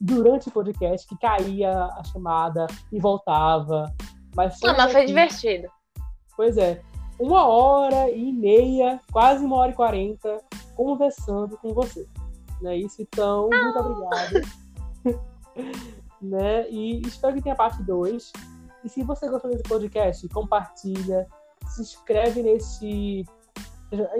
durante 0.00 0.48
o 0.48 0.52
podcast, 0.52 1.08
que 1.08 1.18
caía 1.18 1.72
a 1.86 2.04
chamada 2.04 2.66
e 2.92 3.00
voltava. 3.00 3.92
Mas, 4.36 4.60
Não, 4.62 4.70
estamos 4.70 4.76
mas 4.78 4.92
foi 4.92 5.00
aqui. 5.00 5.06
divertido. 5.08 5.68
Pois 6.36 6.56
é. 6.56 6.80
Uma 7.18 7.48
hora 7.48 8.08
e 8.10 8.32
meia, 8.32 9.00
quase 9.10 9.44
uma 9.44 9.56
hora 9.56 9.72
e 9.72 9.74
quarenta, 9.74 10.38
conversando 10.78 11.58
com 11.58 11.74
você. 11.74 12.06
Não 12.62 12.70
é 12.70 12.76
isso? 12.76 13.02
Então, 13.02 13.50
muito 13.50 13.78
obrigado. 13.80 14.40
né? 16.22 16.70
E 16.70 17.02
espero 17.02 17.34
que 17.34 17.42
tenha 17.42 17.56
parte 17.56 17.82
2. 17.82 18.32
E 18.84 18.88
se 18.88 19.02
você 19.02 19.28
gostou 19.28 19.50
desse 19.50 19.64
podcast, 19.64 20.28
compartilha, 20.28 21.26
se 21.66 21.82
inscreve 21.82 22.44
nesse. 22.44 23.26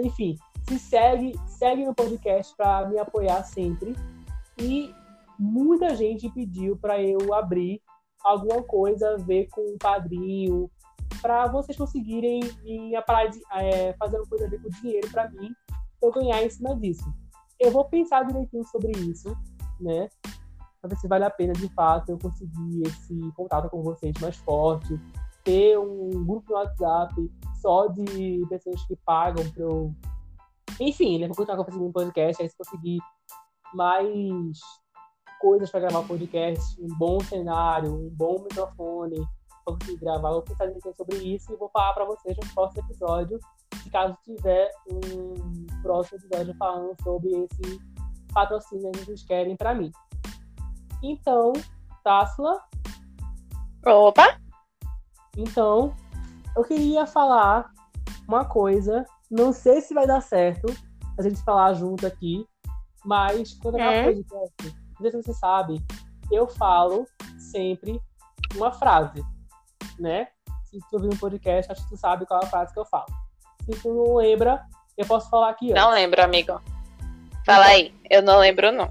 Enfim, 0.03 0.37
se 0.67 0.77
segue, 0.77 1.33
segue 1.47 1.85
no 1.85 1.95
podcast 1.95 2.53
para 2.57 2.89
me 2.89 2.99
apoiar 2.99 3.41
sempre. 3.43 3.95
E 4.57 4.93
muita 5.39 5.95
gente 5.95 6.29
pediu 6.29 6.75
para 6.75 7.01
eu 7.01 7.33
abrir 7.33 7.81
alguma 8.21 8.61
coisa 8.63 9.13
a 9.13 9.17
ver 9.17 9.47
com 9.47 9.61
o 9.61 9.77
padrinho, 9.77 10.69
para 11.21 11.47
vocês 11.47 11.77
conseguirem 11.77 12.41
parar 13.07 13.27
de, 13.27 13.39
é, 13.53 13.93
fazer 13.93 14.17
uma 14.17 14.27
coisa 14.27 14.45
a 14.45 14.49
ver 14.49 14.61
com 14.61 14.69
dinheiro 14.69 15.09
para 15.09 15.29
mim, 15.29 15.53
eu 16.01 16.11
ganhar 16.11 16.43
em 16.43 16.49
cima 16.49 16.75
disso. 16.75 17.13
Eu 17.59 17.71
vou 17.71 17.85
pensar 17.85 18.23
direitinho 18.23 18.63
sobre 18.65 18.91
isso, 18.91 19.35
né? 19.79 20.09
Pra 20.81 20.89
ver 20.89 20.95
se 20.97 21.07
vale 21.07 21.25
a 21.25 21.29
pena 21.29 21.53
de 21.53 21.67
fato 21.73 22.09
eu 22.09 22.17
conseguir 22.17 22.83
esse 22.87 23.31
contato 23.35 23.69
com 23.69 23.83
vocês 23.83 24.13
mais 24.21 24.37
forte, 24.37 24.99
ter 25.43 25.77
um 25.77 26.23
grupo 26.25 26.51
no 26.51 26.57
WhatsApp 26.57 27.13
só 27.61 27.87
de 27.87 28.45
pessoas 28.47 28.81
que 28.85 28.95
pagam 29.05 29.49
pra 29.51 29.63
eu. 29.63 29.93
Enfim, 30.79 31.19
né? 31.19 31.27
Vou 31.27 31.35
continuar 31.35 31.57
conseguindo 31.57 31.85
um 31.85 31.91
podcast, 31.91 32.41
aí 32.41 32.49
se 32.49 32.57
conseguir 32.57 32.99
mais 33.73 34.59
coisas 35.41 35.69
para 35.69 35.81
gravar 35.81 36.07
podcast, 36.07 36.81
um 36.81 36.87
bom 36.97 37.19
cenário, 37.19 37.93
um 37.93 38.09
bom 38.09 38.41
microfone, 38.43 39.17
para 39.65 39.75
conseguir 39.75 39.99
gravar. 39.99 40.31
Vou 40.31 40.41
pensar 40.41 40.67
direitinho 40.67 40.95
sobre 40.95 41.17
isso 41.17 41.53
e 41.53 41.57
vou 41.57 41.69
falar 41.69 41.93
para 41.93 42.05
vocês 42.05 42.37
no 42.37 42.53
próximo 42.53 42.83
episódio, 42.83 43.39
se 43.83 43.89
caso 43.89 44.17
tiver 44.23 44.71
um 44.91 45.65
próximo 45.81 46.17
episódio 46.19 46.55
falando 46.55 46.95
sobre 47.03 47.29
esse 47.29 47.79
patrocínio 48.33 48.91
que 48.91 49.05
vocês 49.05 49.23
querem 49.23 49.55
para 49.55 49.73
mim. 49.73 49.91
Então, 51.01 51.53
Tássila, 52.03 52.61
Opa! 53.85 54.37
então, 55.37 55.95
eu 56.55 56.63
queria 56.63 57.05
falar 57.07 57.71
uma 58.27 58.45
coisa, 58.45 59.05
não 59.29 59.53
sei 59.53 59.81
se 59.81 59.93
vai 59.93 60.05
dar 60.05 60.21
certo 60.21 60.67
a 61.17 61.21
gente 61.21 61.41
falar 61.43 61.73
junto 61.73 62.05
aqui, 62.05 62.45
mas 63.05 63.53
quando 63.55 63.77
eu 63.77 63.83
É? 63.83 64.03
gravo 64.03 64.23
podcast, 64.23 64.77
não 64.91 64.97
sei 64.97 65.11
se 65.11 65.23
você 65.23 65.33
sabe, 65.33 65.85
eu 66.31 66.47
falo 66.47 67.05
sempre 67.37 67.99
uma 68.55 68.71
frase, 68.71 69.23
né? 69.97 70.27
Se 70.65 70.79
tu 70.89 70.97
ouvir 70.97 71.07
um 71.07 71.17
podcast, 71.17 71.71
acho 71.71 71.83
que 71.83 71.89
tu 71.89 71.97
sabe 71.97 72.25
qual 72.25 72.41
é 72.41 72.45
a 72.45 72.49
frase 72.49 72.73
que 72.73 72.79
eu 72.79 72.85
falo. 72.85 73.07
Se 73.65 73.81
tu 73.81 73.93
não 73.93 74.15
lembra, 74.15 74.65
eu 74.99 75.05
posso 75.05 75.29
falar 75.29 75.49
aqui 75.49 75.73
Não 75.73 75.91
lembro, 75.91 76.21
amigo. 76.23 76.61
Fala 77.45 77.65
aí. 77.65 77.93
Eu 78.09 78.21
não 78.21 78.39
lembro, 78.39 78.71
não. 78.71 78.89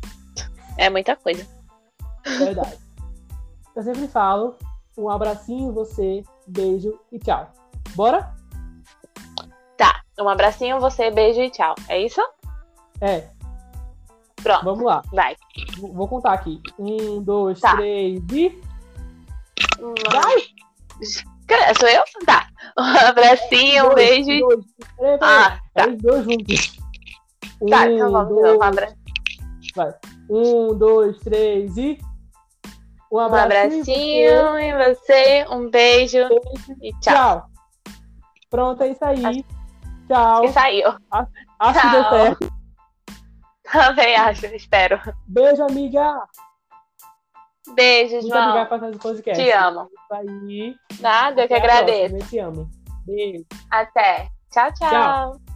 É 0.77 0.89
muita 0.91 1.15
coisa. 1.17 1.47
Verdade. 2.25 2.79
Eu 3.77 3.83
sempre 3.83 4.09
falo 4.09 4.57
um 4.97 5.09
abracinho 5.09 5.73
você, 5.73 6.25
beijo 6.47 6.99
e 7.13 7.19
tchau. 7.19 7.53
Bora? 7.95 8.37
Um 10.21 10.29
abracinho, 10.29 10.81
você, 10.81 11.11
beijo 11.13 11.41
e 11.41 11.49
tchau. 11.49 11.77
É 11.89 12.01
isso? 12.01 12.21
É. 13.01 13.29
Pronto. 14.43 14.65
Vamos 14.65 14.85
lá. 14.85 15.03
Vai. 15.13 15.37
Vou 15.79 16.09
contar 16.09 16.33
aqui. 16.33 16.61
Um, 16.79 17.23
dois, 17.23 17.61
Tá. 17.61 17.77
três 17.77 18.21
e. 18.33 18.61
Vai! 20.13 20.43
Sou 21.79 21.89
eu? 21.89 22.03
Tá. 22.27 22.47
Um 22.79 22.83
abracinho, 23.09 23.85
um 23.87 23.95
Dois, 23.95 24.27
beijo 24.27 24.49
dois, 24.49 24.65
três, 24.99 25.19
Ah, 25.23 25.59
tá. 25.75 25.89
Os 25.89 25.97
dois 26.03 26.25
juntos. 26.25 26.79
Tá, 27.71 27.91
então 27.91 28.13
vamos 28.13 28.37
de 28.37 28.43
novo. 28.43 28.59
Um, 28.59 28.63
abra... 28.63 28.95
Um, 30.31 30.79
dois, 30.79 31.19
três 31.21 31.77
e. 31.77 31.99
Um 33.11 33.17
um 33.17 33.19
abracinho. 33.21 33.81
abracinho 33.81 34.59
em 34.59 34.77
você, 34.77 35.47
um 35.51 35.71
beijo 35.71 36.19
e 36.83 36.93
tchau. 37.01 37.15
Tchau. 37.15 37.51
Pronto, 38.51 38.83
é 38.83 38.89
isso 38.89 39.05
aí. 39.05 39.45
Tchau. 40.07 40.45
E 40.45 40.53
saiu. 40.53 40.89
Acho 41.59 41.81
que 41.81 41.89
deu 41.89 42.03
tchau. 42.03 42.11
certo. 42.11 42.53
Também 43.73 44.17
acho, 44.17 44.47
espero. 44.47 45.01
Beijo, 45.27 45.63
amiga. 45.63 46.23
Beijo, 47.75 48.15
Muito 48.15 48.27
obrigada 48.27 48.53
João. 48.53 48.67
por 48.67 48.99
podcast. 48.99 49.43
Te 49.45 49.51
amo. 49.51 49.89
Nada, 51.01 51.43
eu 51.43 51.49
que 51.49 51.55
agradeço. 51.55 52.17
próxima. 52.17 52.19
Eu 52.19 52.27
te 52.29 52.39
amo. 52.39 52.71
Beijo. 53.07 53.45
Até. 53.71 54.29
Tchau, 54.51 54.73
tchau. 54.75 54.91
Tchau. 54.91 55.48